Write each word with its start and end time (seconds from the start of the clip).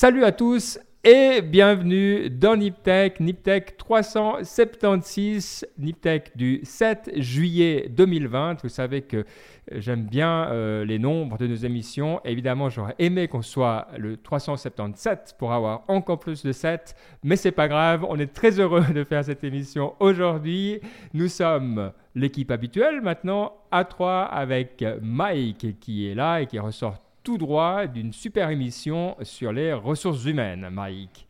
Salut 0.00 0.24
à 0.24 0.32
tous 0.32 0.78
et 1.04 1.42
bienvenue 1.42 2.30
dans 2.30 2.56
Niptech, 2.56 3.20
Niptech 3.20 3.76
376, 3.76 5.66
Niptech 5.76 6.34
du 6.34 6.60
7 6.62 7.10
juillet 7.16 7.86
2020. 7.90 8.62
Vous 8.62 8.70
savez 8.70 9.02
que 9.02 9.26
j'aime 9.70 10.06
bien 10.06 10.48
euh, 10.48 10.86
les 10.86 10.98
nombres 10.98 11.36
de 11.36 11.46
nos 11.46 11.54
émissions. 11.54 12.18
Évidemment, 12.24 12.70
j'aurais 12.70 12.94
aimé 12.98 13.28
qu'on 13.28 13.42
soit 13.42 13.88
le 13.98 14.16
377 14.16 15.34
pour 15.38 15.52
avoir 15.52 15.82
encore 15.88 16.18
plus 16.18 16.42
de 16.44 16.52
7, 16.52 16.96
mais 17.22 17.36
c'est 17.36 17.52
pas 17.52 17.68
grave. 17.68 18.06
On 18.08 18.18
est 18.18 18.32
très 18.32 18.58
heureux 18.58 18.86
de 18.94 19.04
faire 19.04 19.22
cette 19.22 19.44
émission 19.44 19.92
aujourd'hui. 20.00 20.80
Nous 21.12 21.28
sommes 21.28 21.92
l'équipe 22.14 22.50
habituelle 22.50 23.02
maintenant 23.02 23.52
à 23.70 23.84
3 23.84 24.22
avec 24.22 24.82
Mike 25.02 25.78
qui 25.78 26.08
est 26.08 26.14
là 26.14 26.40
et 26.40 26.46
qui 26.46 26.58
ressort 26.58 26.96
tout 27.22 27.38
droit 27.38 27.86
d'une 27.86 28.12
super 28.12 28.50
émission 28.50 29.16
sur 29.22 29.52
les 29.52 29.72
ressources 29.72 30.24
humaines, 30.24 30.68
Mike. 30.70 31.26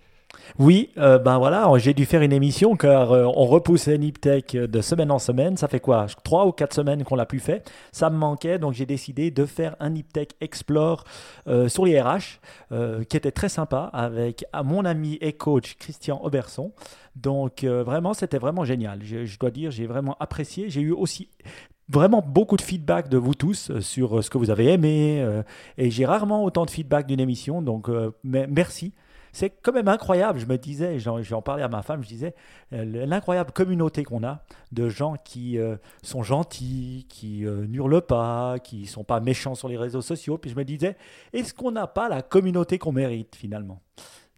Oui, 0.58 0.90
euh, 0.98 1.18
ben 1.18 1.38
voilà, 1.38 1.70
j'ai 1.78 1.94
dû 1.94 2.06
faire 2.06 2.22
une 2.22 2.32
émission 2.32 2.76
car 2.76 3.12
euh, 3.12 3.24
on 3.24 3.46
repoussait 3.46 3.98
Niptech 3.98 4.52
de 4.56 4.80
semaine 4.80 5.10
en 5.10 5.18
semaine. 5.18 5.56
Ça 5.56 5.68
fait 5.68 5.80
quoi? 5.80 6.06
Trois 6.24 6.46
ou 6.46 6.52
quatre 6.52 6.74
semaines 6.74 7.04
qu'on 7.04 7.16
l'a 7.16 7.26
plus 7.26 7.40
fait. 7.40 7.70
Ça 7.92 8.10
me 8.10 8.16
manquait, 8.16 8.58
donc 8.58 8.74
j'ai 8.74 8.86
décidé 8.86 9.30
de 9.30 9.44
faire 9.44 9.76
un 9.80 9.90
Niptech 9.90 10.34
Explore 10.40 11.04
euh, 11.46 11.68
sur 11.68 11.84
les 11.84 12.00
RH, 12.00 12.40
qui 13.08 13.16
était 13.16 13.32
très 13.32 13.48
sympa 13.48 13.90
avec 13.92 14.44
mon 14.64 14.84
ami 14.84 15.18
et 15.20 15.32
coach 15.32 15.76
Christian 15.78 16.20
Auberson. 16.22 16.72
Donc 17.16 17.64
vraiment, 17.64 18.14
c'était 18.14 18.38
vraiment 18.38 18.64
génial. 18.64 19.00
Je, 19.02 19.24
je 19.24 19.38
dois 19.38 19.50
dire, 19.50 19.70
j'ai 19.70 19.86
vraiment 19.86 20.16
apprécié. 20.20 20.70
J'ai 20.70 20.80
eu 20.80 20.92
aussi 20.92 21.28
vraiment 21.90 22.22
beaucoup 22.22 22.56
de 22.56 22.62
feedback 22.62 23.08
de 23.08 23.18
vous 23.18 23.34
tous 23.34 23.70
euh, 23.70 23.80
sur 23.80 24.18
euh, 24.18 24.22
ce 24.22 24.30
que 24.30 24.38
vous 24.38 24.50
avez 24.50 24.72
aimé. 24.72 25.20
Euh, 25.20 25.42
et 25.76 25.90
j'ai 25.90 26.06
rarement 26.06 26.44
autant 26.44 26.64
de 26.64 26.70
feedback 26.70 27.06
d'une 27.06 27.20
émission. 27.20 27.62
Donc, 27.62 27.88
merci. 28.24 28.92
C'est 29.32 29.50
quand 29.50 29.72
même 29.72 29.86
incroyable. 29.86 30.40
Je 30.40 30.46
me 30.46 30.58
disais, 30.58 30.98
j'en 30.98 31.42
parlais 31.42 31.62
à 31.62 31.68
ma 31.68 31.82
femme, 31.82 32.02
je 32.02 32.08
disais, 32.08 32.34
l'incroyable 32.72 33.52
communauté 33.52 34.02
qu'on 34.02 34.24
a 34.24 34.42
de 34.72 34.88
gens 34.88 35.14
qui 35.24 35.56
sont 36.02 36.24
gentils, 36.24 37.06
qui 37.08 37.44
n'hurlent 37.68 38.02
pas, 38.02 38.58
qui 38.58 38.86
sont 38.86 39.04
pas 39.04 39.20
méchants 39.20 39.54
sur 39.54 39.68
les 39.68 39.76
réseaux 39.76 40.02
sociaux. 40.02 40.36
Puis 40.36 40.50
je 40.50 40.56
me 40.56 40.64
disais, 40.64 40.96
est-ce 41.32 41.54
qu'on 41.54 41.70
n'a 41.70 41.86
pas 41.86 42.08
la 42.08 42.22
communauté 42.22 42.78
qu'on 42.78 42.90
mérite 42.90 43.36
finalement? 43.36 43.80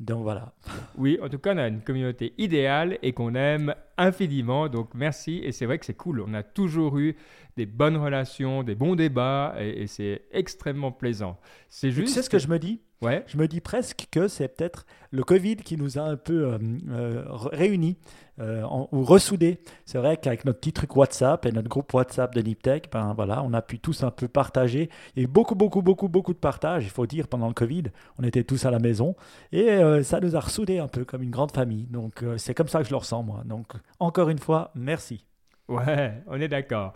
Donc 0.03 0.23
voilà. 0.23 0.53
Oui, 0.99 1.17
en 1.23 1.29
tout 1.29 1.39
cas, 1.39 1.55
on 1.55 1.59
a 1.59 1.69
une 1.69 1.81
communauté 1.81 2.35
idéale 2.37 2.99
et 3.03 3.13
qu'on 3.13 3.37
aime 3.37 3.73
infiniment. 3.97 4.69
Donc 4.69 4.91
merci. 4.95 5.41
Et 5.45 5.53
c'est 5.53 5.65
vrai 5.65 5.79
que 5.79 5.87
c'est 5.87 5.95
cool. 5.95 6.21
On 6.27 6.35
a 6.35 6.43
toujours 6.43 6.99
eu 6.99 7.15
des 7.57 7.67
bonnes 7.67 7.97
relations, 7.97 8.65
des 8.65 8.75
bons 8.75 8.97
débats 8.97 9.55
et, 9.61 9.87
c'est 9.87 10.23
extrêmement 10.33 10.91
plaisant. 10.91 11.39
C'est 11.69 11.93
juste. 11.93 12.09
Tu 12.09 12.15
sais 12.15 12.23
ce 12.23 12.31
que 12.31 12.41
je 12.41 12.49
me 12.49 12.59
dis? 12.59 12.81
Ouais. 13.03 13.25
Je 13.27 13.37
me 13.37 13.49
dis 13.49 13.61
presque 13.61 14.07
que 14.11 14.29
c'est 14.29 14.49
peut-être 14.49 14.87
le 15.11 15.25
Covid 15.25 15.57
qui 15.57 15.77
nous 15.77 15.99
a 15.99 16.03
un 16.03 16.17
peu 16.17 16.45
euh, 16.47 16.59
euh, 16.91 17.25
réunis 17.29 17.99
euh, 18.39 18.63
ou 18.93 19.05
ressoudés. 19.05 19.59
C'est 19.85 19.99
vrai 19.99 20.17
qu'avec 20.17 20.45
notre 20.45 20.61
petit 20.61 20.73
truc 20.73 20.95
WhatsApp 20.97 21.45
et 21.45 21.53
notre 21.53 21.69
groupe 21.69 21.93
WhatsApp 21.93 22.33
de 22.33 22.41
Niptech, 22.41 22.91
ben 22.93 23.13
voilà, 23.15 23.43
on 23.43 23.53
a 23.55 23.61
pu 23.61 23.81
tous 23.81 24.05
un 24.05 24.13
peu 24.13 24.29
partager. 24.29 24.89
Et 25.17 25.27
beaucoup, 25.27 25.57
beaucoup, 25.57 25.83
beaucoup, 25.83 26.09
beaucoup 26.09 26.33
de 26.33 26.39
partage, 26.39 26.85
il 26.85 26.91
faut 26.91 27.07
dire, 27.07 27.27
pendant 27.27 27.49
le 27.49 27.55
Covid. 27.55 27.85
On 28.19 28.25
était 28.25 28.45
tous 28.45 28.65
à 28.65 28.71
la 28.71 28.79
maison 28.79 29.17
et 29.51 29.81
ça 30.03 30.21
nous 30.21 30.37
a 30.37 30.41
ressoudés 30.41 30.79
un 30.79 30.89
peu 30.89 31.05
comme 31.05 31.23
une 31.23 31.31
grande 31.31 31.53
famille. 31.53 31.87
Donc 31.87 32.25
c'est 32.37 32.55
comme 32.55 32.69
ça 32.69 32.79
que 32.79 32.87
je 32.87 32.91
le 32.91 32.97
ressens, 32.97 33.23
moi. 33.23 33.43
Donc 33.45 33.73
encore 33.99 34.29
une 34.31 34.39
fois, 34.39 34.71
merci. 34.75 35.27
Ouais, 35.69 36.23
on 36.27 36.41
est 36.41 36.49
d'accord. 36.49 36.95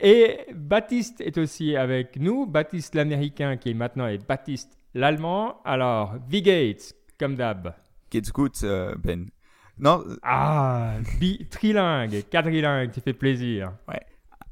Et 0.00 0.46
Baptiste 0.54 1.20
est 1.20 1.36
aussi 1.38 1.76
avec 1.76 2.16
nous. 2.16 2.46
Baptiste 2.46 2.94
l'américain 2.94 3.56
qui 3.56 3.74
maintenant 3.74 4.06
est 4.06 4.24
Baptiste 4.24 4.77
l'allemand. 4.94 5.60
Alors, 5.64 6.16
wie 6.28 6.42
geht's 6.42 6.94
Comme 7.18 7.34
d'hab? 7.34 7.74
Geht's 8.10 8.32
gut, 8.32 8.62
euh, 8.62 8.94
Ben. 8.96 9.30
Non. 9.78 10.04
Ah, 10.22 10.94
bi 11.20 11.46
trilingue, 11.50 12.24
quadrilingue, 12.30 12.90
tu 12.92 13.00
fais 13.00 13.12
plaisir. 13.12 13.72
Ouais, 13.86 14.00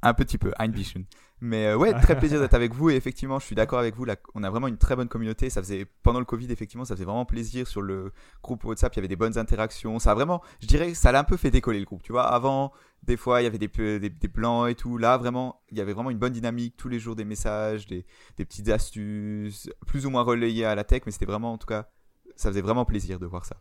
un 0.02 0.14
petit 0.14 0.38
peu, 0.38 0.52
ein 0.58 0.68
bisschen. 0.70 1.04
Mais 1.40 1.66
euh, 1.66 1.76
ouais, 1.76 1.92
très 2.00 2.16
plaisir 2.18 2.40
d'être 2.40 2.54
avec 2.54 2.72
vous. 2.72 2.90
Et 2.90 2.94
effectivement, 2.94 3.38
je 3.38 3.44
suis 3.44 3.54
d'accord 3.54 3.78
avec 3.78 3.94
vous. 3.94 4.04
Là, 4.04 4.16
on 4.34 4.42
a 4.42 4.50
vraiment 4.50 4.68
une 4.68 4.78
très 4.78 4.96
bonne 4.96 5.08
communauté. 5.08 5.50
Ça 5.50 5.60
faisait 5.60 5.86
pendant 6.02 6.18
le 6.18 6.24
Covid, 6.24 6.50
effectivement, 6.50 6.84
ça 6.84 6.94
faisait 6.94 7.04
vraiment 7.04 7.26
plaisir 7.26 7.66
sur 7.68 7.82
le 7.82 8.12
groupe 8.42 8.64
WhatsApp. 8.64 8.94
Il 8.94 8.96
y 8.96 9.00
avait 9.00 9.08
des 9.08 9.16
bonnes 9.16 9.36
interactions. 9.36 9.98
Ça 9.98 10.12
a 10.12 10.14
vraiment, 10.14 10.42
je 10.60 10.66
dirais, 10.66 10.94
ça 10.94 11.12
l'a 11.12 11.20
un 11.20 11.24
peu 11.24 11.36
fait 11.36 11.50
décoller 11.50 11.78
le 11.78 11.84
groupe. 11.84 12.02
Tu 12.02 12.12
vois, 12.12 12.26
avant, 12.26 12.72
des 13.02 13.18
fois, 13.18 13.42
il 13.42 13.44
y 13.44 13.46
avait 13.46 13.58
des, 13.58 13.68
plans 13.68 14.66
et 14.66 14.74
tout. 14.74 14.96
Là, 14.96 15.18
vraiment, 15.18 15.60
il 15.70 15.76
y 15.76 15.80
avait 15.80 15.92
vraiment 15.92 16.10
une 16.10 16.18
bonne 16.18 16.32
dynamique. 16.32 16.76
Tous 16.76 16.88
les 16.88 16.98
jours, 16.98 17.16
des 17.16 17.26
messages, 17.26 17.86
des, 17.86 18.06
des 18.38 18.44
petites 18.46 18.70
astuces, 18.70 19.68
plus 19.86 20.06
ou 20.06 20.10
moins 20.10 20.22
relayées 20.22 20.64
à 20.64 20.74
la 20.74 20.84
tech. 20.84 21.02
Mais 21.04 21.12
c'était 21.12 21.26
vraiment, 21.26 21.52
en 21.52 21.58
tout 21.58 21.66
cas, 21.66 21.90
ça 22.34 22.48
faisait 22.48 22.62
vraiment 22.62 22.86
plaisir 22.86 23.18
de 23.18 23.26
voir 23.26 23.44
ça. 23.44 23.56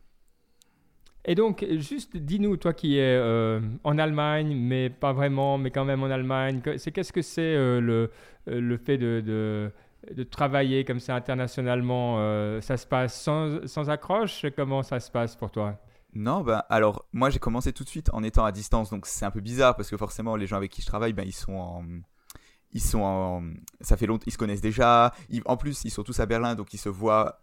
Et 1.27 1.33
donc, 1.33 1.65
juste 1.79 2.15
dis-nous, 2.15 2.55
toi 2.57 2.73
qui 2.73 2.97
es 2.97 3.01
euh, 3.01 3.59
en 3.83 3.97
Allemagne, 3.97 4.55
mais 4.55 4.91
pas 4.91 5.11
vraiment, 5.11 5.57
mais 5.57 5.71
quand 5.71 5.83
même 5.83 6.03
en 6.03 6.09
Allemagne, 6.11 6.61
c'est 6.77 6.91
qu'est-ce 6.91 7.11
que 7.11 7.23
c'est 7.23 7.41
euh, 7.41 7.81
le, 7.81 8.11
euh, 8.47 8.61
le 8.61 8.77
fait 8.77 8.99
de, 8.99 9.21
de, 9.25 9.71
de, 10.13 10.23
travailler 10.23 10.85
comme 10.85 10.99
ça 10.99 11.15
internationalement 11.15 12.17
Ça 12.61 12.77
se 12.77 12.85
passe 12.85 13.19
sans, 13.19 13.65
sans, 13.67 13.89
accroche? 13.89 14.45
Comment 14.55 14.83
ça 14.83 14.99
se 14.99 15.09
passe 15.09 15.35
pour 15.35 15.49
toi? 15.49 15.79
Non, 16.13 16.41
ben 16.41 16.63
alors 16.69 17.05
moi 17.11 17.29
j'ai 17.29 17.39
commencé 17.39 17.73
tout 17.73 17.83
de 17.83 17.89
suite 17.89 18.09
en 18.13 18.23
étant 18.23 18.45
à 18.45 18.53
distance, 18.53 18.89
donc 18.89 19.05
c'est 19.05 19.25
un 19.25 19.31
peu 19.31 19.41
bizarre 19.41 19.75
parce 19.75 19.89
que 19.89 19.97
forcément 19.97 20.37
les 20.37 20.47
gens 20.47 20.55
avec 20.55 20.71
qui 20.71 20.81
je 20.81 20.87
travaille, 20.87 21.11
ben 21.11 21.25
ils 21.25 21.33
sont 21.33 21.55
en, 21.55 21.83
ils 22.75 22.81
sont 22.81 22.99
en, 22.99 23.41
ça 23.79 23.95
fait 23.95 24.05
longtemps, 24.05 24.25
ils 24.27 24.33
se 24.33 24.37
connaissent 24.37 24.59
déjà. 24.59 25.13
en 25.45 25.55
plus, 25.55 25.85
ils 25.85 25.89
sont 25.89 26.03
tous 26.03 26.19
à 26.19 26.25
Berlin, 26.25 26.55
donc 26.55 26.73
ils 26.73 26.77
se 26.77 26.89
voient 26.89 27.39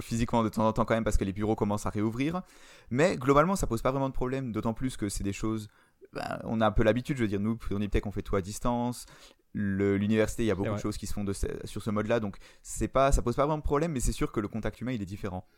physiquement 0.00 0.44
de 0.44 0.48
temps 0.48 0.64
en 0.64 0.72
temps 0.72 0.84
quand 0.84 0.94
même 0.94 1.02
parce 1.02 1.16
que 1.16 1.24
les 1.24 1.32
bureaux 1.32 1.56
commencent 1.56 1.86
à 1.86 1.90
réouvrir. 1.90 2.42
Mais 2.90 3.16
globalement, 3.16 3.56
ça 3.56 3.66
pose 3.66 3.82
pas 3.82 3.90
vraiment 3.90 4.08
de 4.08 4.14
problème, 4.14 4.52
d'autant 4.52 4.74
plus 4.74 4.96
que 4.96 5.08
c'est 5.08 5.24
des 5.24 5.32
choses. 5.32 5.68
Ben, 6.12 6.38
on 6.44 6.60
a 6.60 6.66
un 6.68 6.70
peu 6.70 6.84
l'habitude, 6.84 7.16
je 7.16 7.22
veux 7.22 7.28
dire, 7.28 7.40
nous, 7.40 7.58
on 7.72 7.80
est 7.82 7.88
peut-être 7.88 8.04
qu'on 8.04 8.12
fait 8.12 8.22
tout 8.22 8.36
à 8.36 8.40
distance. 8.40 9.06
L'université, 9.54 10.44
il 10.44 10.46
y 10.46 10.50
a 10.52 10.54
beaucoup 10.54 10.72
de 10.72 10.78
choses 10.78 10.96
qui 10.96 11.08
se 11.08 11.14
font 11.14 11.24
de, 11.24 11.32
sur 11.64 11.82
ce 11.82 11.90
mode-là, 11.90 12.20
donc 12.20 12.36
c'est 12.62 12.86
pas, 12.86 13.10
ça 13.10 13.22
pose 13.22 13.34
pas 13.34 13.42
vraiment 13.42 13.58
de 13.58 13.64
problème, 13.64 13.90
mais 13.90 14.00
c'est 14.00 14.12
sûr 14.12 14.30
que 14.30 14.38
le 14.38 14.46
contact 14.46 14.80
humain, 14.80 14.92
il 14.92 15.02
est 15.02 15.06
différent. 15.06 15.48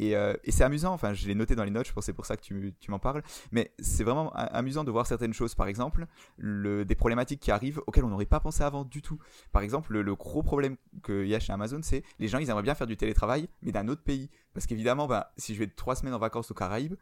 Euh, 0.00 0.34
et, 0.44 0.52
c'est 0.52 0.64
amusant, 0.64 0.92
enfin, 0.92 1.12
je 1.12 1.26
l'ai 1.26 1.34
noté 1.34 1.54
dans 1.54 1.64
les 1.64 1.70
notes, 1.70 1.86
je 1.86 1.92
pense 1.92 2.04
c'est 2.04 2.12
pour 2.12 2.26
ça 2.26 2.36
que 2.36 2.42
tu, 2.42 2.74
tu 2.80 2.90
m'en 2.90 2.98
parles. 2.98 3.22
Mais 3.52 3.72
c'est 3.78 4.04
vraiment 4.04 4.32
amusant 4.32 4.84
de 4.84 4.90
voir 4.90 5.06
certaines 5.06 5.32
choses, 5.32 5.54
par 5.54 5.68
exemple, 5.68 6.06
le, 6.36 6.84
des 6.84 6.94
problématiques 6.94 7.40
qui 7.40 7.50
arrivent 7.50 7.80
auxquelles 7.86 8.04
on 8.04 8.08
n'aurait 8.08 8.26
pas 8.26 8.40
pensé 8.40 8.62
avant 8.62 8.84
du 8.84 9.02
tout. 9.02 9.18
Par 9.52 9.62
exemple, 9.62 9.96
le, 9.98 10.14
gros 10.14 10.42
problème 10.42 10.76
qu'il 11.04 11.26
y 11.26 11.34
a 11.34 11.40
chez 11.40 11.52
Amazon, 11.52 11.80
c'est 11.82 12.02
les 12.18 12.28
gens, 12.28 12.38
ils 12.38 12.48
aimeraient 12.50 12.62
bien 12.62 12.74
faire 12.74 12.86
du 12.86 12.96
télétravail, 12.96 13.48
mais 13.62 13.72
d'un 13.72 13.88
autre 13.88 14.02
pays. 14.02 14.30
Parce 14.54 14.66
qu'évidemment, 14.66 15.06
bah, 15.06 15.32
si 15.36 15.54
je 15.54 15.58
vais 15.58 15.66
trois 15.66 15.94
semaines 15.94 16.14
en 16.14 16.18
vacances 16.18 16.50
aux 16.50 16.54
Caraïbes, 16.54 16.94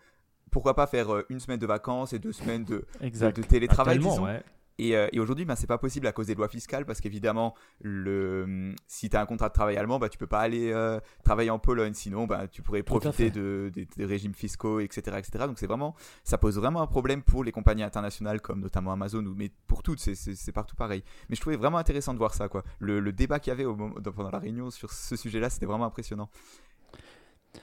pourquoi 0.51 0.75
pas 0.75 0.87
faire 0.87 1.13
euh, 1.13 1.27
une 1.29 1.41
semaine 1.41 1.59
de 1.59 1.67
vacances 1.67 2.13
et 2.13 2.19
deux 2.19 2.33
semaines 2.33 2.65
de, 2.65 2.87
de, 3.01 3.43
télétravail 3.43 4.01
ah, 4.03 4.23
ouais. 4.23 4.43
Euh, 4.81 5.09
et, 5.13 5.21
aujourd'hui, 5.21 5.45
ben, 5.45 5.57
c'est 5.57 5.67
pas 5.67 5.79
possible 5.79 6.07
à 6.07 6.13
cause 6.13 6.27
des 6.27 6.35
lois 6.35 6.49
fiscales 6.49 6.85
parce 6.85 7.01
qu'évidemment, 7.01 7.55
le, 7.81 8.75
si 8.87 9.09
tu 9.09 9.17
as 9.17 9.21
un 9.21 9.27
contrat 9.27 9.49
de 9.49 9.55
travail 9.55 9.77
allemand, 9.77 9.99
ben, 9.99 10.09
tu 10.09 10.19
peux 10.19 10.27
pas 10.27 10.41
aller 10.41 10.73
euh, 10.73 11.01
travailler 11.25 11.51
en 11.51 11.59
Pologne. 11.59 11.95
Sinon, 11.95 12.27
ben, 12.27 12.47
tu 12.49 12.63
pourrais 12.63 12.83
profiter 12.83 13.31
de, 13.31 13.71
des 13.75 14.05
régimes 14.05 14.35
fiscaux, 14.35 14.81
etc. 14.81 15.17
etc. 15.19 15.45
Donc, 15.47 15.59
c'est 15.59 15.67
vraiment, 15.67 15.95
ça 16.25 16.39
pose 16.39 16.59
vraiment 16.59 16.83
un 16.83 16.87
problème 16.87 17.23
pour 17.23 17.45
les 17.45 17.53
compagnies 17.53 17.83
internationales 17.83 18.41
comme 18.41 18.61
notamment 18.61 18.93
Amazon, 18.93 19.25
ou, 19.25 19.35
mais 19.35 19.51
pour 19.67 19.83
toutes, 19.83 19.99
c'est 19.99 20.53
partout 20.53 20.77
pareil. 20.77 21.03
Mais 21.29 21.37
je 21.37 21.41
trouvais 21.41 21.57
vraiment 21.57 21.79
intéressant 21.79 22.13
de 22.13 22.19
voir 22.19 22.35
ça. 22.35 22.49
Quoi. 22.49 22.63
Le, 22.79 23.01
le 23.01 23.13
débat 23.13 23.39
qu'il 23.39 23.51
y 23.51 23.53
avait 23.53 23.65
au 23.65 23.75
moment, 23.75 23.95
pendant 24.15 24.31
la 24.31 24.39
réunion 24.39 24.71
sur 24.71 24.93
ce 24.93 25.17
sujet-là, 25.17 25.51
c'était 25.51 25.67
vraiment 25.67 25.87
impressionnant. 25.87 26.29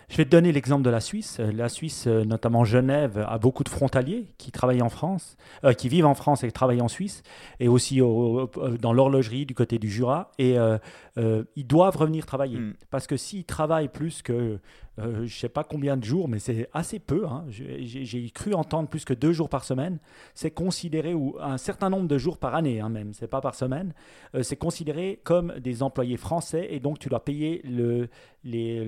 Je 0.09 0.17
vais 0.17 0.25
te 0.25 0.29
donner 0.29 0.51
l'exemple 0.51 0.83
de 0.83 0.89
la 0.89 0.99
Suisse. 0.99 1.39
La 1.39 1.69
Suisse, 1.69 2.05
euh, 2.07 2.23
notamment 2.23 2.63
Genève, 2.65 3.25
a 3.27 3.37
beaucoup 3.37 3.63
de 3.63 3.69
frontaliers 3.69 4.33
qui 4.37 4.51
travaillent 4.51 4.81
en 4.81 4.89
France, 4.89 5.37
euh, 5.63 5.73
qui 5.73 5.89
vivent 5.89 6.05
en 6.05 6.13
France 6.13 6.43
et 6.43 6.47
qui 6.47 6.53
travaillent 6.53 6.81
en 6.81 6.87
Suisse, 6.87 7.23
et 7.59 7.67
aussi 7.67 7.97
dans 7.97 8.93
l'horlogerie 8.93 9.45
du 9.45 9.55
côté 9.55 9.79
du 9.79 9.89
Jura. 9.89 10.31
Et 10.37 10.57
euh, 10.57 11.43
ils 11.55 11.67
doivent 11.67 11.97
revenir 11.97 12.25
travailler. 12.25 12.59
Mm. 12.59 12.73
Parce 12.89 13.07
que 13.07 13.17
s'ils 13.17 13.45
travaillent 13.45 13.89
plus 13.89 14.21
que 14.21 14.59
euh, 14.99 15.15
je 15.17 15.21
ne 15.21 15.27
sais 15.27 15.49
pas 15.49 15.63
combien 15.63 15.97
de 15.97 16.03
jours, 16.03 16.27
mais 16.27 16.37
c'est 16.37 16.69
assez 16.71 16.99
peu. 16.99 17.25
Hein. 17.25 17.45
J'ai 17.49 18.29
cru 18.29 18.53
entendre 18.53 18.87
plus 18.87 19.05
que 19.05 19.13
deux 19.13 19.33
jours 19.33 19.49
par 19.49 19.63
semaine. 19.63 19.97
C'est 20.35 20.51
considéré, 20.51 21.15
ou 21.15 21.35
un 21.41 21.57
certain 21.57 21.89
nombre 21.89 22.07
de 22.07 22.17
jours 22.19 22.37
par 22.37 22.53
année 22.53 22.79
hein, 22.79 22.89
même, 22.89 23.13
c'est 23.13 23.27
pas 23.27 23.41
par 23.41 23.55
semaine, 23.55 23.93
euh, 24.35 24.43
c'est 24.43 24.55
considéré 24.55 25.19
comme 25.23 25.53
des 25.59 25.81
employés 25.81 26.17
français 26.17 26.67
et 26.69 26.79
donc 26.79 26.99
tu 26.99 27.09
dois 27.09 27.23
payer 27.23 27.61
le, 27.63 28.07
les, 28.43 28.85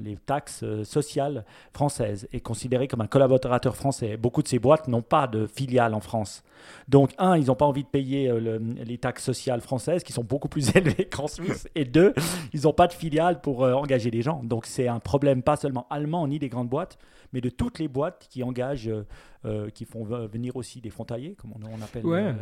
les, 0.00 0.16
taxes 0.16 0.64
euh, 0.64 0.82
sociales 0.82 1.44
françaises 1.72 2.28
et 2.32 2.40
considéré 2.40 2.88
comme 2.88 3.00
un 3.00 3.06
collaborateur 3.06 3.76
français. 3.76 4.16
Beaucoup 4.16 4.42
de 4.42 4.48
ces 4.48 4.58
boîtes 4.58 4.88
n'ont 4.88 5.02
pas 5.02 5.28
de 5.28 5.46
filiale 5.46 5.94
en 5.94 6.00
France. 6.00 6.42
Donc, 6.88 7.12
un, 7.18 7.38
ils 7.38 7.46
n'ont 7.46 7.54
pas 7.54 7.64
envie 7.64 7.84
de 7.84 7.88
payer 7.88 8.30
les 8.84 8.98
taxes 8.98 9.24
sociales 9.24 9.62
françaises 9.62 10.04
qui 10.04 10.12
sont 10.12 10.24
beaucoup 10.24 10.48
plus 10.48 10.70
élevées 10.76 11.06
qu'en 11.06 11.26
Suisse. 11.26 11.68
Et 11.74 11.86
deux, 11.86 12.12
ils 12.52 12.62
n'ont 12.62 12.74
pas 12.74 12.86
de 12.86 12.92
filiale 12.92 13.40
pour 13.40 13.62
engager 13.62 14.10
des 14.10 14.20
gens. 14.20 14.42
Donc, 14.44 14.66
c'est 14.66 14.86
un 14.86 14.98
problème 14.98 15.19
problème 15.20 15.42
pas 15.42 15.56
seulement 15.56 15.86
allemand 15.90 16.26
ni 16.26 16.38
des 16.38 16.48
grandes 16.48 16.70
boîtes, 16.70 16.98
mais 17.34 17.42
de 17.42 17.50
toutes 17.50 17.78
les 17.78 17.88
boîtes 17.88 18.26
qui 18.30 18.42
engagent, 18.42 18.88
euh, 18.88 19.04
euh, 19.44 19.68
qui 19.68 19.84
font 19.84 20.04
venir 20.04 20.56
aussi 20.56 20.80
des 20.80 20.88
frontaliers, 20.88 21.34
comme 21.34 21.52
on, 21.52 21.82
appelle 21.82 22.02
euh, 22.06 22.32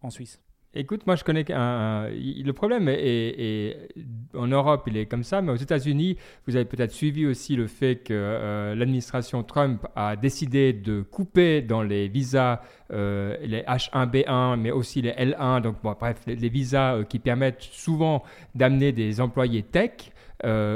en, 0.00 0.10
Suisse. 0.10 0.40
Écoute, 0.76 1.06
moi 1.06 1.14
je 1.14 1.22
connais 1.22 1.44
un. 1.52 2.08
le 2.10 2.52
problème 2.52 2.88
est, 2.88 3.92
en 4.34 4.48
Europe, 4.48 4.82
il 4.88 4.96
est 4.96 5.06
comme 5.06 5.22
ça, 5.22 5.40
mais 5.40 5.52
aux 5.52 5.56
États-Unis, 5.56 6.16
vous 6.48 6.56
avez 6.56 6.64
peut-être 6.64 6.90
suivi 6.90 7.26
aussi 7.26 7.54
le 7.54 7.68
fait 7.68 8.02
que 8.02 8.12
euh, 8.12 8.74
l'administration 8.74 9.44
Trump 9.44 9.86
a 9.94 10.16
décidé 10.16 10.72
de 10.72 11.02
couper 11.02 11.62
dans 11.62 11.82
les 11.82 12.08
visas 12.08 12.60
euh, 12.92 13.36
les 13.42 13.62
H1B1, 13.62 14.58
mais 14.58 14.72
aussi 14.72 15.00
les 15.00 15.12
L1, 15.12 15.62
donc 15.62 15.76
bref, 15.80 16.20
les, 16.26 16.48
visas 16.48 16.96
euh, 16.96 17.04
qui 17.04 17.20
permettent 17.20 17.62
souvent 17.62 18.24
d'amener 18.56 18.90
des 18.90 19.20
employés 19.20 19.62
tech 19.62 20.10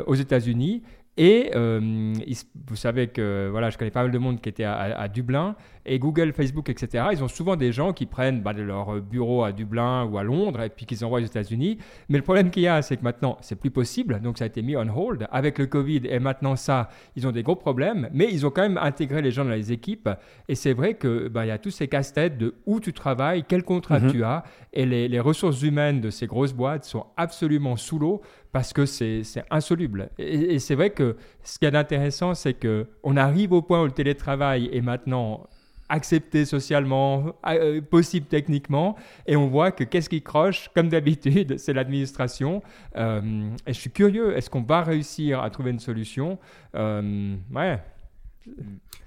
aux 0.06 0.14
États-Unis. 0.14 0.82
Et 1.18 1.50
vous 1.54 2.76
savez 2.76 3.08
que 3.08 3.48
voilà, 3.50 3.70
je 3.70 3.76
connais 3.76 3.90
pas 3.90 4.02
mal 4.02 4.12
de 4.12 4.18
monde 4.18 4.40
qui 4.40 4.48
était 4.48 4.64
à 4.64 5.08
Dublin 5.08 5.56
et 5.88 5.98
Google, 5.98 6.32
Facebook, 6.32 6.68
etc., 6.68 7.06
ils 7.12 7.24
ont 7.24 7.28
souvent 7.28 7.56
des 7.56 7.72
gens 7.72 7.92
qui 7.92 8.06
prennent 8.06 8.42
bah, 8.42 8.52
leur 8.52 9.00
bureau 9.00 9.42
à 9.42 9.52
Dublin 9.52 10.04
ou 10.04 10.18
à 10.18 10.22
Londres 10.22 10.60
et 10.60 10.68
puis 10.68 10.86
qu'ils 10.86 11.04
envoient 11.04 11.20
aux 11.20 11.24
États-Unis. 11.24 11.78
Mais 12.08 12.18
le 12.18 12.24
problème 12.24 12.50
qu'il 12.50 12.62
y 12.62 12.68
a, 12.68 12.82
c'est 12.82 12.96
que 12.98 13.02
maintenant, 13.02 13.38
c'est 13.40 13.58
plus 13.58 13.70
possible. 13.70 14.20
Donc 14.20 14.38
ça 14.38 14.44
a 14.44 14.46
été 14.46 14.62
mis 14.62 14.76
on 14.76 14.86
hold 14.88 15.26
avec 15.32 15.58
le 15.58 15.66
Covid 15.66 16.02
et 16.04 16.18
maintenant 16.18 16.56
ça, 16.56 16.90
ils 17.16 17.26
ont 17.26 17.32
des 17.32 17.42
gros 17.42 17.56
problèmes. 17.56 18.08
Mais 18.12 18.28
ils 18.30 18.46
ont 18.46 18.50
quand 18.50 18.62
même 18.62 18.78
intégré 18.78 19.22
les 19.22 19.30
gens 19.30 19.44
dans 19.44 19.50
les 19.50 19.72
équipes. 19.72 20.10
Et 20.48 20.54
c'est 20.54 20.74
vrai 20.74 20.94
qu'il 20.94 21.28
bah, 21.30 21.46
y 21.46 21.50
a 21.50 21.58
tous 21.58 21.70
ces 21.70 21.88
casse-têtes 21.88 22.36
de 22.36 22.54
où 22.66 22.80
tu 22.80 22.92
travailles, 22.92 23.44
quel 23.48 23.62
contrat 23.62 24.00
mhm. 24.00 24.12
tu 24.12 24.24
as. 24.24 24.44
Et 24.72 24.84
les, 24.84 25.18
ressources 25.20 25.62
humaines 25.62 26.00
de 26.00 26.10
ces 26.10 26.26
grosses 26.26 26.52
boîtes 26.52 26.84
sont 26.84 27.06
absolument 27.16 27.76
sous 27.76 27.98
l'eau 27.98 28.20
parce 28.52 28.72
que 28.72 28.86
c'est 28.86 29.22
insoluble. 29.50 30.10
Et, 30.18 30.54
et 30.54 30.58
c'est 30.58 30.74
vrai 30.74 30.90
que 30.90 31.16
ce 31.42 31.58
qui 31.58 31.66
est 31.66 31.74
intéressant, 31.74 32.34
c'est 32.34 32.54
qu'on 32.54 33.16
arrive 33.16 33.52
au 33.52 33.62
point 33.62 33.82
où 33.82 33.84
le 33.84 33.92
télétravail 33.92 34.68
est 34.72 34.80
maintenant 34.80 35.46
accepté 35.90 36.44
socialement, 36.44 37.32
euh, 37.46 37.80
possible 37.80 38.26
techniquement, 38.26 38.94
et 39.26 39.36
on 39.36 39.48
voit 39.48 39.72
que 39.72 39.84
qu'est-ce 39.84 40.10
qui 40.10 40.22
croche, 40.22 40.68
comme 40.74 40.90
d'habitude, 40.90 41.56
c'est 41.58 41.72
l'administration. 41.72 42.62
Euh, 42.96 43.48
et 43.66 43.72
je 43.72 43.78
suis 43.80 43.90
curieux, 43.90 44.36
est-ce 44.36 44.50
qu'on 44.50 44.62
va 44.62 44.82
réussir 44.82 45.40
à 45.42 45.48
trouver 45.50 45.70
une 45.70 45.78
solution? 45.78 46.38
Euh, 46.74 47.36
Ouais. 47.54 47.78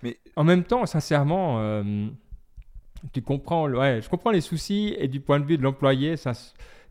Mais 0.03 0.17
en 0.35 0.43
même 0.43 0.63
temps, 0.63 0.85
sincèrement, 0.85 1.83
tu 3.13 3.21
comprends, 3.21 3.69
ouais, 3.69 3.99
je 4.01 4.09
comprends 4.09 4.31
les 4.31 4.41
soucis 4.41 4.95
et 4.97 5.07
du 5.07 5.19
point 5.19 5.39
de 5.39 5.45
vue 5.45 5.57
de 5.57 5.63
l'employé, 5.63 6.17
ça, 6.17 6.33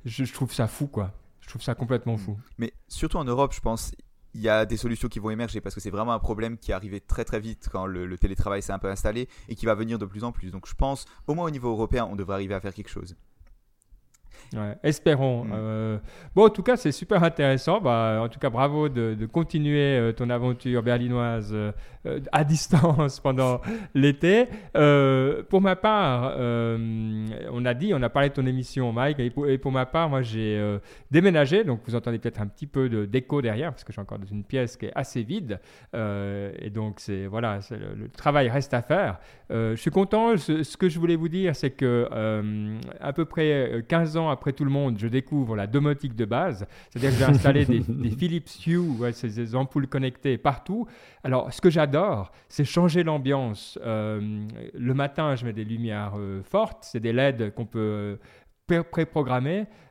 je, 0.05 0.25
je 0.25 0.33
trouve 0.33 0.53
ça 0.53 0.67
fou, 0.67 0.87
quoi. 0.89 1.13
Trouve 1.51 1.63
ça 1.63 1.75
complètement 1.75 2.17
fou. 2.17 2.39
Mais 2.59 2.73
surtout 2.87 3.17
en 3.17 3.25
Europe, 3.25 3.53
je 3.53 3.61
pense, 3.61 3.93
il 4.35 4.41
y 4.41 4.49
a 4.49 4.65
des 4.67 4.77
solutions 4.77 5.09
qui 5.09 5.19
vont 5.19 5.31
émerger 5.31 5.61
parce 5.61 5.75
que 5.75 5.81
c'est 5.81 5.91
vraiment 5.91 6.13
un 6.13 6.21
problème 6.21 6.57
qui 6.59 6.71
est 6.71 6.75
arrivé 6.75 7.01
très 7.01 7.25
très 7.25 7.41
vite 7.41 7.69
quand 7.71 7.87
le, 7.87 8.17
télétravail 8.19 8.63
s'est 8.63 8.73
un 8.73 8.79
peu 8.79 8.89
installé 8.89 9.29
et 9.49 9.57
qui 9.57 9.67
va 9.67 9.75
venir 9.75 9.99
de 9.99 10.07
plus 10.07 10.23
en 10.23 10.31
plus. 10.31 10.53
Donc 10.53 10.69
je 10.69 10.75
pense, 10.75 11.07
au 11.27 11.35
moins 11.35 11.47
au 11.47 11.51
niveau 11.51 11.71
européen, 11.71 12.09
on 12.09 12.15
devrait 12.15 12.35
arriver 12.35 12.55
à 12.55 12.61
faire 12.61 12.73
quelque 12.73 12.89
chose. 12.89 13.17
Ouais, 14.53 14.77
espérons. 14.83 15.45
Mm. 15.45 15.51
Euh, 15.53 15.99
bon, 16.35 16.47
en 16.47 16.51
tout 16.51 16.63
cas, 16.63 16.77
c'est 16.77 16.93
super 16.93 17.23
intéressant. 17.23 17.81
Bah, 17.81 18.21
en 18.23 18.29
tout 18.29 18.41
cas, 18.41 18.51
bravo 18.51 18.89
de, 18.89 19.27
continuer 19.27 19.97
euh, 19.97 20.13
ton 20.13 20.29
aventure 20.29 20.83
berlinoise 20.83 21.51
euh, 21.53 21.73
à 22.33 22.43
distance 22.51 23.21
pendant 23.21 23.61
l'été. 23.95 24.47
pour 25.49 25.61
ma 25.61 25.77
part, 25.77 26.35
on 26.39 27.65
a 27.65 27.75
dit, 27.75 27.95
on 27.95 28.03
a 28.03 28.09
parlé 28.09 28.31
de 28.31 28.35
ton 28.35 28.47
émission, 28.47 28.93
Mike, 28.93 29.21
et 29.21 29.59
pour, 29.59 29.73
ma 29.73 29.87
part, 29.87 30.09
moi, 30.09 30.23
j'ai 30.23 30.79
déménagé. 31.11 31.63
Donc, 31.63 31.81
vous 31.87 31.95
entendez 31.95 32.19
peut-être 32.19 32.41
un 32.41 32.47
petit 32.47 32.67
peu 32.67 32.89
d'écho 33.07 33.43
derrière 33.43 33.71
parce 33.71 33.85
que 33.85 33.93
suis 33.93 34.01
encore 34.01 34.19
dans 34.19 34.27
une 34.27 34.45
pièce 34.45 34.77
qui 34.77 34.87
est 34.87 34.93
assez 34.95 35.23
vide. 35.23 35.61
et 35.95 36.71
donc, 36.71 36.99
c'est 36.99 37.27
voilà, 37.27 37.61
le, 37.71 37.95
le, 37.95 38.09
travail 38.09 38.49
reste 38.49 38.75
à 38.75 38.83
faire. 38.83 39.19
Je 39.51 39.77
suis 39.77 39.91
content. 39.91 40.37
Ce, 40.37 40.63
ce, 40.63 40.77
que 40.77 40.89
je 40.89 40.99
voulais 40.99 41.17
vous 41.17 41.29
dire, 41.29 41.57
c'est 41.57 41.71
que 41.71 42.09
à 43.01 43.13
peu 43.13 43.25
près 43.25 43.85
15 43.89 44.17
ans 44.17 44.31
après 44.31 44.53
tout 44.53 44.65
le 44.65 44.71
monde, 44.71 44.99
je 44.99 45.09
découvre 45.09 45.57
la 45.57 45.67
domotique 45.67 46.15
de 46.15 46.25
base, 46.25 46.67
c'est-à-dire 46.91 47.11
que 47.11 47.17
j'ai 47.17 47.31
installé 47.31 47.65
des, 47.65 47.81
Philips 48.19 48.51
Hue, 48.67 48.81
ces, 49.13 49.55
ampoules 49.55 49.87
connectées 49.87 50.39
partout. 50.39 50.87
Alors, 51.25 51.53
ce 51.53 51.61
que 51.61 51.71
j'adore, 51.71 52.33
c'est 52.49 52.65
changer 52.65 53.03
l'ambiance. 53.03 53.79
Euh, 53.83 54.47
le 54.75 54.95
matin, 54.95 55.35
je 55.37 55.45
mets 55.45 55.53
des 55.53 55.65
lumières 55.65 56.15
euh, 56.17 56.43
fortes, 56.43 56.85
c'est 56.85 57.01
des 57.01 57.13
LED 57.13 57.55
qu'on 57.55 57.67
peut 57.67 58.19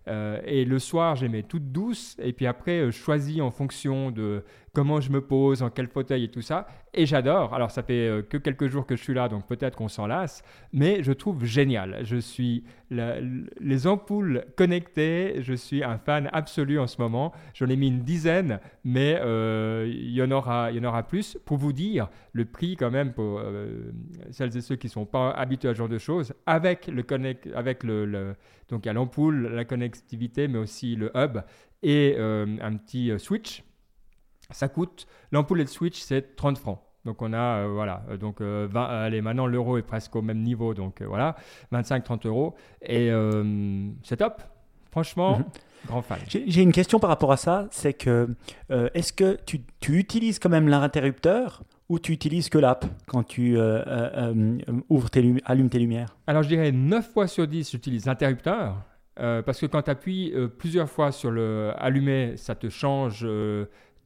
euh, 0.10 0.40
et 0.46 0.66
le 0.66 0.80
soir, 0.80 1.16
je 1.16 1.24
les 1.24 1.30
mets 1.30 1.44
toutes 1.44 1.72
douces. 1.72 2.18
Et 2.22 2.34
puis 2.34 2.48
après, 2.48 2.86
je 2.86 2.92
choisis 2.92 3.42
en 3.42 3.52
fonction 3.52 4.12
de 4.12 4.44
comment 4.74 5.02
je 5.02 5.12
me 5.12 5.22
pose, 5.22 5.64
en 5.64 5.70
quel 5.70 5.88
fauteuil 5.88 6.26
et 6.26 6.28
tout 6.30 6.42
ça. 6.42 6.68
Et 6.94 7.06
j'adore. 7.06 7.54
Alors, 7.54 7.72
ça 7.72 7.84
fait 7.84 8.08
euh, 8.08 8.22
que 8.22 8.38
quelques 8.38 8.68
jours 8.68 8.86
que 8.86 8.96
je 8.96 9.04
suis 9.04 9.14
là, 9.14 9.28
donc 9.28 9.46
peut-être 9.48 9.76
qu'on 9.76 9.88
s'en 9.88 10.08
lasse, 10.08 10.44
mais 10.74 11.04
je 11.04 11.12
trouve 11.12 11.46
génial. 11.46 12.00
Je 12.04 12.18
suis 12.18 12.64
les 12.92 13.86
ampoules 13.86 14.46
connectées, 14.56 15.36
je 15.42 15.54
suis 15.54 15.84
un 15.84 16.00
fan 16.00 16.28
absolu 16.34 16.80
en 16.80 16.88
ce 16.88 17.00
moment. 17.00 17.32
J'en 17.54 17.68
ai 17.68 17.76
mis 17.76 17.88
une 17.88 18.02
dizaine, 18.02 18.60
mais 18.84 19.20
euh, 19.22 19.88
il, 19.88 20.12
y 20.12 20.24
en 20.24 20.32
aura, 20.32 20.72
y 20.72 20.80
en 20.80 20.84
aura 20.84 21.04
plus. 21.04 21.38
Pour 21.46 21.58
vous 21.58 21.74
dire, 21.74 22.10
le 22.34 22.46
prix, 22.46 22.76
quand 22.76 22.90
même, 22.90 23.14
pour 23.14 23.40
euh, 23.40 23.92
celles 24.32 24.56
et 24.58 24.62
ceux 24.62 24.76
qui 24.76 24.88
ne 24.88 24.92
sont 24.92 25.06
pas 25.06 25.32
habitués 25.32 25.70
à 25.70 25.74
ce 25.74 25.78
genre 25.78 25.90
de 25.90 26.00
choses, 26.00 26.34
avec 26.48 26.88
le 26.88 27.04
connect, 27.04 27.48
avec 27.54 27.84
le, 27.84 28.36
donc 28.70 28.86
il 28.86 28.88
y 28.88 28.90
a 28.90 28.94
l'ampoule, 28.94 29.50
la 29.54 29.66
connectivité, 30.00 30.48
mais 30.48 30.60
aussi 30.60 30.96
le 30.96 31.12
hub 31.16 31.40
et 31.82 32.18
un 32.18 32.76
petit 32.78 33.12
switch 33.20 33.64
ça 34.52 34.68
coûte, 34.68 35.08
l'ampoule 35.32 35.60
et 35.62 35.64
le 35.64 35.70
switch, 35.70 36.00
c'est 36.00 36.36
30 36.36 36.58
francs. 36.58 36.80
Donc 37.06 37.22
on 37.22 37.32
a, 37.34 37.64
euh, 37.64 37.68
voilà, 37.74 38.04
euh, 38.10 38.18
donc 38.18 38.42
euh, 38.42 38.68
allez, 38.74 39.22
maintenant 39.22 39.48
l'euro 39.48 39.78
est 39.78 39.84
presque 39.84 40.16
au 40.16 40.22
même 40.22 40.42
niveau, 40.42 40.74
donc 40.74 41.02
voilà, 41.02 41.36
25-30 41.72 42.28
euros. 42.28 42.56
Et 42.82 43.10
c'est 44.04 44.18
top, 44.18 44.42
franchement, 44.92 45.40
mhm. 45.40 45.46
grand 45.88 46.02
fan. 46.02 46.20
J'ai 46.28 46.62
une 46.62 46.72
question 46.72 47.00
par 47.00 47.10
rapport 47.10 47.32
à 47.32 47.38
ça, 47.38 47.68
c'est 47.72 47.94
que 47.94 48.30
est-ce 48.70 49.14
que 49.14 49.38
tu, 49.46 49.62
tu, 49.80 49.98
utilises 49.98 50.40
quand 50.40 50.50
même 50.50 50.68
l'interrupteur 50.68 51.64
ou 51.88 51.98
tu 52.00 52.12
utilises 52.12 52.50
que 52.50 52.58
l'app 52.58 52.86
quand 53.08 53.24
tu 53.24 53.58
ouvres 54.90 55.10
tes 55.10 55.36
allumes 55.46 55.70
tes 55.70 55.80
lumières? 55.80 56.18
Alors 56.28 56.44
je 56.44 56.50
dirais 56.50 56.72
9 56.72 57.14
fois 57.14 57.28
sur 57.28 57.48
10, 57.48 57.72
j'utilise 57.72 58.06
l'interrupteur. 58.06 58.84
Parce 59.46 59.60
que 59.60 59.66
quand 59.66 59.82
tu 59.82 59.90
appuies 59.92 60.34
plusieurs 60.58 60.90
fois 60.90 61.12
sur 61.12 61.32
le 61.32 61.72
allumer, 61.78 62.38
ça 62.38 62.56
te 62.56 62.70
change 62.70 63.28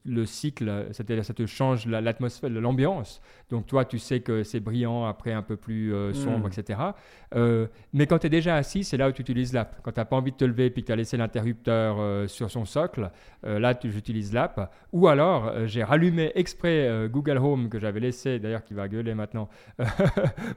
le 0.05 0.25
cycle, 0.25 0.87
c'est-à-dire 0.91 1.23
ça 1.23 1.33
te 1.33 1.45
change 1.45 1.87
l'atmosphère, 1.87 2.49
l'ambiance. 2.49 3.21
Donc 3.49 3.67
toi, 3.67 3.85
tu 3.85 3.99
sais 3.99 4.19
que 4.19 4.43
c'est 4.43 4.59
brillant, 4.59 5.05
après 5.05 5.31
un 5.31 5.41
peu 5.41 5.55
plus 5.55 5.93
euh, 5.93 6.13
sombre, 6.13 6.47
hmm. 6.47 6.51
etc. 6.59 6.79
Euh, 7.35 7.67
mais 7.93 8.07
quand 8.07 8.19
tu 8.19 8.27
es 8.27 8.29
déjà 8.29 8.55
assis, 8.55 8.83
c'est 8.83 8.97
là 8.97 9.09
où 9.09 9.11
tu 9.11 9.21
utilises 9.21 9.53
l'app. 9.53 9.79
Quand 9.83 9.91
tu 9.91 9.99
n'as 9.99 10.05
pas 10.05 10.15
envie 10.15 10.31
de 10.31 10.37
te 10.37 10.45
lever 10.45 10.65
et 10.65 10.71
que 10.71 10.81
tu 10.81 10.91
as 10.91 10.95
laissé 10.95 11.17
l'interrupteur 11.17 11.97
euh, 11.99 12.27
sur 12.27 12.49
son 12.49 12.65
socle, 12.65 13.11
là, 13.43 13.77
j'utilise 13.83 14.33
l'app. 14.33 14.73
Ou 14.93 15.07
alors, 15.07 15.67
j'ai 15.67 15.83
rallumé 15.83 16.31
exprès 16.35 17.09
Google 17.09 17.37
Home 17.37 17.67
que 17.69 17.77
j'avais 17.77 17.99
laissé, 17.99 18.39
d'ailleurs 18.39 18.63
qui 18.63 18.73
va 18.73 18.87
gueuler 18.87 19.13
maintenant, 19.15 19.49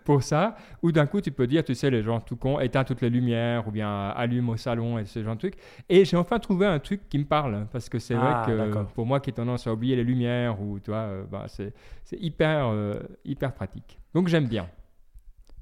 pour 0.05 0.23
ça. 0.23 0.57
Ou 0.83 0.93
d'un 0.93 1.07
coup, 1.07 1.21
tu 1.21 1.33
peux 1.33 1.49
dire, 1.49 1.65
tu 1.65 1.75
sais, 1.75 1.91
les 1.91 2.03
gens 2.03 2.21
tout 2.21 2.37
con, 2.37 2.61
éteins 2.61 2.85
toutes 2.85 3.01
les 3.01 3.11
lumières 3.11 3.67
ou 3.67 3.73
bien 3.73 4.09
allume 4.11 4.49
au 4.51 4.57
salon 4.57 4.99
et 4.99 5.05
ce 5.05 5.23
genre 5.23 5.35
de 5.35 5.41
trucs. 5.41 5.57
Et 5.89 6.05
j'ai 6.05 6.17
enfin 6.17 6.39
trouvé 6.39 6.67
un 6.67 6.79
truc 6.79 7.09
qui 7.09 7.19
me 7.19 7.25
parle 7.25 7.67
parce 7.73 7.89
que 7.89 7.99
c'est 7.99 8.15
vrai 8.15 8.33
ah, 8.33 8.45
que 8.47 8.83
pour 8.95 9.05
moi 9.05 9.19
qui 9.19 9.31
tendance 9.37 9.67
à 9.67 9.73
oublier 9.73 9.95
les 9.97 10.05
lumières 10.05 10.61
ou 10.61 10.81
tu 10.81 10.91
vois, 10.91 11.23
bah, 11.31 11.47
c'est 11.49 11.73
hyper 12.13 12.69
euh, 12.69 12.99
hyper 13.25 13.55
pratique. 13.55 13.99
Donc 14.15 14.29
j'aime 14.29 14.49
bien. 14.49 14.69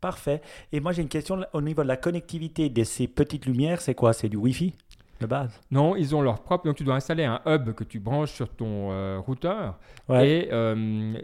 Parfait. 0.01 0.41
Et 0.73 0.81
moi 0.81 0.93
j'ai 0.93 1.03
une 1.03 1.09
question 1.09 1.45
au 1.53 1.61
niveau 1.61 1.83
de 1.83 1.89
la 1.89 1.97
connectivité 1.97 2.69
de 2.69 2.85
ces 2.85 3.07
petites 3.07 3.47
lumières, 3.47 3.81
c'est 3.81 3.95
quoi? 3.95 4.13
C'est 4.13 4.29
du 4.29 4.37
Wi-Fi? 4.37 4.75
De 5.21 5.27
base 5.27 5.61
Non, 5.71 5.97
ils 5.97 6.15
ont 6.15 6.23
leur 6.23 6.43
propre. 6.43 6.67
Donc 6.67 6.77
tu 6.77 6.85
dois 6.85 6.95
installer 6.95 7.25
un 7.25 7.41
hub 7.47 7.73
que 7.73 7.85
tu 7.85 8.01
branches 8.01 8.33
sur 8.33 8.49
ton 8.49 8.91
euh, 8.93 9.19
routeur. 9.19 9.79
Et 10.11 10.49
euh, 10.53 10.75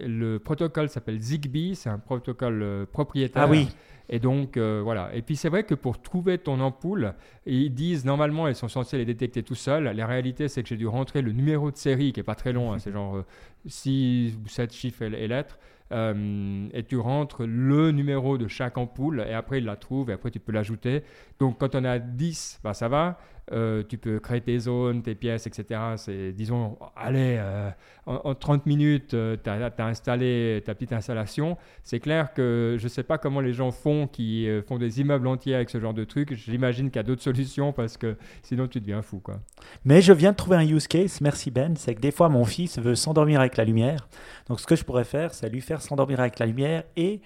le 0.07 0.39
protocole 0.39 0.89
s'appelle 0.89 1.21
Zigbee, 1.21 1.75
c'est 1.75 1.91
un 1.91 1.99
protocole 1.99 2.87
propriétaire. 2.93 3.43
Ah 3.43 3.49
oui. 3.49 3.69
Et 4.13 4.19
donc, 4.19 4.59
voilà. 4.59 5.15
Et 5.15 5.23
puis, 5.23 5.37
c'est 5.37 5.49
vrai 5.49 5.63
que 5.63 5.75
pour 5.75 6.03
trouver 6.03 6.39
ton 6.39 6.59
ampoule, 6.59 7.15
ils 7.47 7.73
disent 7.73 8.05
normalement, 8.05 8.49
ils 8.49 8.57
sont 8.57 8.67
censés 8.67 8.99
les 8.99 9.05
détecter 9.05 9.45
tout 9.45 9.55
seuls. 9.55 9.85
La 9.85 10.07
réalité, 10.07 10.49
c'est 10.49 10.65
que 10.65 10.69
j'ai 10.69 10.77
dû 10.77 10.89
rentrer 10.89 11.23
le 11.23 11.31
numéro 11.31 11.71
de 11.71 11.77
série, 11.77 12.13
qui 12.13 12.19
est 12.19 12.25
pas 12.25 12.35
très 12.35 12.53
long, 12.53 12.73
hein, 12.73 12.79
c'est 12.81 12.91
genre 12.91 13.23
6 13.67 14.37
ou 14.45 14.49
7 14.49 14.73
chiffres 14.73 15.03
et 15.03 15.29
lettres. 15.29 15.59
Euh, 15.93 16.69
et 16.73 16.85
tu 16.85 16.97
rentres 16.99 17.43
le 17.45 17.91
numéro 17.91 18.39
de 18.39 18.47
chaque 18.47 18.79
ampoule 18.79 19.25
et 19.29 19.35
après 19.35 19.59
il 19.59 19.65
la 19.65 19.75
trouve 19.75 20.11
et 20.11 20.13
après 20.13 20.31
tu 20.31 20.39
peux 20.39 20.53
l'ajouter. 20.53 21.03
Donc 21.39 21.59
quand 21.59 21.75
on 21.75 21.85
a 21.85 21.99
10, 21.99 22.61
bah, 22.63 22.75
ça 22.75 22.89
va. 22.89 23.19
Euh, 23.53 23.83
tu 23.89 23.99
peux 23.99 24.21
créer 24.21 24.41
tes 24.41 24.59
zones, 24.59 25.03
tes 25.03 25.15
pièces, 25.15 25.47
etc. 25.47 25.81
C'est, 25.97 26.33
disons, 26.33 26.79
allez, 26.97 27.37
euh, 27.39 27.71
en, 28.07 28.35
30 28.35 28.67
minutes, 28.67 29.15
euh, 29.15 29.37
tu 29.43 29.51
as, 29.51 29.85
installé 29.85 30.63
ta 30.65 30.75
petite 30.75 30.93
installation. 30.93 31.57
C'est 31.83 32.01
clair 32.01 32.33
que 32.33 32.77
je 32.79 32.85
ne 32.85 32.89
sais 32.89 33.03
pas 33.03 33.19
comment 33.19 33.41
les 33.41 33.53
gens 33.53 33.71
font 33.71 34.07
qui 34.07 34.49
font 34.67 34.79
des 34.79 35.01
immeubles 35.01 35.27
entiers 35.27 35.55
avec 35.55 35.71
ce 35.71 35.81
genre 35.81 35.95
de 35.95 36.05
truc. 36.05 36.35
J'imagine 36.35 36.91
qu'il 36.91 36.97
y 36.97 37.01
a 37.01 37.05
d'autres 37.05 37.23
solutions 37.23 37.73
parce 37.73 37.97
que 37.97 38.17
sinon 38.43 38.69
tu 38.69 38.81
deviens 38.81 39.03
fou. 39.03 39.19
Quoi. 39.19 39.41
Mais 39.85 40.01
je 40.01 40.13
viens 40.13 40.33
de 40.33 40.37
trouver 40.37 40.57
un 40.57 40.67
use 40.67 40.87
case, 40.87 41.21
merci 41.21 41.51
Ben, 41.51 41.77
c'est 41.77 41.95
que 41.95 42.01
des 42.01 42.13
fois 42.13 42.29
mon 42.29 42.45
fils 42.45 42.79
veut 42.79 42.95
s'endormir 42.95 43.41
avec 43.41 43.57
la 43.57 43.65
lumière. 43.65 44.09
Donc 44.49 44.61
ce 44.61 44.67
que 44.67 44.77
je 44.77 44.85
pourrais 44.85 45.05
faire, 45.05 45.35
c'est 45.35 45.49
lui 45.49 45.61
faire 45.61 45.83
s'endormir 45.83 46.21
avec 46.21 46.39
la 46.39 46.47
lumière 46.47 46.85
et 46.97 47.21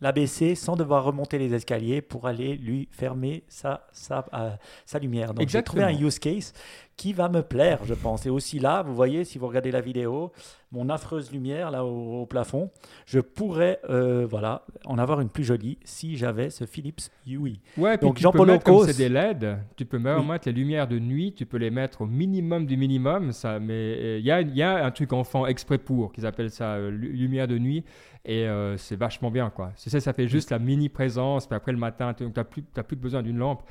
l'abaisser 0.00 0.54
sans 0.54 0.76
devoir 0.76 1.04
remonter 1.04 1.38
les 1.38 1.54
escaliers 1.54 2.02
pour 2.02 2.26
aller 2.26 2.56
lui 2.56 2.88
fermer 2.90 3.44
sa, 3.48 3.86
sa, 3.92 4.26
euh, 4.34 4.50
sa 4.84 4.98
lumière. 4.98 5.34
Donc 5.34 5.48
j'ai 5.48 5.62
trouvé 5.62 5.84
un 5.84 5.92
use 5.92 6.18
case 6.18 6.52
qui 6.96 7.12
va 7.12 7.28
me 7.28 7.42
plaire, 7.42 7.84
je 7.84 7.94
pense. 7.94 8.24
Et 8.26 8.30
aussi 8.30 8.58
là, 8.58 8.82
vous 8.82 8.94
voyez, 8.94 9.24
si 9.24 9.38
vous 9.38 9.46
regardez 9.46 9.70
la 9.70 9.82
vidéo, 9.82 10.32
mon 10.72 10.88
affreuse 10.88 11.30
lumière 11.30 11.70
là 11.70 11.84
au, 11.84 12.26
plafond, 12.26 12.70
je 13.04 13.20
pourrais 13.20 13.80
euh, 13.88 14.26
voilà, 14.28 14.64
en 14.84 14.98
avoir 14.98 15.20
une 15.20 15.28
plus 15.28 15.44
jolie 15.44 15.78
si 15.84 16.16
j'avais 16.16 16.50
ce 16.50 16.64
Philips 16.64 17.02
Hue. 17.26 17.60
Ouais, 17.76 17.98
Donc 17.98 18.18
Jean-Paul 18.18 18.58
c'est 18.86 18.96
des 18.96 19.08
LED, 19.08 19.58
tu 19.76 19.84
peux 19.84 19.98
même 19.98 20.26
mettre 20.26 20.48
les 20.48 20.54
lumières 20.54 20.88
de 20.88 20.98
nuit, 20.98 21.32
tu 21.32 21.44
peux 21.44 21.58
les 21.58 21.70
mettre 21.70 22.02
au 22.02 22.06
minimum 22.06 22.66
du 22.66 22.76
minimum, 22.76 23.32
ça, 23.32 23.60
mais 23.60 23.74
euh, 23.74 24.18
il 24.18 24.24
y, 24.24 24.30
a, 24.30 24.40
y, 24.40 24.62
a, 24.62 24.84
un 24.84 24.90
truc 24.90 25.12
enfant 25.12 25.46
exprès 25.46 25.78
pour, 25.78 26.12
qu'ils 26.12 26.26
appellent 26.26 26.50
ça 26.50 26.78
lumière 26.78 27.46
de 27.46 27.58
nuit. 27.58 27.84
Et 28.28 28.48
euh, 28.48 28.76
c'est 28.76 28.96
vachement 28.96 29.30
bien, 29.30 29.50
quoi. 29.50 29.70
C'est 29.76 29.88
ça, 29.88 30.00
ça 30.00 30.12
fait 30.12 30.26
juste 30.26 30.50
la 30.50 30.58
mini 30.58 30.88
présence. 30.88 31.46
Puis 31.46 31.54
après 31.54 31.70
le 31.70 31.78
matin, 31.78 32.12
tu 32.12 32.24
n'as 32.24 32.42
plus, 32.42 32.62
plus 32.62 32.96
besoin 32.96 33.22
d'une 33.22 33.38
lampe. 33.38 33.62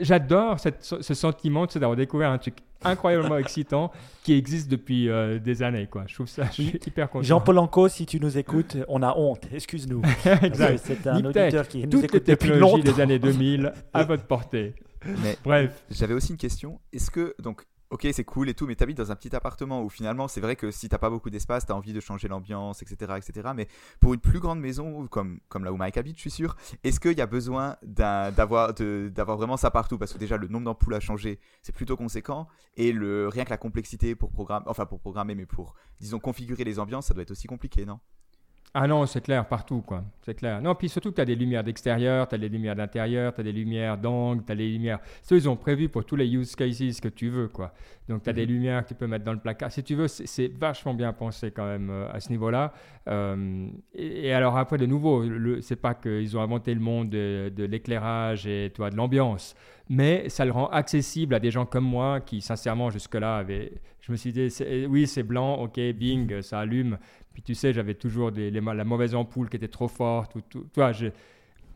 J'adore 0.00 0.56
ce 0.58 1.14
sentiment 1.14 1.66
d'avoir 1.66 1.94
découvert 1.94 2.30
un 2.30 2.38
truc 2.38 2.56
incroyablement 2.84 3.38
excitant 3.38 3.90
qui 4.22 4.34
existe 4.34 4.68
depuis 4.68 5.08
euh, 5.08 5.38
des 5.38 5.62
années, 5.62 5.86
quoi. 5.86 6.04
Je 6.06 6.14
trouve 6.14 6.28
ça, 6.28 6.44
je 6.46 6.62
suis 6.62 6.80
hyper 6.86 7.10
content. 7.10 7.24
Jean-Paul 7.24 7.58
Anco, 7.58 7.88
si 7.88 8.06
tu 8.06 8.20
nous 8.20 8.38
écoutes, 8.38 8.76
on 8.88 9.02
a 9.02 9.14
honte. 9.16 9.48
Excuse-nous. 9.52 10.02
c'est 10.76 11.06
un 11.06 11.24
auditeur 11.24 11.66
qui 11.68 11.86
nous 11.86 12.04
écoute 12.04 12.26
depuis 12.26 12.50
longtemps. 12.50 12.78
des 12.78 13.00
années 13.00 13.18
2000 13.18 13.72
à 13.92 14.04
votre 14.04 14.24
portée. 14.24 14.74
Mais 15.22 15.36
Bref. 15.44 15.82
J'avais 15.90 16.14
aussi 16.14 16.32
une 16.32 16.38
question. 16.38 16.80
Est-ce 16.92 17.10
que 17.10 17.34
donc 17.42 17.62
ok, 17.90 18.06
c'est 18.12 18.24
cool 18.24 18.48
et 18.48 18.54
tout, 18.54 18.66
mais 18.66 18.76
tu 18.76 18.82
habites 18.82 18.98
dans 18.98 19.10
un 19.10 19.16
petit 19.16 19.34
appartement 19.34 19.82
où 19.82 19.88
finalement, 19.88 20.28
c'est 20.28 20.40
vrai 20.40 20.56
que 20.56 20.70
si 20.70 20.88
t'as 20.88 20.98
pas 20.98 21.10
beaucoup 21.10 21.30
d'espace, 21.30 21.66
tu 21.66 21.72
as 21.72 21.76
envie 21.76 21.92
de 21.92 22.00
changer 22.00 22.28
l'ambiance, 22.28 22.82
etc., 22.82 23.14
etc. 23.16 23.50
Mais 23.54 23.68
pour 24.00 24.14
une 24.14 24.20
plus 24.20 24.40
grande 24.40 24.60
maison, 24.60 25.06
comme, 25.06 25.40
comme 25.48 25.64
là 25.64 25.72
où 25.72 25.76
Mike 25.76 25.96
habite, 25.96 26.16
je 26.16 26.22
suis 26.22 26.30
sûr, 26.30 26.56
est-ce 26.84 27.00
qu'il 27.00 27.16
y 27.16 27.20
a 27.20 27.26
besoin 27.26 27.76
d'avoir 27.82 28.72
vraiment 29.36 29.56
ça 29.56 29.70
partout? 29.70 29.98
Parce 29.98 30.12
que 30.12 30.18
déjà, 30.18 30.36
le 30.36 30.48
nombre 30.48 30.66
d'ampoules 30.66 30.94
à 30.94 31.00
changer, 31.00 31.40
c'est 31.62 31.74
plutôt 31.74 31.96
conséquent. 31.96 32.48
Et 32.76 32.92
le, 32.92 33.28
rien 33.28 33.44
que 33.44 33.50
la 33.50 33.58
complexité 33.58 34.14
pour 34.14 34.30
programmer, 34.30 34.64
enfin 34.68 34.86
pour 34.86 35.00
programmer, 35.00 35.34
mais 35.34 35.46
pour, 35.46 35.74
disons, 36.00 36.18
configurer 36.18 36.64
les 36.64 36.78
ambiances, 36.78 37.06
ça 37.06 37.14
doit 37.14 37.22
être 37.22 37.30
aussi 37.30 37.46
compliqué, 37.46 37.86
non? 37.86 38.00
Ah 38.80 38.86
non, 38.86 39.06
c'est 39.06 39.20
clair, 39.20 39.44
partout, 39.44 39.80
quoi. 39.80 40.04
C'est 40.22 40.34
clair. 40.34 40.62
Non, 40.62 40.76
puis 40.76 40.88
surtout, 40.88 41.10
tu 41.10 41.20
as 41.20 41.24
des 41.24 41.34
lumières 41.34 41.64
d'extérieur, 41.64 42.28
tu 42.28 42.36
as 42.36 42.38
des 42.38 42.48
lumières 42.48 42.76
d'intérieur, 42.76 43.34
tu 43.34 43.40
as 43.40 43.42
des 43.42 43.50
lumières 43.50 43.98
d'angle, 43.98 44.44
tu 44.44 44.52
as 44.52 44.54
des 44.54 44.68
lumières. 44.68 45.00
Ça, 45.20 45.34
ils 45.34 45.48
ont 45.48 45.56
prévu 45.56 45.88
pour 45.88 46.04
tous 46.04 46.14
les 46.14 46.32
use 46.32 46.54
cases 46.54 47.00
que 47.00 47.08
tu 47.08 47.28
veux, 47.28 47.48
quoi. 47.48 47.72
Donc, 48.08 48.22
tu 48.22 48.30
as 48.30 48.32
des 48.32 48.46
mhm. 48.46 48.52
lumières 48.52 48.84
que 48.84 48.88
tu 48.90 48.94
peux 48.94 49.08
mettre 49.08 49.24
dans 49.24 49.32
le 49.32 49.40
placard. 49.40 49.72
Si 49.72 49.82
tu 49.82 49.96
veux, 49.96 50.06
c'est 50.06 50.46
vachement 50.56 50.94
bien 50.94 51.12
pensé 51.12 51.50
quand 51.50 51.66
même 51.66 51.90
euh, 51.90 52.08
à 52.12 52.20
ce 52.20 52.30
niveau-là. 52.30 52.72
Euh, 53.08 53.68
et, 53.96 54.32
alors, 54.32 54.56
après, 54.56 54.78
de 54.78 54.86
nouveau, 54.86 55.24
c'est 55.60 55.74
pas 55.74 55.94
qu'ils 55.94 56.36
ont 56.36 56.40
inventé 56.40 56.72
le 56.72 56.80
monde 56.80 57.10
de, 57.10 57.64
l'éclairage 57.64 58.46
et 58.46 58.70
toi, 58.72 58.90
de 58.90 58.96
l'ambiance, 58.96 59.56
mais 59.88 60.28
ça 60.28 60.44
le 60.44 60.52
rend 60.52 60.68
accessible 60.68 61.34
à 61.34 61.40
des 61.40 61.50
gens 61.50 61.66
comme 61.66 61.84
moi 61.84 62.20
qui, 62.20 62.40
sincèrement, 62.40 62.90
jusque-là, 62.90 63.38
avaient. 63.38 63.72
Je 64.00 64.12
me 64.12 64.16
suis 64.16 64.32
dit, 64.32 64.48
oui, 64.88 65.08
c'est 65.08 65.24
blanc, 65.24 65.56
ok, 65.56 65.80
bing, 65.94 66.40
ça 66.42 66.60
allume. 66.60 66.96
Tu 67.44 67.54
sais, 67.54 67.72
j'avais 67.72 67.94
toujours 67.94 68.32
des, 68.32 68.50
la 68.50 68.84
mauvaise 68.84 69.14
ampoule 69.14 69.48
qui 69.48 69.56
était 69.56 69.68
trop 69.68 69.88
forte. 69.88 70.34
Ou, 70.36 70.40
tout, 70.40 70.66
toi, 70.72 70.92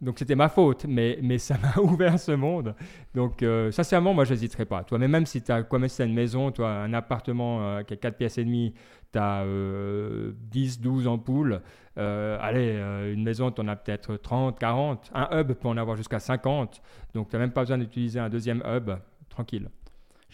donc 0.02 0.18
c'était 0.18 0.34
ma 0.34 0.48
faute, 0.48 0.84
mais, 0.86 1.18
mais 1.22 1.38
ça 1.38 1.56
m'a 1.62 1.80
ouvert 1.80 2.18
ce 2.18 2.32
monde. 2.32 2.74
Donc 3.14 3.42
euh, 3.42 3.70
sincèrement, 3.70 4.12
moi, 4.12 4.24
je 4.24 4.32
n'hésiterai 4.32 4.64
pas. 4.64 4.82
Toi, 4.82 4.98
mais 4.98 5.06
même 5.06 5.26
si 5.26 5.40
tu 5.42 5.52
as 5.52 5.62
comme 5.62 5.86
c'est 5.86 6.04
une 6.04 6.12
maison, 6.12 6.50
toi, 6.50 6.70
un 6.70 6.92
appartement 6.92 7.62
euh, 7.62 7.82
qui 7.84 7.94
a 7.94 7.96
4 7.96 8.16
pièces 8.16 8.38
et 8.38 8.44
demie, 8.44 8.74
tu 9.12 9.18
as 9.18 9.44
10, 10.50 10.80
12 10.80 11.06
ampoules. 11.06 11.60
Euh, 11.98 12.36
allez, 12.40 13.12
une 13.12 13.22
maison, 13.22 13.52
tu 13.52 13.60
en 13.60 13.68
as 13.68 13.76
peut-être 13.76 14.16
30, 14.16 14.58
40. 14.58 15.10
Un 15.14 15.40
hub 15.40 15.52
peut 15.52 15.68
en 15.68 15.76
avoir 15.76 15.96
jusqu'à 15.96 16.18
50. 16.18 16.82
Donc 17.14 17.28
tu 17.28 17.36
n'as 17.36 17.40
même 17.40 17.52
pas 17.52 17.60
besoin 17.60 17.78
d'utiliser 17.78 18.18
un 18.18 18.28
deuxième 18.28 18.62
hub. 18.66 18.90
Tranquille. 19.28 19.68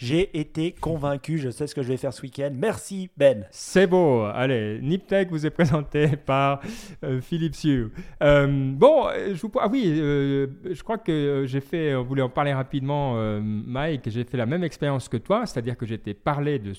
J'ai 0.01 0.39
été 0.39 0.71
convaincu, 0.71 1.39
je 1.39 1.51
sais 1.51 1.67
ce 1.67 1.75
que 1.75 1.83
je 1.83 1.89
vais 1.89 1.97
faire 1.97 2.13
ce 2.13 2.23
week-end. 2.23 2.53
Merci 2.55 3.11
Ben. 3.17 3.49
C'est 3.51 3.89
beau. 3.89 4.23
Allez, 4.23 4.79
Niptech 4.81 5.29
vous 5.29 5.45
est 5.45 5.51
présenté 5.51 6.17
par 6.25 6.61
euh, 7.03 7.21
Philippe 7.21 7.57
Siu. 7.57 7.91
Euh, 8.23 8.47
bon, 8.75 9.09
je 9.27 9.43
vous... 9.43 9.51
ah 9.59 9.67
oui, 9.69 9.93
euh, 9.99 10.47
je 10.71 10.81
crois 10.85 10.99
que 10.99 11.43
j'ai 11.49 11.61
fait, 11.61 11.97
on 11.97 12.05
voulait 12.05 12.23
en 12.23 12.29
parler 12.29 12.53
rapidement, 12.53 13.17
Mike, 13.41 14.09
j'ai 14.09 14.23
fait 14.23 14.37
la 14.37 14.47
même 14.47 14.63
expérience 14.63 15.09
que 15.09 15.17
toi, 15.17 15.47
c'est-à-dire 15.47 15.77
que 15.77 15.85
j'étais 15.85 16.15
parlé 16.15 16.61
de 16.61 16.75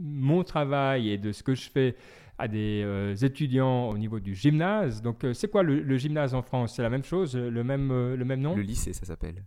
mon 0.00 0.42
travail 0.42 1.10
et 1.10 1.18
de 1.18 1.32
ce 1.32 1.42
que 1.42 1.54
je 1.54 1.68
fais 1.68 1.96
à 2.38 2.48
des 2.48 3.14
étudiants 3.22 3.90
au 3.90 3.98
niveau 3.98 4.20
du 4.20 4.34
gymnase. 4.34 5.02
Donc, 5.02 5.26
c'est 5.34 5.50
quoi 5.50 5.62
le, 5.62 5.80
le, 5.80 5.96
gymnase 5.98 6.32
en 6.32 6.40
France? 6.40 6.76
C'est 6.76 6.82
la 6.82 6.90
même 6.90 7.04
chose, 7.04 7.36
le 7.36 7.62
même, 7.62 8.14
le 8.14 8.24
même 8.24 8.40
nom? 8.40 8.56
Le 8.56 8.62
lycée, 8.62 8.94
ça 8.94 9.04
s'appelle 9.04 9.44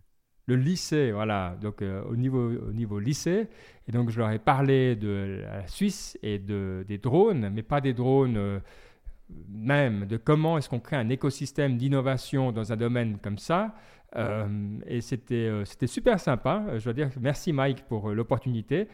le 0.48 0.56
lycée, 0.56 1.12
voilà, 1.12 1.56
donc 1.60 1.82
euh, 1.82 2.02
au, 2.10 2.16
niveau, 2.16 2.50
au 2.50 2.72
niveau 2.72 2.98
lycée. 2.98 3.48
Et 3.86 3.92
donc 3.92 4.08
je 4.08 4.18
leur 4.18 4.30
ai 4.30 4.38
parlé 4.38 4.96
de 4.96 5.42
la 5.42 5.66
Suisse 5.68 6.18
et 6.22 6.38
de, 6.38 6.86
des 6.88 6.96
drones, 6.96 7.50
mais 7.52 7.62
pas 7.62 7.82
des 7.82 7.92
drones 7.92 8.38
euh, 8.38 8.58
même, 9.50 10.06
de 10.06 10.16
comment 10.16 10.56
est-ce 10.56 10.70
qu'on 10.70 10.80
crée 10.80 10.96
un 10.96 11.10
écosystème 11.10 11.76
d'innovation 11.76 12.50
dans 12.50 12.72
un 12.72 12.76
domaine 12.76 13.18
comme 13.22 13.36
ça. 13.36 13.74
Euh, 14.16 14.78
et 14.86 15.02
c'était 15.02 15.34
euh, 15.34 15.64
c'était 15.64 15.86
super 15.86 16.18
sympa. 16.18 16.64
Je 16.78 16.84
dois 16.84 16.94
dire 16.94 17.10
merci 17.20 17.52
Mike 17.52 17.84
pour 17.88 18.08
euh, 18.08 18.14
l'opportunité. 18.14 18.88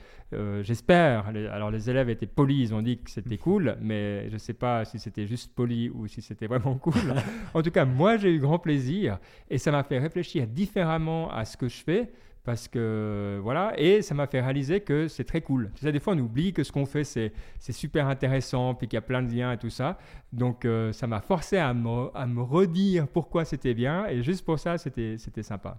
J'espère. 0.62 1.28
Alors 1.52 1.71
les 1.71 1.88
élèves 1.88 2.11
étaient 2.11 2.26
polis, 2.26 2.71
ils 2.71 2.75
ont 2.75 2.83
dit 2.83 2.99
que 2.99 3.09
c'était 3.09 3.38
cool, 3.38 3.76
mais 3.80 4.28
je 4.30 4.35
ne 4.35 4.38
sais 4.38 4.52
pas 4.52 4.85
si 4.85 4.99
c'était 4.99 5.28
juste 5.28 5.54
poli 5.54 5.88
ou 5.90 6.09
si 6.09 6.23
c'était 6.23 6.49
vraiment 6.49 6.75
cool. 6.75 6.94
en 7.54 7.62
tout 7.62 7.71
cas, 7.71 7.85
moi 7.85 8.16
j'ai 8.16 8.35
eu 8.35 8.40
grand 8.40 8.59
plaisir 8.59 9.21
et 9.49 9.59
ça 9.59 9.71
m'a 9.71 9.85
fait 9.85 10.00
réfléchir 10.00 10.49
différemment 10.49 11.30
à 11.30 11.44
ce 11.44 11.56
que 11.56 11.68
je 11.68 11.85
fais 11.85 12.11
parce 12.45 12.69
que 12.69 13.41
voilà, 13.43 13.73
et 13.79 14.03
ça 14.03 14.15
m'a 14.15 14.27
fait 14.27 14.41
réaliser 14.41 14.81
que 14.81 15.09
c'est 15.09 15.25
très 15.25 15.41
cool. 15.41 15.71
Tu 15.75 15.85
sais, 15.85 15.93
des 15.93 16.01
fois 16.01 16.15
on 16.15 16.19
oublie 16.19 16.53
que 16.53 16.63
ce 16.63 16.71
qu'on 16.71 16.87
fait 16.87 17.05
c'est, 17.05 17.33
super 17.59 18.07
intéressant, 18.07 18.75
puis 18.75 18.87
qu'il 18.87 18.97
y 18.97 18.99
a 18.99 19.03
plein 19.03 19.23
de 19.23 19.35
liens 19.35 19.53
et 19.53 19.59
tout 19.59 19.71
ça. 19.71 19.99
Donc 20.33 20.65
euh, 20.65 20.93
ça 20.93 21.07
m'a 21.07 21.21
forcé 21.21 21.57
à 21.57 21.73
me, 21.73 22.11
à 22.15 22.27
me 22.27 22.43
redire 22.43 23.09
pourquoi 23.09 23.45
c'était 23.45 23.75
bien, 23.75 24.07
et 24.07 24.23
juste 24.23 24.45
pour 24.45 24.59
ça 24.59 24.79
c'était, 24.79 25.17
c'était 25.19 25.43
sympa. 25.43 25.79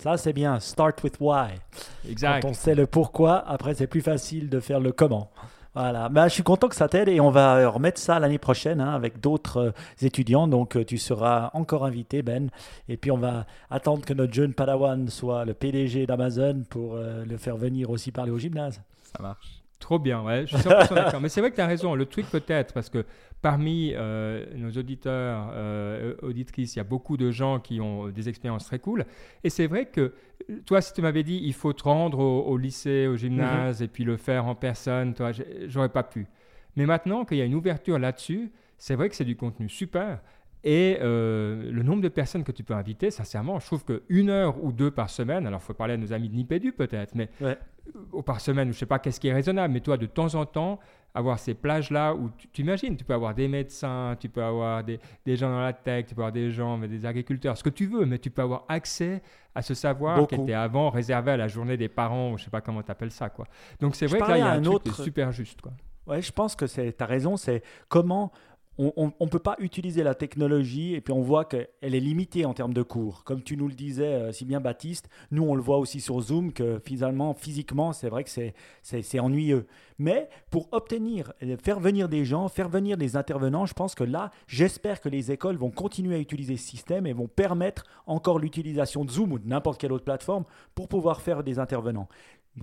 Ça, 0.00 0.16
c'est 0.16 0.32
bien. 0.32 0.60
Start 0.60 1.02
with 1.02 1.16
why. 1.18 1.54
Exact. 2.08 2.42
Quand 2.42 2.50
on 2.50 2.54
sait 2.54 2.76
le 2.76 2.86
pourquoi, 2.86 3.38
après, 3.48 3.74
c'est 3.74 3.88
plus 3.88 4.00
facile 4.00 4.48
de 4.48 4.60
faire 4.60 4.78
le 4.78 4.92
comment. 4.92 5.28
Voilà, 5.74 6.08
bah, 6.08 6.28
je 6.28 6.34
suis 6.34 6.42
content 6.42 6.68
que 6.68 6.74
ça 6.74 6.88
t'aide 6.88 7.08
et 7.08 7.20
on 7.20 7.30
va 7.30 7.68
remettre 7.68 8.00
ça 8.00 8.18
l'année 8.18 8.38
prochaine 8.38 8.80
hein, 8.80 8.94
avec 8.94 9.20
d'autres 9.20 9.58
euh, 9.58 9.70
étudiants. 10.02 10.48
Donc 10.48 10.76
euh, 10.76 10.84
tu 10.84 10.98
seras 10.98 11.50
encore 11.52 11.84
invité, 11.84 12.22
Ben. 12.22 12.50
Et 12.88 12.96
puis 12.96 13.10
on 13.10 13.18
va 13.18 13.46
attendre 13.70 14.04
que 14.04 14.14
notre 14.14 14.32
jeune 14.32 14.54
Padawan 14.54 15.08
soit 15.08 15.44
le 15.44 15.54
PDG 15.54 16.06
d'Amazon 16.06 16.64
pour 16.68 16.94
euh, 16.94 17.24
le 17.24 17.36
faire 17.36 17.56
venir 17.56 17.90
aussi 17.90 18.10
parler 18.10 18.32
au 18.32 18.38
gymnase. 18.38 18.80
Ça 19.02 19.22
marche. 19.22 19.57
Trop 19.78 19.98
bien, 20.00 20.22
ouais, 20.22 20.44
je 20.46 20.56
suis 20.56 20.68
100% 20.68 20.94
d'accord. 20.94 21.20
Mais 21.20 21.28
c'est 21.28 21.40
vrai 21.40 21.50
que 21.50 21.56
tu 21.56 21.60
as 21.60 21.66
raison. 21.66 21.94
Le 21.94 22.06
truc 22.06 22.26
peut-être, 22.26 22.74
parce 22.74 22.88
que 22.88 23.04
parmi 23.42 23.92
euh, 23.94 24.44
nos 24.56 24.70
auditeurs, 24.72 25.50
euh, 25.52 26.14
auditrices, 26.22 26.74
il 26.74 26.78
y 26.78 26.80
a 26.80 26.84
beaucoup 26.84 27.16
de 27.16 27.30
gens 27.30 27.60
qui 27.60 27.80
ont 27.80 28.08
des 28.08 28.28
expériences 28.28 28.66
très 28.66 28.80
cool. 28.80 29.06
Et 29.44 29.50
c'est 29.50 29.68
vrai 29.68 29.86
que 29.86 30.14
toi, 30.66 30.80
si 30.80 30.92
tu 30.92 31.00
m'avais 31.00 31.22
dit 31.22 31.40
il 31.42 31.54
faut 31.54 31.72
te 31.72 31.84
rendre 31.84 32.18
au, 32.18 32.56
lycée, 32.56 33.06
au 33.06 33.16
gymnase, 33.16 33.80
mm-hmm. 33.80 33.84
et 33.84 33.88
puis 33.88 34.04
le 34.04 34.16
faire 34.16 34.46
en 34.46 34.56
personne, 34.56 35.14
toi, 35.14 35.30
j'aurais 35.66 35.90
pas 35.90 36.02
pu. 36.02 36.26
Mais 36.76 36.86
maintenant 36.86 37.24
qu'il 37.24 37.38
y 37.38 37.42
a 37.42 37.44
une 37.44 37.54
ouverture 37.54 37.98
là-dessus, 37.98 38.50
c'est 38.78 38.94
vrai 38.94 39.08
que 39.08 39.14
c'est 39.14 39.24
du 39.24 39.36
contenu 39.36 39.68
super. 39.68 40.20
Et 40.64 40.98
euh, 41.00 41.70
le 41.70 41.82
nombre 41.82 42.02
de 42.02 42.08
personnes 42.08 42.44
que 42.44 42.52
tu 42.52 42.64
peux 42.64 42.74
inviter, 42.74 43.10
sincèrement, 43.10 43.60
je 43.60 43.66
trouve 43.66 43.84
qu'une 43.84 44.30
heure 44.30 44.62
ou 44.62 44.72
deux 44.72 44.90
par 44.90 45.08
semaine, 45.08 45.46
alors 45.46 45.60
il 45.62 45.66
faut 45.66 45.74
parler 45.74 45.94
à 45.94 45.96
nos 45.96 46.12
amis 46.12 46.28
de 46.28 46.34
Nipédu 46.34 46.72
peut-être, 46.72 47.14
mais 47.14 47.30
par 48.26 48.40
semaine, 48.40 48.68
je 48.68 48.72
ne 48.72 48.78
sais 48.78 48.86
pas 48.86 48.98
qu'est-ce 48.98 49.20
qui 49.20 49.28
est 49.28 49.32
raisonnable, 49.32 49.72
mais 49.72 49.80
toi, 49.80 49.96
de 49.96 50.06
temps 50.06 50.34
en 50.34 50.44
temps, 50.46 50.78
avoir 51.14 51.38
ces 51.38 51.54
plages-là 51.54 52.14
où 52.14 52.30
tu 52.52 52.62
imagines, 52.62 52.96
tu 52.96 53.04
peux 53.04 53.14
avoir 53.14 53.34
des 53.34 53.48
médecins, 53.48 54.16
tu 54.20 54.28
peux 54.28 54.42
avoir 54.42 54.84
des, 54.84 54.98
gens 55.26 55.50
dans 55.50 55.60
la 55.60 55.72
tech, 55.72 56.06
tu 56.06 56.14
peux 56.14 56.20
avoir 56.20 56.32
des 56.32 56.50
gens, 56.50 56.78
des 56.78 57.06
agriculteurs, 57.06 57.56
ce 57.56 57.64
que 57.64 57.70
tu 57.70 57.86
veux, 57.86 58.04
mais 58.04 58.18
tu 58.18 58.30
peux 58.30 58.42
avoir 58.42 58.64
accès 58.68 59.22
à 59.54 59.62
ce 59.62 59.74
savoir 59.74 60.26
qui 60.26 60.34
était 60.34 60.52
avant 60.52 60.90
réservé 60.90 61.32
à 61.32 61.36
la 61.36 61.48
journée 61.48 61.76
des 61.76 61.88
parents, 61.88 62.36
je 62.36 62.42
ne 62.42 62.44
sais 62.44 62.50
pas 62.50 62.60
comment 62.60 62.82
tu 62.82 62.90
appelles 62.90 63.10
ça. 63.10 63.30
Quoi. 63.30 63.46
Donc 63.80 63.96
c'est 63.96 64.06
vrai 64.06 64.20
que 64.20 64.28
là, 64.28 64.38
il 64.38 64.40
y 64.40 64.42
a 64.42 64.52
un, 64.52 64.62
truc 64.62 64.74
autre... 64.74 65.02
super 65.02 65.32
juste. 65.32 65.60
Quoi. 65.60 65.72
Ouais, 66.06 66.22
je 66.22 66.32
pense 66.32 66.54
que 66.54 66.66
tu 66.66 67.02
as 67.02 67.06
raison, 67.06 67.36
c'est 67.36 67.62
comment 67.88 68.32
on 68.78 69.12
ne 69.20 69.28
peut 69.28 69.38
pas 69.40 69.56
utiliser 69.58 70.02
la 70.02 70.14
technologie 70.14 70.94
et 70.94 71.00
puis 71.00 71.12
on 71.12 71.20
voit 71.20 71.44
qu'elle 71.44 71.68
est 71.80 72.00
limitée 72.00 72.44
en 72.44 72.54
termes 72.54 72.72
de 72.72 72.82
cours. 72.82 73.24
Comme 73.24 73.42
tu 73.42 73.56
nous 73.56 73.66
le 73.66 73.74
disais 73.74 74.06
euh, 74.06 74.32
si 74.32 74.44
bien 74.44 74.60
Baptiste, 74.60 75.08
nous 75.30 75.42
on 75.42 75.54
le 75.54 75.62
voit 75.62 75.78
aussi 75.78 76.00
sur 76.00 76.20
Zoom 76.20 76.52
que 76.52 76.80
finalement, 76.84 77.34
physiquement, 77.34 77.92
c'est 77.92 78.08
vrai 78.08 78.24
que 78.24 78.30
c'est 78.30 79.20
ennuyeux. 79.20 79.66
Mais 79.98 80.28
pour 80.50 80.68
obtenir, 80.72 81.32
euh, 81.42 81.56
faire 81.62 81.80
venir 81.80 82.08
des 82.08 82.24
gens, 82.24 82.48
faire 82.48 82.68
venir 82.68 82.96
des 82.96 83.16
intervenants, 83.16 83.66
je 83.66 83.74
pense 83.74 83.94
que 83.94 84.04
là, 84.04 84.30
j'espère 84.46 85.00
que 85.00 85.08
les 85.08 85.32
écoles 85.32 85.56
vont 85.56 85.70
continuer 85.70 86.14
à 86.14 86.18
utiliser 86.18 86.56
ce 86.56 86.68
système 86.68 87.06
et 87.06 87.12
vont 87.12 87.28
permettre 87.28 87.84
encore 88.06 88.38
l'utilisation 88.38 89.04
de 89.04 89.10
Zoom 89.10 89.32
ou 89.32 89.38
de 89.38 89.48
n'importe 89.48 89.80
quelle 89.80 89.92
autre 89.92 90.04
plateforme 90.04 90.44
pour 90.74 90.88
pouvoir 90.88 91.20
faire 91.20 91.42
des 91.42 91.58
intervenants. 91.58 92.08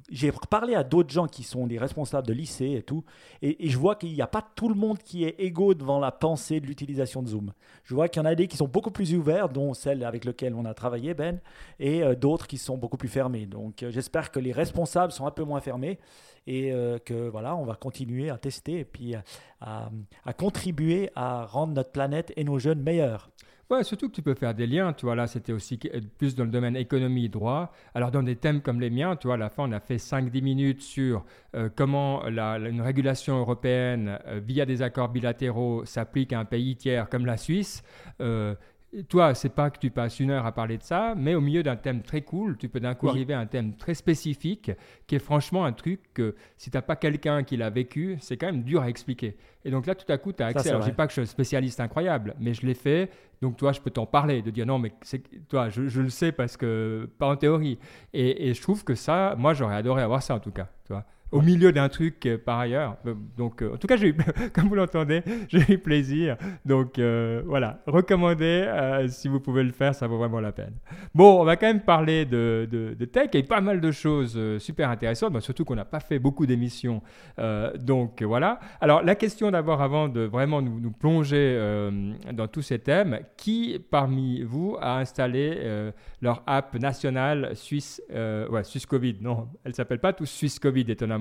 J'ai 0.09 0.31
parlé 0.49 0.75
à 0.75 0.83
d'autres 0.83 1.09
gens 1.09 1.27
qui 1.27 1.43
sont 1.43 1.67
des 1.67 1.77
responsables 1.77 2.27
de 2.27 2.33
lycée 2.33 2.71
et 2.71 2.83
tout, 2.83 3.03
et, 3.41 3.69
je 3.69 3.77
vois 3.77 3.95
qu'il 3.95 4.13
n'y 4.13 4.21
a 4.21 4.27
pas 4.27 4.45
tout 4.55 4.69
le 4.69 4.75
monde 4.75 4.97
qui 4.99 5.23
est 5.23 5.35
égaux 5.39 5.73
devant 5.73 5.99
la 5.99 6.11
pensée 6.11 6.59
de 6.59 6.67
l'utilisation 6.67 7.21
de 7.21 7.27
Zoom. 7.27 7.53
Je 7.83 7.93
vois 7.93 8.07
qu'il 8.07 8.21
y 8.21 8.25
en 8.25 8.29
a 8.29 8.35
des 8.35 8.47
qui 8.47 8.57
sont 8.57 8.67
beaucoup 8.67 8.91
plus 8.91 9.13
ouverts, 9.15 9.49
dont 9.49 9.73
celle 9.73 10.03
avec 10.03 10.25
laquelle 10.25 10.53
on 10.55 10.65
a 10.65 10.73
travaillé, 10.73 11.13
Ben, 11.13 11.39
et 11.79 12.03
euh, 12.03 12.15
d'autres 12.15 12.47
qui 12.47 12.57
sont 12.57 12.77
beaucoup 12.77 12.97
plus 12.97 13.09
fermés. 13.09 13.45
Donc 13.45 13.83
euh, 13.83 13.91
j'espère 13.91 14.31
que 14.31 14.39
les 14.39 14.51
responsables 14.51 15.11
sont 15.11 15.25
un 15.25 15.31
peu 15.31 15.43
moins 15.43 15.61
fermés 15.61 15.99
et 16.47 16.71
euh, 16.71 16.99
que 16.99 17.27
voilà, 17.29 17.55
on 17.55 17.65
va 17.65 17.75
continuer 17.75 18.29
à 18.29 18.37
tester 18.37 18.79
et 18.79 18.85
puis 18.85 19.15
à, 19.15 19.89
à 20.25 20.33
contribuer 20.33 21.09
à 21.15 21.45
rendre 21.45 21.73
notre 21.73 21.91
planète 21.91 22.31
et 22.35 22.43
nos 22.43 22.59
jeunes 22.59 22.81
meilleurs. 22.81 23.29
Ouais, 23.71 23.83
surtout 23.83 24.09
que 24.09 24.13
tu 24.13 24.21
peux 24.21 24.35
faire 24.35 24.53
des 24.53 24.67
liens, 24.67 24.93
tu 24.93 25.07
là 25.07 25.25
c'était 25.25 25.51
aussi 25.51 25.79
plus 26.19 26.35
dans 26.35 26.43
le 26.43 26.51
domaine 26.51 26.75
économie, 26.75 27.29
droit. 27.29 27.71
Alors 27.95 28.11
dans 28.11 28.21
des 28.21 28.35
thèmes 28.35 28.61
comme 28.61 28.79
les 28.79 28.91
miens, 28.91 29.15
tu 29.15 29.31
à 29.31 29.37
la 29.37 29.49
fin 29.49 29.63
on 29.67 29.71
a 29.71 29.79
fait 29.79 29.95
5-10 29.95 30.43
minutes 30.43 30.81
sur 30.83 31.25
euh, 31.55 31.67
comment 31.75 32.23
la, 32.29 32.59
une 32.59 32.81
régulation 32.81 33.39
européenne 33.39 34.19
euh, 34.27 34.39
via 34.45 34.67
des 34.67 34.83
accords 34.83 35.09
bilatéraux 35.09 35.83
s'applique 35.83 36.31
à 36.31 36.39
un 36.39 36.45
pays 36.45 36.75
tiers 36.75 37.09
comme 37.09 37.25
la 37.25 37.37
Suisse. 37.37 37.81
Euh, 38.21 38.53
toi, 39.03 39.33
c'est 39.35 39.49
pas 39.49 39.69
que 39.69 39.79
tu 39.79 39.89
passes 39.89 40.19
une 40.19 40.31
heure 40.31 40.45
à 40.45 40.51
parler 40.51 40.77
de 40.77 40.83
ça, 40.83 41.13
mais 41.17 41.35
au 41.35 41.41
milieu 41.41 41.63
d'un 41.63 41.75
thème 41.75 42.01
très 42.01 42.21
cool, 42.21 42.57
tu 42.57 42.69
peux 42.69 42.79
d'un 42.79 42.95
coup 42.95 43.09
arriver 43.09 43.33
à 43.33 43.39
un 43.39 43.45
thème 43.45 43.75
très 43.75 43.93
spécifique, 43.93 44.71
qui 45.07 45.15
est 45.15 45.19
franchement 45.19 45.65
un 45.65 45.73
truc 45.73 45.99
que 46.13 46.35
si 46.57 46.71
tu 46.71 46.77
n'as 46.77 46.81
pas 46.81 46.95
quelqu'un 46.95 47.43
qui 47.43 47.57
l'a 47.57 47.69
vécu, 47.69 48.17
c'est 48.19 48.37
quand 48.37 48.47
même 48.47 48.63
dur 48.63 48.81
à 48.81 48.89
expliquer. 48.89 49.35
Et 49.63 49.71
donc 49.71 49.85
là, 49.85 49.95
tout 49.95 50.09
à 50.11 50.17
coup, 50.17 50.31
tu 50.31 50.43
as 50.43 50.47
accès. 50.47 50.69
Alors, 50.69 50.81
je 50.81 50.89
dis 50.89 50.95
pas 50.95 51.07
que 51.07 51.11
je 51.11 51.15
suis 51.15 51.21
un 51.21 51.25
spécialiste 51.25 51.79
incroyable, 51.79 52.35
mais 52.39 52.53
je 52.53 52.65
l'ai 52.65 52.73
fait. 52.73 53.09
Donc, 53.41 53.57
toi, 53.57 53.71
je 53.71 53.81
peux 53.81 53.91
t'en 53.91 54.05
parler, 54.05 54.41
de 54.41 54.51
dire 54.51 54.65
non, 54.65 54.79
mais 54.79 54.93
toi, 55.49 55.69
je, 55.69 55.87
je, 55.87 56.01
le 56.01 56.09
sais 56.09 56.31
parce 56.31 56.55
que, 56.55 57.09
pas 57.17 57.27
en 57.27 57.35
théorie. 57.35 57.77
Et, 58.13 58.49
et 58.49 58.53
je 58.53 58.61
trouve 58.61 58.83
que 58.83 58.95
ça, 58.95 59.35
moi, 59.37 59.53
j'aurais 59.53 59.75
adoré 59.75 60.01
avoir 60.01 60.23
ça 60.23 60.35
en 60.35 60.39
tout 60.39 60.51
cas. 60.51 60.69
Tu 60.85 60.93
vois 60.93 61.05
au 61.31 61.41
milieu 61.41 61.71
d'un 61.71 61.89
truc 61.89 62.25
euh, 62.25 62.37
par 62.37 62.59
ailleurs. 62.59 62.97
Euh, 63.05 63.13
donc, 63.37 63.61
euh, 63.61 63.73
en 63.73 63.77
tout 63.77 63.87
cas, 63.87 63.97
comme 64.53 64.67
vous 64.67 64.75
l'entendez, 64.75 65.21
j'ai 65.49 65.73
eu 65.73 65.77
plaisir. 65.77 66.37
Donc, 66.65 66.99
voilà, 67.45 67.81
recommandé, 67.85 68.65
si 69.07 69.27
vous 69.27 69.39
pouvez 69.39 69.63
le 69.63 69.71
faire, 69.71 69.93
ça 69.93 70.07
vaut 70.07 70.17
vraiment 70.17 70.39
la 70.39 70.51
peine. 70.51 70.73
Bon, 71.13 71.41
on 71.41 71.43
va 71.43 71.55
quand 71.55 71.67
même 71.67 71.81
parler 71.81 72.25
de, 72.25 72.67
de, 72.69 73.05
tech 73.05 73.29
et 73.33 73.43
pas 73.43 73.61
mal 73.61 73.81
de 73.81 73.91
choses 73.91 74.39
super 74.59 74.89
intéressantes, 74.89 75.39
surtout 75.41 75.65
qu'on 75.65 75.75
n'a 75.75 75.85
pas 75.85 75.99
fait 75.99 76.19
beaucoup 76.19 76.45
d'émissions. 76.45 77.01
donc, 77.79 78.21
voilà. 78.23 78.59
Alors, 78.81 79.03
la 79.03 79.15
question 79.15 79.51
d'abord, 79.51 79.81
avant 79.81 80.07
de 80.07 80.21
vraiment 80.21 80.61
nous, 80.61 80.91
plonger 80.91 81.59
dans 82.33 82.47
tous 82.47 82.61
ces 82.61 82.79
thèmes, 82.79 83.19
qui 83.37 83.79
parmi 83.91 84.41
vous 84.41 84.77
a 84.79 84.99
installé 84.99 85.91
leur 86.21 86.43
app 86.47 86.75
nationale 86.75 87.51
Suisse, 87.55 88.01
ouais, 88.09 88.63
Suisse 88.63 88.85
Covid? 88.85 89.17
Non, 89.21 89.49
elle 89.63 89.75
s'appelle 89.75 89.99
pas 89.99 90.13
tous 90.13 90.25
Suisse 90.25 90.59
Covid, 90.59 90.85
étonnamment 90.87 91.14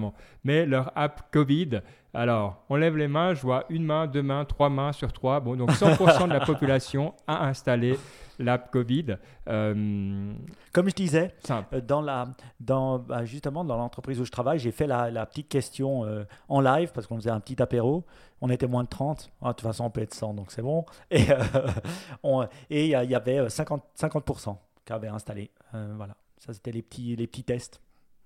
mais 0.44 0.66
leur 0.66 0.92
app 0.96 1.30
Covid. 1.30 1.80
Alors, 2.12 2.62
on 2.68 2.76
lève 2.76 2.96
les 2.96 3.08
mains, 3.08 3.34
je 3.34 3.42
vois 3.42 3.64
une 3.70 3.84
main, 3.84 4.06
deux 4.06 4.22
mains, 4.22 4.44
trois 4.44 4.70
mains 4.70 4.92
sur 4.92 5.12
trois. 5.12 5.40
Bon, 5.40 5.56
donc 5.56 5.70
100% 5.70 6.28
de 6.28 6.32
la 6.32 6.40
population 6.40 7.12
a 7.26 7.46
installé 7.46 7.98
l'app 8.38 8.70
Covid. 8.70 9.16
Euh, 9.48 10.32
Comme 10.72 10.88
je 10.88 10.94
disais, 10.94 11.34
euh, 11.50 11.80
dans 11.80 12.00
la, 12.00 12.28
dans, 12.60 12.98
bah, 12.98 13.24
justement 13.24 13.64
dans 13.64 13.76
l'entreprise 13.76 14.20
où 14.20 14.24
je 14.24 14.30
travaille, 14.30 14.58
j'ai 14.58 14.70
fait 14.70 14.86
la, 14.86 15.26
petite 15.26 15.48
question 15.48 16.04
euh, 16.04 16.24
en 16.48 16.60
live 16.60 16.92
parce 16.92 17.06
qu'on 17.06 17.16
faisait 17.16 17.30
un 17.30 17.40
petit 17.40 17.60
apéro. 17.60 18.04
On 18.40 18.50
était 18.50 18.66
moins 18.66 18.84
de 18.84 18.88
30. 18.88 19.32
Ah, 19.42 19.48
de 19.48 19.52
toute 19.52 19.62
façon, 19.62 19.84
on 19.84 19.90
peut 19.90 20.02
être 20.02 20.14
100, 20.14 20.34
donc 20.34 20.52
c'est 20.52 20.62
bon. 20.62 20.84
Et 21.10 21.24
il 22.70 22.86
y, 22.86 22.94
avait 22.94 23.46
50%, 23.46 23.80
50 23.94 24.58
qui 24.84 24.92
avaient 24.92 25.08
installé. 25.08 25.50
voilà, 25.72 26.14
ça 26.38 26.52
c'était 26.52 26.72
les 26.72 26.82
petits, 26.82 27.16
les 27.16 27.26
petits 27.26 27.44
tests. 27.44 27.80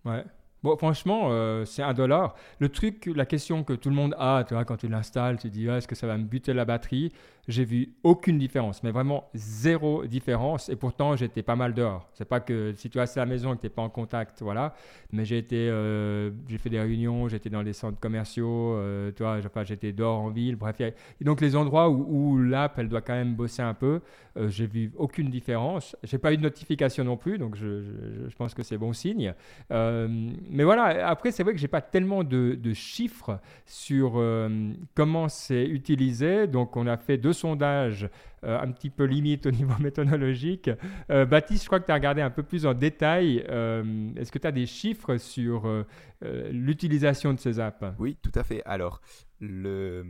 Ouais. 0.05 0.25
Bon, 0.65 0.77
franchement, 0.77 1.29
euh, 1.31 1.65
c'est 1.65 1.83
un 1.83 1.95
dollar. 1.95 2.35
Le 2.59 2.69
truc, 2.69 3.09
la 3.15 3.27
question 3.27 3.63
que 3.63 3.75
tout 3.75 3.91
le 3.91 3.95
monde 3.95 4.15
a, 4.19 4.45
tu 4.47 4.55
vois, 4.55 4.65
quand 4.65 4.77
tu 4.77 4.89
l'installes, 4.89 5.39
tu 5.39 5.51
dis, 5.51 5.69
ah, 5.69 5.77
est-ce 5.77 5.87
que 5.87 5.95
ça 5.95 6.07
va 6.09 6.19
me 6.19 6.25
buter 6.25 6.53
la 6.53 6.65
batterie? 6.65 7.13
J'ai 7.49 7.65
vu 7.65 7.95
aucune 8.03 8.39
différence, 8.39 8.83
mais 8.83 8.91
vraiment 8.91 9.31
zéro 9.35 10.05
différence. 10.05 10.69
Et 10.69 10.77
pourtant, 10.77 11.17
j'étais 11.17 11.43
pas 11.43 11.57
mal 11.57 11.73
dehors. 11.73 12.07
C'est 12.13 12.29
pas 12.29 12.41
que 12.41 12.75
si 12.77 12.91
tu 12.91 12.99
restes 12.99 13.17
à 13.17 13.21
la 13.21 13.27
maison 13.27 13.55
et 13.55 13.57
que 13.57 13.63
tu 13.63 13.67
n'es 13.67 13.71
pas 13.71 13.81
en 13.81 13.89
contact, 13.89 14.43
voilà. 14.43 14.75
Mais 15.13 15.25
j'ai 15.25 15.39
été, 15.39 15.57
euh, 15.57 16.31
j'ai 16.47 16.59
fait 16.59 16.69
des 16.69 16.79
réunions, 16.79 17.27
j'étais 17.29 17.49
dans 17.49 17.63
les 17.63 17.73
centres 17.73 17.99
commerciaux, 17.99 18.75
euh, 18.75 19.13
tu 19.17 19.23
vois, 19.23 19.41
j'étais 19.65 19.93
dehors 19.93 20.21
en 20.21 20.29
ville. 20.29 20.57
Bref, 20.57 20.77
donc 21.23 21.41
les 21.41 21.57
endroits 21.57 21.89
où, 21.89 22.37
l'app, 22.37 22.79
elle 22.79 22.91
doit 22.91 23.01
quand 23.01 23.15
même 23.15 23.35
bosser 23.35 23.63
un 23.63 23.73
peu, 23.73 24.03
euh, 24.37 24.49
j'ai 24.51 24.67
vu 24.67 24.93
aucune 24.99 25.31
différence. 25.31 25.97
J'ai 26.03 26.19
pas 26.19 26.35
eu 26.35 26.37
de 26.37 26.43
notification 26.43 27.03
non 27.03 27.17
plus, 27.17 27.39
donc 27.39 27.57
je, 27.57 27.83
je, 28.29 28.37
pense 28.37 28.53
que 28.53 28.63
c'est 28.63 28.79
bon 28.79 28.93
signe. 28.93 29.33
mais 29.71 30.65
voilà, 30.65 31.09
après, 31.09 31.31
c'est 31.33 31.43
vrai 31.43 31.55
que 31.55 31.59
j'ai 31.59 31.67
pas 31.67 31.81
tellement 31.81 32.25
de, 32.25 32.59
de 32.61 32.73
chiffres 32.75 33.41
sur 33.65 34.23
comment 34.95 35.29
c'est 35.31 35.65
utilisé. 35.65 36.47
Donc, 36.47 36.77
on 36.77 36.87
a 36.87 36.99
fait 36.99 37.17
deux 37.17 37.33
sondage 37.39 38.09
euh, 38.45 38.61
un 38.61 38.71
petit 38.71 38.91
peu 38.91 39.05
limite 39.05 39.47
au 39.47 39.51
niveau 39.51 39.75
méthodologique. 39.81 40.71
Euh, 41.11 41.25
Baptiste, 41.25 41.63
je 41.63 41.69
crois 41.69 41.81
que 41.81 41.87
tu 41.87 41.93
as 41.93 41.95
regardé 41.95 42.21
un 42.21 42.31
peu 42.31 42.43
plus 42.43 42.67
en 42.67 42.75
détail. 42.75 43.45
Euh, 43.49 44.11
est-ce 44.17 44.31
que 44.31 44.39
tu 44.39 44.47
as 44.47 44.53
des 44.53 44.67
chiffres 44.67 45.17
sur 45.17 45.85
l'utilisation 46.51 47.33
de 47.33 47.39
ces 47.39 47.61
apps? 47.61 47.85
Oui, 47.99 48.17
tout 48.23 48.33
à 48.35 48.43
fait. 48.43 48.63
Alors, 48.65 49.01
le... 49.41 50.05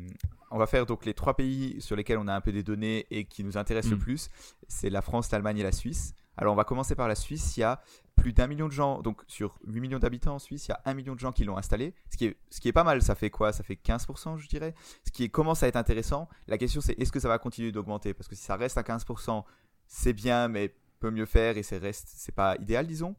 on 0.50 0.58
va 0.58 0.66
faire 0.66 0.86
donc 0.86 1.04
les 1.04 1.14
trois 1.14 1.34
pays 1.34 1.76
sur 1.80 1.96
lesquels 1.96 2.18
on 2.18 2.28
a 2.28 2.34
un 2.34 2.40
peu 2.40 2.52
des 2.52 2.62
données 2.62 3.06
et 3.10 3.24
qui 3.24 3.44
nous 3.44 3.56
intéressent 3.56 3.92
le 3.92 3.98
mm. 3.98 4.00
plus. 4.00 4.30
C'est 4.66 4.90
la 4.90 5.02
France, 5.02 5.30
l'Allemagne 5.30 5.58
et 5.58 5.62
la 5.62 5.72
Suisse. 5.72 6.14
Alors, 6.36 6.52
on 6.52 6.56
va 6.56 6.64
commencer 6.64 6.94
par 6.94 7.08
la 7.08 7.14
Suisse. 7.14 7.56
Il 7.56 7.60
y 7.60 7.64
a 7.64 7.80
plus 8.18 8.32
d'un 8.32 8.46
million 8.46 8.66
de 8.66 8.72
gens, 8.72 9.00
donc 9.00 9.22
sur 9.26 9.58
8 9.66 9.80
millions 9.80 9.98
d'habitants 9.98 10.34
en 10.34 10.38
Suisse, 10.38 10.66
il 10.66 10.70
y 10.70 10.74
a 10.74 10.80
un 10.84 10.94
million 10.94 11.14
de 11.14 11.20
gens 11.20 11.32
qui 11.32 11.44
l'ont 11.44 11.56
installé, 11.56 11.94
ce 12.10 12.16
qui, 12.16 12.26
est, 12.26 12.36
ce 12.50 12.60
qui 12.60 12.68
est 12.68 12.72
pas 12.72 12.84
mal, 12.84 13.00
ça 13.02 13.14
fait 13.14 13.30
quoi? 13.30 13.52
Ça 13.52 13.62
fait 13.62 13.74
15% 13.74 14.36
je 14.38 14.48
dirais, 14.48 14.74
ce 15.06 15.10
qui 15.10 15.30
commence 15.30 15.62
à 15.62 15.68
être 15.68 15.76
intéressant? 15.76 16.28
La 16.46 16.58
question 16.58 16.80
c'est 16.80 16.98
est-ce 17.00 17.12
que 17.12 17.20
ça 17.20 17.28
va 17.28 17.38
continuer 17.38 17.72
d'augmenter? 17.72 18.14
Parce 18.14 18.28
que 18.28 18.34
si 18.34 18.42
ça 18.42 18.56
reste 18.56 18.76
à 18.76 18.82
15%, 18.82 19.44
c'est 19.86 20.12
bien, 20.12 20.48
mais 20.48 20.74
peut 21.00 21.10
mieux 21.10 21.26
faire 21.26 21.56
et 21.56 21.62
c'est 21.62 21.78
reste, 21.78 22.08
c'est 22.14 22.34
pas 22.34 22.56
idéal 22.56 22.86
disons. 22.86 23.14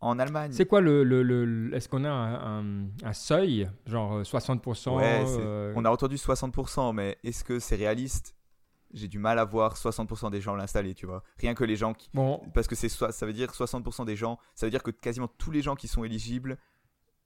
En 0.00 0.18
Allemagne. 0.18 0.52
C'est 0.52 0.66
quoi 0.66 0.82
le, 0.82 1.02
le, 1.02 1.74
est-ce 1.74 1.88
qu'on 1.88 2.04
a 2.04 2.10
un, 2.10 2.84
un, 3.02 3.12
seuil, 3.14 3.68
genre 3.86 4.20
60% 4.20 4.98
euh, 5.00 5.72
On 5.74 5.84
a 5.86 5.90
entendu 5.90 6.16
60%, 6.16 6.94
mais 6.94 7.16
est-ce 7.24 7.42
que 7.42 7.58
c'est 7.58 7.76
réaliste? 7.76 8.35
J'ai 8.96 9.08
du 9.08 9.18
mal 9.18 9.38
à 9.38 9.44
voir 9.44 9.76
60% 9.76 10.30
des 10.30 10.40
gens 10.40 10.56
l'installer, 10.56 10.94
tu 10.94 11.06
vois. 11.06 11.22
Rien 11.38 11.54
que 11.54 11.64
les 11.64 11.76
gens 11.76 11.92
qui. 11.92 12.08
Bon. 12.14 12.42
Parce 12.54 12.66
que 12.66 12.74
c'est 12.74 12.88
ça 12.88 13.26
veut 13.26 13.32
dire 13.34 13.52
60% 13.52 14.06
des 14.06 14.16
gens, 14.16 14.38
ça 14.54 14.66
veut 14.66 14.70
dire 14.70 14.82
que 14.82 14.90
quasiment 14.90 15.28
tous 15.28 15.50
les 15.50 15.62
gens 15.62 15.76
qui 15.76 15.86
sont 15.86 16.02
éligibles, 16.02 16.58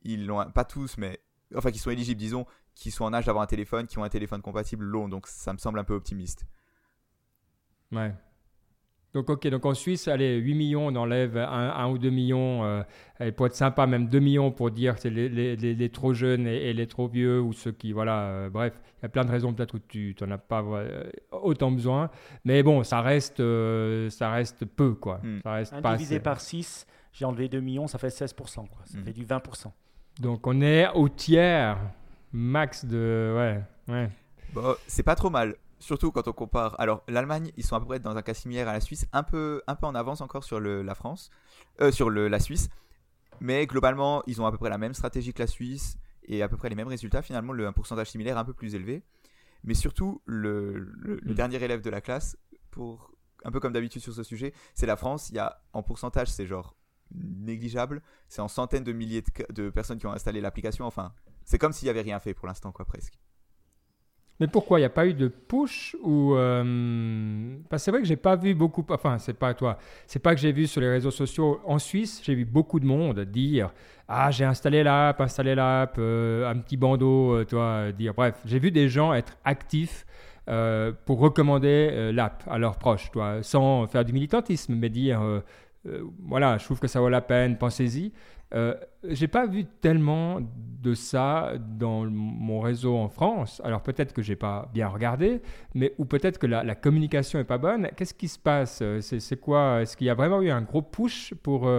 ils 0.03 0.27
l'ont. 0.27 0.51
Pas 0.51 0.65
tous, 0.65 0.99
mais. 0.99 1.21
Enfin, 1.55 1.71
qui 1.71 1.79
sont 1.79 1.91
éligibles, 1.91 2.19
disons, 2.19 2.45
qui 2.75 2.91
sont 2.91 3.05
en 3.05 3.13
âge 3.13 3.27
d'avoir 3.27 3.43
un 3.43 3.47
téléphone, 3.47 3.87
qui 3.87 3.99
ont 3.99 4.05
un 4.05 4.09
téléphone 4.09 4.43
compatible, 4.43 4.85
l'ont. 4.85 5.09
Donc 5.09 5.27
ça 5.29 5.53
me 5.53 5.59
semble 5.59 5.79
un 5.79 5.85
peu 5.85 5.95
optimiste. 5.95 6.45
Ouais. 7.93 8.15
Donc, 9.13 9.29
ok, 9.29 9.49
donc 9.49 9.67
en 9.67 9.75
Suisse, 9.75 10.07
allez, 10.07 10.37
8 10.37 10.55
millions, 10.55 10.87
on 10.87 10.95
enlève 10.95 11.37
1, 11.37 11.89
ou 11.89 11.99
2 11.99 12.11
millions, 12.11 12.65
euh, 12.65 13.33
pour 13.33 13.47
être 13.47 13.57
sympa, 13.57 13.87
même 13.87 14.07
2 14.07 14.21
millions 14.21 14.53
pour 14.53 14.71
dire 14.71 14.95
que 14.95 15.01
c'est 15.01 15.11
les, 15.11 15.29
les, 15.29 15.57
les, 15.57 15.89
trop 15.89 16.15
jeunes 16.15 16.47
et, 16.47 16.73
les 16.73 16.87
trop 16.87 17.09
vieux, 17.09 17.41
ou 17.41 17.53
ceux 17.53 17.73
qui, 17.73 17.91
voilà, 17.93 18.21
euh, 18.27 18.51
bref, 18.51 18.81
il 18.99 19.03
y 19.03 19.07
a 19.07 19.09
plein 19.09 19.25
de 19.25 19.31
raisons 19.31 19.53
peut-être 19.53 19.75
où 19.75 19.79
tu 19.81 20.15
n'en 20.21 20.31
as 20.31 20.39
pas 20.39 20.63
euh, 20.63 21.11
autant 21.33 21.73
besoin. 21.73 22.09
Mais 22.45 22.63
bon, 22.63 22.85
ça 22.85 23.01
reste, 23.01 23.41
euh, 23.41 24.09
ça 24.11 24.31
reste 24.31 24.65
peu, 24.65 24.95
quoi. 24.95 25.21
Hmm. 25.25 25.41
Ça 25.43 25.53
reste 25.53 25.81
pas 25.81 25.97
Divisé 25.97 26.21
par 26.21 26.41
6, 26.41 26.87
j'ai 27.13 27.25
enlevé 27.25 27.49
2 27.49 27.59
millions, 27.61 27.89
ça 27.89 27.99
fait 27.99 28.09
16%, 28.09 28.35
quoi. 28.37 28.69
ça 28.85 28.97
hmm. 28.97 29.05
fait 29.05 29.13
du 29.13 29.25
20%. 29.25 29.73
Donc 30.21 30.47
on 30.47 30.61
est 30.61 30.89
au 30.95 31.09
tiers 31.09 31.79
max 32.33 32.85
de... 32.85 33.35
Ouais, 33.37 33.93
ouais. 33.93 34.11
Bon, 34.53 34.75
c'est 34.87 35.03
pas 35.03 35.17
trop 35.17 35.31
mal 35.31 35.57
surtout 35.81 36.13
quand 36.13 36.29
on 36.29 36.33
compare. 36.33 36.79
Alors, 36.79 37.03
l'Allemagne, 37.09 37.51
ils 37.57 37.65
sont 37.65 37.75
à 37.75 37.81
peu 37.81 37.87
près 37.87 37.99
dans 37.99 38.17
un 38.17 38.23
cas 38.23 38.35
similaire 38.35 38.69
à 38.69 38.73
la 38.73 38.81
Suisse, 38.81 39.07
un 39.13 39.23
peu, 39.23 39.63
un 39.67 39.75
peu 39.75 39.87
en 39.87 39.95
avance 39.95 40.21
encore 40.21 40.45
sur 40.45 40.61
le, 40.61 40.83
la 40.83 40.95
France, 40.95 41.31
euh, 41.81 41.91
sur 41.91 42.11
le, 42.11 42.29
la 42.29 42.39
Suisse. 42.39 42.69
Mais 43.41 43.67
globalement, 43.67 44.23
ils 44.27 44.41
ont 44.41 44.47
à 44.47 44.53
peu 44.53 44.59
près 44.59 44.71
la 44.71 44.79
même 44.79 44.95
stratégie 44.95 45.33
que 45.33 45.43
la 45.43 45.47
Suisse 45.47 45.97
et 46.25 46.43
à 46.43 46.49
peu 46.49 46.57
près 46.57 46.69
les 46.69 46.75
mêmes 46.77 46.89
résultats. 46.89 47.23
Finalement, 47.23 47.53
le, 47.53 47.67
un 47.67 47.73
pourcentage 47.73 48.11
similaire 48.11 48.39
un 48.39 48.45
peu 48.45 48.53
plus 48.53 48.75
élevé. 48.75 49.03
Mais 49.65 49.75
surtout, 49.75 50.23
le, 50.27 50.79
le, 50.79 51.21
mm. 51.23 51.35
dernier 51.35 51.63
élève 51.63 51.81
de 51.81 51.91
la 51.91 52.01
classe, 52.01 52.37
pour 52.71 53.13
un 53.45 53.51
peu 53.51 53.59
comme 53.59 53.73
d'habitude 53.73 54.03
sur 54.03 54.13
ce 54.13 54.23
sujet, 54.23 54.53
c'est 54.75 54.87
la 54.87 54.97
France. 54.97 55.31
Il 55.31 55.37
y 55.37 55.39
a 55.39 55.63
en 55.73 55.83
pourcentage, 55.83 56.29
c'est 56.29 56.47
genre 56.47 56.77
négligeable. 57.13 58.03
C'est 58.29 58.43
en 58.43 58.49
centaines 58.49 58.85
de 58.85 58.93
milliers 58.93 59.23
de, 59.23 59.53
de 59.53 59.71
personnes 59.71 59.99
qui 59.99 60.07
ont 60.07 60.13
installé 60.13 60.41
l'application. 60.41 60.85
Enfin, 60.85 61.15
c'est 61.45 61.59
comme 61.59 61.73
s'il 61.73 61.87
n'y 61.87 61.91
avait 61.91 62.03
rien 62.03 62.21
fait 62.21 62.35
pour 62.35 62.47
l'instant, 62.47 62.71
quoi, 62.71 62.85
presque. 62.85 63.19
Mais 64.41 64.47
pourquoi 64.47 64.79
il 64.79 64.83
n'y 64.83 64.87
a 64.87 64.91
pas 64.91 65.07
eu 65.07 65.13
de 65.13 65.29
push 65.29 65.95
ou 66.03 66.35
euh, 66.35 67.57
c'est 67.77 67.91
vrai 67.91 68.01
que 68.01 68.07
j'ai 68.07 68.17
pas 68.17 68.37
vu 68.37 68.55
beaucoup. 68.55 68.85
Enfin, 68.89 69.19
c'est 69.19 69.35
pas 69.35 69.53
toi. 69.53 69.77
C'est 70.07 70.19
pas 70.19 70.35
que 70.35 70.41
j'ai 70.41 70.51
vu 70.51 70.67
sur 70.67 70.81
les 70.81 70.89
réseaux 70.89 71.11
sociaux 71.11 71.61
en 71.67 71.79
Suisse. 71.79 72.23
J'ai 72.25 72.35
vu 72.35 72.47
beaucoup 72.47 72.81
de 72.81 72.87
monde 72.87 73.21
dire 73.21 73.71
ah 74.09 74.31
j'ai 74.31 74.47
installé 74.47 74.83
l'app, 74.83 75.21
installé 75.21 75.55
l'app, 75.55 75.97
euh, 75.99 76.51
un 76.51 76.57
petit 76.59 76.79
bandeau, 76.79 77.35
euh, 77.35 77.45
toi 77.45 77.93
dire. 77.93 78.15
Bref, 78.15 78.41
j'ai 78.47 78.59
vu 78.59 78.71
des 78.71 78.89
gens 78.89 79.13
être 79.13 79.37
actifs 79.45 80.07
pour 81.07 81.21
recommander 81.21 82.11
l'app 82.13 82.43
à 82.51 82.59
leurs 82.59 82.77
proches, 82.77 83.13
toi, 83.13 83.41
sans 83.41 83.87
faire 83.87 84.05
du 84.05 84.13
militantisme, 84.13 84.75
mais 84.75 84.89
dire 84.89 85.21
voilà, 85.85 86.59
je 86.59 86.65
trouve 86.65 86.81
que 86.81 86.89
ça 86.89 87.01
vaut 87.01 87.09
la 87.09 87.23
peine, 87.23 87.59
pensez-y. 87.59 88.13
Euh, 88.53 88.75
j'ai 89.05 89.29
pas 89.29 89.47
vu 89.47 89.65
tellement 89.65 90.41
de 90.41 90.95
ça 90.95 91.53
dans 91.59 92.07
mon 92.07 92.61
réseau 92.61 92.97
en 92.97 93.09
France. 93.09 93.63
Alors 93.65 93.83
peut-être 93.83 94.13
que 94.13 94.23
j'ai 94.23 94.37
pas 94.37 94.69
bien 94.75 94.89
regardé, 94.89 95.41
mais 95.75 95.95
ou 95.99 96.05
peut-être 96.05 96.39
que 96.39 96.47
la, 96.47 96.75
communication 96.75 97.39
est 97.39 97.45
pas 97.45 97.59
bonne. 97.59 97.89
Qu'est-ce 97.97 98.15
qui 98.15 98.29
se 98.29 98.39
passe? 98.39 98.83
C'est 99.01 99.41
quoi? 99.41 99.83
Est-ce 99.83 99.97
qu'il 99.97 100.07
y 100.07 100.11
a 100.11 100.15
vraiment 100.15 100.43
eu 100.43 100.51
un 100.51 100.63
gros 100.63 100.83
push 100.83 101.35
pour 101.43 101.71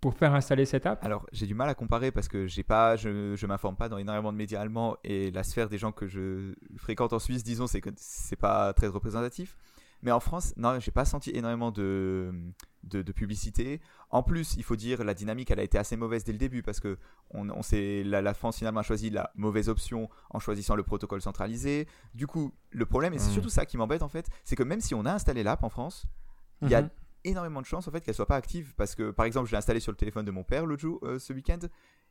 pour 0.00 0.14
faire 0.14 0.34
installer 0.34 0.64
cette 0.64 0.86
app? 0.86 1.04
Alors, 1.04 1.26
j'ai 1.32 1.46
du 1.46 1.54
mal 1.54 1.68
à 1.68 1.74
comparer 1.74 2.10
parce 2.10 2.28
que 2.28 2.46
j'ai 2.46 2.62
pas, 2.62 2.96
je, 2.96 3.08
ne 3.40 3.46
m'informe 3.46 3.76
pas 3.76 3.88
dans 3.88 3.98
énormément 3.98 4.32
de 4.32 4.38
médias 4.38 4.60
allemands 4.60 4.96
et 5.04 5.30
la 5.30 5.42
sphère 5.42 5.68
des 5.68 5.78
gens 5.78 5.92
que 5.92 6.06
je 6.06 6.54
fréquente 6.76 7.12
en 7.12 7.18
Suisse, 7.18 7.44
disons, 7.44 7.66
c'est 7.66 7.80
que 7.80 7.90
c'est 7.96 8.36
pas 8.36 8.72
très 8.72 8.86
représentatif. 8.86 9.56
Mais 10.02 10.10
en 10.10 10.20
France, 10.20 10.54
non, 10.56 10.80
j'ai 10.80 10.90
pas 10.90 11.04
senti 11.04 11.30
énormément 11.30 11.70
de, 11.70 12.32
de, 12.82 13.02
publicité. 13.12 13.80
En 14.10 14.22
plus, 14.22 14.54
il 14.56 14.62
faut 14.62 14.76
dire, 14.76 15.04
la 15.04 15.14
dynamique, 15.14 15.50
elle 15.50 15.60
a 15.60 15.62
été 15.62 15.78
assez 15.78 15.96
mauvaise 15.96 16.24
dès 16.24 16.32
le 16.32 16.38
début 16.38 16.62
parce 16.62 16.80
que 16.80 16.98
on, 17.30 17.48
on 17.50 17.60
la, 17.72 18.22
la, 18.22 18.34
France 18.34 18.58
finalement 18.58 18.80
a 18.80 18.82
choisi 18.82 19.10
la 19.10 19.30
mauvaise 19.34 19.68
option 19.68 20.08
en 20.30 20.38
choisissant 20.38 20.74
le 20.74 20.82
protocole 20.82 21.22
centralisé. 21.22 21.86
Du 22.14 22.26
coup, 22.26 22.52
le 22.70 22.86
problème, 22.86 23.14
et 23.14 23.18
c'est 23.18 23.30
hmm. 23.30 23.34
surtout 23.34 23.50
ça 23.50 23.66
qui 23.66 23.76
m'embête 23.76 24.02
en 24.02 24.08
fait, 24.08 24.28
c'est 24.44 24.56
que 24.56 24.62
même 24.62 24.80
si 24.80 24.94
on 24.94 25.04
a 25.04 25.12
installé 25.12 25.42
l'app 25.42 25.62
en 25.62 25.68
France, 25.68 26.06
il 26.62 26.68
y 26.68 26.74
a 26.74 26.82
mhm 26.82 26.90
énormément 27.24 27.60
de 27.60 27.66
chance 27.66 27.86
en 27.88 27.90
fait 27.90 28.00
qu'elle 28.00 28.14
soit 28.14 28.26
pas 28.26 28.36
active 28.36 28.74
parce 28.76 28.94
que 28.94 29.10
par 29.10 29.26
exemple 29.26 29.46
je 29.46 29.52
l'ai 29.52 29.58
installée 29.58 29.80
sur 29.80 29.92
le 29.92 29.96
téléphone 29.96 30.24
de 30.24 30.30
mon 30.30 30.44
père 30.44 30.66
l'autre 30.66 30.82
jour 30.82 30.98
euh, 31.02 31.18
ce 31.18 31.32
week-end 31.32 31.58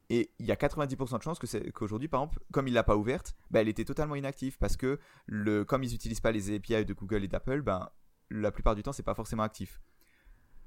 et 0.09 0.31
il 0.39 0.45
y 0.45 0.51
a 0.51 0.55
90% 0.55 1.17
de 1.17 1.23
chances 1.23 1.39
qu'aujourd'hui 1.73 2.07
par 2.07 2.21
exemple 2.21 2.39
comme 2.51 2.67
il 2.67 2.73
l'a 2.73 2.83
pas 2.83 2.95
ouverte 2.95 3.35
bah, 3.51 3.61
elle 3.61 3.67
était 3.67 3.85
totalement 3.85 4.15
inactive 4.15 4.57
parce 4.57 4.77
que 4.77 4.99
le 5.25 5.65
comme 5.65 5.83
ils 5.83 5.91
n'utilisent 5.91 6.21
pas 6.21 6.31
les 6.31 6.55
API 6.55 6.85
de 6.85 6.93
Google 6.93 7.23
et 7.23 7.27
d'Apple 7.27 7.61
ben 7.61 7.89
la 8.29 8.51
plupart 8.51 8.75
du 8.75 8.83
temps 8.83 8.91
c'est 8.91 9.03
pas 9.03 9.15
forcément 9.15 9.43
actif 9.43 9.81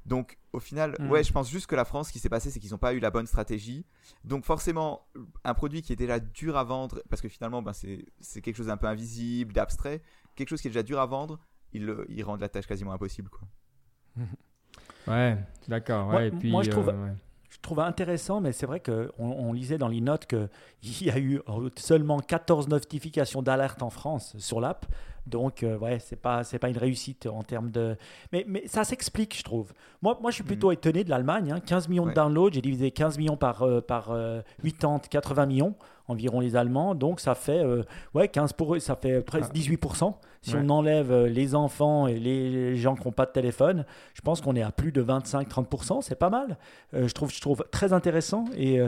donc 0.05 0.39
au 0.53 0.59
final 0.59 0.97
hmm. 0.99 1.11
ouais 1.11 1.23
je 1.23 1.33
pense 1.33 1.51
juste 1.51 1.67
que 1.67 1.77
la 1.77 1.85
France 1.85 2.09
ce 2.09 2.13
qui 2.13 2.19
s'est 2.19 2.29
passé 2.29 2.51
c'est 2.51 2.61
qu'ils 2.61 2.73
n'ont 2.73 2.79
pas 2.79 2.93
eu 2.93 2.99
la 2.99 3.11
bonne 3.11 3.27
stratégie 3.27 3.85
donc 4.25 4.45
forcément 4.45 5.07
un 5.45 5.55
produit 5.55 5.83
qui 5.83 5.93
est 5.93 5.97
déjà 5.97 6.19
dur 6.19 6.57
à 6.57 6.65
vendre 6.65 7.03
parce 7.09 7.23
que 7.23 7.29
finalement 7.29 7.63
ben, 7.63 7.73
c'est 7.73 8.41
quelque 8.41 8.57
chose 8.57 8.67
d'un 8.67 8.77
peu 8.77 8.87
invisible 8.87 9.53
d'abstrait 9.53 10.03
quelque 10.35 10.49
chose 10.49 10.61
qui 10.61 10.69
est 10.69 10.71
déjà 10.71 10.83
dur 10.83 11.01
à 11.01 11.07
vendre 11.07 11.39
ils, 11.73 11.95
ils 12.09 12.25
rendent 12.25 12.41
la 12.41 12.49
tâche 12.49 12.67
quasiment 12.67 12.93
impossible 12.93 13.31
quoi 13.31 13.47
Ouais, 15.09 15.37
d'accord. 15.69 16.09
Ouais, 16.09 16.31
moi, 16.31 16.39
puis, 16.39 16.51
moi, 16.51 16.63
je 16.63 16.71
trouve, 16.71 16.89
euh, 16.89 17.09
je 17.51 17.59
trouve 17.61 17.81
intéressant, 17.81 18.41
mais 18.41 18.53
c'est 18.53 18.67
vrai 18.67 18.81
qu'on 18.81 19.11
on 19.19 19.53
lisait 19.53 19.79
dans 19.79 19.89
les 19.89 20.01
notes 20.01 20.27
qu'il 20.27 20.49
y 21.07 21.11
a 21.11 21.19
eu 21.19 21.41
seulement 21.77 22.21
14 22.21 22.69
notifications 22.69 23.43
d'alerte 23.43 23.83
en 23.83 23.91
France 23.91 24.37
sur 24.39 24.61
l'app. 24.61 24.87
Donc, 25.27 25.63
euh, 25.63 25.79
ouais, 25.79 25.99
c'est 26.01 26.17
pas, 26.17 26.43
c'est 26.43 26.59
pas 26.59 26.69
une 26.69 26.79
réussite 26.79 27.27
en 27.27 27.43
termes 27.43 27.71
de. 27.71 27.97
Mais, 28.33 28.45
mais 28.49 28.65
ça 28.67 28.85
s'explique, 28.85 29.37
je 29.39 29.45
trouve. 29.45 29.73
Moi, 30.03 30.19
moi 30.21 30.31
je 30.31 30.37
suis 30.37 30.45
plutôt 30.45 30.71
mm. 30.71 30.75
étonné 30.75 31.05
de 31.05 31.11
l'Allemagne. 31.11 31.55
15 31.65 31.85
hein. 31.85 31.89
millions 31.89 32.07
de 32.07 32.13
downloads, 32.13 32.53
j'ai 32.53 32.61
divisé 32.61 32.91
15 32.91 33.19
millions 33.19 33.37
par, 33.37 33.63
euh, 33.63 33.81
par 33.81 34.13
80, 34.63 35.01
80 35.11 35.47
millions 35.47 35.75
environ 36.09 36.41
les 36.41 36.57
Allemands. 36.57 36.95
Donc, 36.95 37.21
ça 37.21 37.35
fait, 37.35 37.65
ouais, 38.15 38.29
15 38.29 38.53
pour 38.55 38.75
eux, 38.75 38.81
ça 38.81 38.97
fait 38.97 39.23
presque 39.23 39.55
18%. 39.55 40.13
Ah. 40.15 40.27
Si 40.43 40.57
on 40.57 40.69
enlève 40.69 41.15
les 41.27 41.55
enfants 41.55 42.09
et 42.09 42.19
les 42.19 42.77
gens 42.77 42.97
qui 42.97 43.07
n'ont 43.07 43.13
pas 43.13 43.25
de 43.25 43.31
téléphone, 43.31 43.87
je 44.13 44.21
pense 44.21 44.41
qu'on 44.41 44.57
est 44.57 44.63
à 44.63 44.73
plus 44.73 44.91
de 44.91 45.03
25-30%. 45.03 46.03
C'est 46.03 46.17
pas 46.17 46.29
mal. 46.29 46.59
je, 46.93 47.13
trouve, 47.13 47.31
je 47.33 47.41
trouve 47.41 47.65
très 47.71 47.93
intéressant. 47.93 48.47
Et 48.57 48.81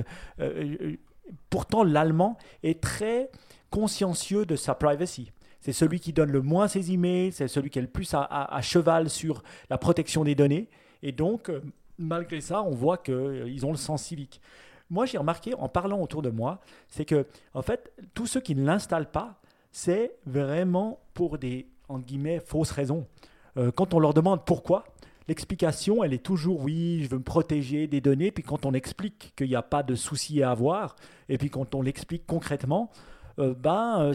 pourtant, 1.48 1.84
l'Allemand 1.84 2.36
est 2.64 2.82
très 2.82 3.30
consciencieux 3.70 4.46
de 4.46 4.54
sa 4.54 4.74
privacy. 4.74 5.32
C'est 5.64 5.72
celui 5.72 5.98
qui 5.98 6.12
donne 6.12 6.30
le 6.30 6.42
moins 6.42 6.68
ses 6.68 6.92
emails, 6.92 7.32
c'est 7.32 7.48
celui 7.48 7.70
qui 7.70 7.78
est 7.78 7.82
le 7.82 7.88
plus 7.88 8.12
à, 8.12 8.60
cheval 8.60 9.08
sur 9.08 9.42
la 9.70 9.78
protection 9.78 10.22
des 10.22 10.34
données. 10.34 10.68
Et 11.02 11.10
donc, 11.10 11.48
euh, 11.48 11.62
malgré 11.96 12.42
ça, 12.42 12.62
on 12.62 12.72
voit 12.72 12.98
qu'ils 12.98 13.14
euh, 13.14 13.64
ont 13.64 13.70
le 13.70 13.78
sens 13.78 14.02
civique. 14.02 14.42
Moi, 14.90 15.06
j'ai 15.06 15.16
remarqué 15.16 15.54
en 15.54 15.70
parlant 15.70 16.02
autour 16.02 16.20
de 16.20 16.28
moi, 16.28 16.60
c'est 16.88 17.06
que, 17.06 17.26
en 17.54 17.62
fait, 17.62 17.90
tous 18.12 18.26
ceux 18.26 18.42
qui 18.42 18.54
ne 18.54 18.62
l'installent 18.62 19.10
pas, 19.10 19.40
c'est 19.72 20.16
vraiment 20.26 21.00
pour 21.14 21.38
des, 21.38 21.66
entre 21.88 22.04
guillemets, 22.04 22.40
fausses 22.40 22.70
raisons. 22.70 23.06
Euh, 23.56 23.70
quand 23.70 23.94
on 23.94 24.00
leur 24.00 24.12
demande 24.12 24.44
pourquoi, 24.44 24.84
l'explication, 25.28 26.04
elle 26.04 26.12
est 26.12 26.22
toujours 26.22 26.60
oui, 26.60 27.04
je 27.04 27.08
veux 27.08 27.16
me 27.16 27.24
protéger 27.24 27.86
des 27.86 28.02
données. 28.02 28.32
Puis 28.32 28.44
quand 28.44 28.66
on 28.66 28.74
explique 28.74 29.32
qu'il 29.34 29.48
n'y 29.48 29.56
a 29.56 29.62
pas 29.62 29.82
de 29.82 29.94
souci 29.94 30.42
à 30.42 30.50
avoir, 30.50 30.94
et 31.30 31.38
puis 31.38 31.48
quand 31.48 31.74
on 31.74 31.80
l'explique 31.80 32.26
concrètement, 32.26 32.90
ben, 33.38 34.12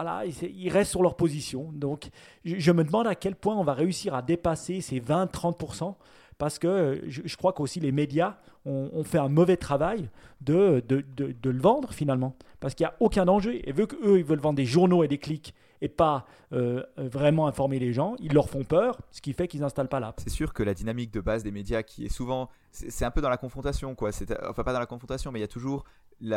voilà, 0.00 0.22
ils 0.26 0.68
restent 0.68 0.92
sur 0.92 1.02
leur 1.02 1.16
position. 1.16 1.72
Donc, 1.72 2.10
je, 2.44 2.70
me 2.70 2.84
demande 2.84 3.08
à 3.08 3.16
quel 3.16 3.34
point 3.34 3.56
on 3.56 3.64
va 3.64 3.74
réussir 3.74 4.14
à 4.14 4.22
dépasser 4.22 4.80
ces 4.80 5.00
20-30%, 5.00 5.96
parce 6.38 6.60
que 6.60 7.02
je, 7.08 7.36
crois 7.36 7.52
qu'aussi 7.52 7.80
les 7.80 7.90
médias 7.90 8.36
ont, 8.64 9.02
fait 9.02 9.18
un 9.18 9.28
mauvais 9.28 9.56
travail 9.56 10.08
de, 10.40 10.84
de, 10.86 11.04
de, 11.16 11.50
le 11.50 11.58
vendre 11.58 11.92
finalement, 11.92 12.36
parce 12.60 12.76
qu'il 12.76 12.84
n'y 12.84 12.90
a 12.90 12.94
aucun 13.00 13.24
danger. 13.24 13.68
Et 13.68 13.72
vu 13.72 13.88
qu'eux, 13.88 14.18
ils 14.18 14.24
veulent 14.24 14.38
vendre 14.38 14.54
des 14.54 14.66
journaux 14.66 15.02
et 15.02 15.08
des 15.08 15.18
clics 15.18 15.52
et 15.80 15.88
pas 15.88 16.26
euh, 16.52 16.82
vraiment 16.96 17.46
informer 17.46 17.78
les 17.78 17.92
gens, 17.92 18.16
ils 18.18 18.32
leur 18.32 18.48
font 18.48 18.64
peur, 18.64 19.00
ce 19.10 19.20
qui 19.20 19.32
fait 19.32 19.48
qu'ils 19.48 19.60
n'installent 19.60 19.88
pas 19.88 20.00
l'app. 20.00 20.20
C'est 20.22 20.30
sûr 20.30 20.52
que 20.52 20.62
la 20.62 20.74
dynamique 20.74 21.12
de 21.12 21.20
base 21.20 21.42
des 21.42 21.50
médias 21.50 21.82
qui 21.82 22.06
est 22.06 22.12
souvent, 22.12 22.48
c'est 22.72 23.04
un 23.04 23.10
peu 23.10 23.20
dans 23.20 23.30
la 23.30 23.36
confrontation, 23.36 23.94
quoi. 23.94 24.10
Enfin, 24.48 24.64
pas 24.64 24.72
dans 24.72 24.80
la 24.80 24.86
confrontation, 24.86 25.32
mais 25.32 25.38
il 25.38 25.42
y 25.42 25.44
a 25.44 25.48
toujours 25.48 25.84
il 26.20 26.28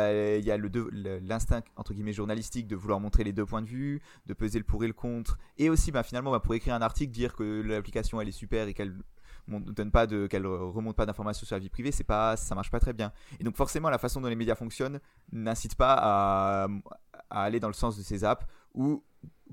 y 0.44 0.50
a 0.50 0.56
l'instinct 0.56 1.62
entre 1.76 1.92
guillemets 1.92 2.12
journalistique 2.12 2.68
de 2.68 2.76
vouloir 2.76 3.00
montrer 3.00 3.24
les 3.24 3.32
deux 3.32 3.44
points 3.44 3.62
de 3.62 3.66
vue, 3.66 4.00
de 4.26 4.34
peser 4.34 4.58
le 4.58 4.64
pour 4.64 4.84
et 4.84 4.86
le 4.86 4.92
contre, 4.92 5.38
et 5.58 5.70
aussi 5.70 5.90
bah, 5.90 6.02
finalement 6.02 6.30
bah, 6.30 6.40
pour 6.40 6.54
écrire 6.54 6.74
un 6.74 6.82
article 6.82 7.12
dire 7.12 7.34
que 7.34 7.62
l'application 7.62 8.20
elle 8.20 8.28
est 8.28 8.32
super 8.32 8.68
et 8.68 8.74
qu'elle 8.74 8.96
ne 9.48 9.58
donne 9.58 9.90
pas 9.90 10.06
de 10.06 10.26
qu'elle 10.28 10.46
remonte 10.46 10.96
pas 10.96 11.06
d'informations 11.06 11.46
sur 11.46 11.56
la 11.56 11.60
vie 11.60 11.68
privée, 11.68 11.90
c'est 11.90 12.04
pas 12.04 12.36
ça 12.36 12.54
marche 12.54 12.70
pas 12.70 12.80
très 12.80 12.92
bien. 12.92 13.12
Et 13.40 13.44
donc 13.44 13.56
forcément 13.56 13.90
la 13.90 13.98
façon 13.98 14.20
dont 14.20 14.28
les 14.28 14.36
médias 14.36 14.54
fonctionnent 14.54 15.00
n'incite 15.32 15.74
pas 15.74 15.96
à, 15.98 16.68
à, 17.30 17.42
aller 17.42 17.58
dans 17.58 17.68
le 17.68 17.74
sens 17.74 17.96
de 17.96 18.02
ces 18.02 18.24
apps 18.24 18.46
où 18.74 19.02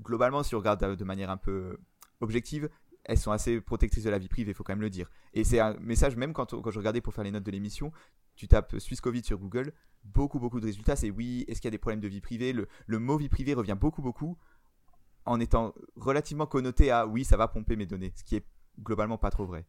globalement 0.00 0.42
si 0.42 0.54
on 0.54 0.58
regarde 0.58 0.96
de 0.96 1.04
manière 1.04 1.30
un 1.30 1.36
peu 1.36 1.78
objective, 2.20 2.68
elles 3.04 3.18
sont 3.18 3.32
assez 3.32 3.60
protectrices 3.60 4.04
de 4.04 4.10
la 4.10 4.18
vie 4.18 4.28
privée, 4.28 4.52
il 4.52 4.54
faut 4.54 4.64
quand 4.64 4.72
même 4.72 4.80
le 4.80 4.90
dire. 4.90 5.10
Et 5.32 5.44
c'est 5.44 5.60
un 5.60 5.74
message, 5.80 6.16
même 6.16 6.32
quand, 6.32 6.60
quand 6.60 6.70
je 6.70 6.78
regardais 6.78 7.00
pour 7.00 7.14
faire 7.14 7.24
les 7.24 7.30
notes 7.30 7.42
de 7.42 7.50
l'émission, 7.50 7.92
tu 8.36 8.48
tapes 8.48 8.78
Suisse 8.78 9.00
Covid 9.00 9.24
sur 9.24 9.38
Google, 9.38 9.72
beaucoup, 10.04 10.38
beaucoup 10.38 10.60
de 10.60 10.66
résultats, 10.66 10.96
c'est 10.96 11.10
oui, 11.10 11.44
est-ce 11.48 11.60
qu'il 11.60 11.68
y 11.68 11.72
a 11.72 11.72
des 11.72 11.78
problèmes 11.78 12.00
de 12.00 12.08
vie 12.08 12.20
privée? 12.20 12.52
Le, 12.52 12.68
le, 12.86 12.98
mot 12.98 13.16
vie 13.16 13.28
privée 13.28 13.54
revient 13.54 13.76
beaucoup, 13.78 14.02
beaucoup, 14.02 14.38
en 15.24 15.40
étant 15.40 15.74
relativement 15.96 16.46
connoté 16.46 16.90
à 16.90 17.06
oui, 17.06 17.24
ça 17.24 17.36
va 17.36 17.48
pomper 17.48 17.76
mes 17.76 17.86
données, 17.86 18.12
ce 18.16 18.24
qui 18.24 18.36
est 18.36 18.44
globalement 18.78 19.18
pas 19.18 19.30
trop 19.30 19.44
vrai. 19.44 19.66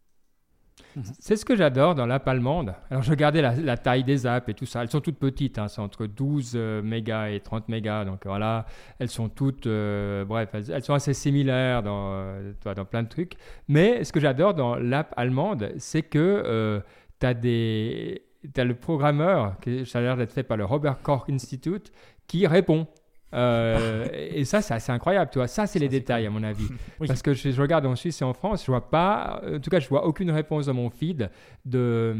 C'est 1.19 1.35
ce 1.35 1.45
que 1.45 1.55
j'adore 1.55 1.95
dans 1.95 2.05
l'app 2.05 2.27
allemande. 2.27 2.73
Alors, 2.89 3.03
je 3.03 3.09
regardais 3.11 3.41
la, 3.41 3.77
taille 3.77 4.03
des 4.03 4.25
apps 4.25 4.49
et 4.49 4.53
tout 4.53 4.65
ça. 4.65 4.81
Elles 4.81 4.89
sont 4.89 4.99
toutes 4.99 5.17
petites, 5.17 5.57
hein. 5.57 5.67
c'est 5.67 5.81
entre 5.81 6.05
12 6.05 6.53
euh, 6.55 6.81
mégas 6.81 7.29
et 7.29 7.39
30 7.39 7.69
mégas. 7.69 8.05
Donc 8.05 8.25
voilà, 8.25 8.65
elles 8.99 9.09
sont 9.09 9.29
toutes, 9.29 9.67
euh, 9.67 10.25
bref, 10.25 10.49
elles, 10.53 10.83
sont 10.83 10.93
assez 10.93 11.13
similaires 11.13 11.83
dans, 11.83 12.11
euh, 12.13 12.53
dans 12.63 12.85
plein 12.85 13.03
de 13.03 13.09
trucs. 13.09 13.33
Mais 13.67 14.03
ce 14.03 14.11
que 14.11 14.19
j'adore 14.19 14.53
dans 14.53 14.75
l'app 14.75 15.13
allemande, 15.17 15.71
c'est 15.77 16.03
que 16.03 16.81
tu 17.19 17.25
as 17.25 17.33
des 17.33 18.23
as 18.57 18.63
le 18.63 18.75
programmeur, 18.75 19.59
qui 19.61 19.83
a 19.93 20.01
l'air 20.01 20.17
d'être 20.17 20.31
fait 20.31 20.43
par 20.43 20.57
le 20.57 20.65
Robert 20.65 21.01
Koch 21.01 21.29
Institute, 21.29 21.91
qui 22.27 22.47
répond. 22.47 22.87
Euh, 23.33 24.07
et 24.11 24.43
ça, 24.45 24.61
c'est 24.61 24.73
assez 24.73 24.91
incroyable, 24.91 25.31
tu 25.31 25.39
vois. 25.39 25.47
Ça, 25.47 25.67
c'est 25.67 25.79
les 25.79 25.89
détails, 25.89 26.25
à 26.25 26.29
mon 26.29 26.43
avis. 26.43 26.67
Parce 27.07 27.21
que 27.21 27.33
je, 27.33 27.61
regarde 27.61 27.85
en 27.85 27.95
Suisse 27.95 28.21
et 28.21 28.25
en 28.25 28.33
France, 28.33 28.65
je 28.65 28.71
vois 28.71 28.89
pas, 28.89 29.41
en 29.45 29.59
tout 29.59 29.69
cas, 29.69 29.79
je 29.79 29.87
vois 29.87 30.05
aucune 30.05 30.31
réponse 30.31 30.65
dans 30.65 30.73
mon 30.73 30.89
feed 30.89 31.29
de, 31.65 32.15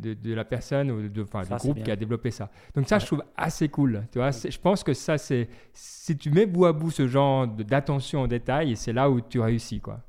de, 0.00 0.34
la 0.34 0.44
personne 0.44 0.90
ou 0.90 1.08
de, 1.08 1.22
enfin, 1.22 1.42
du 1.42 1.54
groupe 1.54 1.82
qui 1.82 1.90
a 1.90 1.96
développé 1.96 2.30
ça. 2.30 2.50
Donc, 2.74 2.88
ça, 2.88 2.98
je 2.98 3.06
trouve 3.06 3.22
assez 3.36 3.68
cool, 3.68 4.04
tu 4.12 4.18
vois. 4.18 4.30
Je 4.30 4.58
pense 4.58 4.84
que 4.84 4.92
ça, 4.92 5.18
c'est, 5.18 5.48
si 5.72 6.16
tu 6.16 6.30
mets 6.30 6.46
bout 6.46 6.66
à 6.66 6.72
bout 6.72 6.90
ce 6.90 7.06
genre 7.06 7.46
d'attention 7.46 8.22
aux 8.22 8.28
détails, 8.28 8.76
c'est 8.76 8.92
là 8.92 9.10
où 9.10 9.20
tu 9.20 9.40
réussis, 9.40 9.80
quoi. 9.80 10.00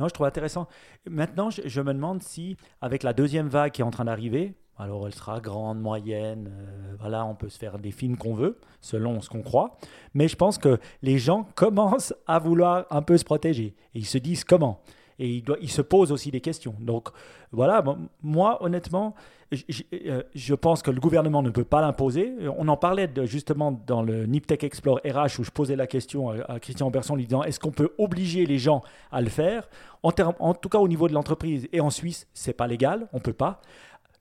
Non, 0.00 0.08
je 0.08 0.14
trouve 0.14 0.26
intéressant. 0.26 0.66
Maintenant, 1.08 1.50
je, 1.50 1.80
me 1.82 1.92
demande 1.92 2.22
si, 2.22 2.56
avec 2.80 3.02
la 3.02 3.12
deuxième 3.12 3.48
vague 3.48 3.72
qui 3.72 3.82
est 3.82 3.84
en 3.84 3.90
train 3.90 4.06
d'arriver, 4.06 4.54
alors 4.80 5.06
elle 5.06 5.14
sera 5.14 5.40
grande, 5.40 5.80
moyenne, 5.80 6.50
euh, 6.50 6.94
voilà, 6.98 7.24
on 7.26 7.34
peut 7.34 7.48
se 7.48 7.58
faire 7.58 7.78
des 7.78 7.90
films 7.90 8.16
qu'on 8.16 8.34
veut, 8.34 8.58
selon 8.80 9.20
ce 9.20 9.28
qu'on 9.28 9.42
croit, 9.42 9.76
mais 10.14 10.26
je 10.26 10.36
pense 10.36 10.58
que 10.58 10.78
les 11.02 11.18
gens 11.18 11.46
commencent 11.54 12.14
à 12.26 12.38
vouloir 12.38 12.86
un 12.90 13.02
peu 13.02 13.18
se 13.18 13.24
protéger. 13.24 13.74
Et 13.94 14.00
ils 14.00 14.06
se 14.06 14.18
disent 14.18 14.44
comment 14.44 14.80
et 15.20 15.28
il, 15.28 15.44
doit, 15.44 15.58
il 15.60 15.70
se 15.70 15.82
pose 15.82 16.12
aussi 16.12 16.30
des 16.30 16.40
questions. 16.40 16.74
Donc 16.80 17.10
voilà, 17.52 17.84
moi 18.22 18.62
honnêtement, 18.62 19.14
euh, 19.52 20.22
je, 20.34 20.54
pense 20.54 20.82
que 20.82 20.90
le 20.90 20.98
gouvernement 20.98 21.42
ne 21.42 21.50
peut 21.50 21.64
pas 21.64 21.82
l'imposer. 21.82 22.32
On 22.56 22.66
en 22.68 22.76
parlait 22.78 23.10
justement 23.24 23.70
dans 23.86 24.02
le 24.02 24.24
Niptech 24.24 24.64
Explore 24.64 25.00
RH 25.04 25.40
où 25.40 25.44
je 25.44 25.50
posais 25.50 25.76
la 25.76 25.86
question 25.86 26.30
à, 26.30 26.58
Christian 26.58 26.90
Berson 26.90 27.16
lui 27.16 27.24
disant 27.24 27.42
est-ce 27.42 27.60
qu'on 27.60 27.70
peut 27.70 27.92
obliger 27.98 28.46
les 28.46 28.58
gens 28.58 28.80
à 29.12 29.20
le 29.20 29.28
faire? 29.28 29.68
En, 30.02 30.12
en 30.38 30.54
tout 30.54 30.70
cas 30.70 30.78
au 30.78 30.88
niveau 30.88 31.06
de 31.06 31.12
l'entreprise 31.12 31.68
et 31.72 31.80
en 31.80 31.90
Suisse, 31.90 32.26
c'est 32.32 32.54
pas 32.54 32.66
légal, 32.66 33.06
on 33.12 33.20
peut 33.20 33.34
pas. 33.34 33.60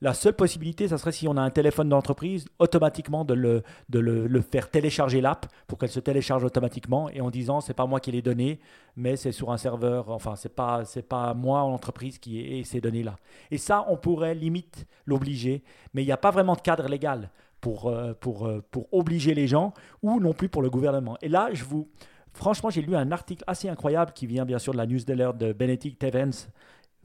La 0.01 0.13
seule 0.13 0.33
possibilité, 0.33 0.87
ça 0.87 0.97
serait 0.97 1.11
si 1.11 1.27
on 1.27 1.35
a 1.35 1.41
un 1.41 1.49
téléphone 1.49 1.89
d'entreprise, 1.89 2.45
automatiquement 2.57 3.25
de 3.25 3.33
le, 3.33 3.63
de 3.89 3.99
le, 3.99 4.41
faire 4.41 4.69
télécharger 4.69 5.19
l'app 5.19 5.45
pour 5.67 5.77
qu'elle 5.77 5.89
se 5.89 5.99
télécharge 5.99 6.43
automatiquement 6.43 7.09
et 7.09 7.19
en 7.19 7.29
disant 7.29 7.59
c'est 7.59 7.73
pas 7.73 7.85
moi 7.85 7.99
qui 7.99 8.11
l'ai 8.11 8.21
donné, 8.21 8.59
mais 8.95 9.17
c'est 9.17 9.33
sur 9.33 9.51
un 9.51 9.57
serveur, 9.57 10.09
enfin 10.09 10.35
c'est 10.35 10.55
pas 10.55 10.85
c'est 10.85 11.01
pas 11.01 11.33
moi 11.33 11.63
en 11.63 11.73
entreprise 11.73 12.17
qui 12.17 12.39
ai 12.39 12.63
ces 12.63 12.79
données 12.79 13.03
là. 13.03 13.17
Et 13.51 13.57
ça, 13.57 13.85
on 13.89 13.97
pourrait 13.97 14.35
limite 14.35 14.85
l'obliger, 15.05 15.63
mais 15.93 16.03
il 16.03 16.05
n'y 16.05 16.13
a 16.13 16.17
pas 16.17 16.31
vraiment 16.31 16.55
de 16.55 16.61
cadre 16.61 16.87
légal 16.87 17.29
pour, 17.59 17.87
euh, 17.87 18.13
pour, 18.13 18.47
euh, 18.47 18.63
pour 18.71 18.87
obliger 18.93 19.33
les 19.33 19.47
gens 19.47 19.73
ou 20.01 20.21
non 20.21 20.33
plus 20.33 20.47
pour 20.47 20.61
le 20.61 20.69
gouvernement. 20.69 21.17
Et 21.21 21.27
là, 21.27 21.49
je 21.51 21.65
vous 21.65 21.89
franchement, 22.33 22.69
j'ai 22.69 22.81
lu 22.81 22.95
un 22.95 23.11
article 23.11 23.43
assez 23.47 23.67
incroyable 23.67 24.13
qui 24.13 24.27
vient 24.27 24.45
bien 24.45 24.59
sûr 24.59 24.71
de 24.71 24.77
la 24.77 24.85
newsletter 24.85 25.31
de 25.37 25.51
Benedict 25.51 26.01
Evans 26.03 26.31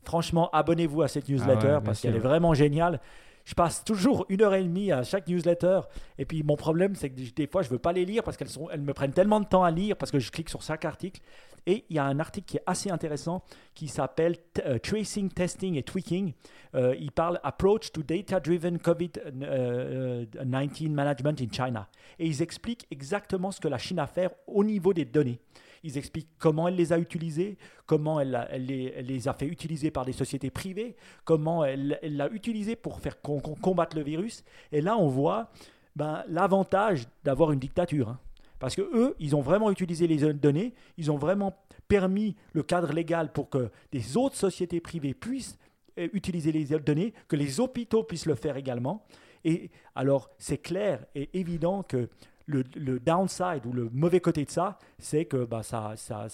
Franchement, 0.05 0.51
abonnez-vous 0.53 1.03
à 1.03 1.09
cette 1.09 1.29
newsletter 1.29 1.77
ah 1.77 1.81
parce 1.81 2.01
qu'elle 2.01 2.17
est 2.17 2.21
vraiment 2.21 2.55
géniale. 2.55 3.01
Je 3.45 3.55
passe 3.55 3.85
toujours 3.85 4.25
une 4.31 4.41
heure 4.41 4.55
et 4.55 4.63
demie 4.63 4.91
à 4.91 5.03
chaque 5.03 5.29
newsletter. 5.29 5.81
Et 6.19 6.25
puis 6.25 6.43
mon 6.43 6.57
problème, 6.57 6.95
c'est 6.95 7.11
que 7.11 7.21
des 7.35 7.47
fois, 7.47 7.63
je 7.63 7.69
ne 7.69 7.73
veux 7.73 7.79
pas 7.79 7.93
les 7.93 8.05
lire 8.05 8.23
parce 8.23 8.37
qu'elles 8.37 8.49
elles 8.73 8.81
me 8.81 8.95
prennent 8.95 9.13
tellement 9.13 9.41
de 9.41 9.47
temps 9.47 9.65
à 9.65 9.71
lire 9.71 9.97
parce 9.97 10.11
que 10.11 10.19
je 10.19 10.31
clique 10.31 10.49
sur 10.49 10.63
chaque 10.63 10.85
article. 10.85 11.21
Et 11.67 11.85
il 11.89 11.97
y 11.97 11.99
a 11.99 12.05
un 12.05 12.21
article 12.21 12.47
qui 12.47 12.57
est 12.59 12.63
assez 12.67 12.91
intéressant 12.91 13.43
qui 13.75 13.89
s'appelle 13.89 14.37
euh, 14.67 14.79
Tracing, 14.79 15.31
Testing 15.31 15.77
et 15.77 15.83
Tweaking. 15.83 16.33
Euh, 16.75 16.95
il 16.99 17.11
parle 17.11 17.41
Approach 17.43 17.91
to 17.93 18.03
Data-Driven 18.03 18.79
COVID-19 18.79 19.43
euh, 19.43 20.89
Management 20.91 21.41
in 21.41 21.51
China. 21.51 21.89
Et 22.19 22.27
ils 22.27 22.43
expliquent 22.43 22.87
exactement 22.91 23.51
ce 23.51 23.61
que 23.61 23.69
la 23.69 23.79
Chine 23.79 23.99
a 23.99 24.07
fait 24.07 24.31
au 24.47 24.63
niveau 24.63 24.93
des 24.93 25.05
données. 25.05 25.41
Ils 25.85 25.99
expliquent 25.99 26.31
comment 26.39 26.67
elle 26.67 26.77
les 26.77 26.93
a 26.93 26.99
utilisés, 26.99 27.59
comment 27.87 28.19
elle, 28.19 28.49
les, 28.59 29.29
a 29.29 29.35
fait 29.35 29.47
utiliser 29.47 29.91
par 29.91 30.05
des 30.05 30.13
sociétés 30.13 30.51
privées, 30.51 30.97
comment 31.25 31.65
elle 31.65 32.01
l'a 32.03 32.29
utilisé 32.31 32.75
pour 32.75 33.01
faire 33.01 33.21
combattre 33.21 33.95
le 33.95 34.03
virus. 34.03 34.45
Et 34.73 34.81
là, 34.81 34.97
on 34.97 35.09
voit 35.09 35.51
ben, 35.95 36.25
l'avantage 36.29 37.07
d'avoir 37.23 37.53
une 37.53 37.61
dictature. 37.61 38.09
Hein. 38.09 38.19
Parce 38.59 38.75
que 38.75 38.83
eux, 38.83 39.15
ils 39.21 39.37
ont 39.37 39.43
vraiment 39.43 39.71
utilisé 39.71 40.07
les 40.07 40.33
données, 40.33 40.73
ils 40.97 41.11
ont 41.11 41.19
vraiment 41.19 41.55
permis 41.87 42.35
le 42.55 42.63
cadre 42.63 42.93
légal 42.93 43.31
pour 43.31 43.51
que 43.51 43.71
des 43.93 44.17
autres 44.17 44.37
sociétés 44.37 44.81
privées 44.81 45.13
puissent 45.13 45.59
euh, 45.99 46.09
utiliser 46.15 46.51
les 46.51 46.65
données, 46.79 47.13
que 47.29 47.37
les 47.37 47.61
hôpitaux 47.61 48.05
puissent 48.05 48.25
le 48.25 48.35
faire 48.35 48.57
également. 48.57 49.05
Et 49.45 49.71
alors, 49.95 50.31
c'est 50.39 50.57
clair 50.57 51.05
et 51.15 51.29
évident 51.39 51.83
que 51.83 52.09
le, 52.47 52.99
downside 52.99 53.65
ou 53.65 53.73
le 53.73 53.89
mauvais 53.93 54.21
côté 54.21 54.45
de 54.45 54.51
ça, 54.51 54.79
c'est 54.99 55.25
que 55.25 55.45
bah, 55.45 55.63
ça, 55.63 55.95
ça, 55.97 56.27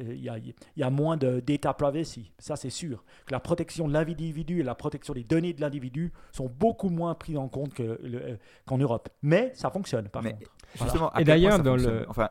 il 0.00 0.22
y, 0.22 0.28
a, 0.28 0.36
y, 0.38 0.82
a, 0.82 0.90
moins 0.90 1.16
de 1.16 1.40
data 1.40 1.72
privacy. 1.74 2.32
Ça, 2.38 2.56
c'est 2.56 2.70
sûr. 2.70 3.04
Que 3.26 3.32
la 3.32 3.40
protection 3.40 3.86
de 3.88 3.92
l'individu 3.92 4.60
et 4.60 4.62
la 4.62 4.74
protection 4.74 5.14
des 5.14 5.24
données 5.24 5.52
de 5.52 5.60
l'individu 5.60 6.12
sont 6.32 6.48
beaucoup 6.48 6.88
moins 6.88 7.14
prises 7.14 7.36
en 7.36 7.48
compte 7.48 7.78
euh, 7.80 8.36
qu'en 8.66 8.78
Europe. 8.78 9.08
Mais 9.22 9.52
ça 9.54 9.70
fonctionne, 9.70 10.08
par 10.08 10.22
contre. 10.22 10.50
Justement, 10.74 11.12
Et 11.16 11.24
d'ailleurs, 11.24 11.62
dans 11.62 11.76
le. 11.76 12.06
Enfin, 12.08 12.28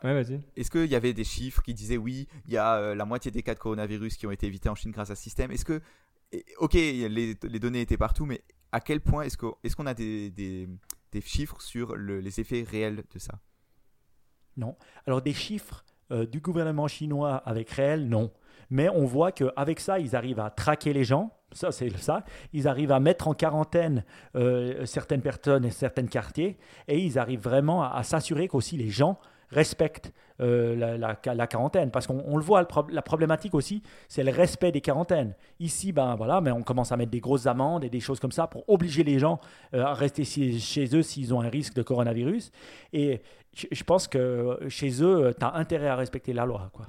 est-ce 0.56 0.72
qu'il 0.72 0.88
y 0.88 0.96
avait 0.96 1.14
des 1.14 1.24
chiffres 1.24 1.62
qui 1.62 1.74
disaient 1.74 1.98
oui, 1.98 2.28
il 2.48 2.54
y 2.54 2.58
a 2.58 2.76
euh, 2.76 2.96
la 2.96 3.06
moitié 3.06 3.32
des 3.32 3.44
cas 3.44 3.54
de 3.54 3.60
coronavirus 3.60 4.18
qui 4.18 4.28
ont 4.28 4.32
été 4.32 4.48
évités 4.48 4.70
en 4.70 4.76
Chine 4.76 4.92
grâce 4.92 5.12
à 5.12 5.16
ce 5.16 5.24
système? 5.24 5.52
Est-ce 5.52 5.66
que. 5.66 5.82
Ok, 6.60 6.76
les, 6.76 7.08
les, 7.10 7.60
données 7.60 7.82
étaient 7.82 7.98
partout, 7.98 8.26
mais 8.26 8.42
à 8.72 8.80
quel 8.80 9.02
point 9.02 9.24
est-ce 9.24 9.38
qu'on 9.38 9.58
est 9.66 9.76
qu'on 9.76 9.86
a 9.86 9.94
des, 9.94 10.32
des 10.32 10.70
des 11.12 11.22
chiffres 11.22 11.62
sur 11.62 11.96
les 11.96 12.40
effets 12.40 12.66
réels 12.70 13.04
de 13.14 13.20
ça? 13.20 13.40
Non. 14.58 14.76
Alors 15.06 15.22
des 15.22 15.34
chiffres 15.34 15.84
euh, 16.12 16.26
du 16.26 16.40
gouvernement 16.40 16.88
chinois 16.88 17.36
avec 17.36 17.70
réel, 17.70 18.08
non. 18.08 18.32
Mais 18.70 18.90
on 18.90 19.06
voit 19.06 19.32
qu'avec 19.32 19.80
ça, 19.80 20.00
ils 20.00 20.16
arrivent 20.16 20.40
à 20.40 20.50
traquer 20.50 20.94
les 20.94 21.04
gens. 21.04 21.38
Ça, 21.52 21.72
c'est 21.72 21.96
ça. 21.98 22.24
Ils 22.54 22.68
arrivent 22.68 22.94
à 22.94 23.02
mettre 23.02 23.28
en 23.28 23.34
quarantaine 23.34 24.06
euh, 24.36 24.86
certaines 24.86 25.22
personnes 25.22 25.66
et 25.66 25.72
certains 25.72 26.08
quartiers. 26.08 26.58
Et 26.88 27.00
ils 27.00 27.20
arrivent 27.20 27.42
vraiment 27.42 27.84
à, 27.84 27.90
à 27.90 28.04
s'assurer 28.04 28.48
qu'aussi 28.48 28.78
les 28.78 28.90
gens 28.90 29.20
respectent 29.52 30.12
euh, 30.42 30.98
la, 30.98 31.48
quarantaine. 31.48 31.92
Parce 31.92 32.08
qu'on 32.08 32.38
le 32.38 32.44
voit, 32.44 32.68
la 32.90 33.02
problématique 33.02 33.54
aussi, 33.54 33.84
c'est 34.08 34.24
le 34.24 34.32
respect 34.32 34.72
des 34.72 34.82
quarantaines. 34.82 35.36
Ici, 35.60 35.92
ben 35.92 36.16
voilà, 36.16 36.42
mais 36.42 36.52
on 36.52 36.64
commence 36.64 36.92
à 36.92 36.98
mettre 36.98 37.12
des 37.12 37.20
grosses 37.20 37.46
amendes 37.46 37.84
et 37.84 37.90
des 37.90 38.00
choses 38.00 38.20
comme 38.20 38.32
ça 38.32 38.48
pour 38.48 38.68
obliger 38.68 39.04
les 39.04 39.20
gens 39.20 39.40
euh, 39.74 39.84
à 39.84 39.94
rester 39.94 40.24
chez 40.24 40.96
eux 40.96 41.04
s'ils 41.04 41.34
ont 41.34 41.42
un 41.42 41.50
risque 41.50 41.76
de 41.76 41.84
coronavirus. 41.84 42.52
Et 42.94 43.22
je, 43.54 43.84
pense 43.84 44.08
que 44.08 44.58
chez 44.70 45.04
eux, 45.04 45.34
tu 45.38 45.46
as 45.46 45.54
intérêt 45.56 45.90
à 45.90 45.96
respecter 45.96 46.34
la 46.34 46.46
loi. 46.46 46.72
Quoi. 46.74 46.88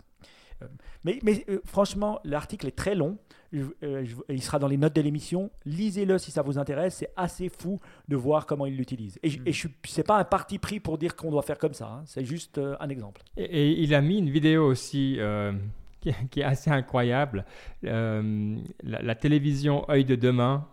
Euh, 0.62 0.66
mais, 1.04 1.18
mais 1.22 1.44
franchement, 1.64 2.20
l'article 2.24 2.68
est 2.68 2.76
très 2.76 2.94
long. 2.94 3.18
Euh, 3.54 4.04
il 4.28 4.42
sera 4.42 4.58
dans 4.58 4.68
les 4.68 4.76
notes 4.76 4.94
de 4.94 5.00
l'émission. 5.00 5.50
Lisez-le 5.66 6.18
si 6.18 6.30
ça 6.30 6.42
vous 6.42 6.58
intéresse. 6.58 6.96
C'est 6.96 7.12
assez 7.16 7.48
fou 7.48 7.80
de 8.08 8.16
voir 8.16 8.46
comment 8.46 8.66
il 8.66 8.76
l'utilise. 8.76 9.18
Et, 9.22 9.28
mm. 9.28 9.52
ce 9.52 9.68
n'est 9.96 10.04
pas 10.04 10.18
un 10.18 10.24
parti 10.24 10.58
pris 10.58 10.80
pour 10.80 10.98
dire 10.98 11.16
qu'on 11.16 11.30
doit 11.30 11.42
faire 11.42 11.58
comme 11.58 11.74
ça. 11.74 11.86
Hein. 11.86 12.02
C'est 12.06 12.24
juste 12.24 12.58
euh, 12.58 12.76
un 12.80 12.88
exemple. 12.88 13.22
Et, 13.36 13.72
il 13.82 13.94
a 13.94 14.00
mis 14.00 14.18
une 14.18 14.30
vidéo 14.30 14.66
aussi 14.66 15.16
euh, 15.18 15.52
qui, 16.00 16.40
est 16.40 16.44
assez 16.44 16.70
incroyable. 16.70 17.44
La, 17.82 19.14
télévision 19.14 19.88
Œil 19.90 20.04
de 20.04 20.16
demain, 20.16 20.66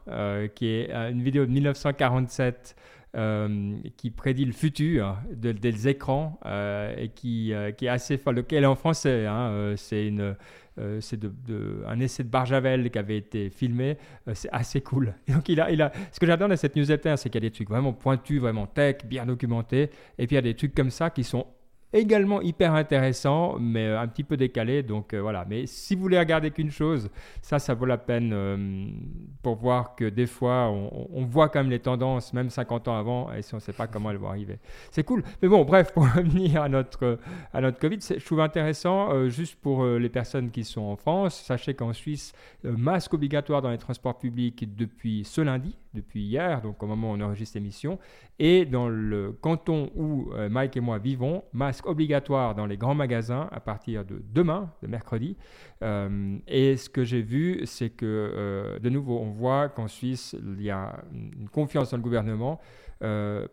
qui 0.56 0.68
est 0.68 0.92
une 0.92 1.22
vidéo 1.22 1.46
de 1.46 1.52
1947. 1.52 2.76
qui 3.98 4.12
prédit 4.12 4.46
le 4.46 4.54
futur 4.54 5.18
des 5.32 5.88
écrans 5.88 6.40
et 6.98 7.10
qui, 7.10 7.54
qui, 7.78 7.86
est 7.86 7.90
assez 7.90 8.18
folle. 8.18 8.44
Elle 8.50 8.64
est 8.64 8.68
en 8.68 8.76
français, 8.76 9.26
hein, 9.28 9.74
c'est 9.78 10.08
une, 10.08 10.36
euh, 10.80 11.02
c'est 11.02 11.20
de, 11.20 11.84
un 11.88 12.00
essai 12.00 12.24
de 12.24 12.30
Barjavel 12.30 12.90
qui 12.90 12.98
avait 12.98 13.18
été 13.18 13.50
filmé. 13.50 13.98
Euh, 14.28 14.32
c'est 14.34 14.50
assez 14.52 14.82
cool. 14.82 15.14
donc, 15.28 15.50
il 15.50 15.60
a, 15.60 15.72
il 15.72 15.82
a, 15.82 15.92
ce 16.12 16.20
que 16.20 16.26
j'adore 16.26 16.50
dans 16.50 16.58
cette 16.58 16.76
newsletter, 16.76 17.16
c'est 17.18 17.30
qu'il 17.30 17.44
y 17.44 17.46
a 17.46 17.50
des 17.50 17.54
trucs 17.54 17.70
vraiment 17.70 17.94
pointus, 17.94 18.40
vraiment 18.40 18.68
tech, 18.68 18.98
bien 19.06 19.26
documentés. 19.26 19.90
Et 20.18 20.28
puis, 20.28 20.36
il 20.36 20.36
y 20.36 20.38
a 20.38 20.42
des 20.42 20.56
trucs 20.56 20.74
comme 20.74 20.92
ça 20.92 21.10
qui 21.10 21.24
sont 21.24 21.46
également 21.94 22.42
hyper 22.42 22.74
intéressant, 22.74 23.58
mais 23.60 23.88
euh, 23.88 24.00
un 24.00 24.08
petit 24.08 24.24
peu 24.24 24.38
décalé. 24.38 24.84
Donc 24.84 25.14
euh, 25.14 25.22
voilà. 25.22 25.46
Mais 25.48 25.66
si 25.66 25.96
vous 25.96 26.02
voulez 26.02 26.20
regarder 26.20 26.52
qu'une 26.52 26.72
chose, 26.72 27.10
ça, 27.42 27.60
ça 27.60 27.74
vaut 27.74 27.86
la 27.86 27.98
peine 27.98 28.32
euh, 28.34 28.88
pour 29.42 29.56
voir 29.56 29.96
que 29.96 30.06
des 30.06 30.28
fois, 30.28 30.70
on, 30.70 31.26
voit 31.26 31.50
quand 31.50 31.60
même 31.60 31.72
les 31.72 31.80
tendances, 31.80 32.34
même 32.34 32.50
50 32.50 32.88
ans 32.88 32.98
avant, 32.98 33.34
et 33.34 33.42
si 33.42 33.54
on 33.54 33.58
ne 33.58 33.62
sait 33.62 33.74
pas 33.74 33.88
comment 33.88 34.12
elles 34.12 34.18
vont 34.18 34.30
arriver. 34.30 34.60
C'est 34.92 35.04
cool. 35.04 35.24
Mais 35.42 35.48
bon, 35.48 35.64
bref, 35.64 35.92
pour 35.94 36.04
revenir 36.04 36.62
à 36.62 36.70
notre, 36.70 37.20
à 37.54 37.62
notre 37.62 37.80
Covid, 37.80 38.00
je 38.02 38.26
trouve 38.26 38.42
intéressant, 38.42 39.28
juste 39.30 39.56
pour 39.56 39.86
les 39.86 40.10
personnes 40.10 40.50
qui 40.50 40.64
sont 40.64 40.82
en 40.82 40.96
France, 40.96 41.36
sachez 41.46 41.74
qu'en 41.74 41.94
Suisse, 41.94 42.34
masque 42.64 43.14
obligatoire 43.14 43.62
dans 43.62 43.70
les 43.70 43.78
transports 43.78 44.18
publics 44.18 44.76
depuis 44.76 45.24
ce 45.24 45.42
lundi, 45.42 45.78
depuis 45.94 46.22
hier, 46.22 46.62
donc 46.62 46.82
au 46.84 46.88
moment 46.88 47.12
où 47.12 47.16
on 47.16 47.22
enregistre 47.22 47.58
l'émission. 47.58 48.00
Et 48.38 48.66
dans 48.66 48.88
le 48.88 49.32
canton 49.32 49.92
où 49.96 50.32
euh, 50.34 50.50
Mike 50.50 50.78
et 50.78 50.80
moi 50.80 50.98
vivons, 50.98 51.44
masque 51.54 51.86
obligatoire 51.88 52.56
dans 52.56 52.66
les 52.66 52.78
grands 52.78 52.96
magasins 52.96 53.50
à 53.52 53.60
partir 53.60 54.06
de 54.06 54.22
demain, 54.32 54.72
de 54.82 54.88
mercredi. 54.88 55.36
Euh, 55.84 56.38
et 56.48 56.78
ce 56.78 56.90
que 56.90 57.04
j'ai 57.04 57.22
vu, 57.22 57.62
c'est 57.66 57.90
que 57.90 58.06
euh, 58.06 58.80
de 58.80 58.90
nouveau, 58.90 59.20
on 59.20 59.32
voit 59.32 59.70
qu'en 59.70 59.88
Suisse, 59.88 60.36
il 60.42 60.62
y 60.62 60.70
a 60.70 61.04
une 61.12 61.50
confiance 61.50 61.92
dans 61.92 61.98
le 61.98 62.04
gouvernement. 62.04 62.60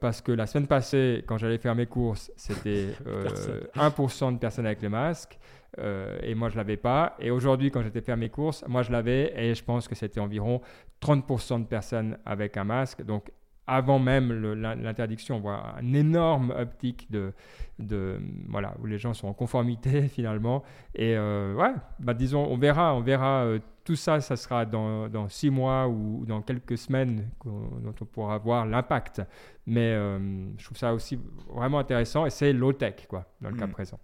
parce 0.01 0.21
que 0.21 0.33
la 0.33 0.47
semaine 0.47 0.67
passée, 0.67 1.23
quand 1.27 1.39
j'allais 1.39 1.59
faire 1.59 1.75
mes 1.75 1.87
courses, 1.87 2.33
c'était 2.37 2.89
1% 3.77 4.35
de 4.35 4.39
personnes 4.39 4.67
avec 4.67 4.83
le 4.83 4.89
masque. 4.89 5.39
Et 5.79 6.35
moi, 6.35 6.49
je 6.49 6.57
l'avais 6.57 6.77
pas. 6.77 7.17
Et 7.19 7.31
aujourd'hui, 7.31 7.71
quand 7.71 7.83
j'étais 7.83 8.01
faire 8.01 8.17
mes 8.17 8.31
courses, 8.31 8.65
moi, 8.67 8.83
je 8.83 8.93
l'avais. 8.93 9.33
Et 9.37 9.55
je 9.55 9.65
pense 9.65 9.89
que 9.89 9.95
c'était 9.95 10.21
environ 10.21 10.61
30% 11.03 11.61
de 11.63 11.67
personnes 11.67 12.19
avec 12.25 12.57
un 12.57 12.65
masque. 12.65 13.03
Donc, 13.03 13.31
avant 13.67 13.99
même 13.99 14.33
l'interdiction, 14.55 15.37
on 15.37 15.41
voit 15.41 15.75
un 15.77 15.93
énorme 15.93 16.53
uptick 16.57 17.11
de, 17.11 17.33
de, 17.79 18.21
voilà, 18.49 18.75
où 18.81 18.87
les 18.87 18.99
gens 18.99 19.13
sont 19.13 19.29
en 19.29 19.35
conformité 19.35 20.03
finalement. 20.09 20.63
Et 20.95 21.17
euh, 21.17 21.55
ouais, 21.55 21.75
bah, 21.99 22.15
disons, 22.15 22.47
on 22.47 22.57
verra, 22.57 22.95
on 22.95 23.01
verra. 23.01 23.45
Euh, 23.45 23.59
tout 23.85 23.95
ça, 23.95 24.21
ça 24.21 24.35
sera 24.35 24.67
dans, 24.67 25.09
dans, 25.09 25.29
six 25.29 25.49
mois 25.49 25.87
ou 25.87 26.25
dans 26.27 26.43
quelques 26.43 26.77
semaines 26.77 27.31
dont 27.45 27.95
on 28.01 28.05
pourra 28.05 28.37
voir 28.39 28.67
l'impact. 28.67 29.23
Mais 29.65 29.93
euh, 29.93 30.19
je 30.59 30.65
trouve 30.65 30.77
ça 30.77 30.93
aussi 30.93 31.21
vraiment 31.49 31.79
intéressant 31.79 32.27
et 32.27 32.31
c'est 32.31 32.53
low 32.53 32.73
tech 32.73 33.07
quoi, 33.09 33.27
dans 33.41 33.49
le 33.49 33.57
cas 33.57 33.69
mmh. 33.69 33.71
présent. 33.71 34.01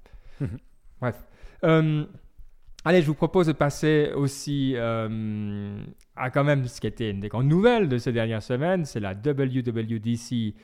Bref. 1.00 1.26
Allez, 2.85 3.01
je 3.01 3.07
vous 3.07 3.14
propose 3.14 3.46
de 3.46 3.53
passer 3.53 4.11
aussi 4.16 4.72
euh, 4.75 5.85
à 6.16 6.31
quand 6.31 6.42
même 6.42 6.66
ce 6.66 6.81
qui 6.81 6.88
était 6.88 7.11
une 7.11 7.20
des 7.20 7.29
grandes 7.29 7.46
nouvelles 7.46 7.88
de 7.88 7.96
ces 7.96 8.11
dernières 8.11 8.42
semaines, 8.42 8.85
c'est 8.85 8.98
la 8.98 9.12
WWDC 9.14 10.55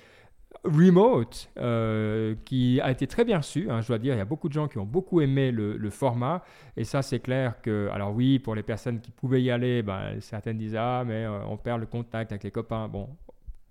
Remote, 0.65 1.49
euh, 1.59 2.35
qui 2.45 2.81
a 2.81 2.91
été 2.91 3.07
très 3.07 3.25
bien 3.25 3.37
reçu. 3.37 3.71
Hein, 3.71 3.83
je 3.83 3.89
dois 3.89 3.99
dire, 3.99 4.15
il 4.15 4.19
y 4.19 4.21
a 4.21 4.25
beaucoup 4.25 4.49
de 4.49 4.53
gens 4.53 4.67
qui 4.67 4.79
ont 4.79 4.85
beaucoup 4.85 5.21
aimé 5.21 5.53
le, 5.53 5.91
format. 5.91 6.43
Et 6.77 6.83
ça, 6.83 7.03
c'est 7.03 7.21
clair 7.21 7.63
que, 7.63 7.89
alors 7.93 8.13
oui, 8.13 8.41
pour 8.41 8.57
les 8.57 8.65
personnes 8.65 9.01
qui 9.01 9.13
pouvaient 9.13 9.43
y 9.43 9.53
aller, 9.53 9.83
ben, 9.83 10.21
certaines 10.21 10.59
disaient, 10.59 10.79
ah, 10.79 11.05
mais 11.07 11.25
euh, 11.25 11.45
on 11.47 11.57
perd 11.57 11.79
le 11.79 11.87
contact 11.87 12.33
avec 12.33 12.43
les 12.43 12.51
copains. 12.51 12.89
Bon, 12.89 13.11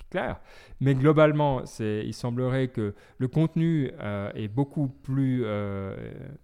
clair. 0.09 0.39
Mais 0.79 0.95
globalement, 0.95 1.63
il 1.79 2.13
semblerait 2.13 2.67
que 2.67 2.93
le 3.17 3.27
contenu 3.27 3.91
est 4.35 4.47
beaucoup 4.47 4.87
plus 4.87 5.43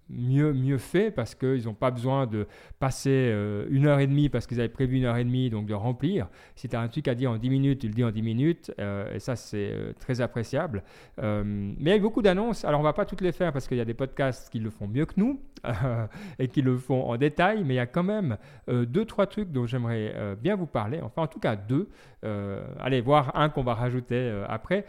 mieux 0.09 0.33
mieux, 0.33 0.53
mieux 0.53 0.77
fait 0.77 1.11
parce 1.11 1.35
qu'ils 1.35 1.65
n'ont 1.65 1.73
pas 1.73 1.91
besoin 1.91 2.27
de 2.27 2.47
passer 2.79 3.09
euh, 3.31 3.65
une 3.69 3.85
heure 3.85 3.99
et 3.99 4.07
demie 4.07 4.29
parce 4.29 4.47
qu'ils 4.47 4.59
avaient 4.59 4.69
prévu 4.69 4.97
une 4.97 5.05
heure 5.05 5.17
et 5.17 5.23
demie, 5.23 5.49
donc 5.49 5.65
de 5.65 5.73
remplir. 5.73 6.27
Si 6.55 6.69
tu 6.69 6.75
as 6.75 6.81
un 6.81 6.87
truc 6.87 7.07
à 7.07 7.15
dire 7.15 7.31
en 7.31 7.37
10 7.37 7.49
minutes, 7.49 7.79
tu 7.79 7.87
le 7.87 7.93
dis 7.93 8.03
en 8.03 8.11
10 8.11 8.21
minutes, 8.21 8.71
et 8.79 9.19
ça, 9.19 9.35
c'est 9.35 9.73
très 9.99 10.21
appréciable. 10.21 10.83
mais 11.17 11.75
il 11.79 11.87
y 11.87 11.91
a 11.91 11.99
beaucoup 11.99 12.21
d'annonces. 12.21 12.65
Alors, 12.65 12.79
on 12.79 12.83
ne 12.83 12.87
va 12.87 12.93
pas 12.93 13.05
toutes 13.05 13.21
les 13.21 13.31
faire 13.31 13.51
parce 13.51 13.67
qu'il 13.67 13.77
y 13.77 13.81
a 13.81 13.85
des 13.85 13.93
podcasts 13.93 14.51
qui 14.51 14.59
le 14.59 14.69
font 14.69 14.87
mieux 14.87 15.05
que 15.05 15.13
nous 15.17 15.39
et 16.39 16.47
qui 16.47 16.61
le 16.61 16.77
font 16.77 17.03
en 17.09 17.17
détail, 17.17 17.63
mais 17.63 17.75
il 17.75 17.77
y 17.77 17.79
a 17.79 17.85
quand 17.85 18.03
même 18.03 18.37
deux, 18.67 19.05
trois 19.05 19.27
trucs 19.27 19.51
dont 19.51 19.65
j'aimerais 19.65 20.35
bien 20.41 20.55
vous 20.55 20.67
parler. 20.67 20.99
Enfin, 21.01 21.23
en 21.23 21.27
tout 21.27 21.39
cas, 21.39 21.55
deux. 21.55 21.89
allez, 22.79 23.01
voir 23.01 23.35
un 23.35 23.49
qu'on 23.53 23.63
va 23.63 23.73
rajouter 23.73 24.43
après. 24.47 24.85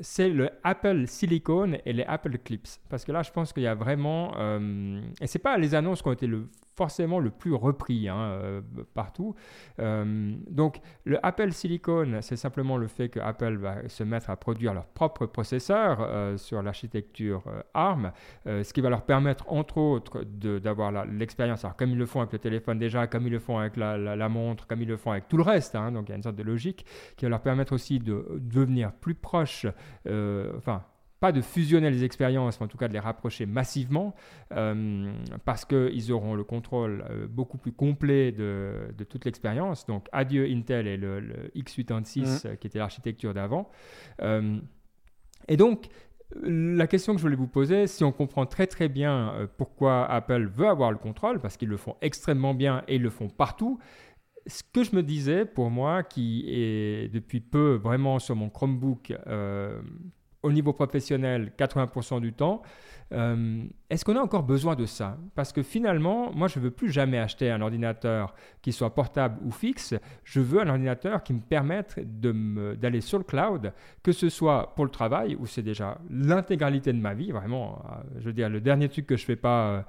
c'est 0.00 0.28
le 0.28 0.50
Apple 0.62 1.06
Silicon 1.06 1.72
et 1.84 1.92
les 1.92 2.04
Apple 2.04 2.38
Clips. 2.38 2.68
Parce 2.88 3.04
que 3.04 3.12
là, 3.12 3.22
je 3.22 3.30
pense 3.30 3.52
qu'il 3.52 3.62
y 3.62 3.66
a 3.66 3.74
vraiment... 3.74 4.32
Euh, 4.38 5.00
et 5.20 5.26
ce 5.26 5.38
n'est 5.38 5.42
pas 5.42 5.56
les 5.58 5.74
annonces 5.74 6.02
qui 6.02 6.08
ont 6.08 6.12
été 6.12 6.26
le 6.26 6.48
forcément 6.78 7.18
le 7.18 7.30
plus 7.30 7.54
repris 7.54 8.08
hein, 8.08 8.16
euh, 8.16 8.60
partout. 8.94 9.34
Euh, 9.80 10.32
donc 10.48 10.80
le 11.04 11.18
Apple 11.26 11.50
Silicon, 11.50 12.18
c'est 12.20 12.36
simplement 12.36 12.76
le 12.76 12.86
fait 12.86 13.08
que 13.08 13.18
Apple 13.18 13.56
va 13.56 13.88
se 13.88 14.04
mettre 14.04 14.30
à 14.30 14.36
produire 14.36 14.74
leur 14.74 14.86
propre 14.86 15.26
processeur 15.26 15.98
euh, 16.00 16.36
sur 16.36 16.62
l'architecture 16.62 17.42
ARM, 17.74 18.12
ce 18.46 18.72
qui 18.72 18.80
va 18.80 18.90
leur 18.90 19.02
permettre 19.02 19.44
entre 19.48 19.78
autres 19.78 20.22
d'avoir 20.22 21.04
l'expérience, 21.06 21.66
comme 21.76 21.90
ils 21.90 21.98
le 21.98 22.06
font 22.06 22.20
avec 22.20 22.32
le 22.32 22.38
téléphone 22.38 22.78
déjà, 22.78 23.08
comme 23.08 23.26
ils 23.26 23.32
le 23.32 23.40
font 23.40 23.58
avec 23.58 23.76
la, 23.76 24.28
montre, 24.28 24.66
comme 24.68 24.80
ils 24.80 24.88
le 24.88 24.96
font 24.96 25.10
avec 25.10 25.26
tout 25.28 25.36
le 25.36 25.42
reste, 25.42 25.74
hein, 25.74 25.90
donc 25.90 26.08
il 26.08 26.10
y 26.10 26.12
a 26.12 26.16
une 26.16 26.22
sorte 26.22 26.36
de 26.36 26.44
logique 26.44 26.86
qui 27.16 27.24
va 27.24 27.30
leur 27.30 27.42
permettre 27.42 27.72
aussi 27.72 27.98
de 27.98 28.38
devenir 28.38 28.92
plus 28.92 29.14
proches, 29.14 29.66
enfin 30.06 30.82
pas 31.20 31.32
de 31.32 31.40
fusionner 31.40 31.90
les 31.90 32.04
expériences, 32.04 32.60
mais 32.60 32.64
en 32.64 32.68
tout 32.68 32.78
cas 32.78 32.88
de 32.88 32.92
les 32.92 32.98
rapprocher 32.98 33.46
massivement, 33.46 34.14
euh, 34.52 35.12
parce 35.44 35.64
qu'ils 35.64 36.12
auront 36.12 36.34
le 36.34 36.44
contrôle 36.44 37.04
euh, 37.10 37.26
beaucoup 37.26 37.58
plus 37.58 37.72
complet 37.72 38.30
de, 38.30 38.94
toute 39.08 39.24
l'expérience. 39.24 39.86
Donc 39.86 40.06
adieu 40.12 40.46
Intel 40.48 40.86
et 40.86 40.96
le, 40.96 41.50
x86 41.56 42.20
mmh. 42.20 42.46
euh, 42.46 42.56
qui 42.56 42.66
était 42.66 42.78
l'architecture 42.78 43.34
d'avant. 43.34 43.70
et 45.48 45.56
donc, 45.56 45.86
la 46.42 46.86
question 46.86 47.14
que 47.14 47.18
je 47.18 47.22
voulais 47.22 47.36
vous 47.36 47.48
poser, 47.48 47.86
si 47.86 48.04
on 48.04 48.12
comprend 48.12 48.44
très 48.44 48.66
très 48.66 48.88
bien 48.88 49.48
pourquoi 49.56 50.04
Apple 50.04 50.46
veut 50.46 50.68
avoir 50.68 50.92
le 50.92 50.98
contrôle, 50.98 51.40
parce 51.40 51.56
qu'ils 51.56 51.70
le 51.70 51.78
font 51.78 51.96
extrêmement 52.02 52.52
bien 52.52 52.84
et 52.86 52.96
ils 52.96 53.02
le 53.02 53.08
font 53.08 53.30
partout, 53.30 53.78
ce 54.46 54.62
que 54.62 54.84
je 54.84 54.94
me 54.94 55.02
disais 55.02 55.46
pour 55.46 55.70
moi, 55.70 56.02
qui 56.02 56.44
est 56.48 57.08
depuis 57.12 57.40
peu 57.40 57.76
vraiment 57.82 58.18
sur 58.18 58.36
mon 58.36 58.50
Chromebook 58.50 59.14
au 60.48 60.52
niveau 60.52 60.72
professionnel 60.72 61.52
80% 61.58 62.20
du 62.20 62.32
temps. 62.32 62.62
Euh, 63.12 63.62
est-ce 63.88 64.04
qu'on 64.04 64.16
a 64.16 64.20
encore 64.20 64.42
besoin 64.42 64.74
de 64.74 64.84
ça? 64.84 65.16
Parce 65.34 65.52
que 65.52 65.62
finalement, 65.62 66.30
moi, 66.34 66.48
je 66.48 66.58
ne 66.58 66.64
veux 66.64 66.70
plus 66.70 66.90
jamais 66.90 67.18
acheter 67.18 67.50
un 67.50 67.60
ordinateur 67.60 68.34
qui 68.60 68.72
soit 68.72 68.94
portable 68.94 69.38
ou 69.44 69.50
fixe. 69.50 69.94
Je 70.24 70.40
veux 70.40 70.60
un 70.60 70.68
ordinateur 70.68 71.22
qui 71.22 71.32
me 71.32 71.40
permette 71.40 71.98
d'aller 72.00 73.00
sur 73.00 73.18
le 73.18 73.24
cloud, 73.24 73.72
que 74.02 74.12
ce 74.12 74.28
soit 74.28 74.74
pour 74.74 74.84
le 74.84 74.90
travail, 74.90 75.36
où 75.38 75.46
c'est 75.46 75.62
déjà 75.62 75.98
l'intégralité 76.10 76.92
de 76.92 77.00
ma 77.00 77.14
vie, 77.14 77.30
vraiment. 77.30 77.82
Euh, 77.84 78.18
je 78.20 78.26
veux 78.26 78.34
dire, 78.34 78.48
le 78.48 78.60
dernier 78.60 78.88
truc 78.88 79.06
que 79.06 79.16
je 79.16 79.22
ne 79.22 79.26
fais 79.26 79.36
pas 79.36 79.68
euh, 79.68 79.82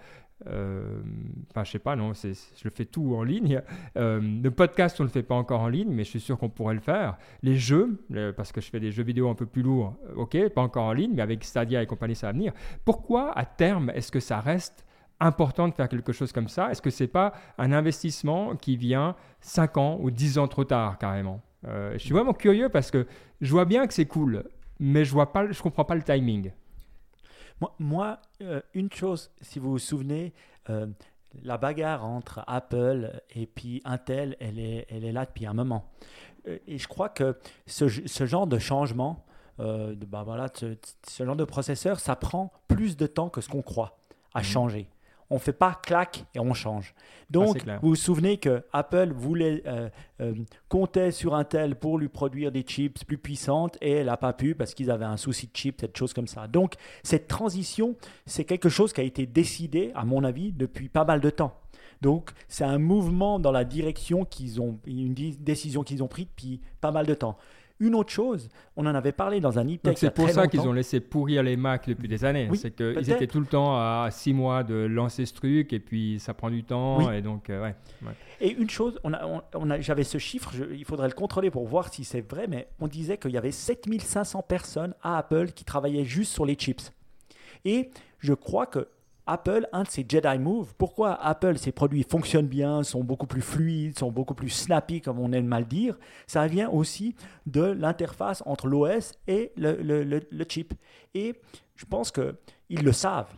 enfin, 0.45 1.63
je 1.63 1.71
sais 1.71 1.80
pas, 1.80 1.95
non, 1.95 2.13
je 2.13 2.30
le 2.63 2.69
fais 2.69 2.86
tout 2.86 3.15
en 3.15 3.23
ligne. 3.23 3.62
Euh, 3.97 4.19
le 4.21 4.52
podcast, 4.52 4.99
on 4.99 5.04
le 5.04 5.10
fait 5.10 5.23
pas 5.23 5.36
encore 5.36 5.62
en 5.62 5.67
ligne, 5.67 5.89
mais 5.91 6.04
je 6.04 6.10
suis 6.10 6.19
sûr 6.19 6.38
qu'on 6.38 6.49
pourrait 6.49 6.75
le 6.75 6.80
faire. 6.80 7.17
Les 7.41 7.56
jeux, 7.56 8.06
parce 8.36 8.52
que 8.52 8.62
je 8.62 8.69
fais 8.69 8.80
des 8.80 8.91
jeux 8.91 9.04
vidéo 9.04 9.30
un 9.30 9.36
peu 9.36 9.45
plus 9.45 9.62
lourds, 9.62 9.95
ok, 10.15 10.49
pas 10.49 10.62
encore 10.62 10.86
en 10.86 10.93
ligne, 10.93 11.12
mais 11.15 11.21
avec 11.21 11.43
Stadia 11.43 11.82
et 11.82 11.86
compagnie, 11.86 12.15
ça 12.15 12.28
va 12.28 12.34
venir. 12.34 12.54
Pourquoi, 12.86 13.38
à 13.38 13.45
terme, 13.45 13.91
est-ce 13.93 14.12
que 14.12 14.19
ça 14.19 14.39
reste 14.39 14.86
important 15.19 15.67
de 15.67 15.73
faire 15.73 15.89
quelque 15.89 16.13
chose 16.13 16.32
comme 16.32 16.47
ça? 16.47 16.71
Est-ce 16.71 16.82
que 16.82 16.89
c'est 16.89 17.08
pas 17.08 17.34
un 17.58 17.71
investissement 17.71 18.56
qui 18.56 18.78
vient 18.78 19.15
5 19.41 19.78
ans 19.78 19.97
ou 20.02 20.12
10 20.12 20.38
ans 20.38 20.47
trop 20.47 20.63
tard, 20.63 20.97
carrément? 20.97 21.41
Euh, 21.67 21.93
Je 21.93 21.97
suis 21.99 22.13
vraiment 22.13 22.34
curieux 22.34 22.69
parce 22.69 22.89
que 22.91 23.06
je 23.41 23.52
vois 23.52 23.65
bien 23.65 23.86
que 23.86 23.93
c'est 23.93 24.06
cool, 24.06 24.45
mais 24.80 25.04
je 25.04 25.15
je 25.52 25.62
comprends 25.62 25.86
pas 25.86 25.95
le 25.95 26.04
timing. 26.04 26.52
Moi, 27.80 28.19
euh, 28.41 28.62
une 28.74 28.91
chose, 28.91 29.32
si 29.41 29.60
vous 29.60 29.72
vous 29.72 29.80
souvenez, 29.80 30.34
euh, 30.69 30.88
la 31.43 31.58
bagarre 31.58 32.06
entre 32.06 32.43
Apple 32.48 33.22
et 33.36 33.45
puis 33.45 33.82
Intel, 33.86 34.36
elle 34.39 34.60
est, 34.60 34.88
elle 34.89 35.04
est 35.04 35.12
là 35.12 35.26
depuis 35.26 35.45
un 35.45 35.54
moment. 35.54 35.86
Euh, 36.48 36.58
et 36.67 36.78
je 36.78 36.88
crois 36.88 37.10
que 37.10 37.38
ce, 37.67 37.89
ce 37.89 38.26
genre 38.26 38.48
de 38.48 38.60
changement, 38.60 39.26
de, 39.60 40.06
bah 40.06 40.24
voilà, 40.24 40.48
ce, 40.54 40.78
ce, 41.06 41.26
genre 41.26 41.36
de 41.36 41.43
processeur, 41.43 42.00
ça 42.00 42.15
prend 42.15 42.54
plus 42.69 42.95
de 42.95 43.08
temps 43.08 43.28
que 43.28 43.41
ce 43.41 43.50
qu'on 43.50 43.62
croit 43.62 44.00
à 44.34 44.39
mmh. 44.39 44.43
changer 44.43 44.89
on 45.29 45.35
ne 45.35 45.39
fait 45.39 45.53
pas 45.53 45.79
clac 45.83 46.25
et 46.33 46.39
on 46.39 46.53
change. 46.53 46.93
Donc, 47.29 47.63
vous 47.81 47.89
vous 47.89 47.95
souvenez 47.95 48.37
que 48.37 48.63
Apple 48.73 49.11
voulait 49.13 49.61
euh, 49.67 49.89
euh, 50.21 50.33
comptait 50.67 51.11
sur 51.11 51.35
Intel 51.35 51.75
pour 51.75 51.99
lui 51.99 52.07
produire 52.07 52.51
des 52.51 52.63
chips 52.63 53.03
plus 53.05 53.17
puissantes 53.17 53.77
et 53.81 53.91
elle 53.91 54.07
n'a 54.07 54.17
pas 54.17 54.33
pu 54.33 54.55
parce 54.55 54.73
qu'ils 54.73 54.89
avaient 54.89 55.05
un 55.05 55.17
souci 55.17 55.47
de 55.47 55.55
chip, 55.55 55.81
cette 55.81 55.95
chose 55.95 56.13
comme 56.13 56.27
ça. 56.27 56.47
Donc, 56.47 56.73
cette 57.03 57.27
transition, 57.27 57.95
c'est 58.25 58.45
quelque 58.45 58.69
chose 58.69 58.93
qui 58.93 59.01
a 59.01 59.03
été 59.03 59.27
décidé, 59.27 59.91
à 59.93 60.05
mon 60.05 60.23
avis, 60.23 60.51
depuis 60.51 60.89
pas 60.89 61.05
mal 61.05 61.21
de 61.21 61.29
temps. 61.29 61.59
Donc, 62.01 62.31
c'est 62.47 62.63
un 62.63 62.77
mouvement 62.77 63.39
dans 63.39 63.51
la 63.51 63.65
direction 63.65 64.25
qu'ils 64.25 64.61
ont, 64.61 64.79
une 64.85 65.13
décision 65.13 65.83
qu'ils 65.83 66.01
ont 66.01 66.07
prise 66.07 66.27
depuis 66.27 66.61
pas 66.81 66.91
mal 66.91 67.05
de 67.05 67.13
temps. 67.13 67.37
Une 67.81 67.95
autre 67.95 68.11
chose, 68.11 68.49
on 68.75 68.85
en 68.85 68.93
avait 68.93 69.13
parlé 69.13 69.39
dans 69.39 69.57
un 69.57 69.65
e 69.65 69.77
C'est 69.95 70.13
pour 70.13 70.29
ça 70.29 70.47
qu'ils 70.47 70.61
ont 70.61 70.73
laissé 70.73 70.99
pourrir 70.99 71.43
les 71.43 71.55
Mac 71.55 71.87
depuis 71.87 72.07
des 72.07 72.25
années. 72.25 72.49
c'est 72.55 72.71
qu'ils 72.71 73.09
étaient 73.09 73.27
tout 73.27 73.39
le 73.39 73.45
temps 73.45 73.75
à 73.75 74.09
six 74.11 74.33
mois 74.33 74.63
de 74.63 74.75
lancer 74.75 75.25
ce 75.25 75.33
truc 75.33 75.71
et 75.71 75.79
puis 75.79 76.19
ça 76.19 76.33
prend 76.33 76.49
du 76.49 76.63
temps. 76.63 77.11
Et 77.11 77.21
donc, 77.21 77.49
euh, 77.49 77.63
ouais, 77.63 77.75
Et 78.41 78.51
une 78.51 78.69
chose, 78.69 78.99
on 79.03 79.13
on 79.55 79.69
a, 79.69 79.79
j'avais 79.79 80.03
ce 80.03 80.17
chiffre, 80.17 80.51
il 80.71 80.85
faudrait 80.85 81.07
le 81.07 81.13
contrôler 81.13 81.51
pour 81.51 81.67
voir 81.67 81.93
si 81.93 82.03
c'est 82.03 82.21
vrai, 82.21 82.47
mais 82.47 82.67
on 82.79 82.87
disait 82.87 83.17
qu'il 83.17 83.31
y 83.31 83.37
avait 83.37 83.51
7500 83.51 84.43
personnes 84.43 84.93
à 85.01 85.17
Apple 85.17 85.51
qui 85.51 85.63
travaillaient 85.63 86.05
juste 86.05 86.33
sur 86.33 86.45
les 86.45 86.55
chips. 86.55 86.91
Et 87.65 87.89
je 88.19 88.33
crois 88.33 88.65
que 88.65 88.87
Apple, 89.29 89.67
un 89.73 89.83
de 89.83 89.87
ses 89.87 90.05
Jedi 90.09 90.39
Moves, 90.39 90.73
pourquoi 90.75 91.13
Apple, 91.13 91.57
ses 91.59 91.71
produits 91.71 92.03
fonctionnent 92.03 92.47
bien, 92.47 92.81
sont 92.81 93.03
beaucoup 93.03 93.27
plus 93.27 93.41
fluides, 93.41 93.97
sont 93.97 94.11
beaucoup 94.11 94.33
plus 94.33 94.49
snappy, 94.49 95.01
comme 95.01 95.19
on 95.19 95.31
aime 95.33 95.45
mal 95.45 95.67
dire, 95.67 95.99
ça 96.25 96.47
vient 96.47 96.67
aussi 96.69 97.15
de 97.45 97.61
l'interface 97.61 98.41
entre 98.47 98.67
l'OS 98.67 99.13
et 99.27 99.51
le, 99.55 100.45
chip. 100.49 100.73
Et 101.13 101.35
je 101.75 101.85
pense 101.85 102.11
qu'ils 102.11 102.83
le 102.83 102.91
savent. 102.91 103.31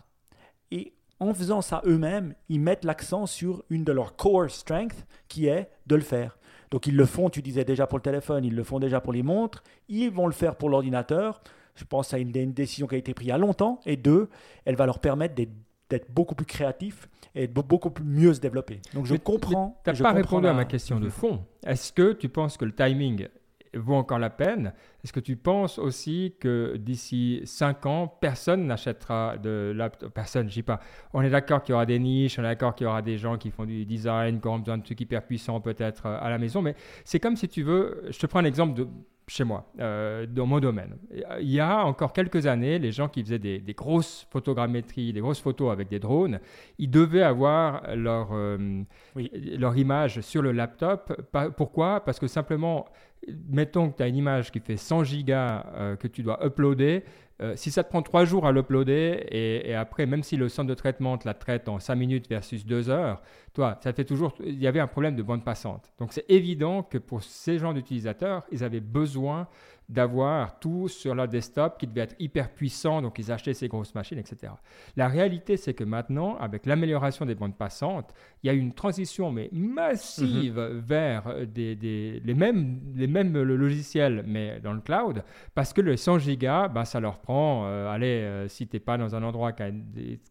Et 0.71 0.93
en 1.19 1.33
faisant 1.33 1.61
ça 1.61 1.81
eux-mêmes, 1.85 2.35
ils 2.47 2.61
mettent 2.61 2.85
l'accent 2.85 3.25
sur 3.25 3.63
une 3.69 3.83
de 3.83 3.91
leurs 3.91 4.15
core 4.15 4.49
strengths, 4.49 5.05
qui 5.27 5.47
est 5.47 5.69
de 5.87 5.95
le 5.95 6.01
faire. 6.01 6.37
Donc 6.71 6.87
ils 6.87 6.95
le 6.95 7.05
font, 7.05 7.29
tu 7.29 7.41
disais 7.41 7.65
déjà 7.65 7.85
pour 7.85 7.97
le 7.97 8.03
téléphone, 8.03 8.45
ils 8.45 8.55
le 8.55 8.63
font 8.63 8.79
déjà 8.79 9.01
pour 9.01 9.11
les 9.11 9.23
montres, 9.23 9.61
ils 9.89 10.09
vont 10.09 10.25
le 10.25 10.33
faire 10.33 10.55
pour 10.55 10.69
l'ordinateur. 10.69 11.41
Je 11.75 11.83
pense 11.83 12.13
à 12.13 12.17
une, 12.17 12.35
une 12.35 12.53
décision 12.53 12.87
qui 12.87 12.95
a 12.95 12.97
été 12.97 13.13
prise 13.13 13.27
il 13.27 13.29
y 13.29 13.33
a 13.33 13.37
longtemps. 13.37 13.81
Et 13.85 13.97
deux, 13.97 14.29
elle 14.63 14.75
va 14.75 14.85
leur 14.85 14.99
permettre 14.99 15.35
d'être 15.35 15.51
d'être 15.91 16.09
beaucoup 16.11 16.35
plus 16.35 16.45
créatif 16.45 17.07
et 17.35 17.47
de 17.47 17.53
beaucoup 17.53 17.91
plus 17.91 18.03
mieux 18.03 18.33
se 18.33 18.39
développer. 18.39 18.79
Donc 18.93 19.05
je 19.05 19.15
comprends. 19.15 19.79
Tu 19.83 19.91
n'as 19.91 19.97
pas 19.97 20.13
répondu 20.13 20.47
à 20.47 20.53
ma 20.53 20.65
question 20.65 20.99
de 20.99 21.09
fond. 21.09 21.45
Est-ce 21.65 21.93
que 21.93 22.13
tu 22.13 22.29
penses 22.29 22.57
que 22.57 22.65
le 22.65 22.73
timing 22.73 23.27
vaut 23.73 23.95
encore 23.95 24.19
la 24.19 24.29
peine? 24.29 24.73
Est-ce 25.03 25.13
que 25.13 25.19
tu 25.19 25.35
penses 25.35 25.79
aussi 25.79 26.35
que 26.39 26.77
d'ici 26.77 27.41
5 27.43 27.85
ans, 27.85 28.07
personne 28.07 28.65
n'achètera 28.65 29.37
de 29.37 29.73
laptop? 29.75 30.13
Personne, 30.13 30.49
je 30.49 30.53
dis 30.53 30.63
pas. 30.63 30.79
On 31.13 31.21
est 31.21 31.29
d'accord 31.29 31.61
qu'il 31.61 31.73
y 31.73 31.75
aura 31.75 31.85
des 31.85 31.99
niches, 31.99 32.39
on 32.39 32.43
est 32.43 32.47
d'accord 32.47 32.73
qu'il 32.75 32.85
y 32.85 32.87
aura 32.87 33.01
des 33.01 33.17
gens 33.17 33.37
qui 33.37 33.51
font 33.51 33.65
du 33.65 33.85
design, 33.85 34.39
qui 34.39 34.47
auront 34.47 34.59
besoin 34.59 34.77
de 34.77 34.83
trucs 34.83 34.99
hyper 34.99 35.25
puissants 35.25 35.61
peut-être 35.61 36.05
euh, 36.05 36.17
à 36.19 36.29
la 36.29 36.37
maison, 36.37 36.61
mais 36.61 36.75
c'est 37.03 37.19
comme 37.19 37.35
si 37.35 37.47
tu 37.47 37.63
veux, 37.63 38.03
je 38.09 38.19
te 38.19 38.25
prends 38.25 38.39
un 38.39 38.45
exemple 38.45 38.73
de 38.73 38.87
chez 39.31 39.45
moi, 39.45 39.65
euh, 39.79 40.25
dans 40.25 40.45
mon 40.45 40.59
domaine. 40.59 40.97
Il 41.39 41.49
y 41.49 41.61
a 41.61 41.85
encore 41.85 42.11
quelques 42.11 42.47
années, 42.47 42.79
les 42.79 42.91
gens 42.91 43.07
qui 43.07 43.23
faisaient 43.23 43.39
des, 43.39 43.73
grosses 43.73 44.27
photogrammétries, 44.29 45.13
des 45.13 45.21
grosses 45.21 45.39
photos 45.39 45.71
avec 45.71 45.87
des 45.87 45.99
drones, 45.99 46.41
ils 46.77 46.89
devaient 46.89 47.23
avoir 47.23 47.95
leur, 47.95 48.31
euh, 48.33 48.83
leur 49.15 49.77
image 49.77 50.19
sur 50.19 50.41
le 50.41 50.51
laptop. 50.51 51.13
Pourquoi? 51.55 52.01
Parce 52.03 52.19
que 52.19 52.27
simplement, 52.27 52.89
mettons 53.47 53.91
que 53.91 53.97
tu 53.97 54.03
as 54.03 54.07
une 54.07 54.17
image 54.17 54.51
qui 54.51 54.59
fait 54.59 54.75
100 54.75 55.05
gigas 55.05 55.65
euh, 55.75 55.95
que 55.95 56.09
tu 56.09 56.23
dois 56.23 56.45
uploader, 56.45 57.05
euh, 57.41 57.55
si 57.55 57.71
ça 57.71 57.83
te 57.83 57.89
prend 57.89 58.01
trois 58.01 58.23
jours 58.23 58.45
à 58.45 58.51
l'uploader 58.51 59.25
et, 59.31 59.73
après, 59.73 60.05
même 60.05 60.21
si 60.21 60.37
le 60.37 60.47
centre 60.47 60.69
de 60.69 60.73
traitement 60.73 61.17
te 61.17 61.27
la 61.27 61.33
traite 61.33 61.67
en 61.69 61.79
5 61.79 61.95
minutes 61.95 62.29
versus 62.29 62.65
2 62.65 62.89
heures, 62.89 63.21
toi, 63.53 63.79
ça 63.81 63.93
fait 63.93 64.05
toujours. 64.05 64.33
Il 64.45 64.59
y 64.59 64.67
avait 64.67 64.79
un 64.79 64.87
problème 64.87 65.15
de 65.15 65.23
bande 65.23 65.43
passante. 65.43 65.91
Donc 65.97 66.13
c'est 66.13 66.25
évident 66.29 66.83
que 66.83 66.97
pour 66.97 67.23
ces 67.23 67.57
gens 67.57 67.73
d'utilisateurs, 67.73 68.43
ils 68.51 68.63
avaient 68.63 68.79
besoin 68.79 69.47
d'avoir 69.91 70.57
tout 70.59 70.87
sur 70.87 71.13
leur 71.13 71.27
desktop 71.27 71.77
qui 71.77 71.85
devait 71.85 72.01
être 72.01 72.15
hyper 72.17 72.49
puissant, 72.49 73.01
donc 73.01 73.19
ils 73.19 73.31
achetaient 73.31 73.53
ces 73.53 73.67
grosses 73.67 73.93
machines, 73.93 74.17
etc. 74.17 74.53
La 74.95 75.07
réalité, 75.09 75.57
c'est 75.57 75.73
que 75.73 75.83
maintenant, 75.83 76.37
avec 76.37 76.65
l'amélioration 76.65 77.25
des 77.25 77.35
bandes 77.35 77.55
passantes, 77.57 78.13
il 78.41 78.47
y 78.47 78.49
a 78.49 78.53
une 78.53 78.73
transition 78.73 79.31
mais 79.31 79.49
massive 79.51 80.57
Mhm. 80.57 80.79
vers 80.79 81.23
des, 81.45 81.75
des- 81.75 82.21
les, 82.23 82.33
mêmes, 82.33 82.79
les 82.95 83.07
mêmes 83.07 83.37
logiciels, 83.41 84.23
mais 84.25 84.59
dans 84.61 84.73
le 84.73 84.79
cloud, 84.81 85.23
parce 85.53 85.73
que 85.73 85.81
le 85.81 85.97
100 85.97 86.19
gigas, 86.19 86.69
ben, 86.69 86.85
ça 86.85 86.99
leur 86.99 87.17
prend, 87.19 87.65
euh, 87.65 87.89
allez, 87.91 88.21
euh, 88.21 88.47
si 88.47 88.67
tu 88.67 88.75
n'es 88.75 88.79
pas 88.79 88.97
dans 88.97 89.13
un 89.15 89.23
endroit 89.23 89.51
qui 89.51 89.63
a, 89.63 89.71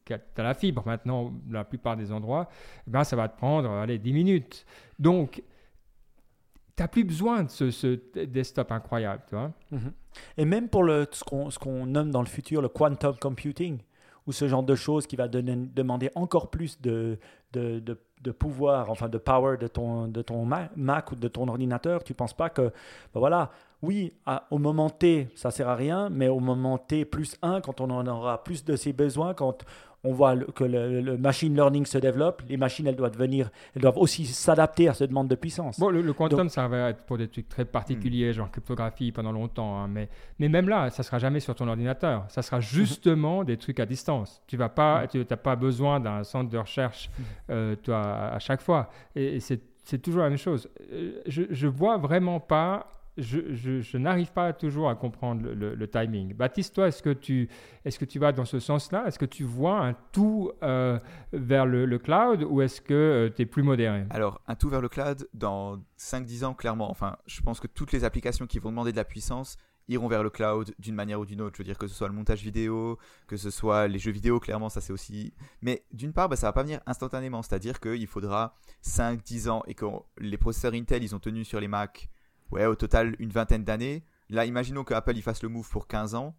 qui 0.04 0.12
a- 0.14 0.18
la 0.42 0.54
fibre 0.54 0.82
maintenant, 0.86 1.32
la 1.50 1.64
plupart 1.64 1.96
des 1.96 2.10
endroits, 2.12 2.48
ben, 2.86 3.04
ça 3.04 3.14
va 3.16 3.28
te 3.28 3.36
prendre, 3.36 3.70
allez, 3.70 3.98
10 3.98 4.12
minutes. 4.14 4.64
Donc, 4.98 5.42
plus 6.88 7.04
besoin 7.04 7.44
de 7.44 7.48
ce, 7.48 8.24
desktop 8.24 8.72
incroyable, 8.72 9.22
tu 9.28 9.34
vois. 9.34 9.52
Mhm. 9.70 9.92
Et 10.36 10.44
même 10.44 10.68
pour 10.68 10.82
le, 10.82 11.06
ce 11.10 11.58
qu'on 11.58 11.86
nomme 11.86 12.10
dans 12.10 12.20
le 12.20 12.26
futur 12.26 12.62
le 12.62 12.68
quantum 12.68 13.16
computing, 13.16 13.78
ou 14.26 14.32
ce 14.32 14.46
genre 14.48 14.62
de 14.62 14.74
choses 14.74 15.06
qui 15.06 15.16
va 15.16 15.28
donner- 15.28 15.56
demander 15.56 16.10
encore 16.14 16.50
plus 16.50 16.80
de, 16.80 17.18
pouvoir, 18.38 18.90
enfin 18.90 19.08
de 19.08 19.18
power 19.18 19.56
de 19.56 19.66
ton, 19.66 20.10
Mac 20.76 21.12
ou 21.12 21.16
de 21.16 21.28
ton 21.28 21.48
ordinateur, 21.48 22.04
tu 22.04 22.12
ne 22.12 22.16
penses 22.16 22.34
pas 22.34 22.50
que, 22.50 22.62
ben 22.62 23.20
voilà, 23.20 23.50
oui, 23.82 24.12
au 24.50 24.58
moment 24.58 24.90
T, 24.90 25.28
ça 25.34 25.50
sert 25.50 25.68
à 25.68 25.74
rien, 25.74 26.10
mais 26.10 26.28
au 26.28 26.38
moment 26.38 26.76
T 26.76 27.04
plus 27.04 27.36
1, 27.40 27.60
quand 27.62 27.80
on 27.80 27.90
en 27.90 28.06
aura 28.06 28.44
plus 28.44 28.64
de 28.64 28.76
ses 28.76 28.92
besoins, 28.92 29.32
quand 29.32 29.64
on 30.02 30.12
voit 30.12 30.36
que 30.36 30.64
le, 30.64 31.00
le 31.00 31.18
machine 31.18 31.54
learning 31.54 31.84
se 31.84 31.98
développe, 31.98 32.42
les 32.48 32.56
machines, 32.56 32.86
elles 32.86 32.96
doivent, 32.96 33.16
venir, 33.18 33.50
elles 33.74 33.82
doivent 33.82 33.98
aussi 33.98 34.24
s'adapter 34.26 34.88
à 34.88 34.94
cette 34.94 35.10
demande 35.10 35.28
de 35.28 35.34
puissance. 35.34 35.78
Bon, 35.78 35.90
le, 35.90 36.00
le 36.00 36.12
quantum, 36.12 36.48
ça 36.48 36.66
va 36.68 36.90
être 36.90 37.02
pour 37.04 37.18
des 37.18 37.28
trucs 37.28 37.48
très 37.48 37.64
particuliers, 37.64 38.32
genre 38.32 38.50
cryptographie 38.50 39.12
pendant 39.12 39.32
longtemps. 39.32 39.78
hein, 39.82 39.88
mais, 39.88 40.08
mais 40.38 40.48
même 40.48 40.68
là, 40.68 40.88
ça 40.90 41.02
sera 41.02 41.18
jamais 41.18 41.40
sur 41.40 41.54
ton 41.54 41.68
ordinateur. 41.68 42.24
Ça 42.28 42.40
sera 42.42 42.60
justement 42.60 43.44
des 43.44 43.56
trucs 43.56 43.78
à 43.80 43.86
distance. 43.86 44.42
Tu 44.46 44.56
vas 44.56 44.68
pas, 44.70 45.06
tu 45.06 45.18
n'as 45.18 45.36
pas 45.36 45.56
besoin 45.56 46.00
d'un 46.00 46.24
centre 46.24 46.48
de 46.50 46.58
recherche, 46.58 47.10
euh, 47.50 47.76
toi, 47.76 48.00
à, 48.00 48.34
à 48.36 48.38
chaque 48.38 48.62
fois. 48.62 48.90
Et, 49.14 49.36
et 49.36 49.40
c'est 49.40 49.60
c'est 49.82 49.98
toujours 50.00 50.22
la 50.22 50.28
même 50.28 50.38
chose. 50.38 50.68
Euh, 50.92 51.20
Je, 51.26 51.42
je 51.50 51.66
vois 51.66 51.96
vraiment 51.98 52.38
pas. 52.38 52.86
Je, 53.20 53.96
n'arrive 53.96 54.32
pas 54.32 54.52
toujours 54.52 54.88
à 54.88 54.94
comprendre 54.94 55.48
le, 55.50 55.88
timing. 55.88 56.34
Baptiste, 56.34 56.74
toi, 56.74 56.88
est-ce 56.88 57.02
que 57.02 57.12
tu, 57.12 57.48
est-ce 57.84 57.98
que 57.98 58.04
tu 58.04 58.18
vas 58.18 58.32
dans 58.32 58.44
ce 58.44 58.58
sens-là? 58.58 59.04
Est-ce 59.06 59.18
que 59.18 59.24
tu 59.24 59.44
vois 59.44 59.80
un 59.80 59.94
tout 60.12 60.50
euh, 60.62 60.98
vers 61.32 61.66
le, 61.66 61.98
cloud 61.98 62.44
ou 62.48 62.62
est-ce 62.62 62.80
que 62.80 63.32
tu 63.34 63.42
es 63.42 63.46
plus 63.46 63.62
modéré? 63.62 64.04
Alors, 64.10 64.40
un 64.46 64.54
tout 64.54 64.68
vers 64.68 64.80
le 64.80 64.88
cloud, 64.88 65.28
dans 65.34 65.78
5-10 65.98 66.44
ans, 66.44 66.54
clairement, 66.54 66.90
enfin, 66.90 67.16
je 67.26 67.40
pense 67.42 67.60
que 67.60 67.66
toutes 67.66 67.92
les 67.92 68.04
applications 68.04 68.46
qui 68.46 68.58
vont 68.58 68.70
demander 68.70 68.92
de 68.92 68.96
la 68.96 69.04
puissance 69.04 69.56
iront 69.90 70.08
vers 70.08 70.22
le 70.22 70.30
cloud 70.30 70.74
d'une 70.78 70.94
manière 70.94 71.20
ou 71.20 71.26
d'une 71.26 71.40
autre. 71.40 71.56
Je 71.56 71.62
veux 71.62 71.66
dire 71.66 71.78
que 71.78 71.86
ce 71.86 71.94
soit 71.94 72.08
le 72.08 72.14
montage 72.14 72.42
vidéo, 72.42 72.98
que 73.26 73.36
ce 73.36 73.50
soit 73.50 73.88
les 73.88 73.98
jeux 73.98 74.12
vidéo, 74.12 74.40
clairement, 74.40 74.68
ça 74.68 74.80
c'est 74.80 74.92
aussi... 74.92 75.34
Mais 75.62 75.84
d'une 75.92 76.12
part, 76.12 76.28
bah, 76.28 76.36
ça 76.36 76.46
va 76.46 76.52
pas 76.52 76.62
venir 76.62 76.80
instantanément, 76.86 77.42
c'est-à-dire 77.42 77.80
qu'il 77.80 78.06
faudra 78.06 78.54
5-10 78.84 79.48
ans 79.48 79.62
et 79.66 79.74
que 79.74 79.86
les 80.18 80.38
processeurs 80.38 80.74
Intel, 80.74 81.02
ils 81.02 81.14
ont 81.14 81.18
tenu 81.18 81.44
sur 81.44 81.60
les 81.60 81.68
Mac, 81.68 82.08
ouais, 82.50 82.66
au 82.66 82.74
total 82.74 83.16
une 83.18 83.30
vingtaine 83.30 83.64
d'années. 83.64 84.04
Là, 84.28 84.46
imaginons 84.46 84.84
que 84.84 84.94
Apple, 84.94 85.16
il 85.16 85.22
fasse 85.22 85.42
le 85.42 85.48
move 85.48 85.68
pour 85.68 85.86
15 85.86 86.14
ans. 86.14 86.36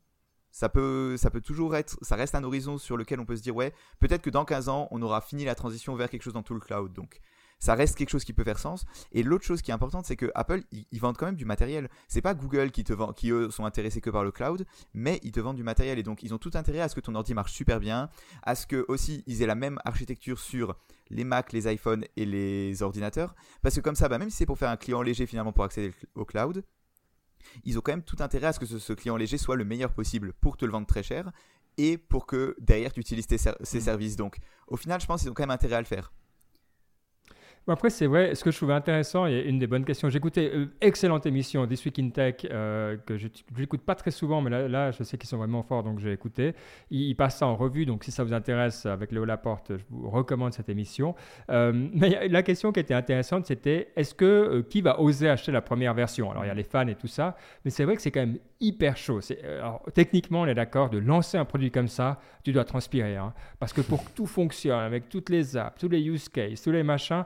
Ça 0.52 0.68
peut, 0.68 1.16
ça 1.18 1.30
peut 1.30 1.40
toujours 1.40 1.76
être, 1.76 1.98
ça 2.02 2.16
reste 2.16 2.36
un 2.36 2.44
horizon 2.44 2.78
sur 2.78 2.98
lequel 2.98 3.20
on 3.22 3.26
peut 3.26 3.38
se 3.38 3.42
dire, 3.42 3.56
ouais, 3.56 3.74
peut-être 4.00 4.22
que 4.22 4.30
dans 4.30 4.44
15 4.44 4.68
ans, 4.68 4.88
on 4.92 5.02
aura 5.02 5.22
fini 5.22 5.46
la 5.46 5.56
transition 5.56 5.96
vers 5.96 6.10
quelque 6.10 6.24
chose 6.24 6.34
dans 6.34 6.44
tout 6.44 6.54
le 6.54 6.60
cloud. 6.60 6.92
Donc, 6.92 7.22
ça 7.62 7.76
reste 7.76 7.96
quelque 7.96 8.10
chose 8.10 8.26
qui 8.26 8.34
peut 8.34 8.44
faire 8.44 8.60
sens. 8.60 8.86
Et 9.14 9.24
l'autre 9.24 9.46
chose 9.46 9.62
qui 9.62 9.72
est 9.72 9.74
importante, 9.74 10.06
c'est 10.06 10.18
que 10.18 10.30
Apple, 10.36 10.64
ils, 10.72 10.86
ils 10.92 11.00
vendent 11.00 11.16
quand 11.16 11.28
même 11.28 11.36
du 11.36 11.46
matériel. 11.46 11.90
C'est 12.08 12.22
pas 12.22 12.34
Google 12.34 12.72
qui 12.72 12.84
te 12.84 12.92
vend, 12.92 13.14
qui 13.14 13.30
eux 13.32 13.50
sont 13.50 13.66
intéressés 13.66 14.02
que 14.02 14.10
par 14.10 14.24
le 14.24 14.32
cloud, 14.32 14.66
mais 14.94 15.20
ils 15.24 15.32
te 15.32 15.40
vendent 15.40 15.58
du 15.58 15.64
matériel. 15.64 16.00
Et 16.00 16.04
donc, 16.04 16.24
ils 16.24 16.34
ont 16.34 16.40
tout 16.40 16.52
intérêt 16.56 16.82
à 16.82 16.90
ce 16.90 16.96
que 16.96 17.02
ton 17.02 17.16
ordi 17.16 17.34
marche 17.34 17.54
super 17.54 17.80
bien, 17.80 18.10
à 18.42 18.56
ce 18.56 18.66
que 18.68 18.84
aussi 18.88 19.24
ils 19.28 19.42
aient 19.42 19.48
la 19.48 19.56
même 19.56 19.80
architecture 19.86 20.40
sur 20.40 20.76
les 21.12 21.24
Mac, 21.24 21.54
les 21.54 21.72
iPhones 21.72 22.06
et 22.16 22.26
les 22.26 22.82
ordinateurs. 22.82 23.36
Parce 23.62 23.76
que 23.76 23.82
comme 23.82 23.96
ça, 23.96 24.10
bah, 24.10 24.18
même 24.18 24.30
si 24.30 24.38
c'est 24.38 24.46
pour 24.46 24.58
faire 24.58 24.70
un 24.70 24.78
client 24.78 25.02
léger 25.02 25.26
finalement 25.26 25.54
pour 25.54 25.64
accéder 25.64 25.94
au 26.16 26.26
cloud, 26.26 26.64
ils 27.64 27.78
ont 27.78 27.82
quand 27.82 27.92
même 27.92 28.04
tout 28.04 28.18
intérêt 28.20 28.48
à 28.48 28.54
ce 28.54 28.60
que 28.60 28.66
ce, 28.66 28.80
ce 28.80 28.94
client 28.94 29.18
léger 29.18 29.38
soit 29.38 29.56
le 29.56 29.66
meilleur 29.66 29.94
possible 29.94 30.34
pour 30.34 30.58
te 30.58 30.66
le 30.66 30.72
vendre 30.72 30.88
très 30.88 31.04
cher 31.04 31.32
et 31.78 31.98
pour 31.98 32.26
que 32.26 32.56
derrière 32.60 32.92
tu 32.94 33.00
utilises 33.00 33.28
tes 33.28 33.38
ser- 33.38 33.56
ces 33.62 33.82
services. 33.82 34.16
Donc, 34.16 34.38
au 34.68 34.78
final, 34.78 35.00
je 35.02 35.06
pense 35.06 35.22
qu'ils 35.22 35.30
ont 35.30 35.34
quand 35.34 35.44
même 35.44 35.52
intérêt 35.52 35.76
à 35.76 35.82
le 35.82 35.86
faire. 35.86 36.12
Après, 37.68 37.92
c'est 37.92 38.08
vrai, 38.08 38.34
ce 38.34 38.44
que 38.44 38.50
je 38.50 38.58
trouvais 38.58 38.74
intéressant, 38.74 39.28
et 39.28 39.42
une 39.42 39.60
des 39.60 39.68
bonnes 39.68 39.86
questions, 39.86 40.10
j'écoutais 40.10 40.52
euh, 40.52 40.66
excellente 40.82 41.28
émission, 41.28 41.68
This 41.68 41.86
Week 41.86 42.00
in 42.00 42.10
Tech, 42.10 42.38
euh, 42.50 42.98
que 43.06 43.18
je 43.18 43.28
n'écoute 43.56 43.82
pas 43.82 43.94
très 43.94 44.10
souvent, 44.10 44.42
mais 44.42 44.50
là, 44.68 44.90
je 44.90 45.04
sais 45.04 45.16
qu'ils 45.16 45.30
sont 45.30 45.38
vraiment 45.38 45.62
forts, 45.62 45.84
donc 45.84 46.00
j'ai 46.00 46.12
écouté. 46.12 46.56
Ils, 46.90 47.14
passent 47.16 47.38
ça 47.38 47.46
en 47.46 47.56
revue, 47.56 47.86
donc 47.86 48.04
si 48.04 48.12
ça 48.12 48.24
vous 48.24 48.34
intéresse, 48.34 48.88
avec 48.88 49.12
Léo 49.12 49.26
Laporte, 49.26 49.78
je 49.78 49.84
vous 49.92 50.10
recommande 50.10 50.54
cette 50.54 50.70
émission. 50.70 51.14
Euh, 51.52 51.72
mais 51.94 52.28
la 52.30 52.42
question 52.42 52.72
qui 52.72 52.80
était 52.80 52.96
intéressante, 52.96 53.46
c'était 53.46 53.90
est-ce 53.96 54.16
que 54.16 54.26
euh, 54.26 54.64
qui 54.64 54.82
va 54.82 55.00
oser 55.00 55.30
acheter 55.30 55.52
la 55.52 55.62
première 55.62 55.94
version? 55.94 56.32
Alors, 56.32 56.44
il 56.44 56.48
y 56.48 56.52
a 56.52 56.56
les 56.56 56.64
fans 56.64 56.88
et 56.88 56.96
tout 56.96 57.08
ça, 57.08 57.38
mais 57.64 57.70
c'est 57.70 57.86
vrai 57.86 57.96
que 57.96 58.02
c'est 58.02 58.12
quand 58.12 58.22
même 58.22 58.40
hyper 58.60 58.98
chaud. 58.98 59.20
Alors, 59.60 59.84
techniquement, 59.94 60.42
on 60.42 60.46
est 60.48 60.56
d'accord, 60.56 60.90
de 60.90 60.98
lancer 60.98 61.38
un 61.38 61.46
produit 61.46 61.70
comme 61.70 61.88
ça, 61.88 62.20
tu 62.44 62.54
dois 62.54 62.66
transpirer. 62.66 63.18
hein. 63.18 63.34
parce 63.60 63.72
que 63.72 63.82
pour 63.82 64.04
que 64.04 64.10
tout 64.16 64.26
fonctionne, 64.26 64.80
avec 64.80 65.10
toutes 65.10 65.30
les 65.30 65.56
apps, 65.58 65.80
tous 65.80 65.90
les 65.90 66.02
use 66.02 66.28
cases, 66.28 66.62
tous 66.64 66.72
les 66.72 66.84
machins, 66.84 67.24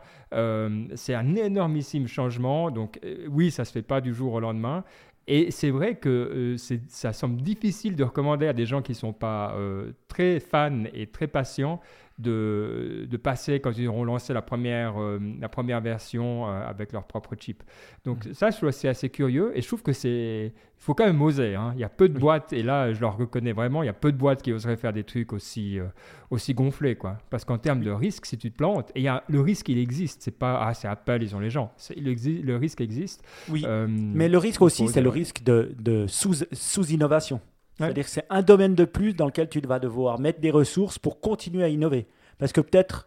c'est 0.96 1.14
un 1.14 1.36
énormissime 1.36 2.08
changement. 2.08 2.72
Donc 2.72 3.00
euh, 3.04 3.28
oui, 3.30 3.52
ça 3.52 3.66
se 3.66 3.72
fait 3.72 3.82
pas 3.82 4.02
du 4.02 4.14
jour 4.14 4.34
au 4.34 4.40
lendemain. 4.40 4.84
Et 5.28 5.50
c'est 5.50 5.72
vrai 5.72 5.96
que 5.96 6.10
euh, 6.10 6.78
ça 6.88 7.12
semble 7.12 7.42
difficile 7.42 7.96
de 7.96 8.04
recommander 8.04 8.48
à 8.48 8.54
des 8.54 8.66
gens 8.66 8.82
qui 8.82 8.92
ne 8.92 8.98
sont 8.98 9.14
pas 9.14 9.56
euh, 9.56 9.92
très 10.08 10.40
fans 10.40 10.84
et 10.94 11.08
très 11.08 11.28
patients 11.28 11.80
de, 12.18 13.06
de 13.10 13.18
passer 13.18 13.60
quand 13.60 13.78
ils 13.78 13.88
auront 13.88 14.06
lancé 14.06 14.34
la 14.34 14.42
première, 14.42 15.02
euh, 15.02 15.20
la 15.40 15.50
première 15.50 15.82
version 15.82 16.48
euh, 16.48 16.66
avec 16.66 16.94
leur 16.94 17.04
propre 17.06 17.36
chip. 17.38 17.62
Donc 18.06 18.28
ça, 18.34 18.52
je 18.52 18.58
trouve 18.58 18.72
c'est 18.72 18.88
assez 18.88 19.10
curieux 19.10 19.52
et 19.56 19.62
je 19.62 19.68
trouve 19.68 19.84
que 19.84 19.92
c'est... 19.94 20.54
Il 20.78 20.84
faut 20.86 20.94
quand 20.94 21.06
même 21.06 21.22
oser. 21.22 21.56
hein. 21.56 21.72
Il 21.76 21.80
y 21.80 21.84
a 21.84 21.90
peu 21.90 22.08
de 22.10 22.20
boîtes, 22.20 22.54
et 22.54 22.62
là, 22.62 22.94
je 22.94 23.00
le 23.00 23.08
reconnais 23.08 23.54
vraiment, 23.54 23.82
il 23.82 23.86
y 23.88 23.90
a 23.90 23.94
peu 23.94 24.12
de 24.12 24.18
boîtes 24.18 24.42
qui 24.42 24.52
oseraient 24.54 24.76
faire 24.76 24.94
des 24.94 25.04
trucs 25.06 25.34
aussi, 25.34 25.80
euh, 25.80 25.86
aussi 26.30 26.54
gonflés. 26.54 26.96
Quoi. 26.96 27.18
Parce 27.30 27.44
qu'en 27.46 27.58
termes 27.58 27.82
de 27.82 27.92
risque, 27.92 28.26
si 28.26 28.38
tu 28.38 28.52
te 28.52 28.58
plantes, 28.58 28.92
et 28.94 29.00
il 29.00 29.04
y 29.04 29.08
a, 29.08 29.24
le 29.28 29.40
risque, 29.42 29.70
il 29.70 29.80
existe. 29.80 30.22
C'est 30.22 30.38
pas, 30.38 30.60
ah, 30.62 30.74
c'est 30.74 30.88
Apple, 30.88 31.20
ils 31.22 31.36
ont 31.36 31.40
les 31.40 31.50
gens. 31.50 31.72
Exi- 31.92 32.42
le 32.44 32.58
risque 32.58 32.82
existe. 32.82 33.26
Oui. 33.50 33.66
Mais 33.88 34.28
le 34.30 34.38
risque 34.38 34.62
aussi, 34.62 34.88
c'est 34.90 35.02
le 35.02 35.10
risque 35.10 35.44
de, 35.44 35.74
de 35.80 36.06
sous- 36.08 36.46
sous-innovation. 36.52 37.40
C'est-à-dire 37.78 38.06
que 38.06 38.10
c'est 38.10 38.26
un 38.30 38.42
domaine 38.42 38.76
de 38.76 38.86
plus 38.86 39.14
dans 39.14 39.26
lequel 39.26 39.50
tu 39.50 39.60
vas 39.60 39.80
devoir 39.80 40.20
mettre 40.20 40.40
des 40.40 40.52
ressources 40.52 40.98
pour 40.98 41.20
continuer 41.20 41.64
à 41.64 41.68
innover. 41.68 42.08
Parce 42.38 42.54
que 42.54 42.62
peut-être, 42.62 43.06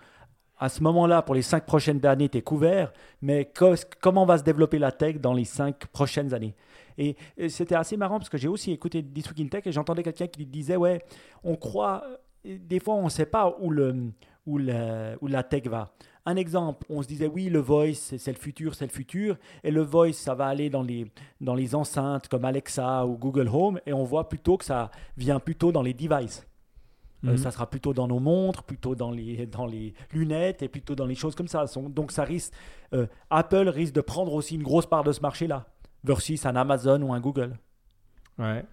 à 0.59 0.69
ce 0.69 0.83
moment-là, 0.83 1.23
pour 1.23 1.35
les 1.35 1.43
cinq 1.43 1.65
prochaines 1.65 2.05
années, 2.05 2.29
tu 2.29 2.39
es 2.39 2.43
couvert, 2.43 2.93
mais 3.23 3.47
co- 3.47 3.75
comment 4.01 4.27
va 4.27 4.39
se 4.39 4.43
développer 4.43 4.79
la 4.79 4.93
tech 4.93 5.17
dans 5.21 5.33
les 5.33 5.45
cinq 5.45 5.87
prochaines 5.87 6.35
années? 6.35 6.55
Et, 6.99 7.17
c'était 7.49 7.77
assez 7.77 7.97
marrant 7.97 8.19
parce 8.19 8.29
que 8.29 8.39
j'ai 8.39 8.49
aussi 8.49 8.73
écouté 8.73 9.03
This 9.03 9.33
Tech 9.51 9.63
et 9.67 9.73
j'entendais 9.73 10.03
quelqu'un 10.03 10.27
qui 10.27 10.45
disait, 10.45 10.77
ouais, 10.77 11.03
on 11.45 11.55
croit, 11.57 12.03
des 12.45 12.81
fois 12.81 12.95
on 12.95 13.05
ne 13.05 13.09
sait 13.09 13.27
pas 13.27 13.57
où, 13.61 13.71
le, 13.71 14.13
où 14.47 14.59
la 14.59 15.43
tech 15.45 15.67
va. 15.67 15.93
Un 16.31 16.37
exemple, 16.37 16.85
on 16.91 17.01
se 17.01 17.09
disait, 17.09 17.27
oui, 17.27 17.49
le 17.49 17.59
voice, 17.59 17.95
c'est 18.19 18.33
le 18.33 18.39
futur, 18.39 18.75
c'est 18.75 18.85
le 18.85 18.93
futur, 18.93 19.39
et 19.65 19.71
le 19.71 19.81
voice, 19.81 20.13
ça 20.13 20.35
va 20.35 20.45
aller 20.47 20.69
dans 20.69 20.83
les, 20.83 21.11
dans 21.41 21.55
les 21.55 21.75
enceintes 21.75 22.29
comme 22.29 22.45
Alexa 22.45 23.07
ou 23.07 23.17
Google 23.17 23.49
Home, 23.51 23.81
et 23.87 23.95
on 23.95 24.05
voit 24.05 24.29
plutôt 24.29 24.59
que 24.59 24.67
ça 24.67 24.91
vient 25.17 25.41
plutôt 25.41 25.73
dans 25.73 25.81
les 25.81 25.95
devices. 25.95 26.47
Euh, 27.25 27.31
Mhm. 27.31 27.39
ça 27.39 27.51
sera 27.51 27.67
plutôt 27.69 27.95
dans 27.95 28.07
nos 28.07 28.21
montres, 28.21 28.63
plutôt 28.63 28.95
dans 28.95 29.11
les, 29.11 29.47
dans 29.59 29.65
les 29.65 29.95
lunettes 30.13 30.63
et 30.63 30.69
plutôt 30.69 30.95
dans 30.95 31.07
les 31.07 31.15
choses 31.15 31.35
comme 31.35 31.49
ça. 31.49 31.65
Donc 31.89 32.13
ça 32.13 32.25
risque, 32.25 32.53
euh, 32.93 33.07
Apple 33.31 33.69
risque 33.71 33.95
de 33.95 34.03
prendre 34.03 34.35
aussi 34.35 34.55
une 34.57 34.63
grosse 34.63 34.87
part 34.87 35.05
de 35.05 35.13
ce 35.13 35.23
marché-là, 35.23 35.65
versus 36.05 36.45
un 36.45 36.57
Amazon 36.57 37.01
ou 37.01 37.15
un 37.15 37.21
Google. 37.21 37.57
Ouais. 38.39 38.65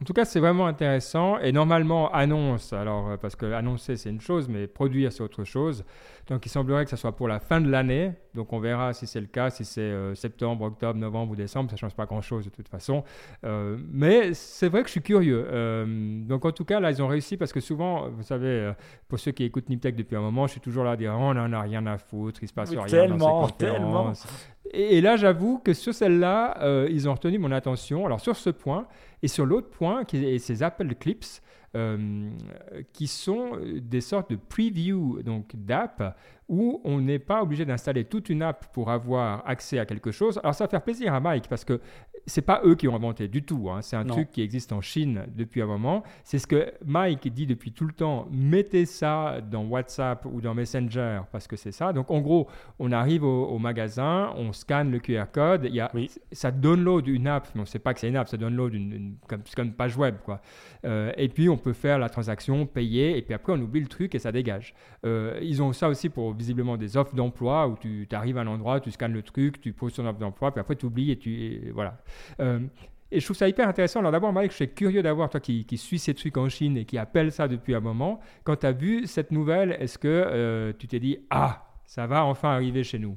En 0.00 0.04
tout 0.04 0.14
cas, 0.14 0.24
c'est 0.24 0.40
vraiment 0.40 0.66
intéressant. 0.66 1.38
Et 1.38 1.52
normalement, 1.52 2.10
annonce, 2.12 2.72
alors, 2.72 3.10
euh, 3.10 3.16
parce 3.16 3.36
que 3.36 3.46
annoncer, 3.52 3.96
c'est 3.96 4.10
une 4.10 4.20
chose, 4.20 4.48
mais 4.48 4.66
produire, 4.66 5.12
c'est 5.12 5.22
autre 5.22 5.44
chose. 5.44 5.84
Donc, 6.28 6.46
il 6.46 6.48
semblerait 6.48 6.84
que 6.84 6.90
ce 6.90 6.96
soit 6.96 7.16
pour 7.16 7.26
la 7.26 7.40
fin 7.40 7.60
de 7.60 7.68
l'année. 7.68 8.12
Donc, 8.34 8.52
on 8.52 8.60
verra 8.60 8.92
si 8.92 9.06
c'est 9.06 9.20
le 9.20 9.26
cas, 9.26 9.50
si 9.50 9.64
c'est 9.64 9.80
euh, 9.80 10.14
septembre, 10.14 10.64
octobre, 10.64 10.98
novembre 10.98 11.32
ou 11.32 11.36
décembre. 11.36 11.68
Ça 11.70 11.74
ne 11.74 11.78
change 11.78 11.94
pas 11.94 12.06
grand-chose 12.06 12.44
de 12.44 12.50
toute 12.50 12.68
façon. 12.68 13.02
Euh, 13.44 13.76
mais 13.90 14.32
c'est 14.32 14.68
vrai 14.68 14.82
que 14.82 14.86
je 14.86 14.92
suis 14.92 15.02
curieux. 15.02 15.44
Euh, 15.50 16.24
donc, 16.24 16.44
en 16.44 16.52
tout 16.52 16.64
cas, 16.64 16.78
là, 16.78 16.90
ils 16.90 17.02
ont 17.02 17.08
réussi 17.08 17.36
parce 17.36 17.52
que 17.52 17.60
souvent, 17.60 18.08
vous 18.08 18.22
savez, 18.22 18.72
pour 19.08 19.18
ceux 19.18 19.32
qui 19.32 19.44
écoutent 19.44 19.68
Niptech 19.68 19.96
depuis 19.96 20.16
un 20.16 20.20
moment, 20.20 20.46
je 20.46 20.52
suis 20.52 20.60
toujours 20.60 20.84
là 20.84 20.92
à 20.92 20.96
dire 20.96 21.12
oh, 21.14 21.22
on 21.22 21.34
n'en 21.34 21.52
a 21.52 21.60
rien 21.60 21.84
à 21.86 21.98
foutre, 21.98 22.42
il 22.42 22.48
se 22.48 22.54
passe 22.54 22.70
rien 22.70 22.84
tellement, 22.84 23.42
dans 23.42 23.46
ces 23.46 23.52
conférences. 23.52 24.26
Et, 24.72 24.98
et 24.98 25.00
là, 25.00 25.16
j'avoue 25.16 25.58
que 25.58 25.72
sur 25.72 25.92
celle-là, 25.92 26.86
ils 26.88 27.08
ont 27.08 27.14
retenu 27.14 27.38
mon 27.38 27.50
attention. 27.50 28.06
Alors, 28.06 28.20
sur 28.20 28.36
ce 28.36 28.50
point, 28.50 28.86
et 29.22 29.28
sur 29.28 29.44
l'autre 29.44 29.70
point, 29.70 30.04
qui 30.04 30.24
est 30.24 30.38
ces 30.38 30.62
Apple 30.62 30.94
Clips, 30.94 31.42
qui 32.92 33.06
sont 33.06 33.58
des 33.80 34.00
sortes 34.00 34.30
de 34.30 34.36
preview 34.36 35.22
donc 35.22 35.52
d'app 35.54 36.16
où 36.52 36.82
on 36.84 37.00
n'est 37.00 37.18
pas 37.18 37.42
obligé 37.42 37.64
d'installer 37.64 38.04
toute 38.04 38.28
une 38.28 38.42
app 38.42 38.70
pour 38.74 38.90
avoir 38.90 39.42
accès 39.48 39.78
à 39.78 39.86
quelque 39.86 40.10
chose. 40.10 40.38
Alors 40.42 40.54
ça 40.54 40.64
va 40.64 40.68
faire 40.68 40.82
plaisir 40.82 41.14
à 41.14 41.18
Mike 41.18 41.48
parce 41.48 41.64
que 41.64 41.80
c'est 42.26 42.42
pas 42.42 42.60
eux 42.64 42.74
qui 42.76 42.86
ont 42.86 42.94
inventé 42.94 43.26
du 43.26 43.42
tout. 43.42 43.70
hein. 43.70 43.80
C'est 43.80 43.96
un 43.96 44.04
Non. 44.04 44.14
truc 44.14 44.30
qui 44.30 44.42
existe 44.42 44.70
en 44.72 44.82
Chine 44.82 45.22
depuis 45.34 45.62
un 45.62 45.66
moment. 45.66 46.02
C'est 46.24 46.38
ce 46.38 46.46
que 46.46 46.72
Mike 46.84 47.32
dit 47.32 47.46
depuis 47.46 47.72
tout 47.72 47.86
le 47.86 47.94
temps. 47.94 48.28
Mettez 48.30 48.84
ça 48.84 49.40
dans 49.40 49.64
WhatsApp 49.64 50.26
ou 50.26 50.42
dans 50.42 50.54
Messenger 50.54 51.22
parce 51.32 51.48
que 51.48 51.56
c'est 51.56 51.72
ça. 51.72 51.92
Donc 51.94 52.10
en 52.10 52.20
gros, 52.20 52.48
on 52.78 52.92
arrive 52.92 53.24
au, 53.24 53.46
au 53.46 53.58
magasin, 53.58 54.32
on 54.36 54.52
scanne 54.52 54.90
le 54.90 54.98
QR 54.98 55.24
code. 55.32 55.64
Il 55.64 55.74
y 55.74 55.80
a, 55.80 55.90
Oui. 55.94 56.10
Ça 56.32 56.50
download 56.50 57.08
une 57.08 57.26
app, 57.28 57.48
mais 57.54 57.60
on 57.60 57.64
ne 57.64 57.66
sait 57.66 57.78
pas 57.78 57.94
que 57.94 58.00
c'est 58.00 58.08
une 58.10 58.16
app. 58.16 58.28
Ça 58.28 58.36
download 58.36 58.74
une, 58.74 58.92
une- 58.92 59.14
comme, 59.56 59.72
page 59.72 59.96
web, 59.96 60.16
quoi. 60.22 60.42
Euh, 60.84 61.12
et 61.16 61.28
puis 61.30 61.48
on 61.48 61.56
peut 61.56 61.72
faire 61.72 61.98
la 61.98 62.10
transaction, 62.10 62.66
payer, 62.66 63.16
et 63.16 63.22
puis 63.22 63.32
après 63.34 63.52
on 63.54 63.60
oublie 63.60 63.80
le 63.80 63.86
truc 63.88 64.14
et 64.14 64.18
ça 64.18 64.30
dégage. 64.32 64.74
Euh, 65.06 65.38
ils 65.42 65.62
ont 65.62 65.72
ça 65.72 65.88
aussi 65.88 66.08
pour 66.08 66.34
visiblement 66.42 66.76
des 66.76 66.96
offres 66.96 67.14
d'emploi 67.14 67.68
où 67.68 67.76
tu 67.78 68.06
arrives 68.12 68.36
à 68.36 68.40
un 68.40 68.46
endroit, 68.48 68.80
tu 68.80 68.90
scannes 68.90 69.12
le 69.12 69.22
truc, 69.22 69.60
tu 69.60 69.72
poses 69.72 69.94
ton 69.94 70.06
offre 70.06 70.18
d'emploi, 70.18 70.50
puis 70.50 70.60
après 70.60 70.76
tu 70.76 70.86
oublies 70.86 71.12
et 71.12 71.16
tu 71.16 71.30
et 71.32 71.70
voilà. 71.70 71.98
Euh, 72.40 72.60
et 73.12 73.20
je 73.20 73.24
trouve 73.26 73.36
ça 73.36 73.48
hyper 73.48 73.68
intéressant. 73.68 74.00
Alors 74.00 74.10
d'abord, 74.10 74.32
Mike, 74.32 74.50
je 74.52 74.56
suis 74.56 74.68
curieux 74.70 75.02
d'avoir, 75.02 75.28
toi 75.28 75.38
qui, 75.38 75.64
qui 75.66 75.76
suis 75.76 75.98
ces 75.98 76.14
trucs 76.14 76.36
en 76.38 76.48
Chine 76.48 76.76
et 76.78 76.84
qui 76.84 76.98
appelle 76.98 77.30
ça 77.30 77.46
depuis 77.46 77.74
un 77.74 77.80
moment, 77.80 78.20
quand 78.42 78.56
tu 78.56 78.66
as 78.66 78.72
vu 78.72 79.06
cette 79.06 79.30
nouvelle, 79.30 79.76
est-ce 79.78 79.98
que 79.98 80.08
euh, 80.08 80.72
tu 80.78 80.88
t'es 80.88 80.98
dit, 80.98 81.18
ah, 81.30 81.66
ça 81.84 82.06
va 82.06 82.24
enfin 82.24 82.50
arriver 82.50 82.82
chez 82.82 82.98
nous? 82.98 83.16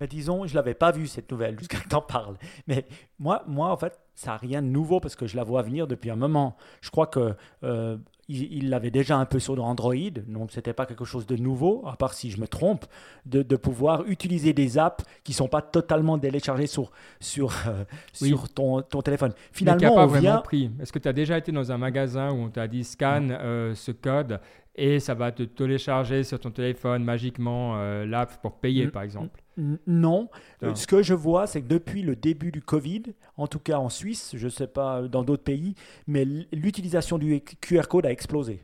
Mais 0.00 0.06
disons, 0.06 0.46
je 0.46 0.54
l'avais 0.54 0.74
pas 0.74 0.92
vue 0.92 1.08
cette 1.08 1.30
nouvelle 1.32 1.58
jusqu'à 1.58 1.78
que 1.78 1.88
tu 1.88 1.94
en 1.96 2.00
parles. 2.00 2.36
Mais 2.68 2.86
moi, 3.18 3.42
moi, 3.48 3.70
en 3.70 3.76
fait, 3.76 3.98
ça 4.14 4.30
n'a 4.30 4.36
rien 4.36 4.62
de 4.62 4.68
nouveau 4.68 5.00
parce 5.00 5.16
que 5.16 5.26
je 5.26 5.36
la 5.36 5.42
vois 5.42 5.62
venir 5.62 5.88
depuis 5.88 6.10
un 6.10 6.16
moment. 6.16 6.56
Je 6.80 6.90
crois 6.90 7.08
que 7.08 7.34
euh, 7.64 7.98
il 8.28 8.68
l'avait 8.68 8.90
déjà 8.90 9.16
un 9.16 9.24
peu 9.24 9.38
sur 9.38 9.62
Android, 9.64 9.94
donc 10.26 10.52
c'était 10.52 10.74
pas 10.74 10.84
quelque 10.86 11.04
chose 11.06 11.26
de 11.26 11.36
nouveau, 11.36 11.82
à 11.86 11.96
part 11.96 12.12
si 12.12 12.30
je 12.30 12.38
me 12.40 12.46
trompe, 12.46 12.84
de, 13.24 13.42
de 13.42 13.56
pouvoir 13.56 14.04
utiliser 14.06 14.52
des 14.52 14.76
apps 14.78 15.04
qui 15.24 15.32
sont 15.32 15.48
pas 15.48 15.62
totalement 15.62 16.18
téléchargées 16.18 16.66
sur 16.66 16.90
sur 17.20 17.52
euh, 17.66 17.84
Oui. 18.20 18.28
sur 18.28 18.48
ton, 18.50 18.82
ton 18.82 19.00
téléphone. 19.02 19.30
mais 19.30 19.44
qui 19.52 19.58
Finalement, 19.58 19.94
pas 19.94 20.04
on 20.04 20.06
vraiment 20.06 20.20
vient. 20.20 20.38
pris. 20.42 20.70
Est-ce 20.80 20.92
que 20.92 20.98
tu 20.98 21.08
as 21.08 21.12
déjà 21.14 21.38
été 21.38 21.52
dans 21.52 21.72
un 21.72 21.78
magasin 21.78 22.30
où 22.32 22.36
on 22.36 22.48
t'a 22.50 22.68
dit 22.68 22.84
scanne 22.84 23.30
euh, 23.40 23.74
ce 23.74 23.92
code 23.92 24.40
et 24.76 25.00
ça 25.00 25.14
va 25.14 25.32
te 25.32 25.42
télécharger 25.42 26.22
sur 26.22 26.38
ton 26.38 26.50
téléphone 26.50 27.02
magiquement 27.02 27.76
euh, 27.78 28.04
l'app 28.06 28.40
pour 28.42 28.58
payer, 28.58 28.86
Mm. 28.86 28.90
par 28.90 29.02
exemple? 29.02 29.40
Non. 29.86 30.30
Ce 30.74 30.86
que 30.86 31.02
je 31.02 31.14
vois, 31.14 31.46
c'est 31.46 31.62
que 31.62 31.68
depuis 31.68 32.02
le 32.02 32.16
début 32.16 32.52
du 32.52 32.62
Covid, 32.62 33.02
en 33.36 33.46
tout 33.46 33.58
cas 33.58 33.78
en 33.78 33.88
Suisse, 33.88 34.32
je 34.34 34.44
ne 34.44 34.50
sais 34.50 34.68
pas 34.68 35.02
dans 35.08 35.24
d'autres 35.24 35.42
pays, 35.44 35.74
mais 36.06 36.24
l'utilisation 36.24 37.18
du 37.18 37.40
QR 37.40 37.82
code 37.88 38.06
a 38.06 38.12
explosé. 38.12 38.62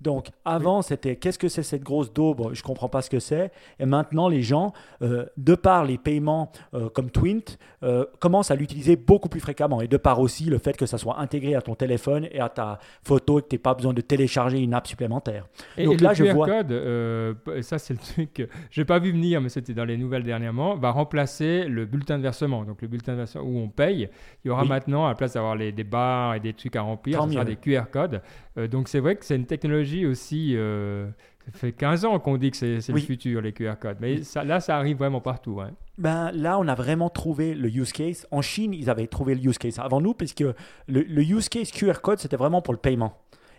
Donc 0.00 0.28
avant, 0.44 0.82
c'était 0.82 1.16
qu'est-ce 1.16 1.38
que 1.38 1.48
c'est 1.48 1.62
cette 1.62 1.82
grosse 1.82 2.12
daube? 2.12 2.50
Je 2.52 2.60
ne 2.60 2.64
comprends 2.66 2.88
pas 2.88 3.02
ce 3.02 3.10
que 3.10 3.18
c'est. 3.18 3.50
Et 3.80 3.86
maintenant, 3.86 4.28
les 4.28 4.42
gens, 4.42 4.72
euh, 5.02 5.26
de 5.36 5.54
par 5.56 5.84
les 5.84 5.98
paiements 5.98 6.52
euh, 6.74 6.88
comme 6.88 7.10
Twint, 7.10 7.58
euh, 7.82 8.04
commencent 8.20 8.50
à 8.50 8.54
l'utiliser 8.54 8.96
beaucoup 8.96 9.28
plus 9.28 9.40
fréquemment. 9.40 9.80
Et 9.80 9.88
de 9.88 9.96
par 9.96 10.20
aussi 10.20 10.44
le 10.44 10.58
fait 10.58 10.76
que 10.76 10.86
ça 10.86 10.98
soit 10.98 11.18
intégré 11.18 11.54
à 11.56 11.62
ton 11.62 11.74
téléphone 11.74 12.28
et 12.30 12.40
à 12.40 12.48
ta 12.48 12.78
photo 13.02 13.38
et 13.38 13.42
que 13.42 13.48
tu 13.48 13.54
n'aies 13.56 13.58
pas 13.60 13.74
besoin 13.74 13.92
de 13.92 14.00
télécharger 14.00 14.58
une 14.60 14.72
app 14.74 14.86
supplémentaire. 14.86 15.46
Et, 15.76 15.84
Donc 15.86 15.94
et 16.00 16.04
là, 16.04 16.10
le 16.10 16.14
je 16.14 16.24
QR 16.24 16.34
vois- 16.34 16.46
code, 16.46 17.62
ça 17.62 17.78
c'est 17.78 17.94
le 17.94 17.98
truc 18.00 18.32
que 18.34 18.42
j'ai 18.70 18.84
pas 18.84 18.98
vu 18.98 19.10
venir, 19.12 19.40
mais 19.40 19.48
c'était 19.48 19.74
dans 19.74 19.84
les 19.84 19.96
nouvelles 19.96 20.22
dernièrement, 20.22 20.76
va 20.76 20.90
remplacer 20.90 21.64
le 21.64 21.86
bulletin 21.86 22.18
de 22.18 22.22
versement. 22.22 22.64
Donc 22.64 22.82
le 22.82 22.88
bulletin 22.88 23.12
de 23.12 23.18
versement 23.18 23.42
où 23.44 23.58
on 23.58 23.68
paye, 23.68 24.08
il 24.44 24.48
y 24.48 24.50
aura 24.50 24.62
Oui. 24.62 24.68
maintenant, 24.68 25.06
à 25.06 25.08
la 25.10 25.14
place 25.14 25.34
d'avoir 25.34 25.56
des 25.56 25.72
barres 25.84 26.34
et 26.34 26.40
des 26.40 26.52
trucs 26.52 26.76
à 26.76 26.82
remplir, 26.82 27.22
ce 27.24 27.30
sera 27.32 27.44
des 27.44 27.56
QR 27.56 27.84
codes. 27.90 28.20
Donc 28.70 28.88
c'est 28.88 29.00
vrai 29.00 29.14
que 29.16 29.24
c'est 29.24 29.36
une 29.36 29.46
technologie 29.46 29.87
aussi. 30.06 30.54
euh, 30.56 31.08
ça 31.46 31.58
fait 31.58 31.72
15 31.72 32.04
ans 32.04 32.18
qu'on 32.18 32.36
dit 32.36 32.50
que 32.50 32.56
c'est 32.56 32.92
Oui. 32.92 33.00
le 33.00 33.06
futur, 33.06 33.40
les 33.40 33.52
QR 33.52 33.74
codes. 33.80 33.96
Mais 34.00 34.22
ça, 34.22 34.44
là, 34.44 34.60
ça 34.60 34.76
arrive 34.76 34.98
vraiment 34.98 35.20
partout. 35.20 35.60
hein. 35.60 35.70
Ben, 35.96 36.30
là, 36.32 36.58
on 36.58 36.68
a 36.68 36.74
vraiment 36.74 37.08
trouvé 37.10 37.54
le 37.54 37.68
use 37.68 37.92
case. 37.92 38.26
En 38.30 38.42
Chine, 38.42 38.72
ils 38.74 38.88
avaient 38.90 39.06
trouvé 39.06 39.34
le 39.34 39.40
use 39.48 39.58
case 39.58 39.78
avant 39.78 40.00
nous, 40.00 40.14
puisque 40.14 40.40
le, 40.40 40.54
le 40.86 41.22
use 41.22 41.48
case 41.48 41.70
QR 41.72 42.00
code, 42.02 42.18
c'était 42.18 42.36
vraiment 42.36 42.60
pour 42.62 42.72
le 42.74 42.78
paiement. 42.78 43.16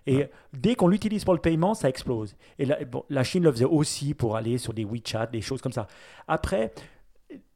Et 0.08 0.28
dès 0.54 0.76
qu'on 0.76 0.88
l'utilise 0.88 1.26
pour 1.26 1.34
le 1.34 1.42
paiement, 1.42 1.74
ça 1.74 1.90
explose. 1.90 2.36
Et 2.58 2.66
la, 2.66 2.84
bon, 2.86 3.04
la 3.10 3.24
Chine 3.24 3.44
le 3.44 3.52
faisait 3.52 3.66
aussi 3.66 4.14
pour 4.14 4.38
aller 4.38 4.58
sur 4.58 4.74
des 4.74 4.86
WeChat, 4.86 5.28
des 5.28 5.42
choses 5.42 5.62
comme 5.62 5.74
ça. 5.74 5.88
Après, 6.28 6.72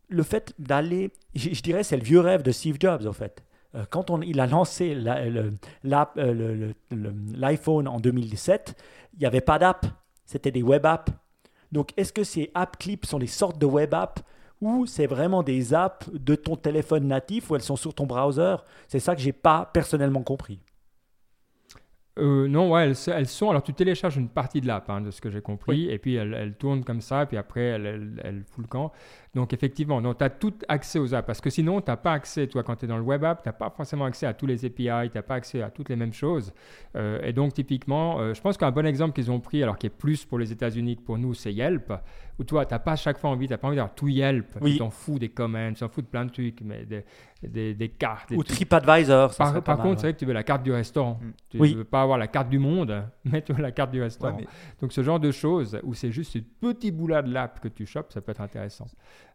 le 0.09 0.23
fait 0.23 0.53
d'aller, 0.59 1.11
je, 1.35 1.49
je 1.53 1.61
dirais, 1.61 1.83
c'est 1.83 1.97
le 1.97 2.03
vieux 2.03 2.19
rêve 2.19 2.41
de 2.43 2.51
Steve 2.51 2.77
Jobs, 2.79 3.05
en 3.07 3.13
fait. 3.13 3.43
Euh, 3.75 3.85
Quand 3.89 4.09
on, 4.09 4.21
il 4.21 4.39
a 4.39 4.47
lancé 4.47 4.93
la- 4.95 5.25
le- 5.29 5.53
euh, 5.85 6.73
le- 6.91 7.13
l'iPhone 7.35 7.87
en 7.87 7.99
2017, 7.99 8.75
il 9.13 9.19
n'y 9.19 9.25
avait 9.25 9.41
pas 9.41 9.59
d'app, 9.59 9.85
c'était 10.25 10.51
des 10.51 10.61
web 10.63 10.85
apps. 10.85 11.11
Donc, 11.71 11.91
est-ce 11.97 12.13
que 12.13 12.23
ces 12.23 12.51
app 12.53 12.77
clips 12.77 13.05
sont 13.05 13.19
des 13.19 13.27
sortes 13.27 13.57
de 13.57 13.65
web 13.65 13.93
apps 13.93 14.21
ou 14.61 14.85
c'est 14.85 15.07
vraiment 15.07 15.41
des 15.43 15.73
apps 15.73 16.09
de 16.13 16.35
ton 16.35 16.55
téléphone 16.55 17.07
natif 17.07 17.49
ou 17.49 17.55
elles 17.55 17.61
sont 17.63 17.75
sur 17.75 17.93
ton 17.93 18.05
browser? 18.05 18.57
C'est 18.87 18.99
ça 18.99 19.15
que 19.15 19.21
j'ai 19.21 19.33
pas 19.33 19.69
personnellement 19.73 20.21
compris. 20.21 20.59
Euh, 22.19 22.47
non, 22.47 22.69
ouais, 22.71 22.83
elles, 22.83 22.95
elles 23.07 23.27
sont. 23.27 23.49
Alors, 23.49 23.63
tu 23.63 23.73
télécharges 23.73 24.17
une 24.17 24.29
partie 24.29 24.61
de 24.61 24.67
l'app, 24.67 24.87
hein, 24.91 25.01
de 25.01 25.09
ce 25.09 25.19
que 25.19 25.31
j'ai 25.31 25.41
compris, 25.41 25.89
et 25.89 25.97
puis 25.97 26.13
elle, 26.13 26.35
elle 26.35 26.53
tourne 26.53 26.83
comme 26.83 27.01
ça, 27.01 27.25
puis 27.25 27.37
après, 27.37 27.61
elle, 27.61 27.85
elle, 27.87 28.21
elle 28.23 28.43
fout 28.43 28.63
le 28.63 28.67
camp. 28.67 28.91
Donc, 29.35 29.51
effectivement, 29.51 29.99
tu 30.13 30.23
as 30.23 30.29
tout 30.29 30.53
accès 30.67 30.99
aux 30.99 31.15
apps, 31.15 31.25
parce 31.25 31.41
que 31.41 31.49
sinon, 31.49 31.81
tu 31.81 31.89
n'as 31.89 31.97
pas 31.97 32.13
accès, 32.13 32.45
toi, 32.45 32.61
quand 32.61 32.75
tu 32.75 32.85
es 32.85 32.87
dans 32.87 32.97
le 32.97 33.03
web 33.03 33.23
app, 33.23 33.41
tu 33.41 33.49
n'as 33.49 33.53
pas 33.53 33.71
forcément 33.71 34.05
accès 34.05 34.27
à 34.27 34.33
tous 34.35 34.45
les 34.45 34.63
API, 34.63 35.09
tu 35.09 35.17
n'as 35.17 35.23
pas 35.23 35.35
accès 35.35 35.63
à 35.63 35.71
toutes 35.71 35.89
les 35.89 35.95
mêmes 35.95 36.13
choses. 36.13 36.53
Euh, 36.95 37.19
et 37.23 37.33
donc, 37.33 37.53
typiquement, 37.55 38.19
euh, 38.19 38.35
je 38.35 38.41
pense 38.41 38.57
qu'un 38.57 38.69
bon 38.71 38.85
exemple 38.85 39.13
qu'ils 39.13 39.31
ont 39.31 39.39
pris, 39.39 39.63
alors 39.63 39.77
qui 39.79 39.87
est 39.87 39.89
plus 39.89 40.23
pour 40.23 40.37
les 40.37 40.51
États-Unis 40.51 40.97
que 40.97 41.01
pour 41.01 41.17
nous, 41.17 41.33
c'est 41.33 41.51
Yelp, 41.51 41.91
où 42.37 42.43
toi, 42.43 42.65
tu 42.67 42.75
n'as 42.75 42.79
pas 42.79 42.91
à 42.91 42.95
chaque 42.95 43.17
fois 43.17 43.31
envie, 43.31 43.47
tu 43.47 43.53
n'as 43.53 43.57
pas 43.57 43.67
envie 43.69 43.75
d'avoir 43.77 43.95
tout 43.95 44.07
Yelp, 44.07 44.55
Oui. 44.61 44.73
tu 44.73 44.77
t'en 44.77 44.91
fous 44.91 45.17
des 45.17 45.29
comments, 45.29 45.69
tu 45.73 45.79
t'en 45.79 45.89
fous 45.89 46.01
de 46.03 46.07
plein 46.07 46.25
de 46.25 46.31
trucs, 46.31 46.61
mais 46.61 46.85
des, 46.85 47.03
des, 47.41 47.73
des 47.73 47.89
cartes. 47.89 48.29
des 48.29 48.35
Ou 48.35 48.43
trucs. 48.43 48.55
TripAdvisor. 48.57 49.33
ça 49.33 49.61
Par, 49.61 49.77
mal, 49.77 49.85
contre, 49.87 50.01
c'est 50.01 50.07
vrai 50.07 50.13
que 50.13 50.19
tu 50.19 50.25
veux 50.25 50.33
la 50.33 50.43
carte 50.43 50.61
du 50.63 50.71
restaurant. 50.71 51.19
Mm. 51.21 51.31
Tu 51.49 51.57
Oui. 51.59 51.71
ne 51.73 51.77
veux 51.79 51.83
pas 51.85 52.03
avoir 52.03 52.19
la 52.19 52.27
carte 52.27 52.49
du 52.49 52.59
monde, 52.59 53.03
mais 53.25 53.41
tu 53.41 53.51
veux 53.53 53.63
la 53.63 53.71
carte 53.71 53.89
du 53.89 53.97
Ouais, 53.97 54.03
restaurant. 54.05 54.37
mais 54.39 54.45
Donc, 54.79 54.93
ce 54.93 55.01
genre 55.01 55.19
de 55.19 55.31
choses 55.31 55.79
où 55.83 55.95
c'est 55.95 56.11
juste 56.11 56.35
une 56.35 56.43
petit 56.43 56.91
boula 56.91 57.23
de 57.23 57.33
l'app 57.33 57.59
que 57.59 57.67
tu 57.67 57.85
chopes, 57.87 58.11
ça 58.13 58.21
peut 58.21 58.31
être 58.31 58.41
intéressant. 58.41 58.85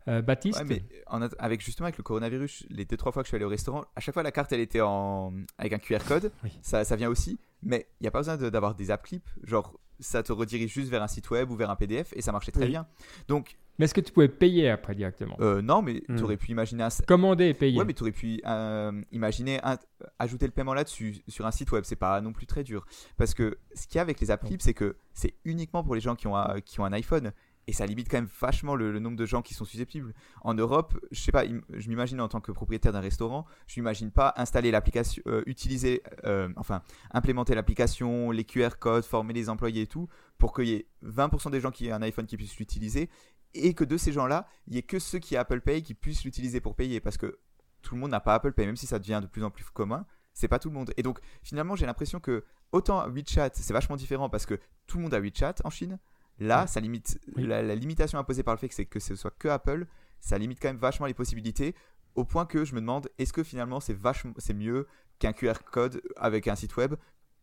Euh, 0.09 0.22
Baptiste 0.22 0.59
Ouais, 0.61 0.64
mais 0.64 0.82
en 1.06 1.20
avec 1.38 1.61
justement 1.62 1.86
avec 1.86 1.98
le 1.98 2.02
coronavirus, 2.02 2.66
les 2.70 2.84
deux 2.84 2.96
trois 2.96 3.12
fois 3.12 3.22
que 3.22 3.26
je 3.26 3.30
suis 3.30 3.36
allé 3.36 3.44
au 3.44 3.48
restaurant, 3.50 3.84
à 3.94 4.00
chaque 4.00 4.14
fois 4.14 4.22
la 4.22 4.32
carte 4.32 4.52
elle 4.52 4.61
était 4.61 4.80
en 4.80 5.32
avec 5.59 5.72
un 5.74 5.78
QR 5.78 5.98
code, 6.06 6.32
Oui. 6.44 6.50
ça, 6.62 6.84
ça 6.84 6.96
vient 6.96 7.09
aussi, 7.11 7.38
mais 7.62 7.86
il 8.00 8.04
n'y 8.04 8.09
a 8.09 8.11
pas 8.11 8.20
besoin 8.20 8.36
de- 8.36 8.48
d'avoir 8.50 8.74
des 8.74 8.90
app 8.90 9.02
clips, 9.04 9.28
genre 9.44 9.78
ça 10.00 10.22
te 10.22 10.32
redirige 10.32 10.72
juste 10.72 10.90
vers 10.90 11.02
un 11.02 11.09
site 11.09 11.28
web 11.30 11.50
ou 11.50 11.56
vers 11.56 11.70
un 11.70 11.76
PDF 11.76 12.12
et 12.14 12.22
ça 12.22 12.32
marchait 12.32 12.52
très 12.52 12.64
Oui. 12.64 12.70
bien. 12.70 12.86
Donc 13.28 13.59
Mais 13.80 13.84
est-ce 13.84 13.94
que 13.94 14.00
tu 14.00 14.11
pouvais 14.12 14.26
payer 14.28 14.70
après 14.70 14.94
directement? 14.96 15.36
Euh, 15.40 15.62
non, 15.62 15.82
mais 15.82 16.02
Hmm. 16.09 16.16
tu 16.16 16.22
aurais 16.24 16.36
pu 16.36 16.50
imaginer 16.50 16.82
un, 16.82 16.88
Commander 17.06 17.46
et 17.46 17.54
payer. 17.54 17.78
Ouais, 17.78 17.84
mais 17.84 17.94
tu 17.94 18.02
aurais 18.02 18.11
pu 18.12 18.40
euh, 18.44 18.90
imaginer 19.12 19.61
un- 19.62 19.78
ajouter 20.18 20.46
le 20.46 20.52
paiement 20.52 20.74
là-dessus 20.74 21.18
sur 21.28 21.46
un 21.46 21.52
site 21.52 21.70
web. 21.70 21.84
C'est 21.84 21.94
pas 21.94 22.20
non 22.20 22.32
plus 22.32 22.46
très 22.46 22.64
dur. 22.64 22.84
Parce 23.16 23.34
que 23.34 23.56
ce 23.76 23.86
qu'il 23.86 23.96
y 23.96 23.98
a 23.98 24.02
avec 24.02 24.18
les 24.20 24.32
app 24.32 24.44
clips, 24.44 24.62
c'est 24.62 24.74
que 24.74 24.96
c'est 25.12 25.34
uniquement 25.44 25.84
pour 25.84 25.94
les 25.94 26.00
gens 26.00 26.16
qui 26.16 26.26
ont, 26.26 26.34
un, 26.36 26.61
qui 26.61 26.80
ont 26.80 26.84
un 26.86 26.92
iPhone. 26.92 27.30
Et 27.69 27.73
ça 27.73 27.85
limite 27.85 28.09
quand 28.11 28.16
même 28.16 28.31
vachement 28.41 28.75
le, 28.75 28.99
nombre 28.99 29.19
de 29.19 29.27
gens 29.27 29.43
qui 29.43 29.53
sont 29.53 29.66
susceptibles. 29.66 30.14
En 30.41 30.55
Europe, 30.55 30.99
je 31.11 31.21
sais 31.21 31.33
pas, 31.33 31.45
je 31.45 31.89
m'imagine 31.91 32.19
en 32.19 32.27
tant 32.27 32.41
que 32.41 32.51
propriétaire 32.51 32.95
d'un 32.95 33.01
restaurant, 33.01 33.45
je 33.66 33.79
m'imagine 33.79 34.11
pas 34.11 34.33
installer 34.39 34.71
l'application, 34.71 35.23
euh, 35.27 35.43
utiliser, 35.45 36.03
euh, 36.25 36.49
enfin, 36.57 36.83
implémenter 37.11 37.55
l'application, 37.55 38.31
les 38.31 38.45
QR 38.45 38.71
codes, 38.81 39.05
former 39.05 39.35
les 39.35 39.51
employés 39.51 39.83
et 39.83 39.87
tout, 39.87 40.09
pour 40.39 40.55
qu'il 40.55 40.69
y 40.69 40.73
ait 40.73 40.87
20% 41.05 41.51
des 41.51 41.61
gens 41.61 41.71
qui 41.71 41.89
aient 41.89 41.93
un 41.93 42.01
iPhone 42.01 42.25
qui 42.25 42.39
puissent 42.39 42.59
l'utiliser, 42.59 43.11
et 43.53 43.75
que 43.75 43.85
de 43.85 43.99
ces 43.99 44.12
gens-là, 44.12 44.47
il 44.66 44.75
y 44.75 44.79
ait 44.79 44.83
que 44.83 44.99
ceux 44.99 45.19
qui 45.19 45.37
ont 45.37 45.41
Apple 45.41 45.61
Pay 45.61 45.83
qui 45.83 45.93
puissent 45.93 46.25
l'utiliser 46.25 46.62
pour 46.62 46.75
payer. 46.75 47.01
Parce 47.01 47.19
que 47.19 47.39
tout 47.83 47.97
le 47.97 48.01
monde 48.01 48.12
n'a 48.12 48.21
pas 48.21 48.35
Apple 48.35 48.53
Pay, 48.53 48.64
même 48.64 48.77
si 48.77 48.87
ça 48.87 48.99
devient 48.99 49.21
de 49.23 49.29
plus 49.29 49.45
en 49.45 49.51
plus 49.51 49.64
commun, 49.64 50.07
c'est 50.33 50.49
pas 50.49 50.59
tout 50.59 50.71
le 50.71 50.75
monde. 50.75 50.95
Et 50.97 51.03
donc 51.03 51.21
finalement, 51.43 51.77
j'ai 51.77 51.85
l'impression 51.85 52.19
que 52.19 52.45
autant 52.73 53.07
WeChat, 53.09 53.51
c'est 53.53 53.75
vachement 53.75 53.97
différent 53.97 54.31
parce 54.31 54.47
que 54.47 54.59
tout 54.87 54.97
le 54.97 55.03
monde 55.03 55.12
a 55.12 55.21
WeChat 55.21 55.57
en 55.64 55.71
Chine. 55.71 55.99
Là, 56.41 56.66
ça 56.66 56.80
limite 56.80 57.18
Oui. 57.36 57.47
la, 57.47 57.62
la 57.62 57.74
limitation 57.74 58.18
imposée 58.18 58.43
par 58.43 58.55
le 58.55 58.59
fait 58.59 58.68
que 58.68 58.74
c'est 58.74 58.84
que 58.86 59.01
ce 59.01 59.14
soit 59.16 59.32
que 59.39 59.49
Apple, 59.49 59.86
ça 60.20 60.39
limite 60.39 60.61
quand 60.61 60.68
même 60.68 60.76
vachement 60.76 61.07
les 61.07 61.14
possibilités. 61.14 61.74
Au 62.14 62.24
point 62.24 62.47
que 62.47 62.64
je 62.64 62.74
me 62.74 62.80
demande, 62.80 63.09
est-ce 63.18 63.32
que 63.32 63.43
finalement 63.43 63.80
c'est 63.80 63.97
vachement, 63.97 64.32
c'est 64.39 64.55
mieux 64.55 64.86
qu'un 65.18 65.32
QR 65.32 65.55
code 65.70 66.01
avec 66.16 66.49
un 66.49 66.55
site 66.55 66.76
web 66.76 66.95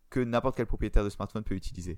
que 0.09 0.19
n'importe 0.19 0.55
quel 0.57 0.65
propriétaire 0.65 1.03
de 1.03 1.09
smartphone 1.09 1.43
peut 1.43 1.55
utiliser? 1.55 1.97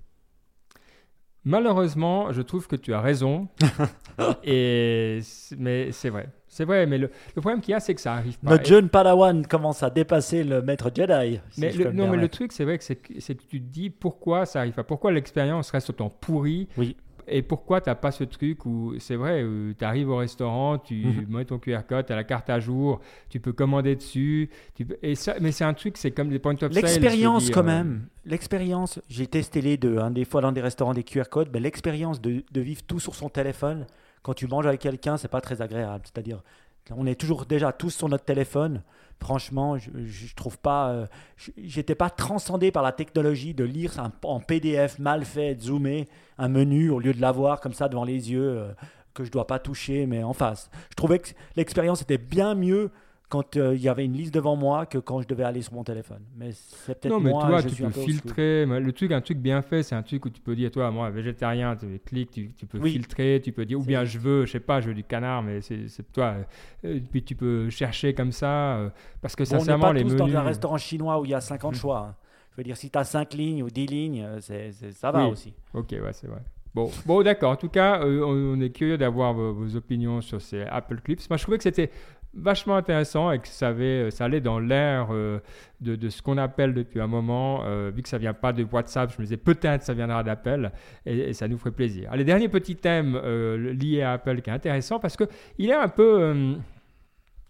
Malheureusement, 1.44 2.32
je 2.32 2.42
trouve 2.42 2.66
que 2.66 2.76
tu 2.76 2.92
as 2.92 3.00
raison. 3.00 3.48
et 4.44 5.20
mais 5.56 5.92
c'est 5.92 6.10
vrai. 6.10 6.28
C'est 6.48 6.64
vrai, 6.64 6.86
mais 6.86 6.98
le, 6.98 7.10
le 7.36 7.40
problème 7.40 7.60
qu'il 7.60 7.72
y 7.72 7.74
a, 7.74 7.80
c'est 7.80 7.94
que 7.94 8.00
ça 8.00 8.14
arrive 8.14 8.38
pas. 8.38 8.50
Notre 8.52 8.64
jeune 8.66 8.88
Padawan 8.88 9.46
commence 9.46 9.82
à 9.82 9.90
dépasser 9.90 10.44
le 10.44 10.62
maître 10.62 10.90
Jedi. 10.94 11.40
si 11.50 11.60
Mais 11.60 11.72
le- 11.72 11.92
non, 11.92 12.08
mais 12.08 12.16
le 12.16 12.28
truc, 12.28 12.52
c'est 12.52 12.64
vrai 12.64 12.78
que 12.78 12.84
c'est 12.84 12.96
que 12.96 13.12
tu 13.32 13.60
te 13.60 13.66
dis 13.66 13.90
pourquoi 13.90 14.46
ça 14.46 14.60
arrive 14.60 14.72
pas, 14.72 14.84
pourquoi 14.84 15.12
l'expérience 15.12 15.70
reste 15.70 15.90
autant 15.90 16.08
pourrie. 16.08 16.68
Oui. 16.76 16.96
Et 17.30 17.42
pourquoi 17.42 17.82
tu 17.82 17.90
n'as 17.90 17.94
pas 17.94 18.10
ce 18.10 18.24
truc 18.24 18.64
où, 18.64 18.94
c'est 18.98 19.14
vrai, 19.16 19.44
tu 19.78 19.84
arrives 19.84 20.08
au 20.08 20.16
restaurant, 20.16 20.78
tu 20.78 20.94
Mhm. 21.04 21.26
mets 21.28 21.44
ton 21.44 21.58
QR 21.58 21.80
code, 21.86 22.06
tu 22.06 22.12
as 22.14 22.16
la 22.16 22.24
carte 22.24 22.48
à 22.48 22.58
jour, 22.58 23.00
tu 23.28 23.38
peux 23.38 23.52
commander 23.52 23.94
dessus. 23.96 24.48
Tu 24.74 24.86
peux- 24.86 24.96
et 25.02 25.14
ça, 25.14 25.34
mais 25.38 25.52
c'est 25.52 25.64
un 25.64 25.74
truc, 25.74 25.98
c'est 25.98 26.10
comme 26.10 26.30
des 26.30 26.38
point 26.38 26.54
of 26.62 26.72
L'expérience 26.72 27.50
quand 27.50 27.62
même, 27.64 28.06
l'expérience, 28.24 28.98
j'ai 29.10 29.26
testé 29.26 29.60
les 29.60 29.76
deux, 29.76 29.98
hein, 29.98 30.10
des 30.10 30.24
fois 30.24 30.40
dans 30.40 30.52
des 30.52 30.62
restaurants 30.62 30.94
des 30.94 31.02
QR 31.04 31.24
codes, 31.30 31.50
ben, 31.50 31.62
l'expérience 31.62 32.18
de, 32.22 32.42
de 32.50 32.60
vivre 32.62 32.80
tout 32.86 32.98
sur 32.98 33.14
son 33.14 33.28
téléphone, 33.28 33.86
quand 34.28 34.34
tu 34.34 34.46
manges 34.46 34.66
avec 34.66 34.82
quelqu'un, 34.82 35.16
c'est 35.16 35.28
pas 35.28 35.40
très 35.40 35.62
agréable. 35.62 36.04
C'est-à-dire, 36.04 36.42
on 36.94 37.06
est 37.06 37.14
toujours 37.14 37.46
déjà 37.46 37.72
tous 37.72 37.88
sur 37.88 38.10
notre 38.10 38.26
téléphone. 38.26 38.82
Franchement, 39.22 39.78
je, 39.78 39.88
je 40.04 40.34
trouve 40.34 40.58
pas, 40.58 40.90
euh, 40.90 41.06
j'étais 41.56 41.94
pas 41.94 42.10
transcendé 42.10 42.70
par 42.70 42.82
la 42.82 42.92
technologie 42.92 43.54
de 43.54 43.64
lire 43.64 43.98
un- 43.98 44.12
en 44.24 44.38
PDF 44.40 44.98
mal 44.98 45.24
fait, 45.24 45.58
zoomé, 45.62 46.08
un 46.36 46.48
menu 46.48 46.90
au 46.90 46.98
lieu 47.00 47.14
de 47.14 47.22
l'avoir 47.22 47.62
comme 47.62 47.72
ça 47.72 47.88
devant 47.88 48.04
les 48.04 48.30
yeux 48.30 48.58
euh, 48.58 48.72
que 49.14 49.24
je 49.24 49.30
dois 49.30 49.46
pas 49.46 49.58
toucher, 49.58 50.04
mais 50.04 50.22
en 50.22 50.34
face. 50.34 50.68
Je 50.90 50.94
trouvais 50.94 51.20
que 51.20 51.30
l'expérience 51.56 52.02
était 52.02 52.18
bien 52.18 52.54
mieux 52.54 52.90
quand 53.28 53.56
euh, 53.56 53.74
il 53.74 53.80
y 53.82 53.88
avait 53.88 54.04
une 54.04 54.14
liste 54.14 54.32
devant 54.34 54.56
moi 54.56 54.86
que 54.86 54.98
quand 54.98 55.20
je 55.20 55.28
devais 55.28 55.44
aller 55.44 55.60
sur 55.62 55.74
mon 55.74 55.84
téléphone. 55.84 56.22
Mais 56.36 56.50
c'est 56.52 56.94
peut-être 56.98 57.12
Non, 57.12 57.20
mais 57.20 57.30
moi, 57.30 57.42
toi, 57.46 57.60
je 57.60 57.68
tu 57.68 57.74
suis 57.74 57.84
peux 57.84 57.90
filtrer. 57.90 58.64
Le 58.66 58.92
truc, 58.92 59.12
un 59.12 59.20
truc 59.20 59.38
bien 59.38 59.60
fait, 59.62 59.82
c'est 59.82 59.94
un 59.94 60.02
truc 60.02 60.24
où 60.24 60.30
tu 60.30 60.40
peux 60.40 60.56
dire, 60.56 60.70
toi, 60.70 60.90
moi, 60.90 61.10
végétarien, 61.10 61.76
tu 61.76 61.98
cliques, 62.04 62.30
tu, 62.30 62.52
tu 62.56 62.66
peux 62.66 62.78
Oui. 62.80 62.92
filtrer, 62.92 63.40
tu 63.44 63.52
peux 63.52 63.64
dire, 63.66 63.78
ou 63.78 63.84
bien 63.84 64.04
je 64.04 64.18
veux, 64.18 64.46
je 64.46 64.52
sais 64.52 64.60
pas, 64.60 64.80
je 64.80 64.88
veux 64.88 64.94
du 64.94 65.04
canard, 65.04 65.42
mais 65.42 65.60
c'est 65.60 66.12
toi. 66.12 66.36
euh, 66.84 67.00
puis 67.10 67.22
tu 67.22 67.34
peux 67.34 67.68
chercher 67.70 68.14
comme 68.14 68.32
ça, 68.32 68.76
euh, 68.78 68.90
parce 69.20 69.36
que 69.36 69.44
Bon, 69.44 69.50
on 69.50 69.52
n'est 69.58 69.60
sincèrement, 69.60 69.86
pas 69.88 69.92
les 69.92 70.02
tous 70.02 70.14
menus. 70.14 70.32
dans 70.32 70.38
un 70.38 70.42
restaurant 70.42 70.78
chinois 70.78 71.20
où 71.20 71.24
il 71.24 71.30
y 71.30 71.34
a 71.34 71.40
50 71.40 71.74
Mhm. 71.74 71.78
choix. 71.80 71.98
hein. 72.10 72.16
Je 72.52 72.56
veux 72.56 72.64
dire, 72.64 72.76
si 72.76 72.90
tu 72.90 72.98
as 72.98 73.04
5 73.04 73.34
lignes 73.34 73.62
ou 73.62 73.70
10 73.70 73.86
lignes, 73.86 74.26
ça 74.92 75.12
va 75.12 75.26
Oui. 75.26 75.32
aussi. 75.32 75.54
Ok, 75.74 75.90
ouais, 75.92 76.12
c'est 76.12 76.26
vrai. 76.26 76.40
Bon, 76.74 76.90
bon 77.06 77.22
d'accord. 77.22 77.52
En 77.52 77.56
tout 77.56 77.68
cas, 77.70 78.02
euh, 78.04 78.20
on, 78.22 78.58
on 78.58 78.60
est 78.60 78.70
curieux 78.70 78.98
d'avoir 78.98 79.32
vos, 79.32 79.52
vos 79.54 79.74
opinions 79.74 80.20
sur 80.20 80.40
ces 80.40 80.62
Apple 80.62 81.00
Clips. 81.00 81.28
Moi, 81.30 81.36
je 81.36 81.42
trouvais 81.42 81.56
que 81.56 81.62
c'était 81.64 81.90
vachement 82.34 82.76
intéressant 82.76 83.30
et 83.30 83.38
que 83.38 83.48
ça, 83.48 83.74
ça 84.10 84.24
allait 84.24 84.40
dans 84.40 84.58
l'air 84.58 85.08
euh, 85.10 85.40
de, 85.80 86.08
ce 86.08 86.22
qu'on 86.22 86.38
appelle 86.38 86.74
depuis 86.74 87.00
un 87.00 87.06
moment. 87.06 87.62
euh, 87.64 87.90
vu 87.94 88.02
que 88.02 88.08
ça 88.08 88.18
vient 88.18 88.34
pas 88.34 88.52
de 88.52 88.64
WhatsApp, 88.64 89.12
je 89.12 89.18
me 89.18 89.24
disais 89.24 89.36
peut-être 89.36 89.82
ça 89.82 89.94
viendra 89.94 90.22
d'Apple 90.22 90.70
et, 91.06 91.32
ça 91.32 91.48
nous 91.48 91.58
ferait 91.58 91.70
plaisir. 91.70 92.10
Allez, 92.12 92.24
dernier 92.24 92.48
petit 92.48 92.76
thème 92.76 93.18
euh, 93.22 93.72
lié 93.72 94.02
à 94.02 94.12
Apple 94.12 94.40
qui 94.40 94.50
est 94.50 94.52
intéressant 94.52 94.98
parce 94.98 95.16
que 95.16 95.24
il 95.58 95.70
est 95.70 95.74
un 95.74 95.88
peu. 95.88 96.20
euh, 96.20 96.54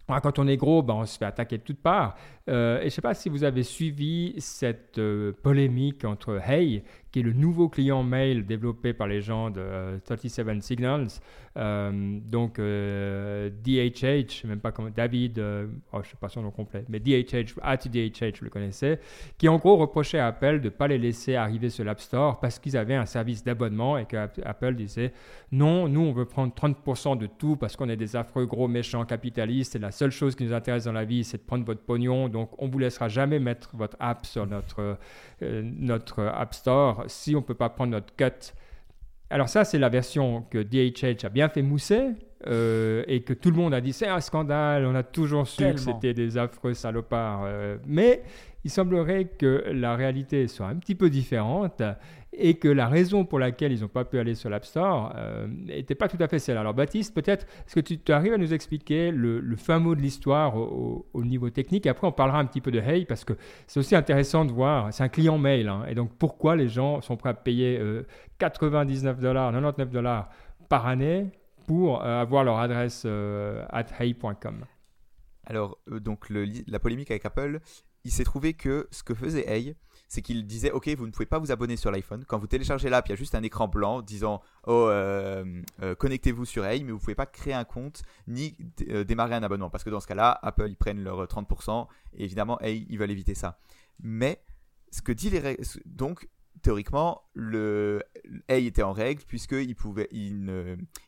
ouais, 0.09 0.17
quand 0.21 0.39
on 0.39 0.47
est 0.47 0.57
gros, 0.57 0.81
ben, 0.81 0.95
on 0.95 1.05
se 1.05 1.17
fait 1.17 1.25
attaquer 1.25 1.57
de 1.57 1.63
toutes 1.63 1.81
parts. 1.81 2.15
Euh, 2.47 2.77
et 2.77 2.81
je 2.81 2.85
ne 2.85 2.89
sais 2.89 3.01
pas 3.01 3.13
si 3.13 3.29
vous 3.29 3.43
avez 3.43 3.63
suivi 3.63 4.33
cette 4.37 4.97
euh, 4.97 5.33
polémique 5.43 6.05
entre 6.05 6.39
Hey, 6.43 6.83
qui 7.11 7.19
est 7.19 7.23
le 7.23 7.33
nouveau 7.33 7.69
client 7.69 8.03
mail 8.03 8.45
développé 8.45 8.93
par 8.93 9.07
les 9.07 9.21
gens 9.21 9.49
de 9.49 9.59
euh, 9.61 9.97
37 10.05 10.61
Signals, 10.63 11.07
euh, 11.57 12.19
donc 12.25 12.59
DHH, 12.59 14.29
je 14.29 14.41
sais 14.41 14.47
même 14.47 14.59
pas 14.59 14.71
comment, 14.71 14.89
David, 14.95 15.39
oh, 15.93 15.99
je 16.03 16.09
sais 16.09 16.15
pas 16.19 16.29
son 16.29 16.41
nom 16.43 16.51
complet, 16.51 16.85
mais 16.89 16.99
DHH, 16.99 17.55
at 17.61 17.77
DHH, 17.77 18.37
je 18.39 18.43
le 18.43 18.49
connaissais, 18.49 18.99
qui 19.37 19.47
en 19.49 19.57
gros 19.57 19.75
reprochait 19.77 20.19
à 20.19 20.27
Apple 20.27 20.59
de 20.59 20.65
ne 20.65 20.69
pas 20.69 20.87
les 20.87 20.97
laisser 20.97 21.35
arriver 21.35 21.69
sur 21.69 21.83
l'App 21.83 21.99
Store 21.99 22.39
parce 22.39 22.59
qu'ils 22.59 22.77
avaient 22.77 22.95
un 22.95 23.05
service 23.05 23.43
d'abonnement 23.43 23.97
et 23.97 24.05
que 24.05 24.17
App- 24.17 24.39
Apple 24.45 24.75
disait 24.75 25.11
non, 25.51 25.87
nous 25.87 26.01
on 26.01 26.11
veut 26.11 26.25
prendre 26.25 26.53
30% 26.53 27.17
de 27.17 27.25
tout 27.27 27.55
parce 27.55 27.75
qu'on 27.75 27.89
est 27.89 27.97
des 27.97 28.15
affreux 28.15 28.45
gros 28.45 28.67
méchants 28.67 29.03
capitalistes 29.05 29.75
et 29.75 29.79
la 29.79 29.91
seule 29.91 30.11
chose 30.11 30.35
qui 30.35 30.43
nous 30.45 30.53
intéresse 30.53 30.85
dans 30.85 30.91
la 30.91 31.05
vie 31.05 31.23
c'est 31.23 31.37
de 31.37 31.43
prendre 31.43 31.65
votre 31.65 31.81
pognon, 31.81 32.29
on 32.57 32.67
vous 32.67 32.79
laissera 32.79 33.07
jamais 33.09 33.39
mettre 33.39 33.69
votre 33.73 33.97
app 33.99 34.25
sur 34.25 34.45
notre, 34.47 34.97
euh, 35.41 35.61
notre 35.63 36.23
App 36.23 36.53
Store 36.53 37.03
si 37.07 37.35
on 37.35 37.41
peut 37.41 37.55
pas 37.55 37.69
prendre 37.69 37.91
notre 37.91 38.15
cut. 38.15 38.53
Alors 39.29 39.49
ça, 39.49 39.63
c'est 39.63 39.79
la 39.79 39.89
version 39.89 40.43
que 40.49 40.57
DHH 40.57 41.25
a 41.25 41.29
bien 41.29 41.49
fait 41.49 41.61
mousser 41.61 42.15
euh, 42.47 43.03
et 43.07 43.21
que 43.21 43.33
tout 43.33 43.51
le 43.51 43.57
monde 43.57 43.73
a 43.73 43.81
dit 43.81 43.93
c'est 43.93 44.07
un 44.07 44.21
scandale, 44.21 44.85
on 44.85 44.95
a 44.95 45.03
toujours 45.03 45.47
su 45.47 45.63
que 45.73 45.79
c'était 45.79 46.13
des 46.13 46.37
affreux 46.37 46.73
salopards. 46.73 47.43
euh, 47.45 47.77
mais 47.85 48.23
il 48.63 48.71
semblerait 48.71 49.25
que 49.25 49.65
la 49.71 49.95
réalité 49.95 50.47
soit 50.47 50.67
un 50.67 50.75
petit 50.75 50.95
peu 50.95 51.09
différente 51.09 51.81
et 52.31 52.55
que 52.59 52.67
la 52.67 52.87
raison 52.87 53.25
pour 53.25 53.39
laquelle 53.39 53.71
ils 53.71 53.81
n'ont 53.81 53.87
pas 53.87 54.05
pu 54.05 54.19
aller 54.19 54.35
sur 54.35 54.49
l'App 54.49 54.63
Store 54.65 55.15
n'était 55.47 55.95
pas 55.95 56.07
tout 56.07 56.17
à 56.19 56.27
fait 56.27 56.37
celle. 56.39 56.57
Alors 56.57 56.73
Baptiste, 56.75 57.13
peut-être, 57.15 57.45
est-ce 57.65 57.75
que 57.75 57.79
tu, 57.79 58.11
arrives 58.11 58.33
à 58.33 58.37
nous 58.37 58.53
expliquer 58.53 59.09
le, 59.11 59.39
le 59.39 59.55
fin 59.55 59.79
mot 59.79 59.95
de 59.95 60.01
l'histoire 60.01 60.55
au, 60.55 60.61
au- 60.63 61.09
au 61.13 61.23
niveau 61.25 61.49
technique? 61.49 61.87
Après 61.87 62.05
on 62.05 62.11
parlera 62.11 62.39
un 62.39 62.45
petit 62.45 62.61
peu 62.61 62.69
de 62.71 62.79
Hey 62.79 63.05
parce 63.05 63.25
que 63.25 63.33
c'est 63.65 63.79
aussi 63.79 63.95
intéressant 63.95 64.45
de 64.45 64.51
voir, 64.51 64.93
c'est 64.93 65.03
un 65.03 65.09
client 65.09 65.37
mail, 65.39 65.67
hein, 65.67 65.85
et 65.89 65.95
donc 65.95 66.11
pourquoi 66.19 66.55
les 66.55 66.67
gens 66.67 67.01
sont 67.01 67.17
prêts 67.17 67.29
à 67.29 67.33
payer 67.33 67.79
euh, 67.79 68.05
99 68.37 69.19
dollars, 69.19 69.51
99 69.51 69.89
dollars 69.89 70.29
par 70.69 70.85
année 70.85 71.31
pour 71.65 72.03
euh, 72.03 72.21
avoir 72.21 72.43
leur 72.43 72.59
adresse 72.59 73.03
euh, 73.05 73.65
at 73.69 73.85
hey.com. 73.99 74.65
Alors, 75.45 75.79
euh, 75.91 75.99
donc, 75.99 76.27
la 76.29 76.79
polémique 76.79 77.09
avec 77.11 77.25
Apple, 77.25 77.59
il 78.05 78.11
s'est 78.11 78.23
trouvé 78.23 78.53
que 78.53 78.87
ce 78.91 79.03
que 79.03 79.13
faisait 79.15 79.47
Hey, 79.47 79.75
c'est 80.09 80.23
qu'il 80.23 80.45
disait 80.45 80.71
Ok, 80.71 80.89
vous 80.89 81.05
ne 81.05 81.11
pouvez 81.11 81.27
pas 81.27 81.37
vous 81.37 81.51
abonner 81.51 81.77
sur 81.77 81.91
l'iPhone. 81.91 82.25
Quand 82.25 82.39
vous 82.39 82.47
téléchargez 82.47 82.89
l'app, 82.89 83.07
il 83.07 83.11
y 83.11 83.13
a 83.13 83.15
juste 83.15 83.35
un 83.35 83.43
écran 83.43 83.67
blanc 83.67 84.01
disant 84.01 84.41
Oh, 84.65 84.87
euh, 84.89 85.61
euh, 85.83 85.95
connectez-vous 85.95 86.45
sur 86.45 86.65
Hey, 86.65 86.83
mais 86.83 86.91
vous 86.91 86.97
ne 86.97 87.01
pouvez 87.01 87.15
pas 87.15 87.27
créer 87.27 87.53
un 87.53 87.63
compte 87.63 88.01
ni 88.27 88.57
euh, 88.89 89.03
démarrer 89.03 89.35
un 89.35 89.43
abonnement. 89.43 89.69
Parce 89.69 89.83
que 89.83 89.91
dans 89.91 89.99
ce 89.99 90.07
cas-là, 90.07 90.37
Apple, 90.41 90.67
ils 90.67 90.75
prennent 90.75 91.03
leurs 91.03 91.25
30%. 91.25 91.87
Et 92.15 92.25
évidemment, 92.25 92.59
Hey, 92.59 92.87
ils 92.89 92.97
veulent 92.97 93.11
éviter 93.11 93.35
ça. 93.35 93.59
Mais, 94.01 94.41
ce 94.91 95.03
que 95.03 95.11
dit 95.11 95.29
les. 95.29 95.57
Donc, 95.85 96.27
théoriquement, 96.63 97.21
le 97.33 98.01
était 98.47 98.81
en 98.81 98.91
règle 98.91 99.23
puisqu'il 99.25 99.75
pouvait, 99.75 100.09
il 100.11 100.43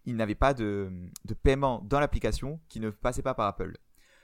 n'avait 0.05 0.35
pas 0.35 0.53
de 0.53 1.09
paiement 1.41 1.81
dans 1.83 1.99
l'application 1.99 2.59
qui 2.69 2.79
ne 2.79 2.91
passait 2.91 3.23
pas 3.23 3.33
par 3.33 3.47
Apple. 3.47 3.75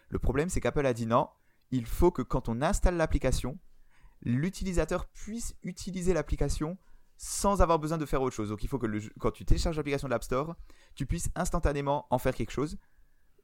Le 0.10 0.20
problème, 0.20 0.50
c'est 0.50 0.62
qu'Apple 0.62 0.86
a 0.86 0.94
dit 0.94 1.06
non, 1.06 1.28
il 1.72 1.86
faut 1.86 2.12
que 2.12 2.22
quand 2.22 2.48
on 2.48 2.62
installe 2.62 2.96
l'application, 2.96 3.58
l'utilisateur 4.22 5.06
puisse 5.08 5.56
utiliser 5.64 6.14
l'application 6.14 6.78
sans 7.18 7.62
avoir 7.62 7.80
besoin 7.80 7.98
de 7.98 8.06
faire 8.06 8.22
autre 8.22 8.36
chose. 8.36 8.50
Donc 8.50 8.64
il 8.64 8.68
faut 8.70 8.78
que 8.78 8.86
le 8.86 9.00
jeu- 9.00 9.12
quand 9.20 9.32
tu 9.32 9.44
télécharges 9.46 9.76
l'application 9.78 10.08
de 10.08 10.12
l'App 10.14 10.24
Store, 10.24 10.56
tu 10.96 11.06
puisses 11.06 11.30
instantanément 11.36 12.06
en 12.12 12.20
faire 12.20 12.36
quelque 12.36 12.52
chose 12.52 12.78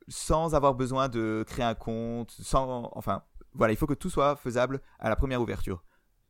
sans 0.08 0.54
avoir 0.54 0.76
besoin 0.76 1.08
de 1.10 1.44
créer 1.48 1.66
un 1.66 1.76
compte, 1.76 2.32
sans 2.32 2.90
enfin 2.94 3.24
voilà, 3.54 3.72
il 3.74 3.78
faut 3.78 3.88
que 3.88 3.94
tout 3.94 4.10
soit 4.10 4.36
faisable 4.36 4.82
à 5.00 5.10
la 5.10 5.16
première 5.16 5.42
ouverture. 5.42 5.84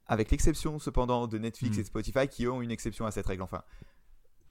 Avec 0.05 0.29
l'exception 0.31 0.79
cependant 0.79 1.27
de 1.27 1.37
Netflix 1.37 1.77
Hmm. 1.77 1.79
et 1.79 1.83
Spotify 1.85 2.27
qui 2.27 2.47
ont 2.47 2.61
une 2.61 2.71
exception 2.71 3.05
à 3.05 3.11
cette 3.11 3.25
règle. 3.25 3.41
Enfin, 3.41 3.63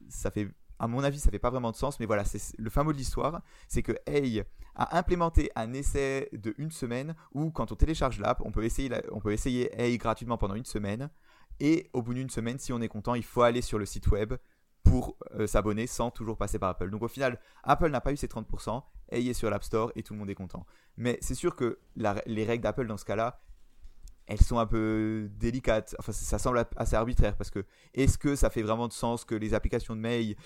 ça 0.08 0.30
fait 0.30 0.48
à 0.82 0.88
mon 0.88 1.04
avis, 1.04 1.20
ça 1.20 1.30
fait 1.30 1.38
pas 1.38 1.50
vraiment 1.50 1.70
de 1.70 1.76
sens, 1.76 2.00
mais 2.00 2.06
voilà, 2.06 2.24
c'est 2.24 2.58
le 2.58 2.68
fin 2.68 2.82
mot 2.82 2.92
de 2.92 2.98
l'histoire, 2.98 3.40
c'est 3.68 3.84
que 3.84 3.92
Hey 4.04 4.42
a 4.74 4.98
implémenté 4.98 5.48
un 5.54 5.72
essai 5.74 6.28
de 6.32 6.56
une 6.58 6.72
semaine 6.72 7.14
où 7.32 7.52
quand 7.52 7.70
on 7.70 7.76
télécharge 7.76 8.18
l'app, 8.18 8.42
on 8.44 8.50
peut 8.50 8.64
essayer, 8.64 8.90
on 9.12 9.20
peut 9.20 9.32
essayer 9.32 9.72
Hey 9.80 9.96
gratuitement 9.96 10.38
pendant 10.38 10.56
une 10.56 10.64
semaine, 10.64 11.08
et 11.60 11.88
au 11.92 12.02
bout 12.02 12.14
d'une 12.14 12.30
semaine, 12.30 12.58
si 12.58 12.72
on 12.72 12.80
est 12.80 12.88
content, 12.88 13.14
il 13.14 13.22
faut 13.22 13.42
aller 13.42 13.62
sur 13.62 13.78
le 13.78 13.86
site 13.86 14.08
web 14.08 14.34
pour 14.82 15.16
euh, 15.36 15.46
s'abonner 15.46 15.86
sans 15.86 16.10
toujours 16.10 16.36
passer 16.36 16.58
par 16.58 16.70
Apple. 16.70 16.90
Donc 16.90 17.02
au 17.02 17.08
final, 17.08 17.38
Apple 17.62 17.88
n'a 17.88 18.00
pas 18.00 18.12
eu 18.12 18.16
ses 18.16 18.26
30%, 18.26 18.82
Hey 19.12 19.28
est 19.28 19.34
sur 19.34 19.50
l'App 19.50 19.62
Store 19.62 19.92
et 19.94 20.02
tout 20.02 20.14
le 20.14 20.18
monde 20.18 20.30
est 20.30 20.34
content. 20.34 20.66
Mais 20.96 21.16
c'est 21.20 21.36
sûr 21.36 21.54
que 21.54 21.78
les 21.94 22.44
règles 22.44 22.64
d'Apple 22.64 22.88
dans 22.88 22.96
ce 22.96 23.04
cas-là, 23.04 23.40
elles 24.26 24.40
sont 24.40 24.58
un 24.58 24.66
peu 24.66 25.28
délicates. 25.38 25.94
Enfin, 25.98 26.12
ça 26.12 26.38
semble 26.38 26.64
assez 26.76 26.96
arbitraire 26.96 27.36
parce 27.36 27.50
que 27.50 27.64
est-ce 27.94 28.18
que 28.18 28.36
ça 28.36 28.50
fait 28.50 28.62
vraiment 28.62 28.88
de 28.88 28.92
sens 28.92 29.24
que 29.24 29.34
les 29.34 29.54
applications 29.54 29.96
de 29.96 30.00
mail 30.00 30.36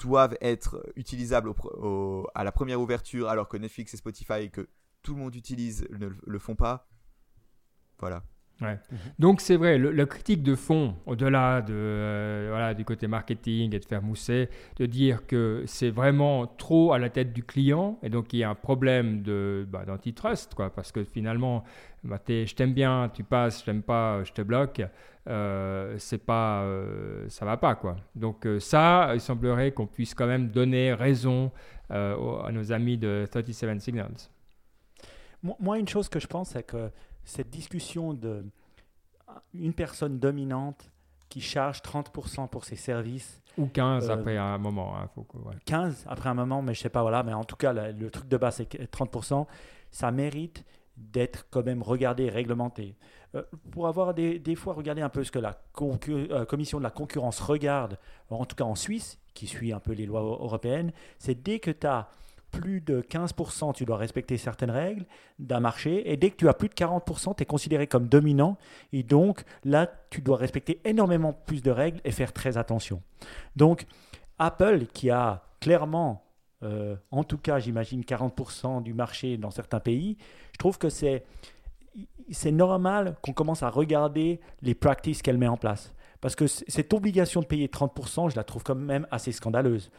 doivent 0.00 0.36
être 0.40 0.84
utilisables 0.96 1.52
à 2.34 2.44
la 2.44 2.52
première 2.52 2.80
ouverture 2.80 3.28
alors 3.28 3.48
que 3.48 3.56
Netflix 3.56 3.94
et 3.94 3.96
Spotify 3.96 4.50
que 4.50 4.68
tout 5.02 5.14
le 5.14 5.20
monde 5.20 5.34
utilise 5.34 5.86
ne 5.90 6.08
le 6.08 6.38
font 6.38 6.56
pas 6.56 6.88
Voilà. 7.98 8.22
Donc 9.20 9.40
c'est 9.40 9.56
vrai, 9.56 9.78
le, 9.78 9.92
la 9.92 10.04
critique 10.06 10.42
de 10.42 10.54
fond, 10.56 10.94
au-delà 11.06 11.62
de, 11.62 11.72
euh, 11.72 12.46
voilà, 12.50 12.74
du 12.74 12.84
côté 12.84 13.06
marketing 13.06 13.72
et 13.74 13.78
de 13.78 13.84
faire 13.84 14.02
mousser, 14.02 14.48
de 14.78 14.86
dire 14.86 15.26
que 15.26 15.62
c'est 15.66 15.90
vraiment 15.90 16.46
trop 16.46 16.92
à 16.92 16.98
la 16.98 17.08
tête 17.08 17.32
du 17.32 17.44
client 17.44 17.98
et 18.02 18.08
donc 18.08 18.32
il 18.32 18.40
y 18.40 18.44
a 18.44 18.50
un 18.50 18.56
problème 18.56 19.22
de, 19.22 19.64
bah, 19.70 19.84
d'antitrust, 19.86 20.54
quoi, 20.54 20.70
parce 20.70 20.90
que 20.90 21.04
finalement, 21.04 21.62
bah, 22.02 22.18
t'es- 22.18 22.46
je 22.46 22.54
t'aime 22.56 22.72
bien, 22.74 23.10
tu 23.14 23.22
passes, 23.22 23.60
je 23.60 23.64
t'aime 23.66 23.82
pas, 23.82 24.24
je 24.24 24.32
te 24.32 24.42
bloque, 24.42 24.82
euh, 25.28 25.94
c'est 25.98 26.24
pas, 26.24 26.62
euh, 26.62 27.28
ça 27.28 27.44
va 27.44 27.56
pas, 27.58 27.76
quoi. 27.76 27.96
Donc 28.16 28.44
euh, 28.46 28.58
ça, 28.58 29.10
il 29.14 29.20
semblerait 29.20 29.70
qu'on 29.70 29.86
puisse 29.86 30.14
quand 30.14 30.26
même 30.26 30.48
donner 30.48 30.92
raison 30.94 31.52
euh, 31.92 32.16
aux- 32.16 32.44
à 32.44 32.50
nos 32.52 32.72
amis 32.72 32.98
de 32.98 33.26
37 33.30 33.80
Signals. 33.80 34.28
Moi- 35.42 35.56
Moi, 35.60 35.78
une 35.78 35.88
chose 35.88 36.08
que 36.08 36.18
je 36.20 36.26
pense, 36.26 36.50
c'est 36.50 36.64
que 36.64 36.90
cette 37.28 37.50
discussion 37.50 38.14
de 38.14 38.44
une 39.54 39.74
personne 39.74 40.18
dominante 40.18 40.90
qui 41.28 41.40
charge 41.42 41.82
30% 41.82 42.48
pour 42.48 42.64
ses 42.64 42.76
services, 42.76 43.42
Ou 43.58 43.66
15 43.66 44.08
Euh, 44.08 44.14
après 44.14 44.36
un 44.38 44.56
moment. 44.56 44.96
hein, 44.96 45.08
faut 45.14 45.24
que- 45.24 45.36
ouais. 45.38 45.54
15 45.66 46.04
après 46.08 46.28
un 46.30 46.34
moment, 46.34 46.62
mais 46.62 46.72
je 46.74 46.80
sais 46.80 46.88
pas, 46.88 47.02
voilà, 47.02 47.22
mais 47.22 47.34
en 47.34 47.44
tout 47.44 47.56
cas, 47.56 47.72
le, 47.72 47.92
le 47.92 48.10
truc 48.10 48.28
de 48.28 48.36
base, 48.36 48.56
c'est 48.56 48.66
que 48.66 48.82
30%, 48.84 49.46
ça 49.90 50.10
mérite 50.10 50.64
d'être 50.96 51.46
quand 51.50 51.64
même 51.64 51.82
regardé 51.82 52.24
et 52.24 52.30
réglementé. 52.30 52.94
euh, 53.34 53.42
pour 53.72 53.88
avoir 53.88 54.14
des, 54.14 54.38
des, 54.38 54.54
fois 54.54 54.72
regardé 54.72 55.02
un 55.02 55.10
peu 55.10 55.22
ce 55.22 55.30
que 55.30 55.38
la 55.38 55.60
euh, 55.82 56.44
commission 56.46 56.78
de 56.78 56.82
la 56.82 56.90
concurrence 56.90 57.40
regarde, 57.40 57.98
en 58.30 58.46
tout 58.46 58.56
cas 58.56 58.64
en 58.64 58.74
Suisse, 58.74 59.18
qui 59.34 59.46
suit 59.46 59.70
un 59.74 59.80
peu 59.80 59.92
les 59.92 60.06
lois 60.06 60.22
européennes, 60.22 60.92
c'est 61.18 61.34
dès 61.42 61.58
que 61.58 61.70
tu 61.70 61.86
as 61.86 62.08
plus 62.50 62.80
de 62.80 63.00
15%, 63.02 63.74
tu 63.74 63.84
dois 63.84 63.96
respecter 63.96 64.38
certaines 64.38 64.70
règles 64.70 65.04
d'un 65.38 65.60
marché. 65.60 66.10
Et 66.10 66.16
dès 66.16 66.30
que 66.30 66.36
tu 66.36 66.48
as 66.48 66.54
plus 66.54 66.68
de 66.68 66.74
40%, 66.74 67.36
tu 67.36 67.42
es 67.42 67.46
considéré 67.46 67.86
comme 67.86 68.08
dominant. 68.08 68.56
Et 68.92 69.02
donc, 69.02 69.44
là, 69.64 69.90
tu 70.10 70.20
dois 70.20 70.36
respecter 70.36 70.80
énormément 70.84 71.32
plus 71.32 71.62
de 71.62 71.70
règles 71.70 72.00
et 72.04 72.10
faire 72.10 72.32
très 72.32 72.56
attention. 72.56 73.02
Donc, 73.56 73.86
Apple, 74.38 74.86
qui 74.92 75.10
a 75.10 75.42
clairement, 75.60 76.24
euh, 76.62 76.96
en 77.10 77.24
tout 77.24 77.38
cas, 77.38 77.58
j'imagine, 77.58 78.02
40% 78.02 78.82
du 78.82 78.94
marché 78.94 79.36
dans 79.36 79.50
certains 79.50 79.80
pays, 79.80 80.16
je 80.52 80.58
trouve 80.58 80.78
que 80.78 80.88
c'est, 80.88 81.24
c'est 82.30 82.52
normal 82.52 83.16
qu'on 83.22 83.32
commence 83.32 83.62
à 83.62 83.70
regarder 83.70 84.40
les 84.62 84.74
practices 84.74 85.22
qu'elle 85.22 85.38
met 85.38 85.48
en 85.48 85.56
place. 85.56 85.94
Parce 86.20 86.34
que 86.34 86.46
cette 86.48 86.92
obligation 86.94 87.42
de 87.42 87.46
payer 87.46 87.68
30%, 87.68 88.30
je 88.30 88.36
la 88.36 88.42
trouve 88.42 88.64
quand 88.64 88.74
même 88.74 89.06
assez 89.10 89.30
scandaleuse. 89.30 89.90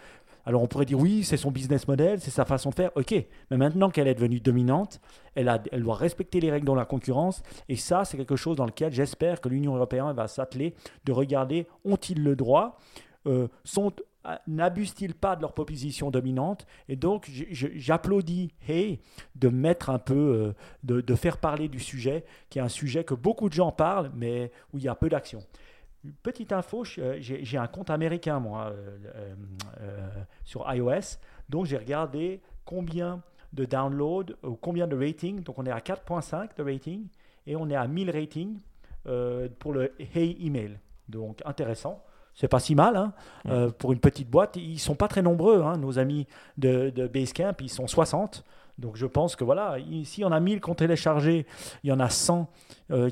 Alors 0.49 0.63
on 0.63 0.67
pourrait 0.67 0.85
dire 0.85 0.97
oui, 0.97 1.23
c'est 1.23 1.37
son 1.37 1.51
business 1.51 1.87
model, 1.87 2.19
c'est 2.19 2.31
sa 2.31 2.43
façon 2.43 2.71
de 2.71 2.75
faire, 2.75 2.89
ok. 2.95 3.13
Mais 3.51 3.57
maintenant 3.57 3.91
qu'elle 3.91 4.07
est 4.07 4.15
devenue 4.15 4.39
dominante, 4.39 4.99
elle, 5.35 5.61
doit 5.73 5.93
respecter 5.93 6.39
les 6.39 6.49
règles 6.49 6.65
dans 6.65 6.73
la 6.73 6.85
concurrence. 6.85 7.43
Et 7.67 7.75
ça, 7.75 8.03
c'est 8.03 8.17
quelque 8.17 8.35
chose 8.35 8.57
dans 8.57 8.65
lequel 8.65 8.91
j'espère 8.91 9.41
que 9.41 9.49
l'Union 9.49 9.75
européenne 9.75 10.11
va 10.13 10.27
s'atteler 10.27 10.73
de 11.05 11.11
regarder 11.11 11.67
ont-ils 11.85 12.23
le 12.23 12.35
droit 12.35 12.79
euh, 13.27 13.47
sont, 13.63 13.93
n'abusent-ils 14.47 15.13
pas 15.13 15.35
de 15.35 15.41
leur 15.41 15.53
position 15.53 16.09
dominante? 16.09 16.65
Et 16.87 16.95
donc, 16.95 17.29
j'applaudis 17.51 18.51
Hey 18.67 19.01
de 19.35 19.49
mettre 19.49 19.91
un 19.91 19.99
peu, 19.99 20.55
euh, 20.83 21.01
de, 21.01 21.15
faire 21.15 21.37
parler 21.37 21.67
du 21.67 21.79
sujet, 21.79 22.25
qui 22.49 22.57
est 22.57 22.63
un 22.63 22.69
sujet 22.69 23.03
que 23.03 23.13
beaucoup 23.13 23.49
de 23.49 23.53
gens 23.53 23.71
parlent, 23.71 24.09
mais 24.15 24.51
où 24.73 24.79
il 24.79 24.83
y 24.83 24.87
a 24.87 24.95
peu 24.95 25.09
d'action. 25.09 25.41
Petite 26.23 26.53
info, 26.53 26.85
euh, 26.97 27.17
j'ai 27.19 27.57
un 27.57 27.67
compte 27.67 27.89
américain, 27.89 28.39
moi, 28.39 28.71
euh, 28.71 28.97
euh, 29.81 30.07
sur 30.45 30.65
iOS. 30.73 31.17
Donc, 31.49 31.65
j'ai 31.65 31.75
regardé 31.75 32.41
combien 32.63 33.21
de 33.51 33.65
downloads 33.65 34.33
ou 34.43 34.55
combien 34.55 34.87
de 34.87 34.95
ratings. 34.95 35.43
Donc, 35.43 35.59
on 35.59 35.65
est 35.65 35.71
à 35.71 35.79
4.5 35.79 36.55
de 36.57 36.63
rating 36.63 37.07
et 37.45 37.57
on 37.57 37.69
est 37.69 37.75
à 37.75 37.87
1000 37.87 38.11
ratings 38.11 38.59
pour 39.59 39.73
le 39.73 39.91
Hey 40.15 40.37
Email. 40.45 40.79
Donc, 41.09 41.41
intéressant. 41.43 42.03
C'est 42.33 42.47
pas 42.47 42.59
si 42.59 42.75
mal 42.75 42.95
hein, 42.95 43.71
pour 43.79 43.91
une 43.91 43.99
petite 43.99 44.29
boîte. 44.29 44.55
Ils 44.55 44.79
sont 44.79 44.95
pas 44.95 45.09
très 45.09 45.21
nombreux, 45.21 45.63
hein, 45.63 45.77
nos 45.77 45.99
amis 45.99 46.27
de, 46.57 46.91
de, 46.91 47.07
Basecamp. 47.07 47.55
Ils 47.59 47.69
sont 47.69 47.87
60. 47.87 48.45
Donc 48.77 48.95
je 48.95 49.07
pense 49.07 49.35
que 49.35 49.43
voilà, 49.43 49.77
ici 49.79 50.23
on 50.23 50.31
a 50.31 50.39
1000 50.39 50.61
qui 50.61 50.69
ont 50.69 50.75
téléchargé, 50.75 51.45
il 51.83 51.89
y 51.89 51.91
en 51.91 51.99
a 51.99 52.09
100 52.09 52.49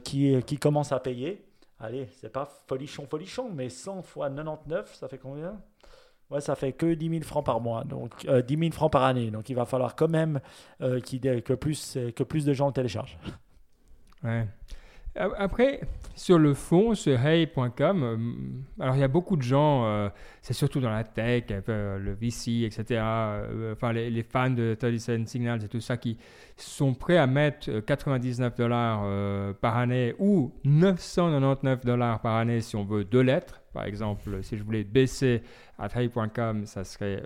qui, 0.05 0.41
qui 0.43 0.57
commencent 0.57 0.93
à 0.93 0.99
payer 1.01 1.46
allez, 1.79 2.07
c'est 2.19 2.31
pas 2.31 2.45
folichon, 2.67 3.05
folichon, 3.07 3.49
mais 3.53 3.69
100 3.69 4.01
fois 4.03 4.29
99, 4.29 4.95
ça 4.95 5.07
fait 5.07 5.17
combien? 5.17 5.59
Ouais, 6.29 6.41
ça 6.41 6.55
fait 6.55 6.73
que 6.73 6.93
10 6.93 7.09
000 7.09 7.23
francs 7.23 7.45
par 7.45 7.61
mois, 7.61 7.85
donc 7.85 8.25
10 8.25 8.27
euh, 8.29 8.59
000 8.59 8.71
francs 8.71 8.91
par 8.91 9.03
année. 9.03 9.31
Donc 9.31 9.49
il 9.49 9.55
va 9.55 9.65
falloir 9.65 9.95
quand 9.95 10.09
même 10.09 10.41
euh, 10.81 10.99
que, 10.99 11.53
plus, 11.53 11.97
que 12.15 12.23
plus 12.23 12.43
de 12.43 12.53
gens 12.53 12.67
le 12.67 12.73
téléchargent. 12.73 13.17
Ouais. 14.23 14.47
Après, 15.17 15.81
sur 16.17 16.39
le 16.39 16.53
fond, 16.53 16.95
sur 16.95 17.19
hey.com, 17.25 18.03
euh, 18.03 18.17
alors 18.83 18.95
il 18.95 18.99
y 18.99 19.03
a 19.03 19.07
beaucoup 19.07 19.35
de 19.35 19.41
gens, 19.43 19.85
euh, 19.85 20.09
c'est 20.41 20.53
surtout 20.53 20.79
dans 20.79 20.89
la 20.89 21.03
tech, 21.03 21.45
le 21.67 22.13
VC, 22.13 22.63
etc., 22.65 22.85
euh, 23.01 23.73
enfin 23.73 23.93
les, 23.93 24.23
fans 24.23 24.49
de 24.49 24.75
37 24.77 25.27
Signals 25.27 25.63
et 25.63 25.67
tout 25.67 25.79
ça, 25.79 25.97
qui 25.97 26.17
sont 26.55 26.93
prêts 26.95 27.17
à 27.17 27.27
mettre 27.27 27.81
99 27.81 28.55
dollars 28.55 29.53
par 29.61 29.77
année 29.77 30.15
ou 30.17 30.51
999 30.65 31.85
dollars 31.85 32.19
par 32.19 32.35
année 32.35 32.61
si 32.61 32.75
on 32.75 32.83
veut 32.83 33.03
deux 33.03 33.21
lettres. 33.21 33.61
Par 33.73 33.85
exemple, 33.85 34.41
si 34.41 34.57
je 34.57 34.63
voulais 34.63 34.83
baisser 34.83 35.43
à 35.77 35.85
hey.com, 35.85 36.65
ça 36.65 36.83
serait 36.83 37.21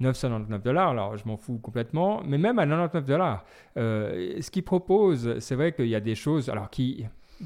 999 0.00 0.62
dollars. 0.62 0.88
Alors, 0.88 1.18
je 1.18 1.28
m'en 1.28 1.36
fous 1.36 1.58
complètement. 1.58 2.22
Mais 2.26 2.38
même 2.38 2.58
à 2.58 2.66
99 2.66 3.04
dollars, 3.04 3.44
ce 3.76 4.50
qu'ils 4.50 4.64
proposent, 4.64 5.38
c'est 5.40 5.54
vrai 5.54 5.72
qu'il 5.72 5.88
y 5.88 5.94
a 5.94 6.00
des 6.00 6.14
choses 6.14 6.48
alors 6.48 6.70
qui 6.70 7.04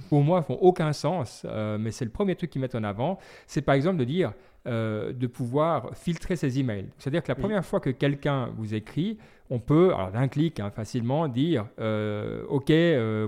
pour 0.08 0.22
moi, 0.22 0.42
font 0.42 0.58
aucun 0.60 0.92
sens, 0.92 1.44
euh, 1.48 1.78
mais 1.78 1.90
c'est 1.90 2.04
le 2.04 2.10
premier 2.10 2.34
truc 2.34 2.50
qu'ils 2.50 2.60
mettent 2.60 2.74
en 2.74 2.84
avant, 2.84 3.18
c'est 3.46 3.62
par 3.62 3.74
exemple 3.74 3.98
de 3.98 4.04
dire, 4.04 4.32
euh, 4.66 5.12
de 5.12 5.26
pouvoir 5.26 5.96
filtrer 5.96 6.36
ses 6.36 6.58
emails. 6.58 6.88
C'est-à-dire 6.98 7.22
que 7.22 7.28
la 7.28 7.36
première 7.36 7.64
fois 7.64 7.80
que 7.80 7.90
quelqu'un 7.90 8.50
vous 8.56 8.74
écrit, 8.74 9.18
on 9.48 9.60
peut, 9.60 9.94
alors 9.94 10.10
d'un 10.10 10.28
clic, 10.28 10.58
hein, 10.58 10.70
facilement 10.70 11.28
dire, 11.28 11.66
euh, 11.78 12.44
OK, 12.48 12.72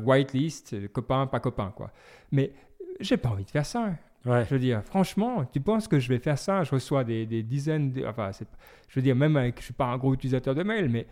whitelist, 0.05 0.93
copain, 0.93 1.27
pas 1.27 1.41
copain, 1.41 1.73
quoi. 1.77 1.91
Mais 2.33 2.53
j'ai 3.01 3.17
pas 3.17 3.29
envie 3.29 3.45
de 3.45 3.51
faire 3.51 3.67
ça. 3.67 3.91
Je 4.25 4.51
veux 4.51 4.59
dire, 4.59 4.83
franchement, 4.83 5.47
tu 5.51 5.61
penses 5.61 5.89
que 5.89 5.99
je 5.99 6.09
vais 6.09 6.19
faire 6.19 6.39
ça? 6.39 6.65
Je 6.65 6.73
reçois 6.73 7.05
des, 7.05 7.25
dizaines, 7.43 7.93
de, 7.93 8.05
enfin, 8.05 8.31
je 8.89 8.95
veux 8.95 9.03
dire, 9.03 9.17
même 9.17 9.37
avec, 9.37 9.59
je 9.61 9.65
suis 9.65 9.75
pas 9.75 9.87
un 9.87 9.97
gros 9.97 10.13
utilisateur 10.13 10.55
de 10.55 10.63
mail, 10.63 10.89
mais 10.91 11.07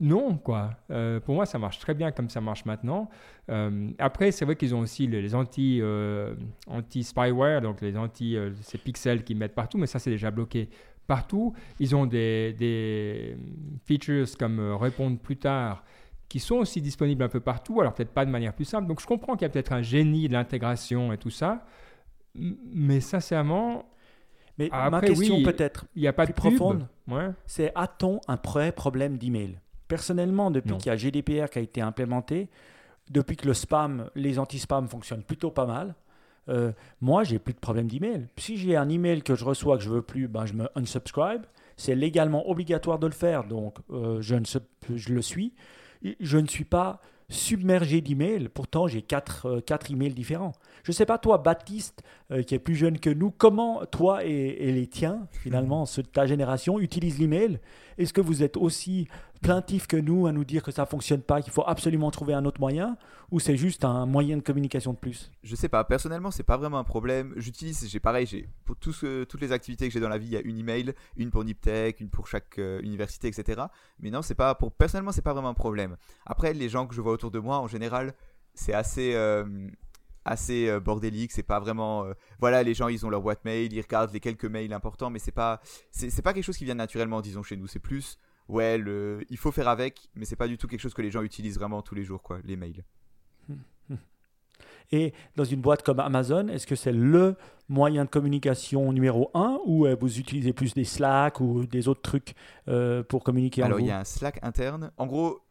non, 0.00 0.36
quoi. 0.36 0.70
Euh, 0.90 1.20
pour 1.20 1.34
moi, 1.34 1.46
ça 1.46 1.58
marche 1.58 1.78
très 1.78 1.94
bien 1.94 2.10
comme 2.10 2.28
ça 2.28 2.40
marche 2.40 2.64
maintenant. 2.64 3.08
Euh, 3.50 3.90
après, 3.98 4.32
c'est 4.32 4.44
vrai 4.44 4.56
qu'ils 4.56 4.74
ont 4.74 4.80
aussi 4.80 5.06
les, 5.06 5.34
anti, 5.34 5.78
euh, 5.80 6.34
anti 6.66 7.04
spyware, 7.04 7.60
donc 7.60 7.80
les 7.80 7.96
anti 7.96 8.36
ces 8.62 8.78
pixels 8.78 9.22
qu'ils 9.24 9.36
mettent 9.36 9.54
partout, 9.54 9.78
mais 9.78 9.86
ça 9.86 9.98
c'est 9.98 10.10
déjà 10.10 10.30
bloqué 10.30 10.68
partout. 11.06 11.54
Ils 11.78 11.94
ont 11.94 12.06
des, 12.06 12.54
des 12.54 13.36
features 13.84 14.26
comme 14.38 14.60
répondre 14.74 15.18
plus 15.18 15.36
tard 15.36 15.84
qui 16.28 16.40
sont 16.40 16.56
aussi 16.56 16.80
disponibles 16.80 17.22
un 17.22 17.28
peu 17.28 17.40
partout, 17.40 17.80
alors 17.80 17.94
peut-être 17.94 18.12
pas 18.12 18.24
de 18.24 18.30
manière 18.30 18.54
plus 18.54 18.64
simple. 18.64 18.88
Donc 18.88 19.00
je 19.00 19.06
comprends 19.06 19.34
qu'il 19.34 19.42
y 19.42 19.44
a 19.44 19.50
peut-être 19.50 19.72
un 19.72 19.82
génie 19.82 20.26
de 20.26 20.32
l'intégration 20.32 21.12
et 21.12 21.18
tout 21.18 21.30
ça, 21.30 21.64
mais 22.34 23.00
sincèrement, 23.00 23.88
mais 24.58 24.68
ma 24.70 25.00
question 25.00 25.42
peut-être 25.42 25.86
il 25.94 26.06
a 26.08 26.12
pas 26.12 26.24
plus 26.24 26.32
de 26.32 26.36
profonde, 26.36 26.88
c'est 27.46 27.70
a-t-on 27.76 28.20
un 28.26 28.38
vrai 28.42 28.72
problème 28.72 29.18
d'email? 29.18 29.60
Personnellement, 29.94 30.50
depuis 30.50 30.76
qu'il 30.78 30.86
y 30.86 30.90
a 30.90 30.96
GDPR 30.96 31.48
qui 31.48 31.60
a 31.60 31.62
été 31.62 31.80
implémenté, 31.80 32.48
depuis 33.12 33.36
que 33.36 33.46
le 33.46 33.54
spam, 33.54 34.10
les 34.16 34.40
anti-spam 34.40 34.88
fonctionnent 34.88 35.22
plutôt 35.22 35.52
pas 35.52 35.66
mal, 35.66 35.94
euh, 36.48 36.72
moi, 37.00 37.22
j'ai 37.22 37.38
plus 37.38 37.54
de 37.54 37.60
problème 37.60 37.86
d'email. 37.86 38.26
Si 38.36 38.56
j'ai 38.56 38.74
un 38.74 38.88
email 38.88 39.22
que 39.22 39.36
je 39.36 39.44
reçois 39.44 39.76
que 39.76 39.84
je 39.84 39.90
veux 39.90 40.02
plus, 40.02 40.26
ben, 40.26 40.46
je 40.46 40.54
me 40.54 40.68
unsubscribe. 40.74 41.42
C'est 41.76 41.94
légalement 41.94 42.50
obligatoire 42.50 42.98
de 42.98 43.06
le 43.06 43.12
faire, 43.12 43.44
donc 43.44 43.76
euh, 43.92 44.20
je, 44.20 44.34
ne, 44.34 44.44
je 44.96 45.14
le 45.14 45.22
suis. 45.22 45.54
Je 46.18 46.38
ne 46.38 46.48
suis 46.48 46.64
pas 46.64 47.00
submergé 47.28 48.00
d'emails. 48.00 48.48
Pourtant, 48.48 48.88
j'ai 48.88 49.00
quatre, 49.00 49.46
euh, 49.46 49.60
quatre 49.60 49.92
emails 49.92 50.12
différents. 50.12 50.54
Je 50.82 50.90
ne 50.90 50.94
sais 50.94 51.06
pas, 51.06 51.18
toi, 51.18 51.38
Baptiste, 51.38 52.02
euh, 52.34 52.42
qui 52.42 52.54
est 52.54 52.58
plus 52.58 52.74
jeune 52.74 52.98
que 52.98 53.10
nous, 53.10 53.30
comment 53.30 53.84
toi 53.86 54.24
et, 54.24 54.72
les 54.72 54.86
tiens, 54.86 55.28
finalement, 55.30 55.86
ceux 55.86 56.02
de 56.02 56.08
ta 56.08 56.26
génération, 56.26 56.80
utilisent 56.80 57.18
l'email? 57.18 57.60
Est-ce 57.96 58.12
que 58.12 58.20
vous 58.20 58.42
êtes 58.42 58.56
aussi 58.56 59.06
plaintif 59.40 59.86
que 59.86 59.96
nous 59.96 60.26
à 60.26 60.32
nous 60.32 60.44
dire 60.44 60.62
que 60.62 60.72
ça 60.72 60.82
ne 60.82 60.86
fonctionne 60.86 61.20
pas, 61.20 61.42
qu'il 61.42 61.52
faut 61.52 61.62
absolument 61.64 62.10
trouver 62.10 62.34
un 62.34 62.44
autre 62.44 62.60
moyen 62.60 62.96
Ou 63.30 63.38
c'est 63.38 63.56
juste 63.56 63.84
un 63.84 64.04
moyen 64.06 64.36
de 64.36 64.42
communication 64.42 64.94
de 64.94 64.98
plus? 64.98 65.30
Je 65.44 65.54
sais 65.54 65.68
pas. 65.68 65.84
Personnellement, 65.84 66.32
c'est 66.32 66.42
pas 66.42 66.56
vraiment 66.56 66.78
un 66.78 66.84
problème. 66.84 67.34
J'utilise, 67.36 67.88
j'ai 67.88 68.00
pareil, 68.00 68.26
j'ai 68.26 68.48
pour 68.64 68.76
toutes 68.76 69.40
les 69.40 69.52
activités 69.52 69.86
que 69.86 69.94
j'ai 69.94 70.00
dans 70.00 70.08
la 70.08 70.18
vie, 70.18 70.26
il 70.26 70.32
y 70.32 70.36
a 70.36 70.40
une 70.40 70.58
email, 70.58 70.92
une 71.16 71.30
pour 71.30 71.44
Niptech, 71.44 72.00
une 72.00 72.08
pour 72.08 72.26
chaque 72.26 72.58
euh, 72.58 72.80
université, 72.82 73.28
etc. 73.28 73.62
Mais 74.00 74.10
non, 74.10 74.22
c'est 74.22 74.34
pas 74.34 74.54
pour 74.56 74.72
personnellement, 74.72 75.12
c'est 75.12 75.22
pas 75.22 75.34
vraiment 75.34 75.50
un 75.50 75.54
problème. 75.54 75.96
Après, 76.26 76.52
les 76.52 76.68
gens 76.68 76.86
que 76.86 76.94
je 76.94 77.00
vois 77.00 77.12
autour 77.12 77.30
de 77.30 77.38
moi, 77.38 77.58
en 77.58 77.68
général, 77.68 78.14
c'est 78.54 78.72
assez 78.72 79.14
euh, 79.14 79.44
assez 80.24 80.68
euh, 80.68 80.80
bordélique. 80.80 81.32
C'est 81.32 81.42
pas 81.42 81.60
vraiment. 81.60 82.04
Euh, 82.04 82.14
voilà, 82.40 82.62
les 82.62 82.74
gens, 82.74 82.88
ils 82.88 83.04
ont 83.04 83.10
leur 83.10 83.22
boîte 83.22 83.44
mail, 83.44 83.72
ils 83.72 83.80
regardent 83.80 84.12
les 84.12 84.20
quelques 84.20 84.44
mails 84.44 84.72
importants, 84.72 85.10
mais 85.10 85.18
c'est 85.18 85.32
pas, 85.32 85.60
c'est 85.90 86.22
pas 86.22 86.32
quelque 86.32 86.44
chose 86.44 86.56
qui 86.56 86.64
vient 86.64 86.74
naturellement, 86.74 87.20
disons, 87.20 87.42
chez 87.42 87.56
nous. 87.56 87.66
C'est 87.66 87.78
plus, 87.78 88.18
ouais, 88.48 88.78
le, 88.78 89.24
il 89.30 89.36
faut 89.36 89.52
faire 89.52 89.68
avec, 89.68 90.08
mais 90.14 90.24
c'est 90.24 90.36
pas 90.36 90.48
du 90.48 90.58
tout 90.58 90.66
quelque 90.66 90.80
chose 90.80 90.94
que 90.94 91.02
les 91.02 91.10
gens 91.10 91.22
utilisent 91.22 91.58
vraiment 91.58 91.82
tous 91.82 91.94
les 91.94 92.04
jours, 92.04 92.22
quoi, 92.22 92.38
les 92.44 92.56
mails. 92.56 92.84
Et 94.92 95.12
dans 95.34 95.44
une 95.44 95.60
boîte 95.60 95.82
comme 95.82 95.98
Amazon, 95.98 96.48
est-ce 96.48 96.66
que 96.66 96.76
c'est 96.76 96.92
le 96.92 97.36
moyen 97.68 98.04
de 98.04 98.10
communication 98.10 98.92
numéro 98.92 99.30
un 99.32 99.58
ou 99.64 99.86
euh, 99.86 99.96
vous 99.98 100.18
utilisez 100.18 100.52
plus 100.52 100.74
des 100.74 100.84
Slack 100.84 101.40
ou 101.40 101.64
des 101.66 101.88
autres 101.88 102.02
trucs 102.02 102.34
pour 103.08 103.24
communiquer 103.24 103.62
Alors, 103.62 103.80
il 103.80 103.86
y 103.86 103.90
a 103.90 104.00
un 104.00 104.04
Slack 104.04 104.38
interne. 104.42 104.92
En 104.98 105.06
gros, 105.06 105.43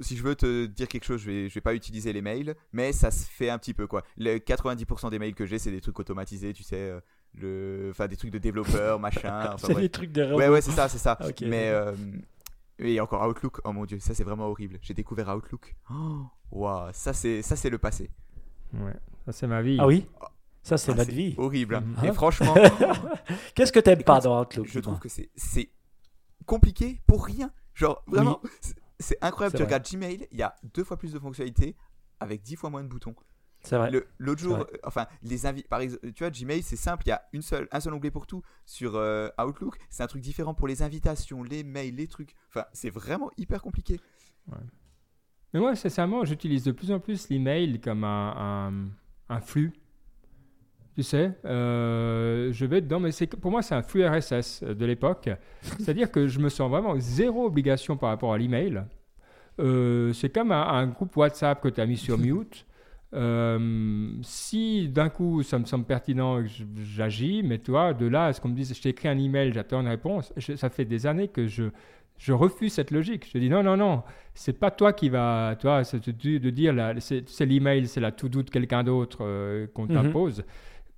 si 0.00 0.16
je 0.16 0.22
veux 0.22 0.34
te 0.34 0.66
dire 0.66 0.88
quelque 0.88 1.04
chose, 1.04 1.20
je 1.20 1.30
vais, 1.30 1.48
je 1.48 1.54
vais 1.54 1.60
pas 1.60 1.74
utiliser 1.74 2.12
les 2.12 2.22
mails, 2.22 2.54
mais 2.72 2.92
ça 2.92 3.10
se 3.10 3.24
fait 3.24 3.50
un 3.50 3.58
petit 3.58 3.74
peu 3.74 3.86
quoi. 3.86 4.02
Les 4.16 4.38
90% 4.38 5.10
des 5.10 5.18
mails 5.18 5.34
que 5.34 5.46
j'ai, 5.46 5.58
c'est 5.58 5.70
des 5.70 5.80
trucs 5.80 5.98
automatisés, 5.98 6.52
tu 6.52 6.62
sais, 6.62 6.76
euh, 6.76 7.00
le, 7.34 7.88
enfin 7.90 8.08
des 8.08 8.16
trucs 8.16 8.30
de 8.30 8.38
développeurs, 8.38 8.98
machin. 9.00 9.56
c'est 9.58 9.74
des 9.74 9.88
trucs 9.88 10.12
de 10.12 10.32
Ouais, 10.34 10.48
ouais, 10.48 10.60
c'est 10.60 10.72
ça, 10.72 10.88
c'est 10.88 10.98
ça. 10.98 11.18
Mais 11.42 11.68
euh, 11.68 11.92
et 12.78 13.00
encore 13.00 13.26
Outlook, 13.28 13.60
oh 13.64 13.72
mon 13.72 13.84
dieu, 13.84 13.98
ça 14.00 14.14
c'est 14.14 14.24
vraiment 14.24 14.48
horrible. 14.48 14.78
J'ai 14.82 14.94
découvert 14.94 15.28
Outlook. 15.34 15.76
Oh, 15.90 16.26
wow, 16.50 16.88
ça 16.92 17.12
c'est 17.12 17.42
ça 17.42 17.56
c'est 17.56 17.70
le 17.70 17.78
passé. 17.78 18.10
Ouais, 18.72 18.94
ça 19.24 19.32
c'est 19.32 19.46
ma 19.46 19.62
vie. 19.62 19.76
Ah 19.80 19.86
oui? 19.86 20.06
Ça 20.62 20.78
c'est 20.78 20.92
ah, 20.92 20.96
notre 20.96 21.10
vie. 21.10 21.34
Horrible. 21.36 21.76
Hein. 21.76 21.84
Et 22.04 22.12
franchement, 22.12 22.54
qu'est-ce 23.54 23.72
que 23.72 23.80
t'aimes 23.80 24.02
pas 24.02 24.20
dans 24.20 24.40
Outlook 24.40 24.66
Je 24.68 24.80
trouve 24.80 24.98
que 24.98 25.08
c'est 25.08 25.30
c'est 25.36 25.70
compliqué 26.46 27.00
pour 27.06 27.24
rien. 27.24 27.52
Genre 27.74 28.02
vraiment, 28.06 28.40
c'est 29.02 29.18
incroyable. 29.22 29.56
Tu 29.56 29.62
regardes 29.64 29.86
Gmail, 29.90 30.28
il 30.30 30.38
y 30.38 30.42
a 30.42 30.54
deux 30.74 30.84
fois 30.84 30.96
plus 30.96 31.12
de 31.12 31.18
fonctionnalités 31.18 31.76
avec 32.20 32.42
10 32.42 32.56
fois 32.56 32.70
moins 32.70 32.82
de 32.82 32.88
boutons. 32.88 33.14
C'est 33.64 33.76
vrai. 33.76 33.92
L'autre 34.18 34.40
jour, 34.42 34.56
vrai. 34.56 34.66
euh, 34.74 34.78
enfin, 34.84 35.06
les 35.22 35.44
invi- 35.46 35.66
par 35.68 35.80
exemple, 35.80 36.12
tu 36.12 36.24
vois, 36.24 36.30
Gmail, 36.30 36.62
c'est 36.62 36.74
simple, 36.76 37.04
il 37.06 37.10
y 37.10 37.12
a 37.12 37.22
une 37.32 37.42
seule, 37.42 37.68
un 37.70 37.78
seul 37.78 37.94
onglet 37.94 38.10
pour 38.10 38.26
tout. 38.26 38.42
Sur 38.66 38.96
euh, 38.96 39.28
Outlook, 39.38 39.76
c'est 39.88 40.02
un 40.02 40.08
truc 40.08 40.20
différent 40.20 40.52
pour 40.54 40.66
les 40.66 40.82
invitations, 40.82 41.44
les 41.44 41.62
mails, 41.62 41.94
les 41.94 42.08
trucs. 42.08 42.34
Enfin, 42.48 42.64
c'est 42.72 42.90
vraiment 42.90 43.30
hyper 43.36 43.62
compliqué. 43.62 44.00
Mais 45.54 45.60
moi, 45.60 45.76
sincèrement, 45.76 46.24
j'utilise 46.24 46.64
de 46.64 46.72
plus 46.72 46.90
en 46.90 46.98
plus 46.98 47.28
l'email 47.28 47.80
comme 47.80 48.04
un, 48.04 48.68
un, 49.28 49.34
un 49.36 49.40
flux. 49.40 49.72
Tu 50.94 51.02
sais, 51.02 51.32
euh, 51.46 52.50
je 52.52 52.66
vais 52.66 52.82
dedans, 52.82 53.00
mais 53.00 53.10
pour 53.40 53.50
moi, 53.50 53.62
c'est 53.62 53.74
un 53.74 53.82
flux 53.82 54.06
RSS 54.06 54.62
de 54.62 54.84
l'époque. 54.84 55.30
C'est-à-dire 55.62 56.10
que 56.10 56.26
je 56.28 56.38
me 56.38 56.48
sens 56.50 56.70
vraiment 56.70 56.98
zéro 56.98 57.46
obligation 57.46 57.96
par 57.96 58.10
rapport 58.10 58.32
à 58.34 58.38
l'email. 58.38 58.82
Euh, 59.60 60.12
c'est 60.12 60.28
comme 60.30 60.52
un, 60.52 60.62
un 60.62 60.86
groupe 60.86 61.16
WhatsApp 61.16 61.60
que 61.62 61.68
tu 61.68 61.80
as 61.80 61.86
mis 61.86 61.96
sur 61.96 62.18
mute. 62.26 62.66
Euh, 63.14 64.08
si 64.22 64.88
d'un 64.88 65.10
coup 65.10 65.42
ça 65.42 65.58
me 65.58 65.66
semble 65.66 65.84
pertinent 65.84 66.42
j'agis, 66.82 67.42
mais 67.42 67.58
toi, 67.58 67.92
de 67.92 68.06
là 68.06 68.26
à 68.26 68.32
ce 68.32 68.40
qu'on 68.40 68.48
me 68.48 68.54
dise 68.54 68.74
je 68.74 68.80
t'ai 68.80 68.88
écrit 68.88 69.08
un 69.08 69.18
email, 69.18 69.52
j'attends 69.52 69.82
une 69.82 69.88
réponse, 69.88 70.32
je- 70.38 70.56
ça 70.56 70.70
fait 70.70 70.86
des 70.86 71.06
années 71.06 71.28
que 71.28 71.46
je, 71.46 71.64
je 72.16 72.32
refuse 72.32 72.72
cette 72.72 72.90
logique. 72.90 73.28
Je 73.30 73.36
dis 73.36 73.50
non, 73.50 73.62
non, 73.62 73.76
non, 73.76 74.02
c'est 74.32 74.58
pas 74.58 74.70
toi 74.70 74.94
qui 74.94 75.10
va, 75.10 75.56
toi, 75.60 75.84
c'est 75.84 76.08
de, 76.08 76.38
de 76.38 76.50
dire 76.50 76.74
c'est 77.00 77.44
l'email, 77.44 77.86
c'est 77.86 78.00
la 78.00 78.12
to-do 78.12 78.42
de 78.44 78.48
quelqu'un 78.50 78.82
d'autre 78.82 79.18
euh, 79.20 79.66
qu'on 79.74 79.84
Mhm. 79.84 79.92
t'impose. 79.92 80.42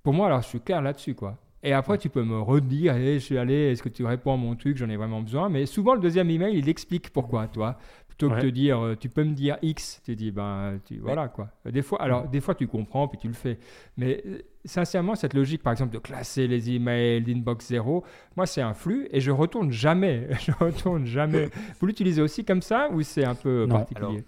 Pour 0.05 0.13
moi, 0.13 0.27
alors 0.27 0.43
je 0.43 0.47
suis 0.47 0.61
clair 0.61 0.83
là-dessus, 0.83 1.15
quoi. 1.15 1.35
Et 1.63 1.73
après, 1.73 1.97
tu 1.97 2.09
peux 2.09 2.23
me 2.23 2.39
redire, 2.39 2.93
allez, 2.93 3.15
je 3.15 3.25
suis 3.25 3.39
allé, 3.39 3.71
est-ce 3.71 3.81
que 3.81 3.89
tu 3.89 4.05
réponds 4.05 4.33
à 4.35 4.37
mon 4.37 4.55
truc, 4.55 4.77
j'en 4.77 4.87
ai 4.87 4.97
vraiment 4.97 5.19
besoin. 5.23 5.49
Mais 5.49 5.65
souvent, 5.65 5.95
le 5.95 5.99
deuxième 5.99 6.29
email, 6.29 6.55
il 6.55 6.69
explique 6.69 7.09
pourquoi, 7.09 7.47
toi. 7.47 7.79
Plutôt 8.07 8.29
que 8.29 8.39
de 8.39 8.49
dire, 8.51 8.79
euh, 8.79 8.95
tu 8.95 9.09
peux 9.09 9.23
me 9.23 9.33
dire 9.33 9.57
X, 9.63 9.99
tu 10.05 10.15
dis, 10.15 10.29
ben, 10.29 10.79
tu, 10.85 10.99
voilà, 10.99 11.27
quoi. 11.27 11.49
Des 11.65 11.81
fois, 11.81 11.99
alors, 12.03 12.27
des 12.27 12.39
fois, 12.39 12.53
tu 12.53 12.67
comprends, 12.67 13.07
puis 13.07 13.17
tu 13.17 13.27
le 13.27 13.33
fais. 13.33 13.57
Mais 13.97 14.21
euh, 14.27 14.37
sincèrement, 14.63 15.15
cette 15.15 15.33
logique, 15.33 15.63
par 15.63 15.73
exemple, 15.73 15.91
de 15.91 15.97
classer 15.97 16.47
les 16.47 16.69
emails 16.69 17.23
d'inbox 17.23 17.65
zéro, 17.67 18.05
moi, 18.37 18.45
c'est 18.45 18.61
un 18.61 18.75
flux 18.75 19.07
et 19.11 19.19
je 19.19 19.31
retourne 19.31 19.71
jamais. 19.71 20.27
je 20.39 20.51
retourne 20.51 21.05
jamais. 21.07 21.49
Vous 21.81 21.87
l'utilisez 21.87 22.21
aussi 22.21 22.45
comme 22.45 22.61
ça 22.61 22.89
ou 22.91 23.01
c'est 23.01 23.25
un 23.25 23.35
peu 23.35 23.65
Non. 23.67 23.77
particulier? 23.79 24.07
Alors, 24.07 24.21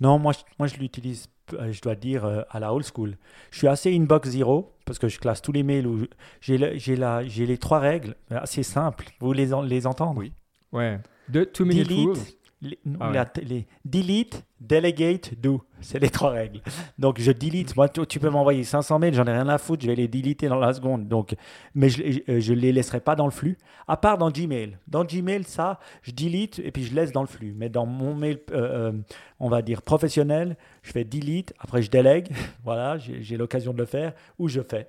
Non, 0.00 0.18
moi, 0.18 0.32
je, 0.32 0.38
moi, 0.58 0.66
je 0.66 0.76
l'utilise, 0.78 1.28
je 1.70 1.80
dois 1.80 1.94
dire, 1.94 2.24
euh, 2.24 2.42
à 2.50 2.60
la 2.60 2.72
old 2.74 2.84
school. 2.84 3.16
Je 3.50 3.58
suis 3.58 3.68
assez 3.68 3.94
inbox 3.94 4.28
zero 4.30 4.72
parce 4.84 4.98
que 4.98 5.08
je 5.08 5.18
classe 5.18 5.42
tous 5.42 5.52
les 5.52 5.62
mails. 5.62 5.86
Où 5.86 6.06
j'ai, 6.40 6.58
le- 6.58 6.76
j'ai, 6.78 6.96
la, 6.96 7.22
j'ai 7.24 7.46
les 7.46 7.58
trois 7.58 7.78
règles 7.80 8.14
euh, 8.32 8.38
assez 8.40 8.62
simples. 8.62 9.06
Vous 9.20 9.32
les, 9.32 9.52
en- 9.54 9.62
les 9.62 9.86
entendre? 9.86 10.18
Oui. 10.20 10.32
Ouais. 10.72 10.98
De 11.28 11.44
two 11.44 11.64
minute 11.64 11.88
Delete. 11.88 12.36
Les, 12.62 12.78
Ah 13.00 13.08
ouais. 13.08 13.14
la- 13.14 13.32
les 13.42 13.66
delete, 13.86 14.44
delegate, 14.60 15.32
do. 15.40 15.62
C'est 15.80 15.98
les 15.98 16.10
trois 16.10 16.28
règles. 16.30 16.60
Donc 16.98 17.18
je 17.18 17.32
delete. 17.32 17.74
Moi, 17.74 17.88
tu, 17.88 18.06
tu 18.06 18.20
peux 18.20 18.28
m'envoyer 18.28 18.64
500 18.64 18.98
mails, 18.98 19.14
j'en 19.14 19.24
ai 19.24 19.32
rien 19.32 19.48
à 19.48 19.56
foutre, 19.56 19.82
je 19.82 19.86
vais 19.88 19.94
les 19.94 20.08
deleter 20.08 20.46
dans 20.48 20.58
la 20.58 20.74
seconde. 20.74 21.08
Donc, 21.08 21.34
mais 21.74 21.88
je 21.88 22.02
ne 22.52 22.58
les 22.58 22.70
laisserai 22.72 23.00
pas 23.00 23.16
dans 23.16 23.24
le 23.24 23.30
flux, 23.30 23.56
à 23.88 23.96
part 23.96 24.18
dans 24.18 24.30
Gmail. 24.30 24.76
Dans 24.88 25.04
Gmail, 25.04 25.44
ça, 25.44 25.80
je 26.02 26.12
delete 26.12 26.58
et 26.58 26.70
puis 26.70 26.84
je 26.84 26.94
laisse 26.94 27.12
dans 27.12 27.22
le 27.22 27.26
flux. 27.28 27.54
Mais 27.56 27.70
dans 27.70 27.86
mon 27.86 28.14
mail, 28.14 28.40
euh, 28.52 28.90
euh, 28.90 28.92
on 29.38 29.48
va 29.48 29.62
dire 29.62 29.80
professionnel, 29.80 30.56
je 30.82 30.92
fais 30.92 31.04
delete, 31.04 31.54
après 31.60 31.80
je 31.80 31.90
délègue. 31.90 32.28
voilà, 32.64 32.98
j'ai 32.98 33.22
j'ai 33.22 33.38
l'occasion 33.38 33.72
de 33.72 33.78
le 33.78 33.86
faire, 33.86 34.12
ou 34.38 34.48
je 34.48 34.60
fais. 34.60 34.86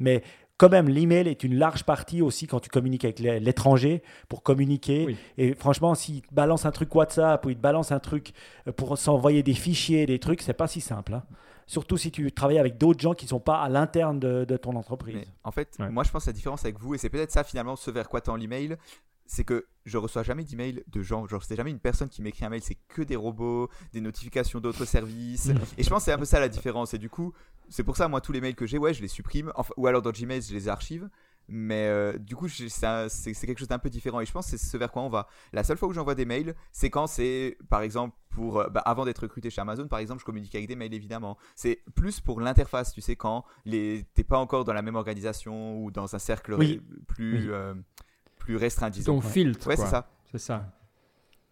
Mais 0.00 0.24
quand 0.58 0.68
même, 0.68 0.88
l'email 0.88 1.26
est 1.28 1.42
une 1.42 1.56
large 1.56 1.82
partie 1.84 2.22
aussi 2.22 2.46
quand 2.46 2.60
tu 2.60 2.68
communiques 2.70 3.04
avec 3.04 3.18
l'é- 3.18 3.40
l'étranger 3.40 4.02
pour 4.28 4.42
communiquer. 4.42 5.06
Oui. 5.06 5.16
Et 5.38 5.54
franchement, 5.54 5.94
s'il 5.96 6.22
te 6.22 6.32
balance 6.32 6.66
un 6.66 6.70
truc 6.70 6.94
WhatsApp 6.94 7.44
ou 7.44 7.50
il 7.50 7.56
te 7.56 7.60
balance 7.60 7.90
un 7.90 7.98
truc 7.98 8.32
euh, 8.68 8.72
pour 8.72 8.96
s'envoyer 8.96 9.42
des 9.42 9.54
fichiers, 9.54 10.06
des 10.06 10.18
trucs, 10.20 10.40
c'est 10.42 10.52
pas 10.52 10.68
si 10.68 10.80
simple. 10.80 11.14
hein. 11.14 11.24
Surtout 11.66 11.96
si 11.96 12.10
tu 12.10 12.30
travailles 12.32 12.58
avec 12.58 12.76
d'autres 12.76 13.00
gens 13.00 13.14
qui 13.14 13.24
ne 13.24 13.30
sont 13.30 13.40
pas 13.40 13.60
à 13.62 13.68
l'interne 13.68 14.20
de, 14.20 14.44
de 14.44 14.56
ton 14.56 14.76
entreprise. 14.76 15.14
Mais 15.16 15.26
en 15.42 15.50
fait, 15.52 15.74
Ouais. 15.78 15.88
moi 15.90 16.04
je 16.04 16.10
pense 16.10 16.24
que 16.24 16.30
la 16.30 16.34
différence 16.34 16.64
avec 16.64 16.78
vous, 16.78 16.94
et 16.94 16.98
c'est 16.98 17.08
peut-être 17.08 17.30
ça 17.32 17.44
finalement 17.44 17.76
ce 17.76 17.90
vers 17.90 18.08
quoi 18.08 18.20
tend 18.20 18.36
l'email, 18.36 18.76
c'est 19.34 19.44
que 19.44 19.66
je 19.86 19.96
reçois 19.96 20.22
jamais 20.22 20.44
d'email 20.44 20.84
de 20.86 21.02
gens. 21.02 21.26
Genre, 21.26 21.42
c'est 21.42 21.56
jamais 21.56 21.70
une 21.70 21.78
personne 21.78 22.10
qui 22.10 22.20
m'écrit 22.20 22.44
un 22.44 22.50
mail, 22.50 22.60
c'est 22.62 22.76
que 22.88 23.00
des 23.00 23.16
robots, 23.16 23.70
des 23.94 24.02
notifications 24.02 24.60
d'autres 24.60 24.84
services. 24.84 25.48
et 25.78 25.82
je 25.82 25.88
pense 25.88 26.00
que 26.00 26.04
c'est 26.04 26.12
un 26.12 26.18
peu 26.18 26.26
ça 26.26 26.38
la 26.38 26.50
différence. 26.50 26.92
Et 26.92 26.98
du 26.98 27.08
coup, 27.08 27.32
c'est 27.70 27.82
pour 27.82 27.96
ça, 27.96 28.08
moi, 28.08 28.20
tous 28.20 28.32
les 28.32 28.42
mails 28.42 28.54
que 28.54 28.66
j'ai, 28.66 28.76
ouais, 28.76 28.92
je 28.92 29.00
les 29.00 29.08
supprime. 29.08 29.50
Enfin, 29.54 29.72
ou 29.78 29.86
alors 29.86 30.02
dans 30.02 30.10
Gmail, 30.12 30.42
je 30.42 30.52
les 30.52 30.68
archive. 30.68 31.08
Mais 31.48 31.86
euh, 31.88 32.18
du 32.18 32.36
coup, 32.36 32.46
c'est 32.48 32.68
quelque 33.34 33.58
chose 33.58 33.68
d'un 33.68 33.78
peu 33.78 33.90
différent. 33.90 34.20
Et 34.20 34.26
je 34.26 34.32
pense 34.32 34.50
que 34.50 34.56
c'est 34.56 34.64
ce 34.64 34.76
vers 34.76 34.92
quoi 34.92 35.02
on 35.02 35.08
va. 35.08 35.26
La 35.52 35.64
seule 35.64 35.76
fois 35.78 35.88
où 35.88 35.92
j'envoie 35.92 36.14
des 36.14 36.24
mails, 36.26 36.54
c'est 36.70 36.90
quand 36.90 37.06
c'est, 37.06 37.56
par 37.70 37.80
exemple, 37.82 38.14
pour 38.30 38.60
euh, 38.60 38.68
bah, 38.68 38.80
avant 38.84 39.04
d'être 39.04 39.18
recruté 39.20 39.48
chez 39.50 39.60
Amazon, 39.60 39.88
par 39.88 39.98
exemple, 39.98 40.20
je 40.20 40.24
communique 40.26 40.54
avec 40.54 40.68
des 40.68 40.76
mails 40.76 40.94
évidemment. 40.94 41.36
C'est 41.56 41.82
plus 41.96 42.20
pour 42.20 42.40
l'interface, 42.40 42.92
tu 42.92 43.00
sais, 43.00 43.16
quand 43.16 43.44
les 43.64 44.04
t'es 44.14 44.24
pas 44.24 44.38
encore 44.38 44.64
dans 44.64 44.72
la 44.72 44.82
même 44.82 44.94
organisation 44.94 45.82
ou 45.82 45.90
dans 45.90 46.14
un 46.14 46.18
cercle 46.18 46.54
Oui. 46.54 46.80
plus 47.08 47.46
Oui. 47.46 47.48
euh, 47.50 47.74
plus 48.42 48.56
restreint, 48.56 48.90
disons. 48.90 49.14
Ton 49.14 49.20
filtre. 49.20 49.68
Ouais, 49.68 49.76
c'est 49.76 49.86
ça. 49.86 50.08
C'est 50.30 50.38
ça. 50.38 50.64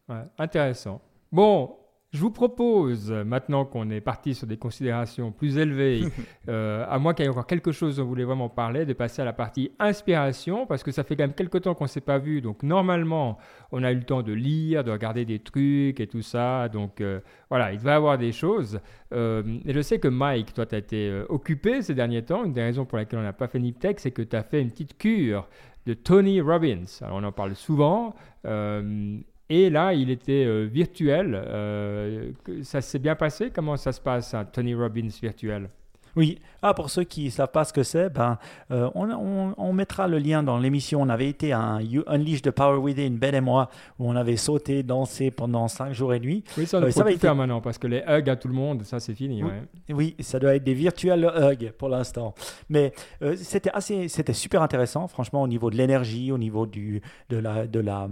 Ouais, 0.09 0.25
intéressant. 0.39 1.01
Bon, 1.31 1.77
je 2.13 2.19
vous 2.19 2.33
propose, 2.33 3.13
euh, 3.13 3.23
maintenant 3.23 3.65
qu'on 3.65 3.89
est 3.89 4.01
parti 4.01 4.35
sur 4.35 4.49
des 4.49 4.57
considérations 4.57 5.31
plus 5.31 5.59
élevées, 5.59 6.03
euh, 6.49 6.85
à 6.89 6.99
moins 6.99 7.15
qu'il 7.15 7.25
y 7.25 7.29
ait 7.29 7.31
encore 7.31 7.47
quelque 7.47 7.71
chose 7.71 7.99
dont 7.99 8.03
vous 8.03 8.09
voulez 8.09 8.25
vraiment 8.25 8.49
parler, 8.49 8.85
de 8.85 8.93
passer 8.95 9.23
à 9.23 9.25
la 9.25 9.33
partie 9.33 9.71
inspiration, 9.79 10.67
parce 10.67 10.83
que 10.83 10.91
ça 10.91 11.05
fait 11.05 11.15
quand 11.15 11.23
même 11.23 11.35
quelques 11.35 11.63
temps 11.63 11.75
qu'on 11.75 11.85
ne 11.85 11.89
s'est 11.89 12.01
pas 12.01 12.19
vu. 12.19 12.41
Donc, 12.41 12.65
normalement, 12.65 13.39
on 13.71 13.85
a 13.85 13.93
eu 13.93 13.95
le 13.97 14.03
temps 14.03 14.23
de 14.23 14.33
lire, 14.33 14.83
de 14.83 14.91
regarder 14.91 15.25
des 15.25 15.39
trucs 15.39 16.01
et 16.01 16.09
tout 16.09 16.23
ça. 16.23 16.69
Donc, 16.69 17.01
euh, 17.01 17.21
voilà, 17.49 17.73
il 17.73 17.79
va 17.79 17.93
y 17.93 17.95
avoir 17.95 18.19
des 18.19 18.33
choses. 18.33 18.81
Euh, 19.13 19.61
et 19.65 19.73
je 19.73 19.81
sais 19.81 20.01
que 20.01 20.09
Mike, 20.09 20.53
toi, 20.53 20.67
tu 20.67 20.75
as 20.75 20.79
été 20.79 21.23
occupé 21.29 21.81
ces 21.83 21.95
derniers 21.95 22.25
temps. 22.25 22.45
Une 22.45 22.53
des 22.53 22.63
raisons 22.63 22.87
pour 22.87 22.99
lesquelles 22.99 23.21
on 23.21 23.23
n'a 23.23 23.33
pas 23.33 23.47
fait 23.47 23.61
Niptech, 23.61 24.01
c'est 24.01 24.11
que 24.11 24.23
tu 24.23 24.35
as 24.35 24.43
fait 24.43 24.61
une 24.61 24.73
petite 24.73 24.99
cure 24.99 25.49
de 25.87 25.95
Tony 25.95 26.41
Robbins. 26.41 26.85
Alors, 27.03 27.17
on 27.19 27.25
en 27.25 27.33
parle 27.33 27.55
souvent. 27.55 28.15
euh, 28.47 29.19
et 29.49 29.69
là, 29.69 29.93
il 29.95 30.11
était 30.11 30.45
euh, 30.47 30.69
virtuel. 30.71 31.35
Euh, 31.35 32.31
ça 32.63 32.81
s'est 32.81 33.01
bien 33.01 33.17
passé? 33.17 33.51
Comment 33.51 33.77
ça 33.77 33.91
se 33.93 34.01
passe, 34.01 34.35
Tony 34.53 34.75
Robbins 34.75 35.09
virtuel? 35.21 35.69
Oui. 36.17 36.39
Ah, 36.63 36.75
pour 36.75 36.91
ceux 36.91 37.05
qui 37.05 37.25
ne 37.25 37.31
savent 37.31 37.51
pas 37.51 37.65
ce 37.65 37.73
que 37.73 37.83
c'est, 37.83 38.11
ben, 38.11 38.37
euh, 38.71 38.91
on, 38.95 39.11
on- 39.11 39.55
on 39.57 39.73
mettra 39.73 40.07
le 40.09 40.19
lien 40.19 40.43
dans 40.43 40.59
l'émission. 40.59 41.01
On 41.01 41.09
avait 41.09 41.29
été 41.29 41.53
à 41.53 41.61
un 41.61 41.81
You 41.81 42.03
Unleash 42.07 42.43
the 42.43 42.51
Power 42.51 42.77
Within, 42.79 43.13
Ben 43.13 43.35
et 43.35 43.41
moi, 43.41 43.71
où 43.99 44.09
on 44.11 44.15
avait 44.17 44.37
sauté, 44.37 44.83
dansé 44.83 45.31
pendant 45.31 45.69
5 45.69 45.93
jours 45.93 46.13
et 46.13 46.21
nuits. 46.21 46.45
Oui, 46.59 46.67
ça, 46.67 46.79
on 46.79 46.83
Euh, 46.83 46.91
ça 46.91 47.05
va 47.05 47.13
être- 47.13 47.21
faire 47.21 47.35
maintenant 47.35 47.61
parce 47.61 47.79
que 47.79 47.87
les 47.87 48.03
hugs 48.07 48.29
à 48.29 48.37
tout 48.37 48.49
le 48.49 48.55
monde, 48.55 48.83
ça 48.83 49.01
c'est 49.01 49.15
fini. 49.15 49.43
Oui. 49.43 49.51
ouais. 49.89 49.95
Oui, 49.95 50.17
ça 50.21 50.39
doit 50.39 50.55
être 50.55 50.65
des 50.65 50.75
virtuels 50.75 51.25
hugs 51.35 51.73
pour 51.79 51.89
l'instant. 51.89 52.35
Mais 52.69 52.93
euh, 53.23 53.37
c'était 53.37 53.71
assez, 53.73 54.09
c'était 54.09 54.33
super 54.35 54.61
intéressant, 54.63 55.09
franchement, 55.09 55.43
au 55.43 55.49
niveau 55.49 55.71
de 55.71 55.77
l'énergie, 55.77 56.31
au 56.33 56.39
niveau 56.39 56.67
du, 56.67 57.01
de, 57.31 57.39
la, 57.39 57.67
de, 57.67 57.81
la, 57.81 58.09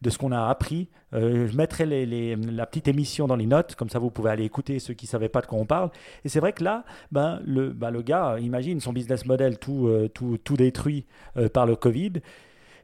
de 0.00 0.10
ce 0.10 0.16
qu'on 0.16 0.32
a 0.32 0.46
appris. 0.48 0.88
Euh, 1.12 1.48
je 1.48 1.56
mettrai 1.56 1.86
la 1.86 2.66
petite 2.66 2.88
émission 2.88 3.26
dans 3.26 3.36
les 3.36 3.46
notes, 3.46 3.74
comme 3.74 3.88
ça 3.88 3.98
vous 3.98 4.10
pouvez 4.10 4.30
aller 4.30 4.44
écouter 4.44 4.78
ceux 4.78 4.94
qui 4.94 5.06
ne 5.06 5.10
savaient 5.10 5.28
pas 5.28 5.40
de 5.40 5.46
quoi 5.46 5.58
on 5.58 5.66
parle. 5.66 5.90
Et 6.24 6.28
c'est 6.28 6.40
vrai 6.40 6.52
que 6.52 6.62
là, 6.64 6.84
ben, 7.10 7.40
le, 7.44 7.70
ben, 7.70 7.90
le 7.90 8.02
gars, 8.02 8.36
imagine 8.38 8.80
son 8.80 8.92
business 8.92 9.26
model 9.26 9.58
tout, 9.58 9.88
euh, 9.88 10.08
détruit 10.56 11.06
euh, 11.36 11.48
par 11.48 11.66
le 11.66 11.76
Covid. 11.76 12.12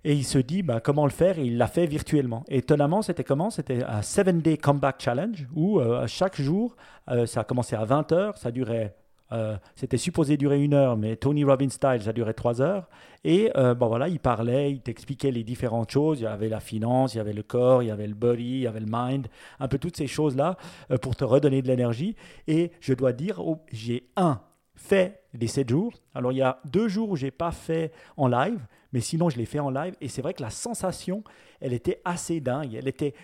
Et 0.06 0.14
il 0.14 0.24
se 0.24 0.38
dit 0.38 0.62
ben, 0.62 0.78
comment 0.78 1.04
le 1.04 1.10
faire 1.10 1.36
et 1.36 1.44
il 1.44 1.58
l'a 1.58 1.66
fait 1.66 1.86
virtuellement. 1.86 2.44
Et 2.48 2.58
étonnamment, 2.58 3.02
c'était 3.02 3.24
comment? 3.24 3.50
C'était 3.50 3.82
un 3.82 4.02
7-day 4.02 4.56
comeback 4.56 5.02
challenge 5.02 5.48
où 5.52 5.80
euh, 5.80 6.06
chaque 6.06 6.40
jour, 6.40 6.76
euh, 7.10 7.26
ça 7.26 7.40
a 7.40 7.44
commencé 7.44 7.74
à 7.74 7.84
20h, 7.84 8.36
ça 8.36 8.52
durait 8.52 8.94
euh, 9.32 9.56
c'était 9.74 9.96
supposé 9.96 10.36
durer 10.36 10.62
une 10.62 10.74
heure, 10.74 10.96
mais 10.96 11.16
Tony 11.16 11.44
Robbins 11.44 11.68
style, 11.68 12.02
ça 12.02 12.12
durait 12.12 12.34
trois 12.34 12.60
heures. 12.62 12.88
Et 13.24 13.50
euh, 13.56 13.74
voilà, 13.74 14.08
il 14.08 14.20
parlait, 14.20 14.72
il 14.72 14.80
t'expliquait 14.80 15.32
les 15.32 15.42
différentes 15.42 15.90
choses. 15.90 16.20
Il 16.20 16.24
y 16.24 16.26
avait 16.26 16.48
la 16.48 16.60
finance, 16.60 17.14
il 17.14 17.18
y 17.18 17.20
avait 17.20 17.32
le 17.32 17.42
corps, 17.42 17.82
il 17.82 17.86
y 17.86 17.90
avait 17.90 18.06
le 18.06 18.14
body, 18.14 18.44
il 18.44 18.60
y 18.60 18.66
avait 18.66 18.80
le 18.80 18.86
mind, 18.88 19.26
un 19.58 19.68
peu 19.68 19.78
toutes 19.78 19.96
ces 19.96 20.06
choses-là 20.06 20.56
euh, 20.90 20.98
pour 20.98 21.16
te 21.16 21.24
redonner 21.24 21.62
de 21.62 21.66
l'énergie. 21.66 22.14
Et 22.46 22.70
je 22.80 22.94
dois 22.94 23.12
dire, 23.12 23.40
oh, 23.40 23.58
j'ai 23.72 24.08
un 24.16 24.40
fait 24.76 25.22
les 25.34 25.48
sept 25.48 25.68
jours. 25.68 25.92
Alors 26.14 26.32
il 26.32 26.36
y 26.36 26.42
a 26.42 26.60
deux 26.64 26.86
jours 26.86 27.10
où 27.10 27.16
j'ai 27.16 27.30
pas 27.30 27.50
fait 27.50 27.92
en 28.16 28.28
live, 28.28 28.60
mais 28.92 29.00
sinon 29.00 29.30
je 29.30 29.38
l'ai 29.38 29.46
fait 29.46 29.58
en 29.58 29.70
live. 29.70 29.94
Et 30.00 30.08
c'est 30.08 30.22
vrai 30.22 30.34
que 30.34 30.42
la 30.42 30.50
sensation, 30.50 31.24
elle 31.60 31.72
était 31.72 32.00
assez 32.04 32.40
dingue. 32.40 32.74
Elle 32.74 32.88
était 32.88 33.14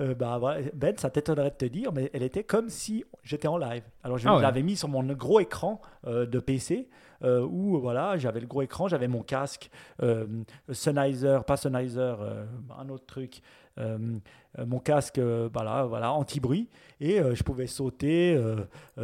euh, 0.00 0.14
bah, 0.14 0.36
voilà, 0.38 0.60
ben, 0.74 0.94
ça 0.98 1.10
t'étonnerait 1.10 1.50
de 1.50 1.56
te 1.56 1.64
dire, 1.64 1.92
mais 1.92 2.10
elle 2.12 2.22
était 2.22 2.44
comme 2.44 2.68
si 2.68 3.04
j'étais 3.22 3.48
en 3.48 3.56
live. 3.56 3.82
Alors 4.02 4.18
je 4.18 4.28
Ah 4.28 4.36
ouais. 4.36 4.42
l'avais 4.42 4.62
mis 4.62 4.76
sur 4.76 4.88
mon 4.88 5.02
gros 5.14 5.40
écran 5.40 5.80
euh, 6.06 6.26
de 6.26 6.38
PC, 6.38 6.88
euh, 7.24 7.40
où 7.40 7.80
voilà, 7.80 8.16
j'avais 8.18 8.40
le 8.40 8.46
gros 8.46 8.62
écran, 8.62 8.88
j'avais 8.88 9.08
mon 9.08 9.22
casque 9.22 9.70
Sennheiser, 10.70 11.38
pas 11.46 11.56
Sennheiser, 11.56 12.14
un 12.78 12.88
autre 12.88 13.06
truc, 13.06 13.40
mon 13.78 14.78
casque 14.80 15.18
voilà, 15.18 15.84
voilà, 15.84 16.12
anti-bruit, 16.12 16.68
et 17.00 17.18
je 17.34 17.42
pouvais 17.42 17.66
sauter, 17.66 18.38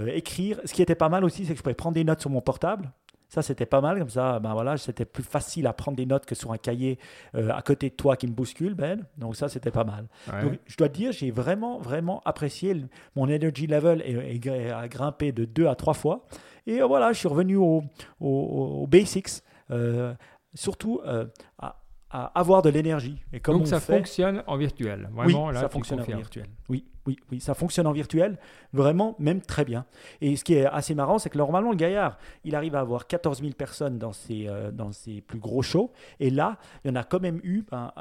écrire. 0.09 0.61
Ce 0.65 0.73
qui 0.75 0.83
était 0.83 0.95
pas 0.95 1.09
mal 1.09 1.25
aussi, 1.25 1.45
c'est 1.47 1.53
que 1.53 1.59
je 1.59 1.63
pouvais 1.63 1.75
prendre 1.75 1.95
des 1.95 2.05
notes 2.05 2.21
sur 2.21 2.31
mon 2.31 2.41
portable. 2.43 2.91
Ça, 3.33 3.41
c'était 3.41 3.65
pas 3.65 3.81
mal 3.81 3.99
comme 3.99 4.11
ça. 4.11 4.41
Ben 4.41 4.53
voilà, 4.53 4.77
c'était 4.77 5.07
plus 5.07 5.23
facile 5.23 5.67
à 5.67 5.73
prendre 5.73 5.97
des 5.97 6.05
notes 6.05 6.27
que 6.27 6.35
sur 6.35 6.53
un 6.53 6.59
cahier 6.59 6.99
euh, 7.35 7.49
à 7.49 7.63
côté 7.63 7.89
de 7.89 7.95
toi 7.95 8.15
qui 8.15 8.27
me 8.27 8.33
bouscule, 8.33 8.75
Ben. 8.75 9.07
Donc 9.17 9.37
ça, 9.37 9.49
c'était 9.49 9.71
pas 9.71 9.85
mal. 9.85 10.07
Donc, 10.43 10.59
je 10.67 10.77
dois 10.77 10.91
te 10.91 10.95
dire, 10.95 11.13
j'ai 11.13 11.31
vraiment, 11.31 11.79
vraiment 11.79 12.21
apprécié. 12.27 12.77
Mon 13.17 13.25
energy 13.25 13.67
level 13.67 14.03
et, 14.05 14.71
a 14.71 14.87
grimpé 14.87 15.33
de 15.33 15.47
deux 15.47 15.67
à 15.67 15.75
trois 15.77 15.95
fois. 15.95 16.27
Et 16.67 16.83
voilà, 16.83 17.15
je 17.15 17.21
suis 17.21 17.29
revenu 17.29 17.57
aux 17.57 18.87
basics. 18.87 19.43
Euh, 19.71 20.13
surtout 20.55 21.01
euh, 21.07 21.25
à, 21.59 21.82
avoir 22.13 22.63
de 22.63 22.69
l'énergie. 22.69 23.23
Et 23.33 23.41
Donc 23.41 23.67
ça 23.67 23.81
fonctionne 23.81 24.43
en 24.47 24.57
virtuel, 24.57 25.09
vraiment 25.13 25.47
oui, 25.47 25.55
ça 25.55 25.69
fonctionne 25.69 26.01
en 26.01 26.05
virtuel. 26.05 26.47
Oui, 26.69 26.85
oui, 27.07 27.17
oui, 27.31 27.41
ça 27.41 27.55
fonctionne 27.55 27.87
en 27.87 27.93
virtuel, 27.93 28.39
vraiment, 28.73 29.17
même 29.19 29.41
très 29.41 29.65
bien. 29.65 29.87
Et 30.21 30.37
ce 30.37 30.45
qui 30.45 30.55
est 30.55 30.67
assez 30.67 30.95
marrant, 30.95 31.19
c'est 31.19 31.31
que 31.31 31.39
normalement, 31.39 31.71
le 31.71 31.77
gaillard, 31.77 32.19
il 32.45 32.55
arrive 32.55 32.77
à 32.77 32.81
avoir 32.81 33.07
14 33.07 33.41
000 33.41 33.55
personnes 33.55 33.99
dans 33.99 34.13
ses, 34.13 34.47
euh, 34.47 34.71
dans 34.71 34.93
ses 34.93 35.21
plus 35.21 35.39
gros 35.39 35.63
shows. 35.63 35.91
Et 36.21 36.31
là, 36.31 36.59
il 36.85 36.89
y 36.89 36.91
en 36.91 36.97
a 36.97 37.03
quand 37.03 37.21
même 37.21 37.41
eu 37.43 37.65
ben, 37.71 37.93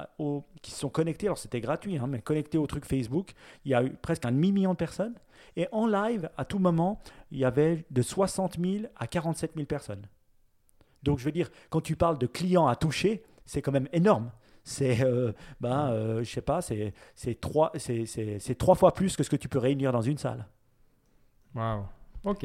qui 0.62 0.72
sont 0.72 0.90
connectés, 0.90 1.28
alors 1.28 1.38
c'était 1.38 1.62
gratuit, 1.62 1.98
hein, 1.98 2.06
mais 2.08 2.22
connectés 2.22 2.58
au 2.58 2.68
truc 2.68 2.86
Facebook, 2.86 3.32
il 3.66 3.72
y 3.72 3.74
a 3.74 3.84
eu 3.84 3.92
presque 3.92 4.26
un 4.26 4.32
demi-million 4.32 4.72
de 4.72 4.78
personnes. 4.78 5.16
Et 5.56 5.68
en 5.72 5.88
live, 5.88 6.30
à 6.38 6.46
tout 6.46 6.60
moment, 6.60 7.00
il 7.32 7.40
y 7.40 7.46
avait 7.46 7.86
de 7.90 8.02
60 8.02 8.60
000 8.60 8.86
à 8.96 9.08
47 9.08 9.54
000 9.56 9.66
personnes. 9.66 10.06
Donc, 11.04 11.18
je 11.18 11.26
veux 11.26 11.32
dire, 11.32 11.50
quand 11.70 11.82
tu 11.82 11.96
parles 11.96 12.20
de 12.20 12.28
clients 12.28 12.68
à 12.68 12.76
toucher, 12.76 13.24
c'est 13.46 13.62
quand 13.62 13.72
même 13.72 13.88
énorme. 13.94 14.32
C'est, 14.64 15.04
euh, 15.04 15.34
ben, 15.60 15.90
euh, 15.90 16.24
je 16.24 16.30
sais 16.30 16.42
pas, 16.42 16.62
c'est, 16.62 16.94
c'est, 17.16 17.40
trois, 17.40 17.72
c'est, 17.76 18.06
c'est, 18.06 18.56
trois 18.56 18.76
fois 18.76 18.94
plus 18.94 19.16
que 19.16 19.24
ce 19.24 19.30
que 19.30 19.36
tu 19.36 19.50
peux 19.50 19.60
réunir 19.60 19.92
dans 19.92 20.02
une 20.02 20.18
salle. 20.18 20.46
Wow. 21.56 21.86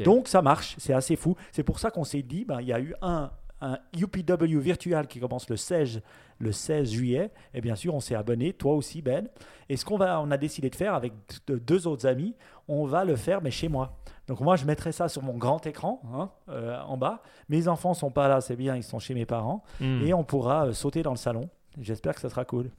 Donc, 0.03 0.27
ça 0.27 0.41
marche, 0.41 0.75
c'est 0.79 0.93
assez 0.93 1.15
fou. 1.15 1.35
C'est 1.51 1.63
pour 1.63 1.79
ça 1.79 1.91
qu'on 1.91 2.03
s'est 2.03 2.23
dit, 2.23 2.45
ben, 2.45 2.59
il 2.61 2.67
y 2.67 2.73
a 2.73 2.79
eu 2.79 2.95
un, 3.01 3.31
un 3.61 3.77
UPW 3.95 4.59
virtual 4.59 5.07
qui 5.07 5.19
commence 5.19 5.49
le 5.49 5.57
16, 5.57 6.01
le 6.39 6.51
16 6.51 6.91
juillet. 6.91 7.31
Et 7.53 7.61
bien 7.61 7.75
sûr, 7.75 7.93
on 7.93 7.99
s'est 7.99 8.15
abonné, 8.15 8.53
toi 8.53 8.73
aussi, 8.73 9.01
Ben. 9.01 9.27
Et 9.69 9.77
ce 9.77 9.85
qu'on 9.85 9.97
va, 9.97 10.21
on 10.21 10.31
a 10.31 10.37
décidé 10.37 10.69
de 10.69 10.75
faire 10.75 10.93
avec 10.93 11.13
deux 11.47 11.87
autres 11.87 12.07
amis, 12.07 12.35
on 12.67 12.85
va 12.85 13.05
le 13.05 13.15
faire, 13.15 13.41
mais 13.41 13.51
chez 13.51 13.67
moi. 13.67 13.97
Donc 14.27 14.41
moi, 14.41 14.55
je 14.55 14.65
mettrai 14.65 14.91
ça 14.91 15.07
sur 15.07 15.23
mon 15.23 15.37
grand 15.37 15.65
écran 15.65 16.01
hein, 16.13 16.29
euh, 16.49 16.79
en 16.81 16.97
bas. 16.97 17.21
Mes 17.49 17.67
enfants 17.67 17.93
sont 17.93 18.11
pas 18.11 18.27
là, 18.27 18.41
c'est 18.41 18.57
bien, 18.57 18.75
ils 18.75 18.83
sont 18.83 18.99
chez 18.99 19.13
mes 19.13 19.25
parents. 19.25 19.63
Hmm. 19.79 20.01
Et 20.05 20.13
on 20.13 20.23
pourra 20.23 20.67
euh, 20.67 20.73
sauter 20.73 21.01
dans 21.01 21.11
le 21.11 21.17
salon. 21.17 21.49
J'espère 21.79 22.13
que 22.13 22.21
ça 22.21 22.29
sera 22.29 22.43
cool. 22.43 22.69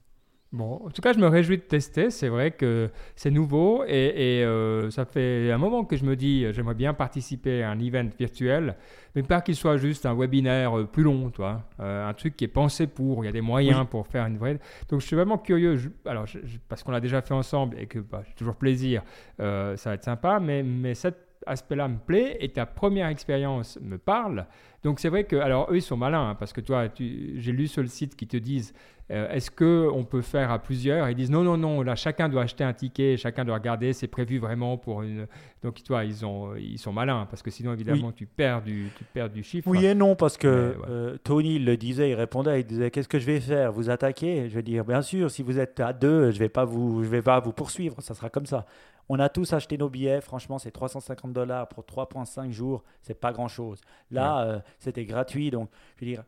Bon, 0.50 0.80
en 0.86 0.90
tout 0.90 1.02
cas, 1.02 1.12
je 1.12 1.18
me 1.18 1.26
réjouis 1.26 1.58
de 1.58 1.62
tester. 1.62 2.10
C'est 2.10 2.28
vrai 2.28 2.52
que 2.52 2.90
c'est 3.16 3.30
nouveau 3.30 3.84
et, 3.84 4.42
euh, 4.44 4.90
ça 4.90 5.04
fait 5.04 5.52
un 5.52 5.58
moment 5.58 5.84
que 5.84 5.96
je 5.96 6.04
me 6.04 6.16
dis 6.16 6.50
j'aimerais 6.52 6.74
bien 6.74 6.94
participer 6.94 7.62
à 7.62 7.70
un 7.70 7.78
event 7.78 8.08
virtuel, 8.18 8.76
mais 9.14 9.22
pas 9.22 9.42
qu'il 9.42 9.56
soit 9.56 9.76
juste 9.76 10.06
un 10.06 10.14
webinaire 10.14 10.86
plus 10.90 11.02
long, 11.02 11.28
toi, 11.28 11.64
un 11.78 12.14
truc 12.14 12.34
qui 12.34 12.44
est 12.44 12.48
pensé 12.48 12.86
pour. 12.86 13.22
Il 13.24 13.26
y 13.26 13.28
a 13.28 13.32
des 13.32 13.42
moyens 13.42 13.86
pour 13.90 14.06
faire 14.06 14.24
une 14.24 14.38
vraie. 14.38 14.58
Donc, 14.88 15.02
je 15.02 15.06
suis 15.06 15.16
vraiment 15.16 15.36
curieux. 15.36 15.78
alors, 16.06 16.24
parce 16.68 16.82
qu'on 16.82 16.92
l'a 16.92 17.00
déjà 17.00 17.20
fait 17.20 17.34
ensemble 17.34 17.78
et 17.78 17.86
que 17.86 17.98
bah, 17.98 18.22
j'ai 18.26 18.34
toujours 18.34 18.56
plaisir, 18.56 19.02
ça 19.38 19.76
va 19.84 19.94
être 19.94 20.04
sympa, 20.04 20.40
mais, 20.40 20.62
mais 20.62 20.94
cette 20.94 21.27
aspect-là 21.48 21.88
me 21.88 21.98
plaît 21.98 22.36
et 22.40 22.48
ta 22.48 22.66
première 22.66 23.08
expérience 23.08 23.78
me 23.82 23.98
parle. 23.98 24.46
Donc 24.84 25.00
c'est 25.00 25.08
vrai 25.08 25.24
que, 25.24 25.36
alors 25.36 25.68
eux 25.70 25.76
ils 25.76 25.82
sont 25.82 25.96
malins 25.96 26.30
hein, 26.30 26.34
parce 26.34 26.52
que 26.52 26.60
toi, 26.60 26.86
j'ai 26.96 27.52
lu 27.52 27.66
sur 27.66 27.82
le 27.82 27.88
site 27.88 28.14
qui 28.14 28.26
te 28.26 28.36
disent 28.36 28.72
euh, 29.10 29.28
est-ce 29.30 29.50
que 29.50 29.88
on 29.92 30.04
peut 30.04 30.20
faire 30.20 30.50
à 30.50 30.58
plusieurs? 30.58 31.08
Ils 31.08 31.16
disent 31.16 31.30
non 31.30 31.42
non 31.42 31.56
non, 31.56 31.82
là 31.82 31.96
chacun 31.96 32.28
doit 32.28 32.42
acheter 32.42 32.62
un 32.62 32.74
ticket, 32.74 33.16
chacun 33.16 33.44
doit 33.44 33.54
regarder, 33.54 33.92
c'est 33.92 34.06
prévu 34.06 34.38
vraiment 34.38 34.76
pour 34.76 35.02
une. 35.02 35.26
Donc 35.62 35.82
toi 35.82 36.04
ils 36.04 36.24
ont 36.26 36.54
ils 36.56 36.78
sont 36.78 36.92
malins 36.92 37.26
parce 37.28 37.42
que 37.42 37.50
sinon 37.50 37.72
évidemment 37.72 38.12
tu 38.12 38.26
perds 38.26 38.62
du 38.62 38.90
tu 38.96 39.04
perds 39.04 39.30
du 39.30 39.42
chiffre. 39.42 39.66
Oui 39.66 39.84
et 39.84 39.94
non 39.94 40.14
parce 40.14 40.36
que 40.36 40.76
euh, 40.88 41.16
Tony 41.24 41.58
le 41.58 41.76
disait, 41.76 42.10
il 42.10 42.14
répondait, 42.14 42.60
il 42.60 42.66
disait 42.66 42.90
qu'est-ce 42.90 43.08
que 43.08 43.18
je 43.18 43.26
vais 43.26 43.40
faire? 43.40 43.72
Vous 43.72 43.88
attaquer? 43.90 44.48
Je 44.48 44.54
vais 44.54 44.62
dire 44.62 44.84
bien 44.84 45.02
sûr 45.02 45.30
si 45.30 45.42
vous 45.42 45.58
êtes 45.58 45.80
à 45.80 45.92
deux, 45.92 46.30
je 46.30 46.38
vais 46.38 46.50
pas 46.50 46.66
vous 46.66 47.02
je 47.02 47.08
vais 47.08 47.22
pas 47.22 47.40
vous 47.40 47.52
poursuivre, 47.52 47.96
ça 48.00 48.14
sera 48.14 48.28
comme 48.28 48.46
ça. 48.46 48.66
On 49.08 49.18
a 49.18 49.28
tous 49.28 49.52
acheté 49.52 49.78
nos 49.78 49.88
billets. 49.88 50.20
Franchement, 50.20 50.58
c'est 50.58 50.70
350 50.70 51.32
dollars 51.32 51.68
pour 51.68 51.84
3,5 51.84 52.50
jours. 52.50 52.84
C'est 53.02 53.14
pas 53.18 53.32
grand 53.32 53.48
chose. 53.48 53.80
Là, 54.10 54.42
euh, 54.42 54.60
c'était 54.78 55.04
gratuit. 55.04 55.50
Donc, 55.50 55.70
je 55.96 56.04
veux 56.04 56.10
dire, 56.10 56.24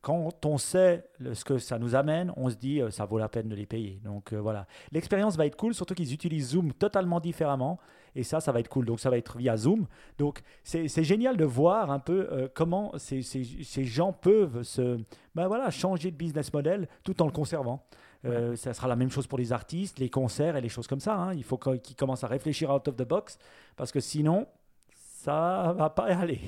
quand 0.00 0.46
on 0.46 0.58
sait 0.58 1.04
ce 1.32 1.44
que 1.44 1.58
ça 1.58 1.78
nous 1.78 1.94
amène, 1.94 2.32
on 2.36 2.48
se 2.48 2.56
dit 2.56 2.80
euh, 2.80 2.90
ça 2.90 3.04
vaut 3.04 3.18
la 3.18 3.28
peine 3.28 3.48
de 3.48 3.54
les 3.54 3.66
payer. 3.66 4.00
Donc 4.02 4.32
euh, 4.32 4.40
voilà. 4.40 4.66
L'expérience 4.92 5.36
va 5.36 5.44
être 5.44 5.56
cool, 5.56 5.74
surtout 5.74 5.94
qu'ils 5.94 6.14
utilisent 6.14 6.50
Zoom 6.50 6.72
totalement 6.72 7.20
différemment. 7.20 7.78
Et 8.14 8.22
ça, 8.22 8.40
ça 8.40 8.50
va 8.50 8.60
être 8.60 8.68
cool. 8.68 8.86
Donc 8.86 8.98
ça 8.98 9.10
va 9.10 9.18
être 9.18 9.36
via 9.36 9.56
Zoom. 9.56 9.86
Donc 10.16 10.40
c'est 10.64 11.04
génial 11.04 11.36
de 11.36 11.44
voir 11.44 11.90
un 11.90 11.98
peu 11.98 12.50
comment 12.54 12.92
ces, 12.96 13.20
ces, 13.22 13.84
gens 13.84 14.12
peuvent 14.12 14.62
se, 14.62 14.98
ben 15.34 15.46
voilà, 15.46 15.70
changer 15.70 16.10
de 16.10 16.16
business 16.16 16.52
model 16.52 16.88
tout 17.04 17.20
en 17.22 17.26
le 17.26 17.30
conservant. 17.30 17.84
Euh, 18.28 18.56
ça 18.56 18.74
sera 18.74 18.88
la 18.88 18.96
même 18.96 19.10
chose 19.10 19.26
pour 19.26 19.38
les 19.38 19.52
artistes, 19.52 19.98
les 19.98 20.10
concerts 20.10 20.56
et 20.56 20.60
les 20.60 20.68
choses 20.68 20.86
comme 20.86 21.00
ça. 21.00 21.16
Hein. 21.16 21.34
Il 21.34 21.44
faut 21.44 21.58
qu'ils 21.58 21.96
commencent 21.96 22.24
à 22.24 22.28
réfléchir 22.28 22.70
out 22.70 22.86
of 22.88 22.96
the 22.96 23.06
box 23.06 23.38
parce 23.76 23.92
que 23.92 24.00
sinon, 24.00 24.46
ça 24.94 25.74
va 25.76 25.90
pas 25.90 26.04
aller. 26.04 26.40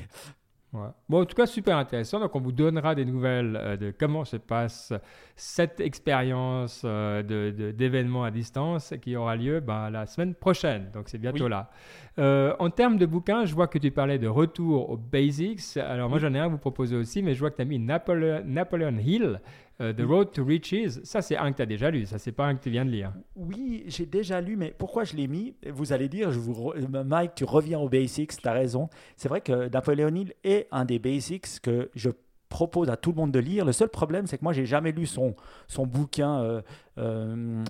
Bon, 1.09 1.23
en 1.23 1.25
tout 1.25 1.35
cas, 1.35 1.47
super 1.47 1.77
intéressant. 1.77 2.21
Donc, 2.21 2.37
on 2.37 2.41
vous 2.41 2.53
donnera 2.53 2.95
des 2.95 3.05
nouvelles 3.05 3.57
euh, 3.57 3.77
de 3.77 3.91
comment 3.91 4.25
se 4.25 4.37
passe 4.37 4.93
cette 5.35 5.81
expérience 5.81 6.83
euh, 6.85 7.73
d'événements 7.73 8.23
à 8.23 8.31
distance 8.31 8.95
qui 9.03 9.17
aura 9.17 9.35
lieu 9.35 9.59
ben, 9.59 9.91
la 9.91 10.07
semaine 10.07 10.33
prochaine. 10.33 10.89
Donc, 10.95 11.09
c'est 11.09 11.19
bientôt 11.19 11.49
là. 11.49 11.71
en 12.17 12.71
termes 12.71 12.99
de 12.99 13.07
bouquins, 13.07 13.47
je 13.47 13.55
vois 13.55 13.67
que 13.67 13.79
tu 13.79 13.91
parlais 13.91 14.21
de 14.21 14.29
retour 14.29 14.91
aux 14.91 14.97
basics. 14.97 15.77
Alors, 15.77 16.09
moi, 16.09 16.21
j'en 16.21 16.33
ai 16.35 16.39
un 16.39 16.45
à 16.45 16.49
vous 16.49 16.59
proposer 16.59 16.95
aussi, 16.95 17.21
mais 17.21 17.35
je 17.35 17.41
vois 17.41 17.51
que 17.51 17.57
tu 17.57 17.63
as 17.63 17.65
mis 17.65 17.81
Napoleon 17.81 18.99
Hill. 18.99 19.41
Euh, 19.81 19.93
The 19.93 20.03
Road 20.03 20.33
to 20.33 20.45
Riches, 20.45 21.01
ça 21.05 21.23
c'est 21.23 21.37
un 21.37 21.53
que 21.53 21.57
tu 21.57 21.63
as 21.63 21.67
déjà 21.67 21.91
lu, 21.91 22.05
ça 22.05 22.19
c'est 22.19 22.33
pas 22.33 22.47
un 22.47 22.55
que 22.55 22.63
tu 22.63 22.71
viens 22.71 22.85
de 22.85 22.91
lire. 22.91 23.13
Oui, 23.35 23.85
j'ai 23.87 24.07
déjà 24.07 24.41
lu, 24.41 24.57
mais 24.57 24.75
pourquoi 24.77 25.05
je 25.05 25.17
l'ai 25.17 25.27
mis? 25.27 25.55
Vous 25.69 25.93
allez 25.93 26.09
dire, 26.09 26.31
je 26.33 26.39
vous 26.39 26.73
Mike, 27.05 27.35
tu 27.35 27.45
reviens 27.45 27.79
aux 27.79 27.89
basics, 27.89 28.37
tu 28.37 28.49
as 28.49 28.53
raison. 28.53 28.91
C'est 29.17 29.29
vrai 29.29 29.41
que 29.41 29.69
Napoléon 29.69 30.15
Hill 30.15 30.35
est 30.45 30.69
un 30.71 30.85
des 30.85 30.99
basics 30.99 31.61
que 31.63 31.91
je 31.95 32.11
propose 32.51 32.91
à 32.91 32.97
tout 32.97 33.11
le 33.11 33.17
monde 33.17 33.33
de 33.33 33.39
lire. 33.39 33.65
Le 33.65 33.73
seul 33.73 33.89
problème, 33.89 34.27
c'est 34.27 34.37
que 34.37 34.45
moi, 34.45 34.53
j'ai 34.53 34.67
jamais 34.67 34.93
lu 34.93 35.07
son, 35.07 35.35
son 35.69 35.87
bouquin. 35.87 36.43
Euh, 36.43 36.61
euh, 36.99 37.65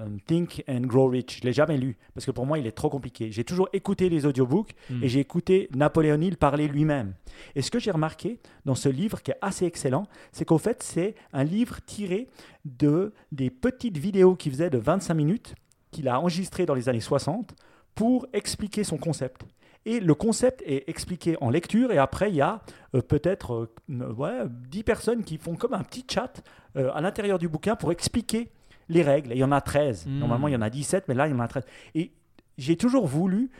euh, 0.00 0.08
Think 0.26 0.64
and 0.68 0.80
Grow 0.82 1.08
Rich. 1.08 1.38
Je 1.40 1.46
l'ai 1.46 1.52
jamais 1.52 1.76
lu 1.76 1.96
parce 2.14 2.26
que 2.26 2.30
pour 2.30 2.46
moi 2.46 2.58
il 2.58 2.66
est 2.66 2.72
trop 2.72 2.90
compliqué. 2.90 3.30
J'ai 3.30 3.44
toujours 3.44 3.68
écouté 3.72 4.08
les 4.08 4.26
audiobooks 4.26 4.72
hmm. 4.90 5.04
et 5.04 5.08
j'ai 5.08 5.20
écouté 5.20 5.68
Napoléon 5.74 6.20
Hill 6.20 6.36
parler 6.36 6.66
lui-même. 6.66 7.14
Et 7.54 7.62
ce 7.62 7.70
que 7.70 7.78
j'ai 7.78 7.90
remarqué 7.90 8.40
dans 8.64 8.74
ce 8.74 8.88
livre 8.88 9.22
qui 9.22 9.30
est 9.30 9.38
assez 9.40 9.66
excellent, 9.66 10.06
c'est 10.32 10.44
qu'au 10.44 10.58
fait 10.58 10.82
c'est 10.82 11.14
un 11.32 11.44
livre 11.44 11.78
tiré 11.86 12.28
de 12.64 13.12
des 13.30 13.50
petites 13.50 13.98
vidéos 13.98 14.34
qu'il 14.34 14.52
faisait 14.52 14.70
de 14.70 14.78
25 14.78 15.14
minutes 15.14 15.54
qu'il 15.90 16.08
a 16.08 16.18
enregistrées 16.18 16.66
dans 16.66 16.74
les 16.74 16.88
années 16.88 17.00
60 17.00 17.54
pour 17.94 18.26
expliquer 18.32 18.82
son 18.82 18.96
concept. 18.96 19.42
Et 19.86 20.00
le 20.00 20.14
concept 20.14 20.62
est 20.66 20.88
expliqué 20.88 21.36
en 21.40 21.50
lecture 21.50 21.92
et 21.92 21.98
après 21.98 22.30
il 22.30 22.36
y 22.36 22.40
a 22.40 22.62
euh, 22.94 23.02
peut-être 23.02 23.70
euh, 23.90 24.12
ouais, 24.12 24.48
10 24.48 24.82
personnes 24.82 25.22
qui 25.22 25.38
font 25.38 25.54
comme 25.54 25.74
un 25.74 25.84
petit 25.84 26.04
chat 26.10 26.42
à 26.76 27.00
l'intérieur 27.00 27.38
du 27.38 27.48
bouquin 27.48 27.76
pour 27.76 27.92
expliquer 27.92 28.50
les 28.88 29.02
règles. 29.02 29.32
il 29.32 29.38
y 29.38 29.44
en 29.44 29.52
a 29.52 29.60
13. 29.60 30.06
Hmm. 30.06 30.18
Normalement, 30.18 30.48
il 30.48 30.54
y 30.54 30.56
en 30.56 30.62
a 30.62 30.70
17, 30.70 31.08
mais 31.08 31.14
là, 31.14 31.26
il 31.26 31.30
y 31.30 31.34
en 31.34 31.40
a 31.40 31.48
13. 31.48 31.64
Et 31.94 32.12
j'ai 32.58 32.76
toujours 32.76 33.06
voulu 33.06 33.50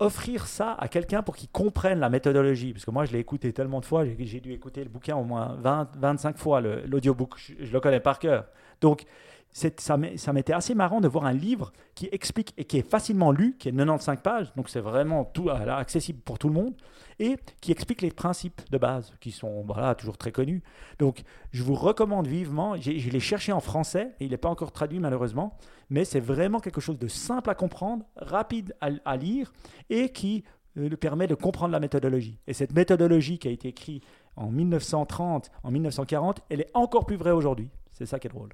offrir 0.00 0.46
ça 0.46 0.74
à 0.78 0.86
quelqu'un 0.86 1.22
pour 1.22 1.34
qu'il 1.36 1.48
comprenne 1.48 1.98
la 1.98 2.08
méthodologie. 2.08 2.72
Parce 2.72 2.84
que 2.84 2.90
moi, 2.90 3.04
je 3.04 3.12
l'ai 3.12 3.18
écouté 3.18 3.52
tellement 3.52 3.80
de 3.80 3.84
fois, 3.84 4.04
j'ai 4.04 4.40
dû 4.40 4.52
écouter 4.52 4.84
le 4.84 4.90
bouquin 4.90 5.16
au 5.16 5.24
moins 5.24 5.56
20, 5.60 5.96
25 5.96 6.38
fois, 6.38 6.60
l'audiobook. 6.60 7.34
Je, 7.36 7.54
je, 7.64 7.72
le 7.72 7.80
connais 7.80 8.00
par 8.00 8.18
cœur. 8.18 8.46
Donc, 8.80 9.04
ça 9.52 9.96
m'était 10.32 10.52
assez 10.52 10.74
marrant 10.74 11.00
de 11.00 11.08
voir 11.08 11.24
un 11.24 11.32
livre 11.32 11.72
qui 11.94 12.08
explique 12.12 12.54
et 12.56 12.64
qui 12.64 12.78
est 12.78 12.88
facilement 12.88 13.32
lu, 13.32 13.56
qui 13.58 13.68
est 13.68 13.72
95 13.72 14.18
pages, 14.22 14.52
donc 14.54 14.68
c'est 14.68 14.80
vraiment 14.80 15.24
tout, 15.24 15.50
accessible 15.50 16.20
pour 16.20 16.38
tout 16.38 16.48
le 16.48 16.54
monde, 16.54 16.74
et 17.18 17.36
qui 17.60 17.72
explique 17.72 18.02
les 18.02 18.10
principes 18.10 18.60
de 18.70 18.78
base, 18.78 19.12
qui 19.20 19.32
sont 19.32 19.66
toujours 19.98 20.16
très 20.16 20.30
connus. 20.30 20.62
Donc 20.98 21.22
je 21.50 21.62
vous 21.62 21.74
recommande 21.74 22.26
vivement, 22.26 22.76
je 22.76 23.10
l'ai 23.10 23.20
cherché 23.20 23.52
en 23.52 23.60
français, 23.60 24.14
et 24.20 24.26
il 24.26 24.30
n'est 24.30 24.36
pas 24.36 24.48
encore 24.48 24.70
traduit 24.70 25.00
malheureusement, 25.00 25.56
mais 25.90 26.04
c'est 26.04 26.20
vraiment 26.20 26.60
quelque 26.60 26.80
chose 26.80 26.98
de 26.98 27.08
simple 27.08 27.50
à 27.50 27.54
comprendre, 27.54 28.04
rapide 28.16 28.76
à, 28.80 29.16
lire, 29.16 29.52
et 29.90 30.10
qui 30.10 30.44
euh, 30.76 30.90
permet 30.96 31.26
de 31.26 31.34
comprendre 31.34 31.72
la 31.72 31.80
méthodologie. 31.80 32.38
Et 32.46 32.52
cette 32.52 32.72
méthodologie 32.72 33.38
qui 33.38 33.48
a 33.48 33.50
été 33.50 33.68
écrite 33.68 34.04
en 34.36 34.50
1930, 34.50 35.50
en 35.64 35.70
1940, 35.70 36.42
elle 36.48 36.60
est 36.60 36.70
encore 36.74 37.06
plus 37.06 37.16
vraie 37.16 37.32
aujourd'hui. 37.32 37.70
C'est 37.90 38.06
ça 38.06 38.20
qui 38.20 38.28
est 38.28 38.30
drôle. 38.30 38.50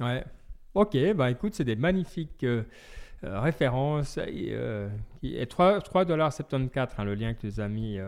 Ouais. 0.00 0.24
Ok, 0.74 0.96
bah 1.14 1.30
écoute, 1.30 1.54
c'est 1.54 1.64
des 1.64 1.76
magnifiques 1.76 2.44
euh, 2.44 2.62
euh, 3.24 3.40
références. 3.40 4.18
Et, 4.18 4.50
euh, 4.52 4.88
et 5.22 5.44
3,74$, 5.44 6.88
hein, 6.96 7.04
le 7.04 7.14
lien 7.14 7.34
que 7.34 7.46
tu 7.46 7.60
as 7.60 7.68
mis 7.68 7.98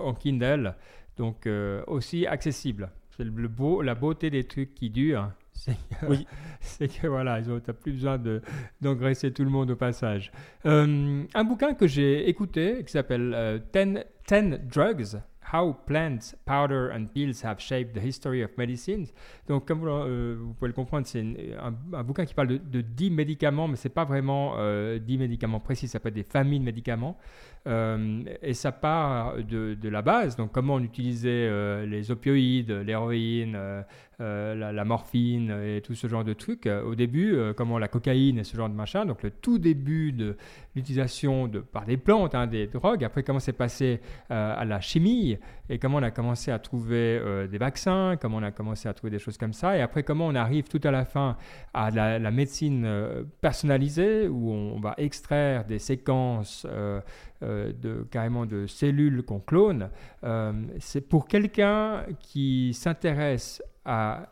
en 0.00 0.14
Kindle. 0.14 0.74
Donc 1.16 1.48
aussi 1.86 2.26
accessible. 2.26 2.90
C'est 3.16 3.24
le 3.24 3.48
beau, 3.48 3.82
la 3.82 3.96
beauté 3.96 4.30
des 4.30 4.44
trucs 4.44 4.74
qui 4.74 4.90
durent. 4.90 5.32
c'est 5.58 5.72
que, 5.74 6.06
Oui. 6.06 6.26
c'est 6.60 6.88
que 6.88 7.08
voilà, 7.08 7.40
ont 7.48 7.60
t'as 7.60 7.72
plus 7.72 7.92
besoin 7.92 8.16
de, 8.16 8.40
d'engraisser 8.80 9.32
tout 9.32 9.42
le 9.42 9.50
monde 9.50 9.72
au 9.72 9.76
passage. 9.76 10.30
Euh, 10.66 11.24
un 11.34 11.44
bouquin 11.44 11.74
que 11.74 11.88
j'ai 11.88 12.28
écouté 12.28 12.84
qui 12.84 12.92
s'appelle 12.92 13.32
euh, 13.34 13.58
Ten 13.72 14.04
10 14.28 14.60
Drugs. 14.72 15.20
How 15.52 15.72
plants, 15.86 16.34
powder 16.44 16.90
and 16.92 17.06
pills 17.14 17.42
have 17.42 17.58
shaped 17.58 17.94
the 17.94 18.00
history 18.00 18.42
of 18.42 18.50
medicine. 18.58 19.06
Donc, 19.46 19.66
comme 19.66 19.80
vous, 19.80 19.88
euh, 19.88 20.36
vous 20.38 20.52
pouvez 20.54 20.68
le 20.68 20.74
comprendre, 20.74 21.06
c'est 21.06 21.24
un, 21.58 22.02
bouquin 22.02 22.26
qui 22.26 22.34
parle 22.34 22.48
de, 22.48 22.58
de 22.58 22.80
10 22.82 23.10
médicaments, 23.10 23.66
mais 23.66 23.76
c'est 23.76 23.88
pas 23.88 24.04
vraiment 24.04 24.56
euh, 24.58 24.98
10 24.98 25.18
médicaments 25.18 25.60
précis, 25.60 25.88
ça 25.88 26.00
peut 26.00 26.10
être 26.10 26.14
des 26.14 26.22
familles 26.22 26.60
de 26.60 26.64
médicaments. 26.64 27.16
Euh, 27.66 28.22
et 28.42 28.54
ça 28.54 28.72
part 28.72 29.36
de, 29.36 29.76
la 29.88 30.02
base, 30.02 30.36
donc 30.36 30.52
comment 30.52 30.74
on 30.74 30.82
utilisait 30.82 31.28
euh, 31.30 31.86
les 31.86 32.10
opioïdes, 32.10 32.70
l'héroïne, 32.70 33.56
euh, 34.20 34.54
la, 34.54 34.84
morphine 34.84 35.50
et 35.50 35.80
tout 35.80 35.94
ce 35.94 36.06
genre 36.06 36.24
de 36.24 36.32
trucs. 36.32 36.66
Au 36.66 36.94
début, 36.94 37.36
comment 37.56 37.78
la 37.78 37.88
cocaïne 37.88 38.38
et 38.38 38.44
ce 38.44 38.56
genre 38.56 38.68
de 38.68 38.74
machin, 38.74 39.06
donc 39.06 39.22
le 39.22 39.30
tout 39.30 39.58
début 39.58 40.12
de 40.12 40.36
l'utilisation 40.74 41.50
par 41.72 41.84
des 41.84 41.96
plantes, 41.96 42.34
hein, 42.34 42.46
des 42.46 42.66
drogues, 42.66 43.04
après 43.04 43.22
comment 43.22 43.38
c'est 43.38 43.52
passé 43.52 44.00
à 44.28 44.64
la 44.64 44.80
chimie 44.80 45.38
et 45.70 45.78
comment 45.78 45.98
on 45.98 46.02
a 46.02 46.10
commencé 46.10 46.50
à 46.50 46.58
trouver 46.58 47.18
euh, 47.18 47.46
des 47.46 47.58
vaccins, 47.58 48.16
comment 48.20 48.38
on 48.38 48.42
a 48.42 48.50
commencé 48.50 48.88
à 48.88 48.94
trouver 48.94 49.10
des 49.10 49.18
choses 49.18 49.36
comme 49.36 49.52
ça, 49.52 49.76
et 49.76 49.80
après 49.80 50.02
comment 50.02 50.26
on 50.26 50.34
arrive 50.34 50.68
tout 50.68 50.80
à 50.84 50.90
la 50.90 51.04
fin 51.04 51.36
à 51.74 51.90
la, 51.90 52.30
médecine 52.30 52.84
euh, 52.84 53.24
personnalisée 53.40 54.28
où 54.28 54.50
on 54.50 54.80
va 54.80 54.94
extraire 54.98 55.64
des 55.64 55.78
séquences 55.78 56.66
euh, 56.70 57.00
de, 57.42 58.06
carrément 58.10 58.46
de 58.46 58.66
cellules 58.66 59.22
qu'on 59.22 59.40
clone. 59.40 59.90
C'est 60.78 61.00
pour 61.00 61.28
quelqu'un 61.28 62.04
qui 62.20 62.74
s'intéresse 62.74 63.62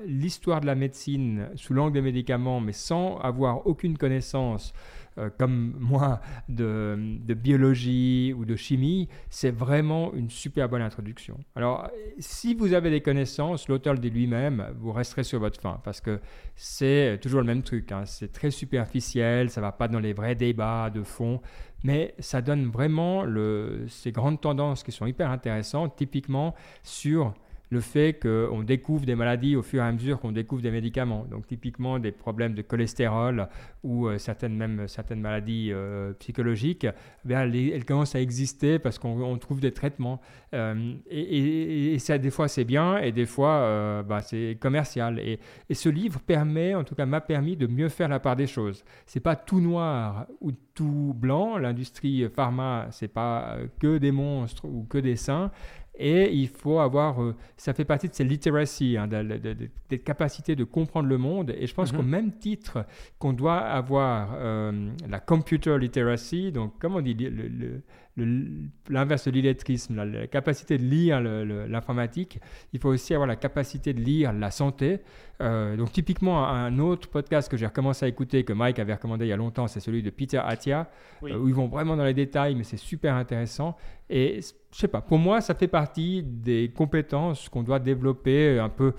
l'histoire 0.04 0.60
de 0.60 0.66
la 0.66 0.74
médecine 0.74 1.48
sous 1.54 1.74
l'angle 1.74 1.92
des 1.92 2.02
médicaments, 2.02 2.60
mais 2.60 2.72
sans 2.72 3.18
avoir 3.18 3.66
aucune 3.66 3.96
connaissance, 3.96 4.72
euh, 5.18 5.30
comme 5.38 5.74
moi, 5.78 6.20
de, 6.48 7.18
biologie 7.34 8.34
ou 8.36 8.44
de 8.44 8.54
chimie, 8.54 9.08
c'est 9.30 9.50
vraiment 9.50 10.12
une 10.12 10.28
super 10.28 10.68
bonne 10.68 10.82
introduction. 10.82 11.38
Alors, 11.54 11.90
si 12.18 12.54
vous 12.54 12.74
avez 12.74 12.90
des 12.90 13.00
connaissances, 13.00 13.68
l'auteur 13.68 13.94
le 13.94 14.00
dit 14.00 14.10
lui-même, 14.10 14.66
vous 14.78 14.92
resterez 14.92 15.24
sur 15.24 15.40
votre 15.40 15.60
fin, 15.60 15.80
parce 15.84 16.02
que 16.02 16.20
c'est 16.54 17.18
toujours 17.22 17.40
le 17.40 17.46
même 17.46 17.62
truc. 17.62 17.92
hein. 17.92 18.04
C'est 18.04 18.30
très 18.30 18.50
superficiel, 18.50 19.48
ça 19.48 19.62
va 19.62 19.72
pas 19.72 19.88
dans 19.88 20.00
les 20.00 20.12
vrais 20.12 20.34
débats 20.34 20.90
de 20.90 21.02
fond, 21.02 21.40
mais 21.82 22.14
ça 22.18 22.42
donne 22.42 22.66
vraiment 22.66 23.22
le, 23.24 23.86
ces 23.88 24.12
grandes 24.12 24.40
tendances 24.40 24.82
qui 24.82 24.92
sont 24.92 25.06
hyper 25.06 25.30
intéressantes, 25.30 25.96
typiquement 25.96 26.54
sur 26.82 27.32
le 27.70 27.80
fait 27.80 28.20
qu'on 28.20 28.62
découvre 28.62 29.06
des 29.06 29.16
maladies 29.16 29.56
au 29.56 29.62
fur 29.62 29.82
et 29.82 29.86
à 29.86 29.92
mesure 29.92 30.20
qu'on 30.20 30.32
découvre 30.32 30.62
des 30.62 30.70
médicaments. 30.70 31.26
Donc 31.30 31.46
typiquement 31.46 31.98
des 31.98 32.12
problèmes 32.12 32.54
de 32.54 32.62
cholestérol 32.62 33.48
ou 33.82 34.06
euh, 34.06 34.18
certaines, 34.18 34.56
même 34.56 34.86
certaines 34.86 35.20
maladies 35.20 35.70
euh, 35.72 36.12
psychologiques, 36.14 36.84
eh 36.84 37.28
bien, 37.28 37.42
elles, 37.42 37.84
commencent 37.84 38.14
à 38.14 38.20
exister 38.20 38.78
parce 38.78 38.98
qu'on 38.98 39.20
on 39.20 39.36
trouve 39.38 39.60
des 39.60 39.72
traitements. 39.72 40.20
Euh, 40.54 40.94
et, 41.10 41.98
ça, 41.98 42.18
des 42.18 42.30
fois, 42.30 42.46
c'est 42.46 42.64
bien 42.64 42.98
et 42.98 43.10
des 43.10 43.26
fois, 43.26 44.02
bah, 44.02 44.20
c'est 44.20 44.56
commercial. 44.60 45.18
Et, 45.18 45.40
et 45.68 45.74
ce 45.74 45.88
livre 45.88 46.20
permet, 46.20 46.74
en 46.74 46.84
tout 46.84 46.94
cas 46.94 47.06
m'a 47.06 47.20
permis 47.20 47.56
de 47.56 47.66
mieux 47.66 47.88
faire 47.88 48.08
la 48.08 48.20
part 48.20 48.36
des 48.36 48.46
choses. 48.46 48.84
C'est 49.06 49.20
pas 49.20 49.34
tout 49.34 49.60
noir 49.60 50.26
ou 50.40 50.52
tout 50.52 51.14
blanc. 51.16 51.58
L'industrie 51.58 52.28
pharma, 52.28 52.86
c'est 52.90 53.08
pas 53.08 53.56
que 53.80 53.98
des 53.98 54.12
monstres 54.12 54.66
ou 54.66 54.86
que 54.88 54.98
des 54.98 55.16
saints. 55.16 55.50
Et 55.98 56.30
il 56.34 56.48
faut 56.48 56.78
avoir, 56.78 57.22
euh, 57.22 57.34
ça 57.56 57.72
fait 57.72 57.84
partie 57.86 58.08
de 58.08 58.14
ces 58.14 58.24
literacy, 58.24 58.96
hein, 58.98 59.06
de- 59.06 59.22
de- 59.22 59.54
de- 59.54 59.68
des 59.88 59.98
capacités 59.98 60.54
de 60.54 60.64
comprendre 60.64 61.08
le 61.08 61.16
monde. 61.18 61.54
Et 61.58 61.66
je 61.66 61.74
pense 61.74 61.92
Mhm. 61.92 61.98
qu'au 61.98 62.04
même 62.04 62.32
titre 62.32 62.84
qu'on 63.18 63.32
doit 63.32 63.58
avoir 63.58 64.34
euh, 64.34 64.90
la 65.08 65.20
computer 65.20 65.78
literacy, 65.78 66.52
donc 66.52 66.74
comment 66.78 66.96
on 66.98 67.00
dit 67.00 67.14
le- 67.14 67.82
l'inverse 68.16 69.26
de 69.26 69.30
l'illettrisme, 69.30 69.94
la, 69.96 70.04
la 70.04 70.26
capacité 70.26 70.78
de 70.78 70.82
lire 70.84 71.20
l'informatique, 71.20 72.40
il 72.72 72.80
faut 72.80 72.88
aussi 72.88 73.12
avoir 73.14 73.26
la 73.26 73.36
capacité 73.36 73.92
de 73.92 74.00
lire 74.00 74.32
la 74.32 74.50
santé. 74.50 75.00
Euh, 75.42 75.76
donc 75.76 75.92
typiquement, 75.92 76.46
un 76.48 76.78
autre 76.78 77.08
podcast 77.08 77.50
que 77.50 77.56
j'ai 77.58 77.66
recommencé 77.66 78.06
à 78.06 78.08
écouter, 78.08 78.42
que 78.44 78.54
Mike 78.54 78.78
avait 78.78 78.94
recommandé 78.94 79.26
il 79.26 79.28
y 79.28 79.32
a 79.32 79.36
longtemps, 79.36 79.66
c'est 79.66 79.80
celui 79.80 80.02
de 80.02 80.10
Peter 80.10 80.40
Attia, 80.42 80.88
Oui. 81.20 81.32
euh, 81.32 81.38
où 81.38 81.48
ils 81.48 81.54
vont 81.54 81.68
vraiment 81.68 81.94
dans 81.96 82.04
les 82.04 82.14
détails, 82.14 82.54
mais 82.54 82.64
c'est 82.64 82.78
super 82.78 83.14
intéressant. 83.14 83.76
Et 84.08 84.40
je 84.72 84.78
sais 84.78 84.88
pas, 84.88 85.00
pour 85.02 85.18
moi, 85.18 85.40
ça 85.40 85.54
fait 85.54 85.68
partie 85.68 86.22
des 86.22 86.70
compétences 86.74 87.48
qu'on 87.50 87.62
doit 87.62 87.80
développer 87.80 88.58
un 88.58 88.68
peu 88.70 88.94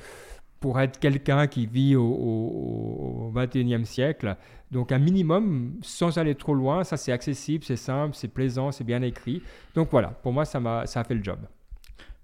pour 0.60 0.80
être 0.80 0.99
quelqu'un 0.99 1.47
qui 1.47 1.66
vit 1.66 1.95
au, 1.95 3.32
21e 3.36 3.86
siècle. 3.86 4.36
Donc 4.72 4.91
un 4.91 4.99
minimum, 4.99 5.74
sans 5.82 6.18
aller 6.18 6.36
trop 6.36 6.53
loin, 6.53 6.84
ça 6.84 6.97
c'est 6.97 7.12
accessible, 7.12 7.64
c'est 7.64 7.76
simple, 7.76 8.16
c'est 8.16 8.28
plaisant, 8.28 8.72
c'est 8.72 8.84
bien 8.84 9.01
écrit. 9.01 9.41
Donc 9.76 9.89
voilà, 9.91 10.10
pour 10.10 10.34
moi, 10.34 10.45
ça, 10.45 10.60
m'a, 10.60 10.86
ça 10.86 11.01
a 11.01 11.03
fait 11.03 11.16
le 11.16 11.24
job. 11.24 11.39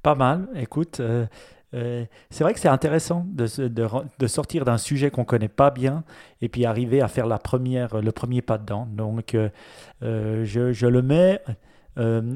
Pas 0.01 0.15
mal, 0.15 0.47
écoute. 0.55 0.99
euh, 0.99 1.25
euh, 1.73 2.05
c'est 2.29 2.43
vrai 2.43 2.53
que 2.53 2.59
c'est 2.59 2.67
intéressant 2.67 3.25
de, 3.29 3.47
de, 3.67 4.27
sortir 4.27 4.63
d'un 4.63 4.77
sujet 4.77 5.09
qu'on 5.09 5.25
connaît 5.25 5.47
pas 5.47 5.71
bien 5.71 6.03
et 6.39 6.47
puis 6.47 6.65
arriver 6.65 7.01
à 7.01 7.07
faire 7.07 7.25
la 7.25 7.39
première, 7.39 7.99
le 7.99 8.11
premier 8.11 8.43
pas 8.43 8.59
dedans. 8.59 8.87
Donc, 8.91 9.33
euh, 9.33 9.49
je, 10.45 10.71
je 10.71 10.85
le 10.85 11.01
mets. 11.01 11.41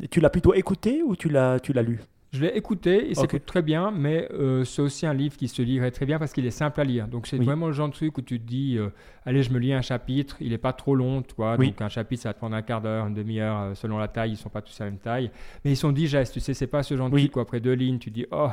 tu 0.09 0.21
l'as 0.21 0.29
plutôt 0.31 0.55
écouté 0.55 1.03
ou 1.03 1.15
tu 1.15 1.29
l'as 1.29 1.59
lu? 1.83 2.01
Je 2.37 2.41
l'ai 2.45 2.55
écouté, 2.57 3.07
il 3.09 3.15
s'écoute 3.15 3.45
très 3.45 3.61
bien, 3.61 3.91
mais 3.91 4.27
euh, 4.31 4.63
c'est 4.63 4.81
aussi 4.81 5.05
un 5.05 5.13
livre 5.13 5.35
qui 5.37 5.47
se 5.47 5.61
lirait 5.61 5.91
très 5.91 6.05
bien 6.05 6.19
parce 6.19 6.33
qu'il 6.33 6.45
est 6.45 6.51
simple 6.51 6.79
à 6.79 6.83
lire. 6.83 7.07
Donc 7.07 7.25
c'est 7.27 7.37
Oui. 7.39 7.45
vraiment 7.45 7.67
le 7.67 7.73
genre 7.73 7.87
de 7.89 7.93
truc 7.93 8.17
où 8.17 8.21
tu 8.21 8.39
te 8.39 8.45
dis, 8.45 8.77
euh, 8.77 8.89
allez, 9.25 9.43
je 9.43 9.51
me 9.51 9.59
lis 9.59 9.73
un 9.73 9.81
chapitre, 9.81 10.37
il 10.39 10.49
n'est 10.51 10.57
pas 10.57 10.73
trop 10.73 10.95
long, 10.95 11.21
tu 11.23 11.33
vois. 11.35 11.55
Oui. 11.57 11.67
Donc 11.67 11.81
un 11.81 11.89
chapitre, 11.89 12.21
ça 12.23 12.29
va 12.29 12.33
te 12.33 12.39
prendre 12.39 12.55
un 12.55 12.61
quart 12.61 12.81
d'heure, 12.81 13.07
une 13.07 13.13
demi-heure, 13.13 13.59
euh, 13.59 13.73
selon 13.75 13.97
la 13.97 14.07
taille, 14.07 14.31
ils 14.31 14.37
sont 14.37 14.49
pas 14.49 14.61
tous 14.61 14.79
à 14.81 14.85
la 14.85 14.91
même 14.91 14.99
taille. 14.99 15.31
Mais 15.65 15.71
ils 15.71 15.77
sont 15.77 15.91
digestes, 15.91 16.33
tu 16.33 16.39
sais, 16.39 16.53
c'est 16.53 16.67
pas 16.67 16.83
ce 16.83 16.95
genre 16.95 17.09
de 17.09 17.17
truc 17.17 17.35
où 17.35 17.39
après 17.39 17.59
deux 17.59 17.73
lignes, 17.73 17.97
tu 17.99 18.11
dis, 18.11 18.25
oh, 18.31 18.49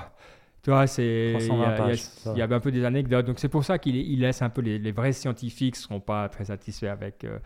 tu 0.63 0.71
vois, 0.71 0.87
c'est, 0.87 1.33
il 1.35 1.37
y, 1.37 1.47
320 1.49 1.51
a- 1.51 1.57
il 1.57 1.61
y 1.61 1.65
a- 1.65 1.77
pages, 1.89 1.99
ça 2.01 2.33
il 2.35 2.39
y 2.39 2.43
avait 2.43 2.55
un 2.55 2.61
peu 2.61 2.73
des 2.73 2.85
anecdotes. 2.87 3.27
Donc 3.27 3.39
c'est 3.39 3.49
pour 3.51 3.65
ça 3.65 3.79
qu'il 3.79 3.97
il 3.97 4.21
laisse 4.21 4.41
un 4.41 4.49
peu 4.49 4.63
les, 4.63 4.79
les 4.79 4.93
vrais 4.93 5.13
scientifiques 5.13 5.77
seront 5.77 6.01
pas 6.01 6.29
très 6.31 6.47
satisfaits 6.47 6.87
avec, 6.87 7.25
euh, 7.25 7.39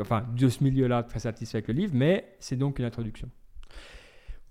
enfin, 0.00 0.24
de 0.34 0.48
ce 0.48 0.64
milieu-là, 0.64 1.02
très 1.02 1.18
satisfaits 1.18 1.56
avec 1.56 1.68
le 1.68 1.74
livre, 1.74 1.92
mais 1.94 2.24
c'est 2.38 2.56
donc 2.56 2.78
une 2.78 2.86
introduction. 2.86 3.28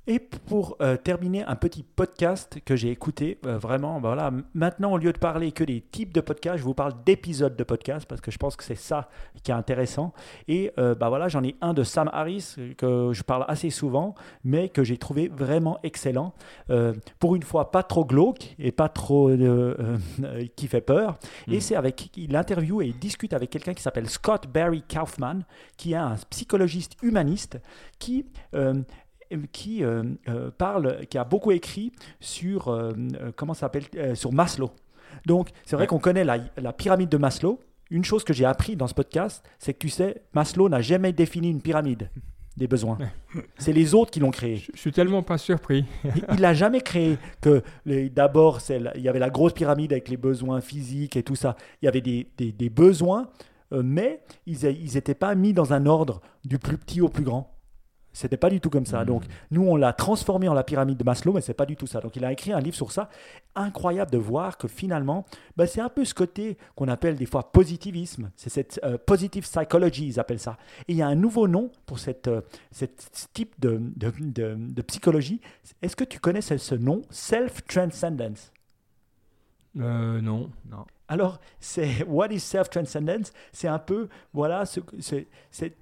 Et 0.06 0.20
pour 0.20 0.76
euh, 0.82 0.98
terminer, 0.98 1.46
un 1.46 1.56
petit 1.56 1.82
podcast 1.82 2.60
que 2.66 2.76
j'ai 2.76 2.92
écouté, 2.92 3.40
euh, 3.46 3.58
vraiment, 3.58 4.02
ben 4.02 4.10
voilà, 4.10 4.32
maintenant 4.54 4.92
au 4.92 4.98
lieu 4.98 5.14
de 5.14 5.18
parler 5.18 5.54
que 5.54 5.64
des 5.64 5.80
types 5.80 6.12
de 6.12 6.20
podcasts, 6.20 6.58
je 6.58 6.64
vous 6.64 6.74
parle 6.74 6.92
d'épisodes 7.06 7.56
de 7.56 7.64
podcasts 7.64 8.06
parce 8.06 8.20
que 8.20 8.30
je 8.30 8.38
pense 8.38 8.58
que 8.58 8.66
c'est 8.66 8.76
ça 8.76 9.08
qui 9.44 9.52
est 9.52 9.54
intéressant. 9.54 10.12
Et 10.50 10.74
euh, 10.78 10.94
bah 10.94 11.08
voilà, 11.08 11.30
j'en 11.30 11.42
ai 11.42 11.56
un 11.62 11.74
de 11.74 11.84
Sam 11.84 12.10
Harris 12.12 12.56
que 12.78 13.12
je 13.14 13.24
parle 13.24 13.46
assez 13.48 13.70
souvent, 13.70 14.14
mais 14.44 14.68
que 14.68 14.84
j'ai 14.84 14.98
trouvé 14.98 15.30
vraiment 15.30 15.80
excellent. 15.84 16.34
Euh, 16.70 16.94
pour 17.20 17.38
une 17.38 17.44
fois, 17.44 17.72
pas 17.72 17.84
trop 17.84 18.04
glauque 18.04 18.56
et 18.60 18.74
pas 18.74 18.90
trop 18.90 19.32
qui 20.58 20.68
fait 20.68 20.82
peur. 20.82 21.18
Et 21.48 21.58
Mm. 21.58 21.62
c'est 21.62 21.76
avec, 21.76 22.12
il 22.18 22.36
interviewe 22.36 22.82
et 22.82 22.88
il 22.88 23.00
discute 23.00 23.32
avec 23.32 23.50
quelqu'un 23.50 23.74
qui 23.74 23.82
s'appelle 23.82 24.10
Scott 24.10 24.48
Barry 24.48 24.84
Kaufman, 24.84 25.44
qui 25.78 25.94
est 25.94 25.98
un 25.98 26.16
psychologiste 26.30 26.98
humaniste 27.02 27.62
qui 28.00 28.26
qui 29.52 29.84
euh, 29.84 30.04
euh, 30.30 30.50
parle, 30.58 31.06
qui 31.10 31.18
a 31.18 31.24
beaucoup 31.24 31.52
écrit 31.52 31.92
sur 32.20 32.68
euh, 32.68 32.92
euh, 33.22 33.32
comment 33.36 33.54
s'appelle 33.54 33.84
euh, 33.96 34.16
sur 34.16 34.32
Maslow. 34.34 34.72
Donc 35.26 35.50
c'est 35.66 35.76
vrai 35.76 35.84
Ouais. 35.84 35.88
qu'on 35.88 36.00
connaît 36.00 36.24
la, 36.24 36.38
la 36.58 36.74
pyramide 36.74 37.10
de 37.10 37.18
Maslow. 37.18 37.60
Une 37.92 38.04
chose 38.04 38.24
que 38.24 38.34
j'ai 38.34 38.46
appris 38.46 38.76
dans 38.76 38.88
ce 38.88 38.94
podcast, 38.94 39.44
c'est 39.60 39.74
que 39.74 39.80
tu 39.80 39.90
sais, 39.90 40.24
Maslow 40.34 40.70
n'a 40.70 40.82
jamais 40.82 41.12
défini 41.14 41.50
une 41.52 41.62
pyramide 41.62 42.10
des 42.58 42.68
besoins. 42.68 42.98
C'est 43.58 43.74
les 43.74 43.94
autres 43.96 44.12
qui 44.12 44.20
l'ont 44.20 44.32
créée. 44.32 44.58
Je, 44.58 44.72
je 44.74 44.80
suis 44.80 44.92
tellement 44.92 45.24
pas 45.24 45.38
surpris. 45.40 45.86
Il 46.34 46.40
n'a 46.42 46.54
jamais 46.54 46.82
créé 46.82 47.18
que 47.42 47.62
d'abord 47.86 48.60
il 48.70 49.02
y 49.02 49.10
avait 49.10 49.20
la 49.20 49.30
grosse 49.32 49.54
pyramide 49.54 49.92
avec 49.92 50.08
les 50.10 50.18
besoins 50.18 50.62
physiques 50.62 51.16
et 51.18 51.24
tout 51.24 51.36
ça. 51.36 51.56
Il 51.82 51.86
y 51.86 51.88
avait 51.88 52.02
des, 52.02 52.28
des- 52.38 52.52
des 52.52 52.70
besoins, 52.70 53.30
euh, 53.74 53.82
mais 53.84 54.22
ils 54.46 54.58
n'étaient 54.94 55.16
pas 55.16 55.34
mis 55.36 55.52
dans 55.54 55.74
un 55.74 55.86
ordre 55.88 56.22
du 56.46 56.60
plus 56.60 56.78
petit 56.78 57.02
au 57.02 57.10
plus 57.10 57.24
grand. 57.24 57.56
C'était 58.14 58.38
pas 58.38 58.50
du 58.50 58.62
tout 58.62 58.70
comme 58.70 58.86
ça. 58.86 59.00
Mhm. 59.00 59.06
Donc 59.06 59.24
nous 59.52 59.64
on 59.68 59.76
l'a 59.76 59.92
transformé 59.92 60.48
en 60.48 60.54
la 60.54 60.64
pyramide 60.64 60.98
de 60.98 61.04
Maslow, 61.04 61.34
mais 61.34 61.42
c'est 61.42 61.54
pas 61.54 61.66
du 61.66 61.76
tout 61.76 61.88
ça. 61.88 62.00
Donc 62.00 62.16
il 62.16 62.24
a 62.24 62.32
écrit 62.32 62.54
un 62.54 62.60
livre 62.60 62.76
sur 62.76 62.92
ça. 62.92 63.10
Incroyable 63.56 64.12
de 64.12 64.18
voir 64.18 64.58
que 64.58 64.68
finalement, 64.68 65.26
ben, 65.58 65.66
c'est 65.68 65.82
un 65.82 65.90
peu 65.90 66.06
ce 66.06 66.14
côté 66.14 66.58
qu'on 66.76 66.88
appelle 66.88 67.16
des 67.16 67.26
fois 67.26 67.52
positivisme. 67.52 68.32
C'est 68.36 68.50
cette 68.50 68.80
euh, 68.84 68.98
positive 69.04 69.44
psychology, 69.44 70.08
ils 70.08 70.20
appellent 70.20 70.40
ça. 70.40 70.58
Et 70.88 70.94
il 70.94 70.98
y 70.98 71.02
a 71.02 71.08
un 71.08 71.16
nouveau 71.16 71.48
nom 71.48 71.72
pour 71.86 72.00
cette, 72.00 72.28
euh, 72.28 72.42
cette- 72.72 73.10
ce 73.14 73.26
type 73.34 73.54
de, 73.60 73.80
de, 73.96 74.12
de- 74.20 74.56
de 74.58 74.82
psychologie. 74.84 75.42
Est-ce 75.82 75.96
que 75.96 76.04
tu 76.04 76.20
connais 76.20 76.42
ce, 76.42 76.58
ce 76.58 76.76
nom 76.76 77.02
Self-transcendence? 77.10 78.52
Euh, 79.80 80.22
non. 80.22 80.50
Non. 80.70 80.86
Alors, 81.08 81.40
c'est 81.60 82.04
What 82.08 82.28
is 82.32 82.40
self-transcendence? 82.40 83.32
C'est 83.52 83.68
un 83.68 83.80
peu, 83.80 84.08
voilà, 84.34 84.66
ce- 84.66 84.80
cette 85.50 85.78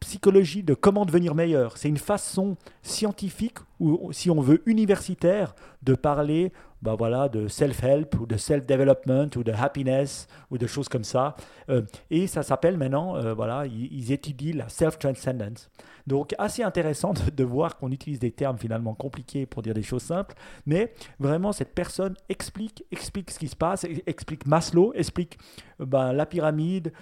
psychologie 0.00 0.62
de 0.62 0.74
comment 0.74 1.04
devenir 1.04 1.34
meilleur. 1.34 1.76
C'est 1.76 1.88
une 1.88 1.98
façon 1.98 2.56
scientifique 2.82 3.58
ou 3.80 4.12
si 4.12 4.30
on 4.30 4.40
veut 4.40 4.62
universitaire 4.66 5.54
de 5.82 5.94
parler 5.94 6.52
bah 6.82 6.94
voilà, 6.96 7.28
de 7.28 7.48
self-help 7.48 8.20
ou 8.20 8.26
de 8.26 8.36
self-development 8.36 9.30
ou 9.36 9.42
de 9.42 9.52
happiness 9.52 10.28
ou 10.50 10.58
de 10.58 10.66
choses 10.66 10.88
comme 10.88 11.04
ça. 11.04 11.34
Euh, 11.68 11.82
et 12.10 12.26
ça 12.26 12.42
s'appelle 12.42 12.76
maintenant, 12.76 13.16
euh, 13.16 13.34
voilà, 13.34 13.66
ils, 13.66 14.12
étudient 14.12 14.56
la 14.56 14.68
self-transcendence. 14.68 15.70
Donc 16.06 16.34
assez 16.38 16.62
intéressant 16.62 17.12
de, 17.12 17.44
voir 17.44 17.76
qu'on 17.76 17.90
utilise 17.90 18.20
des 18.20 18.30
termes 18.30 18.58
finalement 18.58 18.94
compliqués 18.94 19.46
pour 19.46 19.62
dire 19.62 19.74
des 19.74 19.82
choses 19.82 20.02
simples, 20.02 20.36
mais 20.64 20.92
vraiment 21.18 21.52
cette 21.52 21.74
personne 21.74 22.14
explique, 22.28 22.84
explique 22.92 23.30
ce 23.30 23.38
qui 23.38 23.48
se 23.48 23.56
passe, 23.56 23.84
explique 24.06 24.46
Maslow, 24.46 24.92
explique 24.94 25.38
euh, 25.80 25.86
ben, 25.86 26.12
la 26.12 26.26
pyramide, 26.26 26.92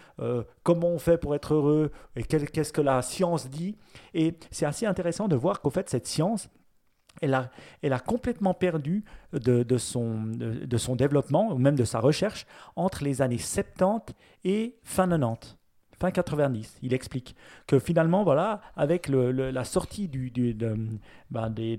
comment 0.63 0.89
on 0.89 0.99
fait 0.99 1.19
pour 1.19 1.35
être 1.35 1.53
heureux 1.53 1.91
et 2.17 2.23
qu'est-ce 2.23 2.73
que 2.73 2.81
la 2.81 2.94
science 3.03 3.49
dit. 3.49 3.77
Et 4.15 4.39
c'est 4.51 4.67
assez 4.67 4.87
intéressant 4.87 5.29
de 5.29 5.37
voir 5.37 5.61
qu'au 5.61 5.71
fait 5.71 5.89
cette 5.89 6.07
science, 6.07 6.49
elle 7.23 7.35
a, 7.35 8.01
complètement 8.01 8.55
perdu 8.55 9.05
de, 9.33 9.63
de, 9.63 9.79
son, 9.79 10.25
de, 10.25 10.77
son 10.77 10.97
développement, 10.97 11.53
ou 11.53 11.59
même 11.59 11.77
de 11.77 11.85
sa 11.85 12.01
recherche, 12.01 12.47
entre 12.77 13.05
les 13.05 13.23
années 13.23 13.39
70 13.39 14.15
et 14.45 14.77
fin 14.83 15.09
90 15.09 15.57
fin 16.05 16.11
90. 16.11 16.81
Il 16.83 16.93
explique 16.93 17.35
que 17.67 17.79
finalement, 17.79 18.25
voilà, 18.25 18.61
avec 18.77 19.09
la 19.09 19.65
sortie 19.65 20.09
du, 20.09 20.31
ben, 21.31 21.49
des, 21.51 21.75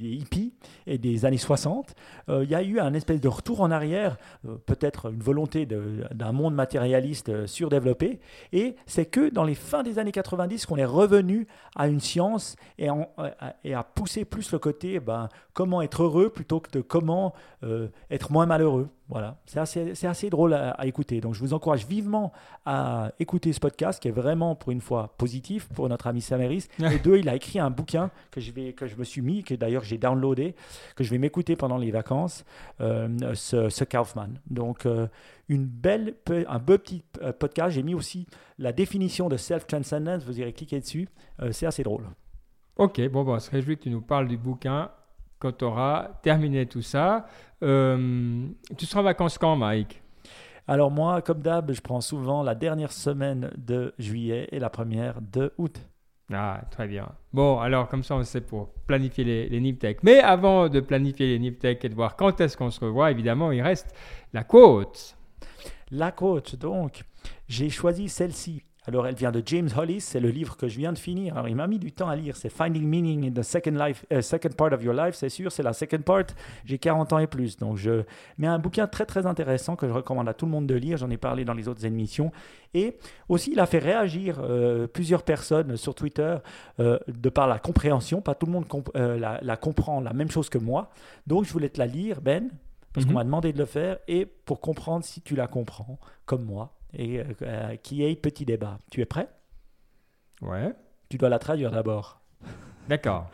hippies 0.00 0.52
et 0.86 0.98
des 0.98 1.24
années 1.24 1.36
60, 1.36 1.94
euh, 2.28 2.44
il 2.44 2.50
y 2.50 2.54
a 2.54 2.62
eu 2.62 2.78
un 2.78 2.94
espèce 2.94 3.20
de 3.20 3.28
retour 3.28 3.60
en 3.60 3.72
arrière, 3.72 4.18
euh, 4.46 4.56
peut-être 4.66 5.10
une 5.10 5.20
volonté 5.20 5.66
d'un 5.66 6.32
monde 6.32 6.54
matérialiste 6.54 7.28
euh, 7.30 7.46
surdéveloppé, 7.48 8.20
et 8.52 8.76
c'est 8.86 9.06
que 9.06 9.30
dans 9.30 9.44
les 9.44 9.56
fins 9.56 9.82
des 9.82 9.98
années 9.98 10.12
90 10.12 10.66
qu'on 10.66 10.76
est 10.76 10.84
revenu 10.84 11.48
à 11.74 11.88
une 11.88 12.00
science 12.00 12.54
et, 12.78 12.88
et 13.64 13.74
à 13.74 13.82
pousser 13.82 14.24
plus 14.24 14.52
le 14.52 14.60
côté 14.60 15.00
ben, 15.00 15.28
comment 15.54 15.82
être 15.82 16.04
heureux 16.04 16.30
plutôt 16.30 16.60
que 16.60 16.70
de 16.70 16.80
comment 16.80 17.34
être 18.10 18.30
moins 18.30 18.46
malheureux. 18.46 18.88
Voilà, 19.10 19.38
c'est 19.44 19.58
assez, 19.58 20.06
assez, 20.06 20.30
drôle 20.30 20.54
à, 20.54 20.86
écouter. 20.86 21.20
Donc 21.20 21.34
je 21.34 21.40
vous 21.40 21.52
encourage 21.52 21.84
vivement 21.84 22.32
à 22.64 23.10
écouter 23.18 23.52
ce 23.52 23.58
podcast 23.58 24.00
qui 24.00 24.06
est 24.06 24.12
vraiment 24.12 24.54
pour 24.54 24.70
une 24.70 24.80
fois 24.80 25.14
positif 25.18 25.68
pour 25.74 25.88
notre 25.88 26.06
ami 26.06 26.20
Saméris. 26.20 26.68
Et 26.78 26.98
deux, 27.00 27.18
il 27.18 27.28
a 27.28 27.34
écrit 27.34 27.58
un 27.58 27.70
bouquin 27.70 28.12
que 28.30 28.40
je, 28.40 28.52
vais, 28.52 28.72
que 28.72 28.86
je 28.86 28.94
me 28.94 29.02
suis 29.02 29.20
mis, 29.20 29.42
que 29.42 29.54
d'ailleurs 29.54 29.82
j'ai 29.82 29.98
downloadé, 29.98 30.54
que 30.94 31.02
je 31.02 31.10
vais 31.10 31.18
m'écouter 31.18 31.56
pendant 31.56 31.76
les 31.76 31.90
vacances, 31.90 32.44
euh, 32.80 33.08
ce, 33.34 33.84
Kaufman. 33.84 34.28
Donc 34.48 34.86
euh, 34.86 35.08
une 35.48 35.66
belle, 35.66 36.14
un 36.48 36.58
beau 36.60 36.78
petit 36.78 37.02
euh, 37.20 37.32
podcast. 37.32 37.70
J'ai 37.74 37.82
mis 37.82 37.94
aussi 37.94 38.28
la 38.58 38.72
définition 38.72 39.28
de 39.28 39.36
self-transcendence, 39.36 40.24
vous 40.24 40.38
irez 40.38 40.52
cliquer 40.52 40.78
dessus. 40.78 41.08
c'est 41.50 41.66
assez 41.66 41.82
drôle. 41.82 42.04
Ok, 42.76 43.00
bon, 43.08 43.24
bon, 43.24 43.34
on 43.34 43.40
se 43.40 43.50
réjouit 43.50 43.76
que 43.76 43.82
tu 43.82 43.90
nous 43.90 44.02
parles 44.02 44.28
du 44.28 44.36
bouquin 44.36 44.90
quand 45.40 45.56
tu 45.58 45.64
auras 45.64 46.10
terminé 46.22 46.66
tout 46.66 46.82
ça. 46.82 47.26
Euh, 47.62 48.46
tu 48.78 48.86
seras 48.86 49.00
en 49.00 49.04
vacances 49.04 49.38
quand, 49.38 49.56
Mike? 49.56 50.00
Alors 50.68 50.92
moi, 50.92 51.20
comme 51.22 51.40
d'hab, 51.40 51.72
je 51.72 51.80
prends 51.80 52.00
souvent 52.00 52.44
la 52.44 52.54
dernière 52.54 52.92
semaine 52.92 53.50
de 53.56 53.92
juillet 53.98 54.48
et 54.52 54.60
la 54.60 54.70
première 54.70 55.20
de 55.20 55.52
août. 55.58 55.80
Ah, 56.32 56.60
très 56.70 56.86
bien. 56.86 57.08
Bon, 57.32 57.58
alors 57.58 57.88
comme 57.88 58.04
ça, 58.04 58.14
on 58.14 58.22
sait 58.22 58.40
pour 58.40 58.68
planifier 58.86 59.24
les, 59.24 59.48
les 59.48 59.60
NipTech. 59.60 60.04
Mais 60.04 60.20
avant 60.20 60.68
de 60.68 60.78
planifier 60.78 61.26
les 61.26 61.38
NipTech 61.40 61.84
et 61.84 61.88
de 61.88 61.94
voir 61.94 62.14
quand 62.14 62.40
est-ce 62.40 62.56
qu'on 62.56 62.70
se 62.70 62.78
revoit, 62.78 63.10
évidemment, 63.10 63.50
il 63.50 63.62
reste 63.62 63.92
la 64.32 64.44
côte. 64.44 65.16
La 65.90 66.12
côte, 66.12 66.54
donc, 66.54 67.02
j'ai 67.48 67.68
choisi 67.68 68.08
celle-ci 68.08 68.62
alors, 68.90 69.06
elle 69.06 69.14
vient 69.14 69.30
de 69.30 69.40
James 69.46 69.68
Hollis, 69.76 70.00
c'est 70.00 70.18
le 70.18 70.30
livre 70.30 70.56
que 70.56 70.66
je 70.66 70.76
viens 70.76 70.92
de 70.92 70.98
finir. 70.98 71.34
Alors, 71.36 71.46
il 71.46 71.54
m'a 71.54 71.68
mis 71.68 71.78
du 71.78 71.92
temps 71.92 72.08
à 72.08 72.16
lire. 72.16 72.36
C'est 72.36 72.48
Finding 72.48 72.84
Meaning 72.84 73.28
in 73.28 73.40
the 73.40 73.44
Second, 73.44 73.76
life, 73.78 74.04
uh, 74.12 74.20
second 74.20 74.48
Part 74.56 74.72
of 74.72 74.82
Your 74.82 74.94
Life, 74.94 75.14
c'est 75.14 75.28
sûr, 75.28 75.52
c'est 75.52 75.62
la 75.62 75.72
second 75.72 76.02
part. 76.02 76.24
J'ai 76.64 76.76
40 76.76 77.12
ans 77.12 77.20
et 77.20 77.28
plus. 77.28 77.56
Donc, 77.56 77.76
je 77.76 78.02
mets 78.36 78.48
un 78.48 78.58
bouquin 78.58 78.88
très, 78.88 79.06
très 79.06 79.26
intéressant 79.26 79.76
que 79.76 79.86
je 79.86 79.92
recommande 79.92 80.28
à 80.28 80.34
tout 80.34 80.44
le 80.44 80.50
monde 80.50 80.66
de 80.66 80.74
lire. 80.74 80.96
J'en 80.96 81.08
ai 81.08 81.18
parlé 81.18 81.44
dans 81.44 81.54
les 81.54 81.68
autres 81.68 81.84
émissions. 81.84 82.32
Et 82.74 82.98
aussi, 83.28 83.52
il 83.52 83.60
a 83.60 83.66
fait 83.66 83.78
réagir 83.78 84.40
euh, 84.40 84.88
plusieurs 84.88 85.22
personnes 85.22 85.76
sur 85.76 85.94
Twitter 85.94 86.38
euh, 86.80 86.98
de 87.06 87.28
par 87.28 87.46
la 87.46 87.60
compréhension. 87.60 88.20
Pas 88.20 88.34
tout 88.34 88.46
le 88.46 88.52
monde 88.52 88.64
euh, 88.96 89.38
la, 89.40 89.56
comprend 89.56 90.00
la 90.00 90.12
même 90.12 90.32
chose 90.32 90.48
que 90.48 90.58
moi. 90.58 90.90
Donc, 91.28 91.44
je 91.44 91.52
voulais 91.52 91.68
te 91.68 91.78
la 91.78 91.86
lire, 91.86 92.20
Ben, 92.20 92.50
parce 92.92 93.06
qu'on 93.06 93.12
mhm. 93.12 93.18
m'a 93.18 93.24
demandé 93.24 93.52
de 93.52 93.58
le 93.58 93.66
faire, 93.66 93.98
et 94.08 94.26
pour 94.26 94.60
comprendre 94.60 95.04
si 95.04 95.20
tu 95.20 95.36
la 95.36 95.46
comprends, 95.46 96.00
comme 96.26 96.44
moi 96.44 96.72
et 96.94 97.22
euh, 97.42 97.76
qui 97.76 98.04
est 98.04 98.16
petit 98.16 98.44
débat. 98.44 98.78
Tu 98.90 99.00
es 99.00 99.04
prêt? 99.04 99.28
Ouais. 100.42 100.74
Tu 101.08 101.18
dois 101.18 101.28
la 101.28 101.38
traduire 101.38 101.70
d'abord. 101.70 102.20
D'accord. 102.88 103.30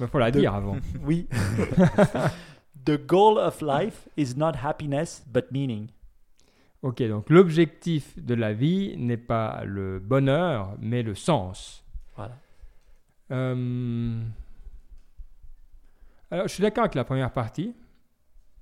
Il 0.00 0.06
faut 0.06 0.18
la 0.18 0.30
dire 0.30 0.54
avant. 0.54 0.76
oui. 1.02 1.28
The 2.84 2.98
goal 3.06 3.38
of 3.38 3.62
life 3.62 4.08
is 4.16 4.34
not 4.36 4.54
happiness 4.62 5.24
but 5.26 5.52
meaning. 5.52 5.88
Ok, 6.82 7.00
donc 7.02 7.30
l'objectif 7.30 8.18
de 8.18 8.34
la 8.34 8.52
vie 8.52 8.96
n'est 8.96 9.16
pas 9.16 9.62
le 9.64 10.00
bonheur, 10.00 10.76
mais 10.80 11.04
le 11.04 11.14
sens. 11.14 11.84
Voilà. 12.16 12.36
Euh, 13.30 14.20
alors, 16.32 16.48
je 16.48 16.54
suis 16.54 16.62
d'accord 16.62 16.84
avec 16.84 16.94
la 16.94 17.04
première 17.04 17.30
partie. 17.30 17.74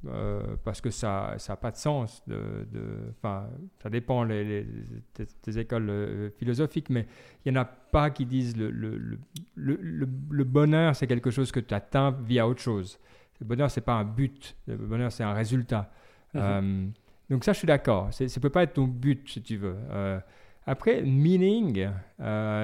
Euh, 0.07 0.57
parce 0.65 0.81
que 0.81 0.89
ça 0.89 1.37
n'a 1.47 1.57
pas 1.57 1.71
de 1.71 1.77
sens. 1.77 2.23
De, 2.27 2.67
ça 3.23 3.91
dépend 3.91 4.25
des, 4.25 4.67
écoles 5.59 5.91
euh, 5.91 6.31
philosophiques, 6.39 6.89
mais 6.89 7.07
il 7.45 7.53
n'y 7.53 7.59
en 7.59 7.63
a 7.63 7.65
pas 7.67 8.09
qui 8.09 8.25
disent 8.25 8.57
le, 8.57 8.71
le, 8.71 9.19
le, 9.57 10.09
le 10.31 10.45
bonheur, 10.45 10.97
c'est 10.97 11.07
quelque 11.07 11.31
chose 11.31 11.53
que 11.53 11.61
tu 11.61 11.75
atteins 11.75 12.17
via 12.25 12.49
autre 12.49 12.63
chose. 12.63 12.99
Le 13.41 13.47
bonheur, 13.47 13.71
c'est 13.71 13.83
pas 13.83 13.93
un 13.93 14.05
but. 14.05 14.57
Le 14.67 14.77
bonheur, 14.77 15.13
c'est 15.13 15.25
un 15.25 15.35
résultat. 15.35 15.91
Mhm. 16.33 16.41
Euh, 16.43 16.87
donc 17.29 17.45
ça, 17.45 17.53
je 17.53 17.59
suis 17.59 17.67
d'accord. 17.67 18.13
Ça 18.13 18.25
ne 18.25 18.41
peut 18.41 18.51
pas 18.51 18.63
être 18.63 18.75
ton 18.75 18.87
but, 18.87 19.29
si 19.29 19.43
tu 19.43 19.59
veux. 19.59 19.77
après, 20.67 21.03
meaning, 21.03 21.89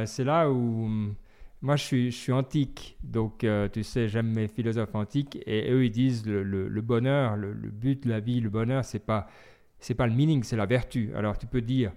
c'est 0.06 0.24
là 0.24 0.50
où 0.50 1.14
moi, 1.62 1.76
je 1.76 1.84
suis, 1.84 2.10
je 2.10 2.16
suis 2.16 2.32
antique, 2.32 2.98
donc 3.02 3.42
euh, 3.42 3.68
tu 3.68 3.82
sais, 3.82 4.08
j'aime 4.08 4.32
mes 4.32 4.46
philosophes 4.46 4.94
antiques, 4.94 5.38
et 5.46 5.70
eux, 5.72 5.84
ils 5.84 5.90
disent 5.90 6.26
le, 6.26 6.42
le, 6.42 6.80
bonheur, 6.82 7.36
le, 7.36 7.52
but 7.52 8.04
de 8.04 8.10
la 8.10 8.20
vie, 8.20 8.40
le 8.40 8.50
bonheur, 8.50 8.84
c'est 8.84 9.04
pas, 9.04 9.26
c'est 9.78 9.94
pas 9.94 10.06
le 10.06 10.12
meaning, 10.12 10.42
c'est 10.42 10.56
la 10.56 10.66
vertu. 10.66 11.12
Alors, 11.14 11.38
tu 11.38 11.46
peux 11.46 11.62
dire 11.62 11.92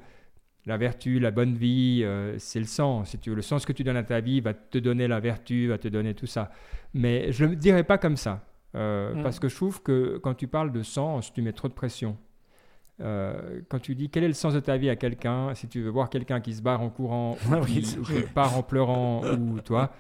la 0.66 0.78
vertu, 0.78 1.20
la 1.20 1.32
bonne 1.32 1.56
vie, 1.56 2.02
euh, 2.04 2.38
c'est 2.38 2.60
le 2.60 2.66
sens. 2.66 3.10
Si 3.10 3.20
tu 3.20 3.32
veux, 3.32 3.36
le 3.36 3.42
sens 3.42 3.66
que 3.66 3.74
tu 3.74 3.84
donnes 3.84 3.98
à 3.98 4.04
ta 4.04 4.22
vie 4.22 4.40
va 4.40 4.54
te 4.54 4.78
donner 4.78 5.08
la 5.08 5.20
vertu, 5.20 5.68
va 5.68 5.78
te 5.78 5.88
donner 5.88 6.14
tout 6.14 6.28
ça. 6.28 6.52
Mais 6.94 7.32
je 7.32 7.46
ne 7.46 7.52
le 7.52 7.56
dirais 7.56 7.84
pas 7.84 7.98
comme 7.98 8.18
ça, 8.18 8.46
euh, 8.76 9.14
mm. 9.14 9.24
parce 9.24 9.40
que 9.40 9.50
je 9.50 9.56
trouve 9.56 9.84
que 9.84 10.18
quand 10.18 10.36
tu 10.36 10.48
parles 10.48 10.72
de 10.72 10.84
sens, 10.84 11.34
tu 11.34 11.42
mets 11.42 11.54
trop 11.54 11.68
de 11.68 11.74
pression. 11.74 12.18
Euh, 13.02 13.62
quand 13.70 13.80
tu 13.80 13.96
dis 13.96 14.10
quel 14.10 14.24
est 14.24 14.28
le 14.28 14.34
sens 14.34 14.54
de 14.54 14.60
ta 14.60 14.78
vie 14.78 14.90
à 14.90 14.96
quelqu'un, 14.96 15.54
si 15.56 15.68
tu 15.68 15.82
veux 15.82 15.90
voir 15.90 16.10
quelqu'un 16.10 16.42
qui 16.42 16.54
se 16.54 16.62
barre 16.62 16.82
en 16.82 16.90
courant, 16.90 17.38
ou, 17.52 17.66
qui, 17.66 17.82
part 18.34 18.58
en 18.58 18.64
pleurant, 18.64 19.22
ou 19.40 19.60
toi, 19.62 19.92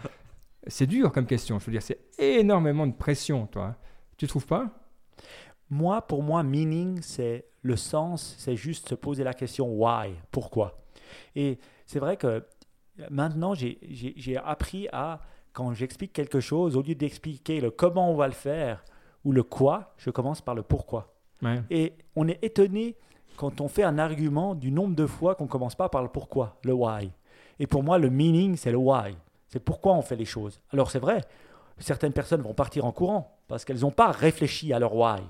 c'est 0.68 0.88
dur 0.88 1.12
comme 1.12 1.26
question. 1.26 1.60
Je 1.60 1.66
veux 1.66 1.72
dire, 1.72 1.82
c'est 1.82 2.00
énormément 2.18 2.88
de 2.88 2.94
pression, 2.94 3.48
toi. 3.48 3.76
Tu 4.18 4.28
trouves 4.28 4.46
pas? 4.46 4.70
Moi, 5.70 6.02
pour 6.02 6.24
moi, 6.24 6.44
meaning, 6.44 7.00
c'est 7.02 7.46
le 7.62 7.76
sens, 7.76 8.36
c'est 8.38 8.56
juste 8.56 8.90
se 8.90 8.96
poser 8.96 9.24
la 9.24 9.34
question 9.34 9.70
why, 9.70 10.14
pourquoi. 10.32 10.82
Et 11.36 11.60
c'est 11.86 12.00
vrai 12.00 12.18
que 12.18 12.46
maintenant, 13.10 13.54
j'ai 13.54 14.38
appris 14.44 14.88
à, 14.92 15.22
quand 15.54 15.74
j'explique 15.74 16.12
quelque 16.12 16.40
chose, 16.40 16.76
au 16.76 16.82
lieu 16.82 16.96
d'expliquer 16.96 17.62
le 17.62 17.72
comment 17.72 18.12
on 18.12 18.16
va 18.16 18.28
le 18.28 18.34
faire 18.34 18.84
ou 19.24 19.32
le 19.32 19.44
quoi, 19.44 19.94
je 19.98 20.10
commence 20.10 20.42
par 20.42 20.56
le 20.56 20.64
pourquoi. 20.64 21.19
Et 21.70 21.94
on 22.16 22.28
est 22.28 22.44
étonné 22.44 22.95
quand 23.38 23.61
on 23.61 23.68
fait 23.68 23.84
un 23.84 23.98
argument 23.98 24.56
du 24.56 24.72
nombre 24.72 24.95
de 24.95 25.06
fois 25.06 25.36
qu'on 25.36 25.48
commence 25.48 25.76
pas 25.76 25.90
par 25.90 26.03
le 26.03 26.10
pourquoi, 26.10 26.57
le 26.64 26.74
why. 26.74 27.11
Et 27.60 27.68
pour 27.68 27.84
moi, 27.84 27.98
le 27.98 28.10
meaning, 28.10 28.57
c'est 28.57 28.72
le 28.72 28.78
why. 28.78 29.16
C'est 29.48 29.60
pourquoi 29.60 29.94
on 29.94 30.02
fait 30.02 30.16
les 30.16 30.26
choses. 30.26 30.60
Alors 30.72 30.91
c'est 30.91 30.99
vrai, 30.99 31.22
certaines 31.80 32.14
personnes 32.14 32.41
vont 32.41 32.53
partir 32.53 32.86
en 32.86 32.91
courant 32.91 33.38
parce 33.48 33.66
qu'elles 33.66 33.80
n'ont 33.80 33.91
pas 33.91 34.11
réfléchi 34.11 34.74
à 34.74 34.80
leur 34.80 34.95
why. 34.95 35.22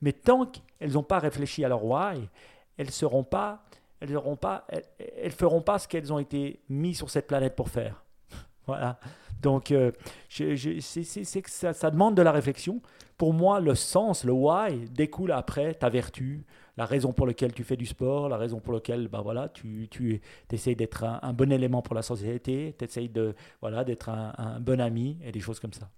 Mais 0.00 0.12
tant 0.12 0.46
qu'elles 0.46 0.92
n'ont 0.92 1.02
pas 1.02 1.18
réfléchi 1.18 1.64
à 1.64 1.68
leur 1.68 1.84
why, 1.84 2.28
elles 2.76 2.90
seront 2.90 3.24
pas, 3.24 3.64
elles 4.00 4.12
ne 4.12 4.34
pas, 4.34 4.66
elles, 4.98 5.32
feront 5.32 5.62
pas 5.62 5.78
ce 5.78 5.86
qu'elles 5.86 6.12
ont 6.12 6.18
été 6.18 6.60
mises 6.68 6.98
sur 6.98 7.10
cette 7.10 7.26
planète 7.26 7.54
pour 7.54 7.68
faire. 7.68 8.02
voilà. 8.66 8.98
Donc, 9.40 9.70
euh, 9.70 9.90
que 10.36 11.50
ça, 11.50 11.90
demande 11.90 12.14
de 12.14 12.22
la 12.22 12.32
réflexion 12.32 12.80
pour 13.22 13.34
moi, 13.34 13.60
le 13.60 13.76
sens, 13.76 14.24
le 14.24 14.32
why, 14.32 14.88
découle 14.90 15.30
après 15.30 15.74
ta 15.74 15.88
vertu, 15.88 16.44
la 16.76 16.86
raison 16.86 17.12
pour 17.12 17.24
laquelle 17.24 17.52
tu 17.52 17.62
fais 17.62 17.76
du 17.76 17.86
sport, 17.86 18.28
la 18.28 18.36
raison 18.36 18.58
pour 18.58 18.74
laquelle 18.74 19.06
bah 19.06 19.20
voilà, 19.22 19.48
tu, 19.48 19.86
tu 19.88 20.20
essayes 20.50 20.74
d'être 20.74 21.04
un, 21.04 21.32
bon 21.32 21.52
élément 21.52 21.82
pour 21.82 21.94
la 21.94 22.02
société, 22.02 22.74
tu 22.76 22.84
essayes 22.84 23.08
de, 23.08 23.36
voilà, 23.60 23.84
d'être 23.84 24.08
un, 24.08 24.58
bon 24.58 24.80
ami 24.80 25.18
et 25.22 25.30
des 25.30 25.38
choses 25.38 25.60
comme 25.60 25.72
ça. 25.72 25.88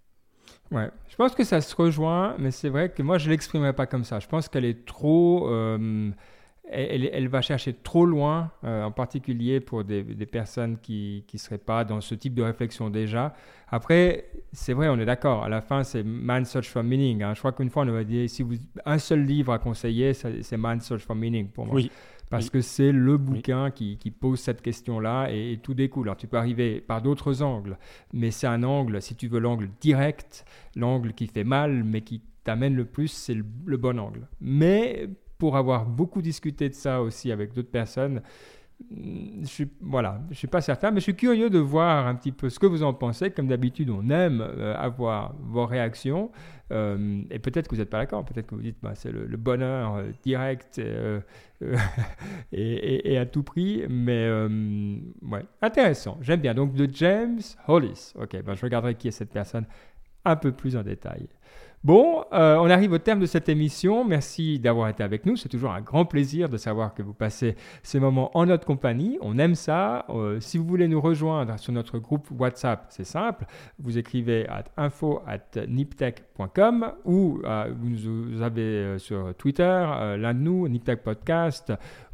Ouais, 0.70 0.90
je 1.08 1.16
pense 1.16 1.34
que 1.34 1.44
ça 1.44 1.62
se 1.62 1.74
rejoint, 1.74 2.36
mais 2.38 2.50
c'est 2.50 2.68
vrai 2.68 2.90
que 2.90 3.00
moi, 3.02 3.16
je 3.16 3.24
ne 3.24 3.30
l'exprimerai 3.30 3.72
pas 3.72 3.86
comme 3.86 4.04
ça. 4.04 4.20
Je 4.20 4.28
pense 4.28 4.50
qu'elle 4.50 4.66
est 4.66 4.84
trop. 4.84 5.48
Euh, 5.48 6.10
elle, 6.70 7.08
elle 7.12 7.28
va 7.28 7.42
chercher 7.42 7.74
trop 7.74 8.06
loin, 8.06 8.50
euh, 8.64 8.84
en 8.84 8.90
particulier 8.90 9.60
pour 9.60 9.84
des, 9.84 10.02
des 10.02 10.26
personnes 10.26 10.78
qui 10.78 11.24
ne 11.32 11.38
seraient 11.38 11.58
pas 11.58 11.84
dans 11.84 12.00
ce 12.00 12.14
type 12.14 12.34
de 12.34 12.42
réflexion 12.42 12.90
déjà. 12.90 13.34
Après, 13.68 14.26
c'est 14.52 14.72
vrai, 14.72 14.88
on 14.88 14.98
est 14.98 15.04
d'accord. 15.04 15.44
À 15.44 15.48
la 15.48 15.60
fin, 15.60 15.82
c'est 15.84 16.02
Man's 16.02 16.50
Search 16.50 16.68
for 16.68 16.82
Meaning. 16.82 17.22
hein. 17.22 17.34
Je 17.34 17.38
crois 17.40 17.52
qu'une 17.52 17.70
fois, 17.70 17.84
on 17.84 17.88
avait 17.88 18.04
dit 18.04 18.28
si 18.28 18.42
vous 18.42 18.54
un 18.84 18.98
seul 18.98 19.24
livre 19.24 19.52
à 19.52 19.58
conseiller, 19.58 20.14
c'est 20.14 20.56
Man's 20.56 20.84
Search 20.86 21.02
for 21.02 21.16
Meaning 21.16 21.48
pour 21.48 21.66
moi. 21.66 21.74
Oui. 21.74 21.90
Parce 22.30 22.46
Oui. 22.46 22.50
que 22.52 22.60
c'est 22.62 22.90
le 22.90 23.18
bouquin 23.18 23.70
qui, 23.70 23.98
qui 23.98 24.10
pose 24.10 24.40
cette 24.40 24.62
question-là 24.62 25.28
et, 25.30 25.52
et 25.52 25.58
tout 25.58 25.74
découle. 25.74 26.06
Alors 26.08 26.16
tu 26.16 26.26
peux 26.26 26.38
arriver 26.38 26.80
par 26.80 27.02
d'autres 27.02 27.42
angles, 27.42 27.76
mais 28.14 28.30
c'est 28.30 28.46
un 28.46 28.62
angle, 28.62 29.02
si 29.02 29.14
tu 29.14 29.28
veux 29.28 29.38
l'angle 29.38 29.68
direct, 29.80 30.44
l'angle 30.74 31.12
qui 31.12 31.26
fait 31.26 31.44
mal, 31.44 31.84
mais 31.84 32.00
qui 32.00 32.22
t'amène 32.42 32.74
le 32.74 32.86
plus, 32.86 33.08
c'est 33.08 33.34
le, 33.34 33.44
le 33.66 33.76
bon 33.76 33.98
angle. 34.00 34.26
Mais 34.40 35.08
pour 35.44 35.58
avoir 35.58 35.84
beaucoup 35.84 36.22
discuté 36.22 36.70
de 36.70 36.74
ça 36.74 37.02
aussi 37.02 37.30
avec 37.30 37.52
d'autres 37.52 37.70
personnes, 37.70 38.22
je 38.90 39.44
suis, 39.44 39.68
voilà, 39.82 40.22
je 40.30 40.36
suis 40.36 40.46
pas 40.46 40.62
certain, 40.62 40.90
mais 40.90 41.00
je 41.00 41.02
suis 41.02 41.16
curieux 41.16 41.50
de 41.50 41.58
voir 41.58 42.06
un 42.06 42.14
petit 42.14 42.32
peu 42.32 42.48
ce 42.48 42.58
que 42.58 42.64
vous 42.64 42.82
en 42.82 42.94
pensez. 42.94 43.30
Comme 43.30 43.46
d'habitude, 43.46 43.90
on 43.90 44.08
aime 44.08 44.40
euh, 44.40 44.74
avoir 44.74 45.34
vos 45.38 45.66
réactions. 45.66 46.30
Euh, 46.72 47.20
et 47.30 47.38
peut-être 47.40 47.68
que 47.68 47.74
vous 47.74 47.82
n'êtes 47.82 47.90
pas 47.90 47.98
d'accord, 47.98 48.24
peut-être 48.24 48.46
que 48.46 48.54
vous 48.54 48.62
dites 48.62 48.78
bah, 48.82 48.94
c'est 48.94 49.12
le, 49.12 49.26
bonheur 49.36 49.96
euh, 49.96 50.12
direct 50.22 50.78
et, 51.60 53.12
et- 53.12 53.18
à 53.18 53.26
tout 53.26 53.42
prix, 53.42 53.84
mais 53.90 54.26
ouais, 55.30 55.44
intéressant, 55.60 56.16
j'aime 56.22 56.40
bien. 56.40 56.54
Donc 56.54 56.72
de 56.72 56.88
James 56.90 57.42
Hollis, 57.68 58.14
ok, 58.18 58.42
ben, 58.42 58.54
je 58.54 58.62
regarderai 58.62 58.94
qui 58.94 59.08
est 59.08 59.10
cette 59.10 59.30
personne 59.30 59.66
un 60.24 60.36
peu 60.36 60.52
plus 60.52 60.74
en 60.74 60.82
détail. 60.82 61.28
Bon, 61.84 62.24
euh, 62.32 62.56
on 62.56 62.70
arrive 62.70 62.92
au 62.92 62.98
terme 62.98 63.20
de 63.20 63.26
cette 63.26 63.50
émission. 63.50 64.06
Merci 64.06 64.58
d'avoir 64.58 64.88
été 64.88 65.02
avec 65.02 65.26
nous. 65.26 65.36
C'est 65.36 65.50
toujours 65.50 65.72
un 65.72 65.82
grand 65.82 66.06
plaisir 66.06 66.48
de 66.48 66.56
savoir 66.56 66.94
que 66.94 67.02
vous 67.02 67.12
passez 67.12 67.56
ces 67.82 68.00
moments 68.00 68.30
en 68.32 68.46
notre 68.46 68.64
compagnie. 68.64 69.18
On 69.20 69.36
aime 69.36 69.54
ça. 69.54 70.06
Euh, 70.08 70.40
si 70.40 70.56
vous 70.56 70.64
voulez 70.64 70.88
nous 70.88 71.02
rejoindre 71.02 71.58
sur 71.58 71.74
notre 71.74 71.98
groupe 71.98 72.26
WhatsApp, 72.38 72.86
c'est 72.88 73.04
simple. 73.04 73.44
Vous 73.78 73.98
écrivez 73.98 74.48
à 74.48 74.64
info 74.78 75.20
at 75.26 75.66
niptech.com 75.68 76.90
ou 77.04 77.42
euh, 77.44 77.70
vous 77.78 78.40
avez 78.40 78.98
sur 78.98 79.34
Twitter, 79.34 79.84
l'un 80.18 80.32
de 80.32 80.38
nous, 80.38 80.66
Niptech 80.66 81.02
Podcast, 81.02 81.70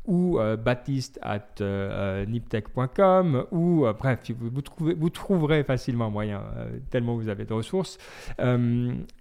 ou 0.07 0.39
euh, 0.39 0.57
baptiste 0.57 1.19
at 1.23 1.41
euh, 1.61 2.23
euh, 2.23 2.27
niptech.com, 2.27 3.47
ou 3.51 3.87
euh, 3.87 3.93
bref, 3.93 4.21
vous, 4.39 5.11
trouverez 5.11 5.65
facilement 5.65 6.11
moyen, 6.11 6.43
euh, 6.57 6.79
tellement 6.91 7.17
vous 7.17 7.29
avez 7.29 7.45
de 7.45 7.53
ressources. 7.53 7.99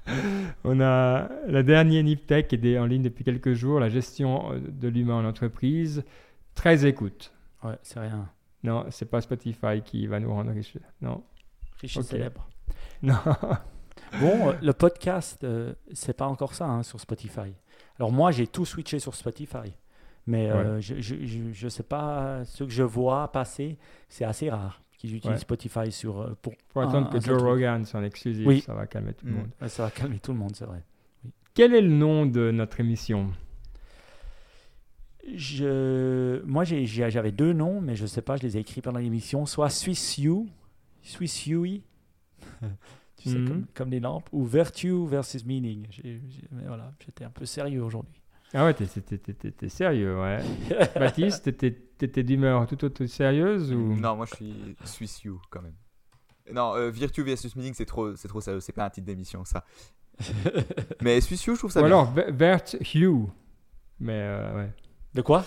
on 0.63 0.79
a 0.79 1.29
la 1.47 1.63
dernière 1.63 2.03
Niptech 2.03 2.47
qui 2.47 2.55
est 2.55 2.79
en 2.79 2.85
ligne 2.85 3.01
depuis 3.03 3.23
quelques 3.23 3.53
jours, 3.53 3.79
la 3.79 3.89
gestion 3.89 4.53
euh, 4.53 4.59
de 4.59 4.87
l'humain 4.87 5.15
en 5.15 5.25
entreprise. 5.25 6.03
13 6.55 6.85
écoutes. 6.85 7.33
Ouais, 7.63 7.77
c'est 7.83 7.99
rien. 7.99 8.29
Non, 8.63 8.85
c'est 8.89 9.09
pas 9.09 9.21
Spotify 9.21 9.81
qui 9.83 10.07
va 10.07 10.19
nous 10.19 10.33
rendre 10.33 10.51
riches. 10.51 10.77
Non. 11.01 11.23
Riche 11.79 11.97
et 11.97 11.99
Ok. 11.99 12.05
célèbre. 12.05 12.47
Non. 13.03 13.13
Bon, 14.19 14.49
euh, 14.49 14.53
le 14.61 14.73
podcast, 14.73 15.43
euh, 15.43 15.73
c'est 15.93 16.15
pas 16.15 16.27
encore 16.27 16.53
ça 16.53 16.65
hein, 16.65 16.83
sur 16.83 16.99
Spotify. 16.99 17.53
Alors 17.99 18.11
moi, 18.11 18.31
j'ai 18.31 18.47
tout 18.47 18.65
switché 18.65 18.99
sur 18.99 19.15
Spotify. 19.15 19.73
Mais 20.25 20.49
euh, 20.51 20.81
je, 20.81 20.95
je, 20.99 21.15
je, 21.25 21.51
je 21.53 21.69
sais 21.69 21.83
pas, 21.83 22.43
ce 22.45 22.63
que 22.65 22.69
je 22.69 22.83
vois 22.83 23.31
passer, 23.31 23.77
c'est 24.09 24.25
assez 24.25 24.49
rare 24.49 24.81
qu'ils 24.97 25.15
utilisent 25.15 25.35
Ouais. 25.35 25.41
Spotify 25.41 25.91
sur, 25.91 26.19
euh, 26.21 26.35
pour... 26.41 26.53
Faut 26.73 26.79
attendre 26.81 27.07
un 27.07 27.11
que 27.11 27.19
Joe 27.19 27.37
truc. 27.37 27.47
Rogan 27.49 27.85
soit 27.85 27.99
en 27.99 28.03
exclusif, 28.03 28.45
Oui. 28.47 28.61
ça 28.61 28.73
va 28.73 28.87
calmer 28.87 29.13
tout 29.13 29.25
le 29.25 29.31
Mm. 29.31 29.35
monde. 29.35 29.49
Ça 29.67 29.83
va 29.83 29.91
calmer 29.91 30.19
tout 30.19 30.31
le 30.33 30.37
monde, 30.39 30.55
c'est 30.55 30.65
vrai. 30.65 30.83
Quel 31.53 31.73
est 31.75 31.81
le 31.81 31.89
nom 31.91 32.25
de 32.25 32.51
notre 32.51 32.79
émission? 32.79 33.31
Je, 35.35 36.41
moi, 36.45 36.63
j'avais 36.63 37.31
deux 37.31 37.53
noms, 37.53 37.81
mais 37.81 37.95
je 37.95 38.05
sais 38.05 38.21
pas, 38.21 38.37
je 38.37 38.43
les 38.43 38.57
ai 38.57 38.61
écrits 38.61 38.81
pendant 38.81 38.99
l'émission. 38.99 39.45
Soit 39.45 39.69
Swiss 39.69 40.17
You, 40.17 40.47
Swiss 41.03 41.45
Yui, 41.47 41.83
tu 43.17 43.29
sais, 43.29 43.37
Mhm. 43.37 43.47
comme, 43.47 43.65
comme 43.73 43.89
les 43.91 43.99
lampes, 43.99 44.29
ou 44.31 44.45
Virtue 44.45 45.05
versus 45.07 45.43
Meaning. 45.45 45.87
Mais 46.51 46.65
voilà, 46.67 46.91
j'étais 47.05 47.23
un 47.25 47.29
peu 47.29 47.45
sérieux 47.45 47.83
aujourd'hui. 47.83 48.21
Ah 48.53 48.63
ouais, 48.65 48.73
t'es, 48.73 48.85
t'es- 48.85 49.17
t'es- 49.17 49.33
t'es- 49.33 49.51
t'es 49.51 49.69
sérieux, 49.69 50.19
ouais. 50.21 50.39
Baptiste, 50.95 51.43
t'étais, 51.43 51.71
t'étais 51.71 52.23
d'humeur 52.23 52.65
tout 52.67 52.83
autre 52.85 53.05
sérieuse 53.05 53.73
ou? 53.73 53.95
Non, 53.95 54.15
moi 54.15 54.25
je 54.29 54.35
suis 54.35 54.75
Swiss 54.85 55.21
You 55.23 55.41
quand 55.49 55.61
même. 55.61 55.75
Non, 56.53 56.73
euh, 56.75 56.89
Virtue 56.89 57.23
versus 57.23 57.53
Meaning, 57.57 57.73
c'est 57.73 57.85
trop, 57.85 58.15
c'est 58.15 58.29
trop 58.29 58.39
sérieux. 58.39 58.61
C'est 58.61 58.71
pas 58.71 58.85
un 58.85 58.89
titre 58.89 59.05
d'émission, 59.05 59.43
ça. 59.43 59.65
Mais 61.01 61.19
Swiss 61.19 61.43
You, 61.45 61.55
je 61.55 61.59
trouve 61.59 61.71
ça 61.71 61.81
Ou 61.81 61.85
bien. 61.85 61.99
alors 61.99 62.13
Hugh. 62.95 63.27
Mais 63.99 64.13
euh, 64.21 64.55
ouais. 64.55 64.73
De 65.13 65.21
quoi? 65.21 65.43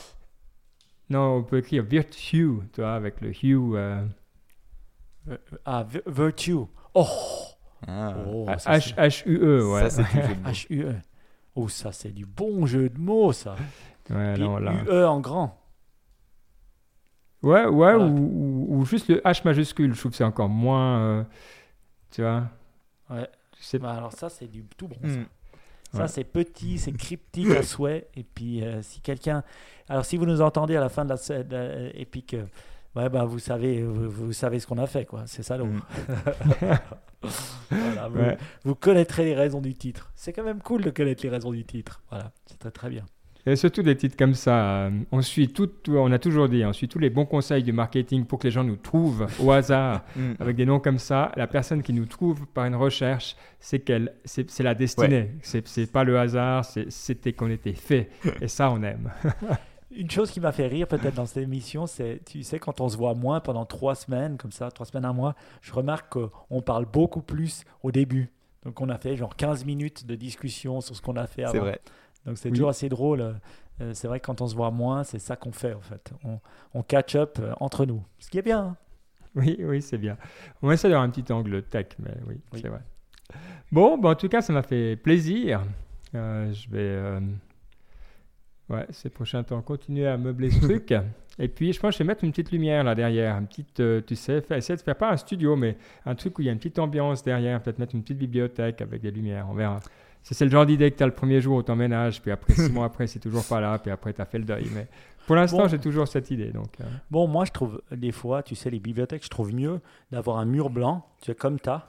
Non, 1.09 1.37
on 1.37 1.43
peut 1.43 1.59
écrire 1.59 1.83
Virtue, 1.83 2.51
tu 2.73 2.81
vois, 2.83 2.93
avec 2.95 3.21
le 3.23 3.31
Hugh. 3.31 3.75
euh, 3.77 4.05
Ah, 5.65 5.85
Vi- 5.89 6.03
Virtue. 6.07 6.67
Oh, 6.95 7.07
Ah. 7.87 8.15
oh 8.27 8.47
H-U-E, 8.49 9.73
ouais. 9.73 9.89
Ça, 9.89 10.05
c'est 10.05 10.21
du 10.21 10.27
jeu 10.29 10.35
de 10.35 10.41
mots. 10.43 10.51
H-U-E. 10.51 10.95
Oh, 11.57 11.69
ça, 11.69 11.93
c'est 11.93 12.11
du 12.13 12.27
bon 12.27 12.67
jeu 12.67 12.89
de 12.89 12.99
mots, 12.99 13.33
ça. 13.33 13.57
ouais, 14.11 14.35
Puis 14.35 14.43
non, 14.43 14.59
là. 14.59 14.73
UE 14.89 15.05
en 15.07 15.21
grand. 15.21 15.57
Ouais, 17.43 17.65
ouais, 17.65 17.71
Voilà. 17.71 17.99
ou, 17.99 18.19
ou- 18.19 18.77
ou 18.81 18.85
juste 18.85 19.09
le 19.09 19.17
H 19.21 19.43
majuscule, 19.45 19.95
je 19.95 19.99
trouve 19.99 20.11
que 20.13 20.17
c'est 20.19 20.25
encore 20.25 20.49
moins. 20.49 21.01
euh, 21.01 21.25
tu 22.11 22.21
vois 22.23 22.45
Ouais. 23.09 23.29
C'est 23.59 23.79
Bah, 23.79 23.93
alors, 23.95 24.13
ça, 24.13 24.29
c'est 24.29 24.47
du 24.47 24.63
tout 24.77 24.89
bon. 24.89 24.97
ça. 25.03 25.09
Hmm. 25.09 25.25
Ça, 25.93 26.03
Ouais. 26.03 26.09
c'est 26.09 26.25
petit, 26.25 26.79
c'est 26.79 26.93
cryptique 26.93 27.51
à 27.51 27.63
souhait. 27.65 28.09
Et 28.15 28.23
puis, 28.23 28.63
euh, 28.63 28.81
si 28.83 29.01
quelqu'un. 29.01 29.43
Alors, 29.89 30.05
si 30.05 30.17
vous 30.17 30.27
nous 30.27 30.41
entendez 30.41 30.77
à 30.77 30.81
la 30.81 30.89
fin 30.89 31.05
de 31.05 31.11
la. 31.11 31.17
scène, 31.17 31.49
euh, 31.53 31.91
et 31.95 32.05
puis 32.07 32.23
que 32.23 32.37
Ouais, 32.97 33.09
bah, 33.09 33.25
vous 33.25 33.39
savez, 33.39 33.83
vous, 33.85 34.11
vous 34.11 34.33
savez 34.33 34.59
ce 34.59 34.67
qu'on 34.67 34.79
a 34.79 34.87
fait, 34.87 35.05
quoi. 35.07 35.23
C'est 35.27 35.49
le 35.57 35.65
Mm. 35.65 35.81
Voilà, 37.71 38.09
vous, 38.09 38.19
Ouais. 38.19 38.37
vous 38.65 38.75
connaîtrez 38.75 39.25
les 39.27 39.35
raisons 39.35 39.61
du 39.61 39.75
titre. 39.75 40.11
C'est 40.15 40.33
quand 40.33 40.43
même 40.43 40.61
cool 40.61 40.83
de 40.83 40.91
connaître 40.91 41.23
les 41.23 41.29
raisons 41.29 41.53
du 41.53 41.65
titre. 41.65 42.01
Voilà, 42.11 42.33
c'est 42.47 42.59
très, 42.59 42.71
très 42.71 42.89
bien. 42.91 43.05
Et 43.47 43.57
surtout 43.57 43.83
des 43.83 43.97
titres 43.97 44.17
comme 44.19 44.35
ça. 44.35 44.87
euh, 44.87 44.91
On 45.13 45.23
suit 45.23 45.49
tout, 45.49 45.71
on 45.89 46.11
a 46.13 46.19
toujours 46.19 46.49
dit, 46.49 46.65
on 46.65 46.73
suit 46.75 46.89
tous 46.89 46.99
les 46.99 47.09
bons 47.11 47.25
conseils 47.27 47.63
du 47.63 47.73
marketing 47.73 48.25
pour 48.27 48.39
que 48.39 48.47
les 48.47 48.51
gens 48.51 48.65
nous 48.65 48.77
trouvent 48.77 49.27
au 49.41 49.51
hasard 49.51 50.03
Mm. 50.17 50.33
avec 50.41 50.57
des 50.57 50.67
noms 50.67 50.81
comme 50.81 50.99
ça. 50.99 51.31
La 51.37 51.47
personne 51.47 51.83
qui 51.83 51.93
nous 51.93 52.07
trouve 52.07 52.47
par 52.47 52.65
une 52.67 52.75
recherche, 52.75 53.37
c'est 53.61 53.79
qu'elle, 53.81 54.13
c'est 54.25 54.51
c'est 54.51 54.63
la 54.63 54.75
destinée. 54.75 55.31
C'est 55.43 55.67
C'est 55.69 55.91
pas 55.91 56.05
le 56.05 56.19
hasard, 56.19 56.65
c'était 56.89 57.33
qu'on 57.33 57.51
était 57.51 57.73
fait. 57.75 58.11
Et 58.41 58.49
ça, 58.49 58.71
on 58.71 58.83
aime. 58.83 59.11
Une 59.93 60.11
chose 60.11 60.31
qui 60.31 60.39
m'a 60.41 60.53
fait 60.53 60.67
rire 60.69 60.87
peut-être 60.87 61.15
dans 61.17 61.27
cette 61.27 61.43
émission, 61.43 61.87
c'est, 61.87 62.21
tu 62.25 62.43
sais, 62.45 62.59
quand 62.61 62.81
on 62.81 62.89
se 62.89 62.97
voit 62.97 63.15
moins 63.15 63.41
pendant 63.41 63.65
trois 63.65 63.95
semaines, 63.97 64.37
comme 64.39 64.53
ça, 64.53 64.71
trois 64.71 64.87
semaines, 64.87 65.05
un 65.05 65.13
mois, 65.13 65.35
je 65.63 65.73
remarque 65.73 66.13
qu'on 66.13 66.63
parle 66.63 66.87
beaucoup 66.87 67.23
plus 67.23 67.65
au 67.83 67.91
début. 67.91 68.31
Donc 68.65 68.81
on 68.81 68.89
a 68.89 68.99
fait 68.99 69.17
genre 69.17 69.35
15 69.37 69.65
minutes 69.65 70.07
de 70.07 70.15
discussion 70.15 70.81
sur 70.81 70.95
ce 70.95 71.03
qu'on 71.03 71.17
a 71.17 71.27
fait 71.27 71.43
avant. 71.43 71.53
C'est 71.55 71.59
vrai. 71.59 71.81
Donc 72.27 72.39
c'est 72.39 72.51
Oui. 72.51 72.55
toujours 72.57 72.69
assez 72.71 72.89
drôle. 72.89 73.35
Euh, 73.81 73.93
c'est 73.95 74.07
vrai 74.07 74.21
que 74.21 74.27
quand 74.27 74.41
on 74.43 74.47
se 74.47 74.55
voit 74.55 74.71
moins, 74.71 75.03
c'est 75.03 75.19
ça 75.19 75.35
qu'on 75.37 75.53
fait 75.53 75.73
en 75.75 75.81
fait. 75.81 76.13
On, 76.25 76.39
on 76.75 76.83
catch 76.83 77.17
up 77.17 77.39
euh, 77.41 77.53
entre 77.59 77.85
nous. 77.87 78.03
Ce 78.19 78.29
qui 78.31 78.39
est 78.39 78.43
bien. 78.43 78.61
hein. 78.61 78.77
Oui, 79.35 79.57
oui, 79.61 79.81
c'est 79.81 79.97
bien. 79.99 80.17
On 80.63 80.69
va 80.69 80.75
essayer 80.75 80.91
d'avoir 80.91 81.09
un 81.09 81.11
petit 81.11 81.33
angle 81.33 81.63
tech, 81.63 81.87
mais 81.99 82.13
oui, 82.29 82.41
Oui. 82.53 82.61
c'est 82.63 82.69
vrai. 82.69 82.81
Bon, 83.73 83.97
bah, 83.97 84.11
en 84.11 84.15
tout 84.15 84.29
cas, 84.29 84.41
ça 84.43 84.53
m'a 84.53 84.63
fait 84.63 84.97
plaisir. 84.97 85.63
Euh, 86.15 86.53
je 86.53 86.69
vais, 86.69 86.79
euh, 86.81 87.21
ouais, 88.71 88.87
ces 88.91 89.11
prochains 89.11 89.43
temps, 89.43 89.61
continuer 89.63 90.07
à 90.07 90.17
meubler 90.17 90.51
ce 90.51 90.61
truc. 90.61 90.95
Et 91.39 91.49
puis, 91.49 91.73
je 91.73 91.81
pense 91.81 91.91
que 91.95 91.99
je 91.99 92.03
vais 92.03 92.09
mettre 92.09 92.25
une 92.25 92.31
petite 92.33 92.53
lumière 92.53 92.85
là 92.85 92.95
derrière, 92.95 93.37
une 93.39 93.47
petite, 93.47 93.81
euh, 93.81 94.01
tu 94.07 94.15
sais, 94.15 94.43
essayer 94.51 94.77
de 94.77 94.83
faire 94.83 94.97
pas 94.97 95.11
un 95.13 95.17
studio, 95.17 95.57
mais 95.57 95.77
un 96.05 96.15
truc 96.15 96.39
où 96.39 96.43
il 96.43 96.47
y 96.47 96.49
a 96.49 96.53
une 96.53 96.59
petite 96.59 96.79
ambiance 96.79 97.23
derrière, 97.23 97.63
peut-être 97.63 97.79
mettre 97.79 97.95
une 97.95 98.03
petite 98.03 98.19
bibliothèque 98.19 98.83
avec 98.83 99.01
des 99.01 99.11
lumières, 99.11 99.47
on 99.51 99.55
verra. 99.55 99.81
Si 100.23 100.35
c'est 100.35 100.45
le 100.45 100.51
genre 100.51 100.67
d'idée 100.67 100.91
que 100.91 100.99
tu 100.99 101.03
as 101.03 101.07
le 101.07 101.15
premier 101.15 101.41
jour 101.41 101.57
où 101.57 101.63
t'emménages, 101.63 102.21
puis 102.21 102.31
après 102.31 102.53
six 102.53 102.69
mois 102.73 102.85
après, 102.85 103.07
c'est 103.07 103.21
toujours 103.21 103.45
pas 103.47 103.59
là, 103.61 103.79
puis 103.79 103.91
après 103.91 104.13
tu 104.13 104.21
as 104.21 104.27
fait 104.27 104.39
le 104.39 104.45
deuil. 104.45 104.67
Mais 104.75 104.87
pour 105.27 105.35
l'instant, 105.35 105.59
Bon. 105.63 105.69
j'ai 105.69 105.79
toujours 105.79 106.07
cette 106.09 106.31
idée. 106.31 106.51
Donc, 106.51 106.79
euh, 106.81 106.85
Bon, 107.11 107.27
moi 107.27 107.47
je 107.47 107.53
trouve 107.53 107.81
des 107.91 108.13
fois, 108.13 108.43
tu 108.43 108.55
sais, 108.55 108.69
les 108.69 108.81
bibliothèques, 108.81 109.25
je 109.25 109.31
trouve 109.31 109.55
mieux 109.55 109.81
d'avoir 110.11 110.37
un 110.39 110.45
mur 110.45 110.69
blanc, 110.69 111.07
tu 111.21 111.27
sais, 111.27 111.35
comme 111.35 111.59
t'as, 111.59 111.89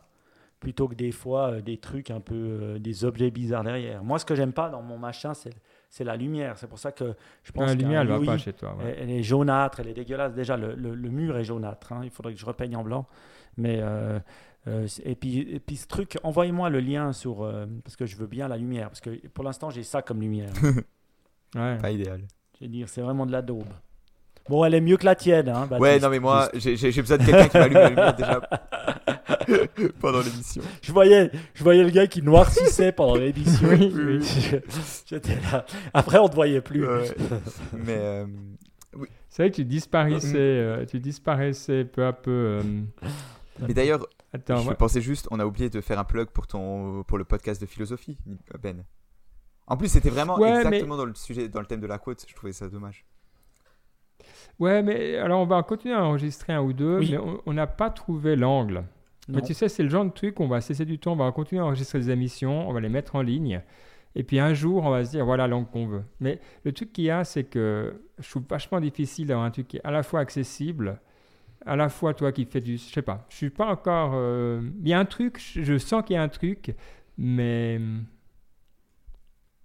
plutôt 0.61 0.87
que 0.87 0.95
des 0.95 1.11
fois 1.11 1.51
euh, 1.51 1.61
des 1.61 1.75
trucs 1.77 2.09
un 2.09 2.21
peu, 2.21 2.77
des 2.79 3.03
objets 3.03 3.31
bizarres 3.31 3.65
derrière. 3.65 4.01
Moi, 4.01 4.17
ce 4.17 4.23
que 4.23 4.35
j'aime 4.35 4.53
pas 4.53 4.69
dans 4.69 4.81
mon 4.81 4.97
machin, 4.97 5.33
c'est 5.33 5.53
c'est 5.91 6.03
la 6.03 6.15
lumière. 6.15 6.57
C'est 6.57 6.65
pour 6.67 6.79
ça 6.79 6.91
que 6.91 7.13
je 7.43 7.51
pense 7.51 7.67
la 7.67 7.75
qu'un 7.75 7.81
lumière, 7.83 8.01
elle 8.01 8.07
va 8.07 8.19
pas 8.19 8.37
chez 8.39 8.53
toi. 8.53 8.75
ouais. 8.77 8.95
Elle, 8.97 9.09
elle 9.09 9.15
est 9.17 9.21
jaunâtre, 9.23 9.81
elle 9.81 9.89
est 9.89 9.93
dégueulasse. 9.93 10.33
Déjà, 10.33 10.57
le, 10.57 10.73
le- 10.73 10.95
le 10.95 11.09
mur 11.09 11.37
est 11.37 11.43
jaunâtre. 11.43 11.91
hein. 11.91 12.01
Il 12.03 12.09
faudrait 12.09 12.33
que 12.33 12.39
je 12.39 12.45
repeigne 12.47 12.75
en 12.75 12.83
blanc. 12.83 13.05
Mais 13.57 13.79
euh, 13.81 14.17
euh, 14.67 14.87
et 15.03 15.15
puis 15.15 15.39
et 15.39 15.59
puis 15.59 15.75
ce 15.75 15.85
truc, 15.87 16.17
envoyez-moi 16.23 16.69
le 16.69 16.79
lien 16.79 17.11
sur 17.13 17.43
euh, 17.43 17.65
parce 17.83 17.95
que 17.97 18.05
je 18.07 18.15
veux 18.15 18.27
bien 18.27 18.47
la 18.47 18.55
lumière 18.57 18.87
parce 18.87 19.01
que 19.01 19.27
pour 19.27 19.43
l'instant 19.43 19.69
j'ai 19.69 19.83
ça 19.83 20.01
comme 20.01 20.21
lumière. 20.21 20.53
Ouais. 21.53 21.77
Pas 21.79 21.91
idéal. 21.91 22.21
je 22.57 22.63
veux 22.65 22.69
dire, 22.71 22.87
c'est 22.87 23.01
vraiment 23.01 23.25
de 23.25 23.31
la 23.33 23.41
daube. 23.41 23.65
Bon, 24.47 24.63
elle 24.63 24.73
est 24.73 24.79
mieux 24.81 24.95
que 24.95 25.03
la 25.05 25.15
tienne, 25.15 25.49
hein. 25.49 25.67
Ouais, 25.79 25.99
non, 25.99 26.09
mais 26.09 26.19
moi, 26.19 26.49
j'ai 26.53 26.75
besoin 26.75 27.17
de 27.17 27.25
quelqu'un 27.25 27.47
qui 27.49 27.57
m'allume 27.57 27.73
la 27.77 27.89
lumière 27.89 28.15
déjà 28.15 28.41
pendant 29.99 30.19
l'émission. 30.21 30.61
Je 30.81 30.91
voyais, 30.91 31.31
je 31.53 31.63
voyais 31.63 31.83
le 31.83 31.89
gars 31.89 32.07
qui 32.07 32.21
noircissait 32.21 32.91
pendant. 32.91 33.15
Oui, 33.21 33.33
oui. 33.93 34.19
J'étais 35.05 35.35
là. 35.51 35.65
Après, 35.93 36.17
on 36.19 36.23
ne 36.25 36.29
te 36.29 36.35
voyait 36.35 36.61
plus. 36.61 36.87
Ouais. 36.87 37.05
Mais 37.73 37.97
euh, 37.97 38.25
C'est 39.29 39.43
vrai 39.43 39.51
que 39.51 39.55
tu 39.57 39.65
disparaissais, 39.65 40.37
euh, 40.37 40.85
tu 40.85 40.99
disparaissais 40.99 41.85
peu 41.85 42.05
à 42.05 42.13
peu. 42.13 42.31
euh, 42.31 42.61
Mais 43.67 43.73
d'ailleurs, 43.73 44.05
Attends, 44.33 44.57
je 44.57 44.63
moi- 44.65 44.75
pensais 44.75 45.01
juste, 45.01 45.27
on 45.31 45.39
a 45.39 45.45
oublié 45.45 45.69
de 45.69 45.81
faire 45.81 45.99
un 45.99 46.03
plug 46.05 46.29
pour 46.29 46.47
ton 46.47 47.03
pour 47.03 47.17
le 47.17 47.25
podcast 47.25 47.59
de 47.61 47.65
philosophie, 47.65 48.17
Ben. 48.61 48.83
En 49.67 49.77
plus, 49.77 49.87
c'était 49.89 50.09
vraiment 50.09 50.37
Ouais, 50.39 50.49
exactement 50.57 50.97
dans 50.97 51.05
le 51.05 51.13
sujet, 51.15 51.47
dans 51.49 51.59
le 51.61 51.65
thème 51.65 51.79
de 51.81 51.87
la 51.87 51.97
quote. 51.97 52.25
Je 52.27 52.33
trouvais 52.35 52.51
ça 52.53 52.67
dommage. 52.67 53.05
ouais, 54.59 54.81
mais 54.83 55.17
alors 55.17 55.41
on 55.41 55.45
va 55.45 55.63
continuer 55.63 55.95
à 55.95 56.03
enregistrer 56.03 56.53
un 56.53 56.61
ou 56.61 56.73
deux, 56.73 56.99
Oui. 56.99 57.11
mais 57.11 57.19
on 57.45 57.53
n'a 57.53 57.67
pas 57.67 57.89
trouvé 57.89 58.35
l'angle. 58.35 58.83
Mais 59.29 59.41
tu 59.41 59.53
sais, 59.53 59.69
c'est 59.69 59.83
le 59.83 59.89
genre 59.89 60.03
de 60.05 60.09
truc, 60.11 60.39
on 60.39 60.47
va 60.47 60.61
cesser 60.61 60.83
du 60.85 60.97
temps, 60.99 61.13
on 61.13 61.15
va 61.15 61.31
continuer 61.31 61.61
à 61.61 61.65
enregistrer 61.65 61.99
des 61.99 62.09
émissions, 62.09 62.67
on 62.67 62.73
va 62.73 62.79
les 62.79 62.89
mettre 62.89 63.15
en 63.15 63.21
ligne. 63.21 63.61
Et 64.15 64.23
puis 64.23 64.39
un 64.39 64.53
jour, 64.53 64.83
on 64.83 64.89
va 64.89 65.05
se 65.05 65.11
dire, 65.11 65.23
voilà 65.25 65.47
l'angle 65.47 65.69
qu'on 65.69 65.87
veut. 65.87 66.03
Mais 66.19 66.39
le 66.65 66.73
truc 66.73 66.91
qu'il 66.91 67.05
y 67.05 67.09
a, 67.11 67.23
c'est 67.23 67.45
que 67.45 68.01
je 68.19 68.29
trouve 68.29 68.43
vachement 68.49 68.81
difficile 68.81 69.27
d'avoir 69.27 69.45
un 69.45 69.51
truc 69.51 69.67
qui 69.69 69.77
est 69.77 69.81
à 69.85 69.91
la 69.91 70.03
fois 70.03 70.19
accessible, 70.19 70.99
à 71.65 71.75
la 71.77 71.87
fois 71.89 72.13
toi 72.13 72.31
qui 72.31 72.45
fais 72.45 72.59
du. 72.59 72.77
Je 72.77 72.81
sais 72.83 73.01
pas, 73.03 73.25
je 73.29 73.35
suis 73.37 73.49
pas 73.51 73.67
encore. 73.67 74.11
euh, 74.15 74.61
Il 74.81 74.89
y 74.89 74.93
a 74.93 74.99
un 74.99 75.05
truc, 75.05 75.39
je 75.39 75.61
je 75.63 75.77
sens 75.77 76.03
qu'il 76.03 76.15
y 76.15 76.17
a 76.17 76.23
un 76.23 76.27
truc, 76.29 76.75
mais. 77.17 77.79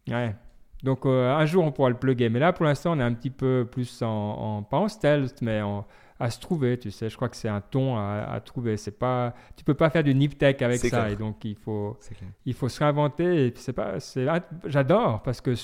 Ouais. 0.08 0.34
Donc 0.82 1.06
euh, 1.06 1.34
un 1.34 1.46
jour, 1.46 1.64
on 1.64 1.72
pourra 1.72 1.88
le 1.90 1.96
plugger. 1.96 2.28
Mais 2.28 2.38
là, 2.38 2.52
pour 2.52 2.64
l'instant, 2.64 2.92
on 2.96 3.00
est 3.00 3.02
un 3.02 3.14
petit 3.14 3.30
peu 3.30 3.66
plus 3.70 4.02
en. 4.02 4.08
en- 4.08 4.62
pas 4.62 4.78
en 4.78 4.88
stealth, 4.88 5.40
mais 5.42 5.60
en 5.62 5.86
à 6.18 6.30
se 6.30 6.40
trouver, 6.40 6.78
tu 6.78 6.90
sais. 6.90 7.10
Je 7.10 7.16
crois 7.16 7.28
que 7.28 7.36
c'est 7.36 7.48
un 7.48 7.60
ton 7.60 7.96
à, 7.96 8.28
à 8.32 8.40
trouver. 8.40 8.76
C'est 8.76 8.98
pas, 8.98 9.34
tu 9.56 9.64
peux 9.64 9.74
pas 9.74 9.90
faire 9.90 10.02
du 10.02 10.14
nip 10.14 10.38
tech 10.38 10.60
avec 10.62 10.78
ça, 10.78 10.88
clair. 10.88 11.06
et 11.08 11.16
donc 11.16 11.44
il 11.44 11.56
faut, 11.56 11.96
il 12.44 12.54
faut 12.54 12.68
se 12.68 12.78
réinventer. 12.78 13.52
C'est 13.56 13.72
pas, 13.72 14.00
c'est, 14.00 14.26
j'adore 14.64 15.22
parce 15.22 15.40
que 15.40 15.54
je, 15.54 15.62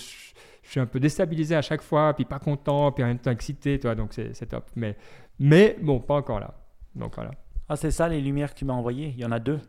je 0.62 0.70
suis 0.70 0.80
un 0.80 0.86
peu 0.86 1.00
déstabilisé 1.00 1.54
à 1.56 1.62
chaque 1.62 1.82
fois, 1.82 2.12
puis 2.14 2.24
pas 2.24 2.38
content, 2.38 2.92
puis 2.92 3.02
en 3.02 3.06
même 3.08 3.18
temps 3.18 3.30
excité, 3.30 3.78
toi. 3.78 3.94
Donc 3.94 4.12
c'est, 4.12 4.34
c'est 4.34 4.46
top. 4.46 4.64
Mais, 4.76 4.96
mais 5.38 5.76
bon, 5.80 6.00
pas 6.00 6.14
encore 6.14 6.40
là. 6.40 6.54
Donc 6.94 7.14
voilà. 7.14 7.30
Ah, 7.68 7.76
c'est 7.76 7.90
ça 7.90 8.08
les 8.08 8.20
lumières 8.20 8.52
que 8.52 8.58
tu 8.58 8.64
m'as 8.66 8.74
envoyées? 8.74 9.14
Il 9.16 9.20
y 9.20 9.24
en 9.24 9.32
a 9.32 9.38
deux? 9.38 9.60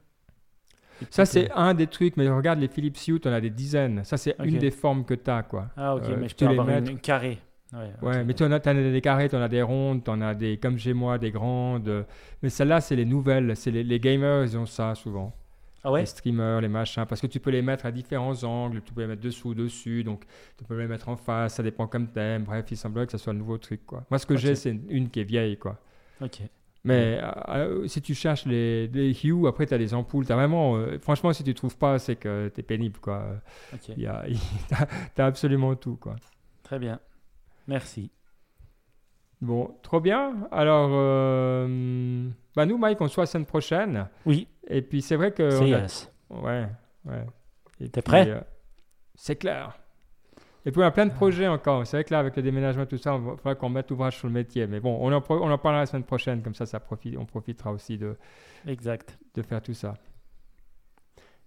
Ça 1.09 1.25
c'est 1.25 1.49
un 1.51 1.73
des 1.73 1.87
trucs. 1.87 2.17
Mais 2.17 2.29
regarde 2.29 2.59
les 2.59 2.67
Philips 2.67 2.97
Hue, 3.07 3.19
on 3.25 3.31
a 3.31 3.41
des 3.41 3.49
dizaines. 3.49 4.03
Ça 4.03 4.17
c'est 4.17 4.35
une 4.43 4.57
des 4.57 4.71
formes 4.71 5.05
que 5.05 5.13
tu 5.13 5.29
as, 5.31 5.43
quoi. 5.43 5.69
Ah, 5.77 5.95
ok, 5.95 6.03
Euh, 6.05 6.17
mais 6.19 6.27
je 6.29 6.35
peux 6.35 6.45
les 6.45 6.51
avoir 6.51 6.69
une, 6.69 6.83
mets- 6.83 6.91
une 6.91 6.99
carrée. 6.99 7.39
Ouais, 8.01 8.23
mais 8.23 8.33
tu 8.33 8.43
en 8.43 8.51
as, 8.51 8.59
des 8.59 9.01
carrés, 9.01 9.29
tu 9.29 9.35
en 9.35 9.41
as 9.41 9.49
des 9.49 9.61
rondes, 9.61 10.03
tu 10.03 10.09
en 10.11 10.21
as 10.21 10.35
des, 10.35 10.57
comme 10.57 10.77
chez 10.77 10.93
moi, 10.93 11.17
des 11.17 11.31
grandes. 11.31 12.05
Mais 12.41 12.49
celles-là, 12.49 12.81
c'est 12.81 12.95
les 12.95 13.05
nouvelles. 13.05 13.55
C'est 13.55 13.71
les, 13.71 13.83
les 13.83 13.99
gamers, 13.99 14.43
ils 14.43 14.57
ont 14.57 14.65
ça 14.65 14.93
souvent. 14.95 15.33
Ah 15.83 15.91
ouais? 15.91 16.01
Les 16.01 16.05
streamers, 16.05 16.61
les 16.61 16.67
machins. 16.69 17.05
Parce 17.07 17.19
que 17.19 17.27
tu 17.27 17.39
peux 17.39 17.49
les 17.49 17.61
mettre 17.61 17.85
à 17.85 17.91
différents 17.91 18.41
angles. 18.43 18.81
Tu 18.85 18.93
peux 18.93 19.01
les 19.01 19.07
mettre 19.07 19.21
dessous, 19.21 19.53
dessus. 19.53 20.03
Donc, 20.03 20.23
tu 20.57 20.63
peux 20.63 20.79
les 20.79 20.87
mettre 20.87 21.09
en 21.09 21.17
face. 21.17 21.55
Ça 21.55 21.63
dépend 21.63 21.87
comme 21.87 22.07
thème. 22.07 22.43
Bref, 22.43 22.65
il 22.71 22.77
semblerait 22.77 23.05
que 23.05 23.11
ça 23.11 23.17
soit 23.17 23.33
le 23.33 23.39
nouveau 23.39 23.57
truc, 23.57 23.85
quoi. 23.85 24.03
Moi, 24.09 24.19
ce 24.19 24.25
que 24.25 24.37
j'ai, 24.37 24.55
c'est 24.55 24.71
une, 24.71 24.85
une 24.89 25.09
qui 25.09 25.19
est 25.19 25.25
vieille, 25.25 25.57
quoi. 25.57 25.79
Ok. 26.21 26.41
Mais 26.85 27.19
euh, 27.21 27.31
euh, 27.49 27.87
si 27.87 28.01
tu 28.01 28.13
cherches 28.13 28.45
les, 28.45 28.87
les 28.87 29.13
Hue, 29.23 29.47
après, 29.47 29.65
tu 29.65 29.73
as 29.73 29.77
les 29.77 29.93
ampoules. 29.93 30.25
As 30.29 30.35
vraiment, 30.35 30.75
euh, 30.75 30.99
franchement, 30.99 31.31
si 31.31 31.43
tu 31.43 31.53
trouves 31.53 31.77
pas, 31.77 31.97
c'est 31.97 32.17
que 32.17 32.51
tu 32.53 32.59
es 32.59 32.63
pénible, 32.63 32.99
tu 35.15 35.21
as 35.21 35.25
absolument 35.25 35.75
tout, 35.75 35.95
quoi. 35.95 36.15
Très 36.63 36.79
bien. 36.79 36.99
Merci. 37.67 38.11
Bon, 39.41 39.75
trop 39.81 39.99
bien. 39.99 40.47
Alors, 40.51 40.89
euh, 40.93 42.29
bah 42.55 42.65
nous, 42.65 42.77
Mike, 42.77 43.01
on 43.01 43.07
se 43.07 43.15
voit 43.15 43.23
la 43.23 43.27
semaine 43.27 43.45
prochaine. 43.45 44.07
Oui, 44.25 44.47
Et 44.67 44.81
puis, 44.81 45.01
c'est 45.01 45.15
vrai 45.17 45.31
que. 45.33 45.49
c'est 45.49 45.63
a- 45.73 45.79
yes. 45.81 46.11
Ouais, 46.29 46.67
ouais. 47.05 47.25
T'es 47.91 48.01
prêt? 48.01 48.29
euh, 48.29 48.39
C'est 49.15 49.35
clair. 49.35 49.77
Et 50.65 50.71
puis, 50.71 50.79
on 50.81 50.85
a 50.85 50.91
plein 50.91 51.05
de 51.05 51.11
projets 51.13 51.47
encore. 51.49 51.85
C'est 51.85 51.97
vrai 51.97 52.03
que 52.05 52.13
là, 52.13 52.19
avec 52.19 52.37
le 52.37 52.41
déménagement, 52.41 52.85
tout 52.85 52.97
ça, 52.97 53.15
il 53.15 53.21
faudra 53.37 53.55
qu'on 53.55 53.67
mette 53.67 53.91
ouvrage 53.91 54.17
sur 54.17 54.27
le 54.27 54.33
métier. 54.33 54.65
Mais 54.65 54.79
bon, 54.79 54.97
on 55.01 55.11
en, 55.11 55.21
on 55.29 55.51
en 55.51 55.57
parlera 55.57 55.81
la 55.81 55.85
semaine 55.87 56.05
prochaine. 56.05 56.41
Comme 56.41 56.55
ça, 56.55 56.65
ça 56.65 56.79
profite, 56.79 57.17
on 57.17 57.25
profitera 57.25 57.73
aussi 57.73 57.97
de, 57.97 58.15
Exact. 58.65 59.19
de 59.35 59.41
faire 59.41 59.61
tout 59.61 59.73
ça. 59.73 59.95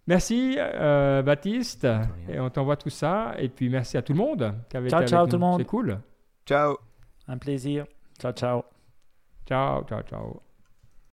Merci, 0.06 0.56
euh, 0.58 1.22
Baptiste. 1.22 1.86
Et 2.28 2.38
on 2.38 2.48
t'envoie 2.50 2.76
tout 2.76 2.90
ça. 2.90 3.34
Et 3.38 3.48
puis, 3.48 3.68
merci 3.68 3.96
à 3.96 4.02
tout 4.02 4.12
le 4.12 4.18
monde 4.18 4.54
qui 4.68 4.76
avait 4.76 4.88
Ciao, 4.88 5.00
été 5.02 5.10
ciao, 5.10 5.20
avec 5.20 5.30
tout 5.30 5.36
le 5.36 5.40
monde. 5.40 5.60
C'est 5.60 5.66
cool. 5.66 5.98
Ciao. 6.46 6.76
Un 7.26 7.38
plaisir. 7.38 7.86
Ciao, 8.20 8.32
ciao. 8.32 8.64
Ciao, 9.46 9.84
ciao, 9.84 10.02
ciao. 10.02 10.45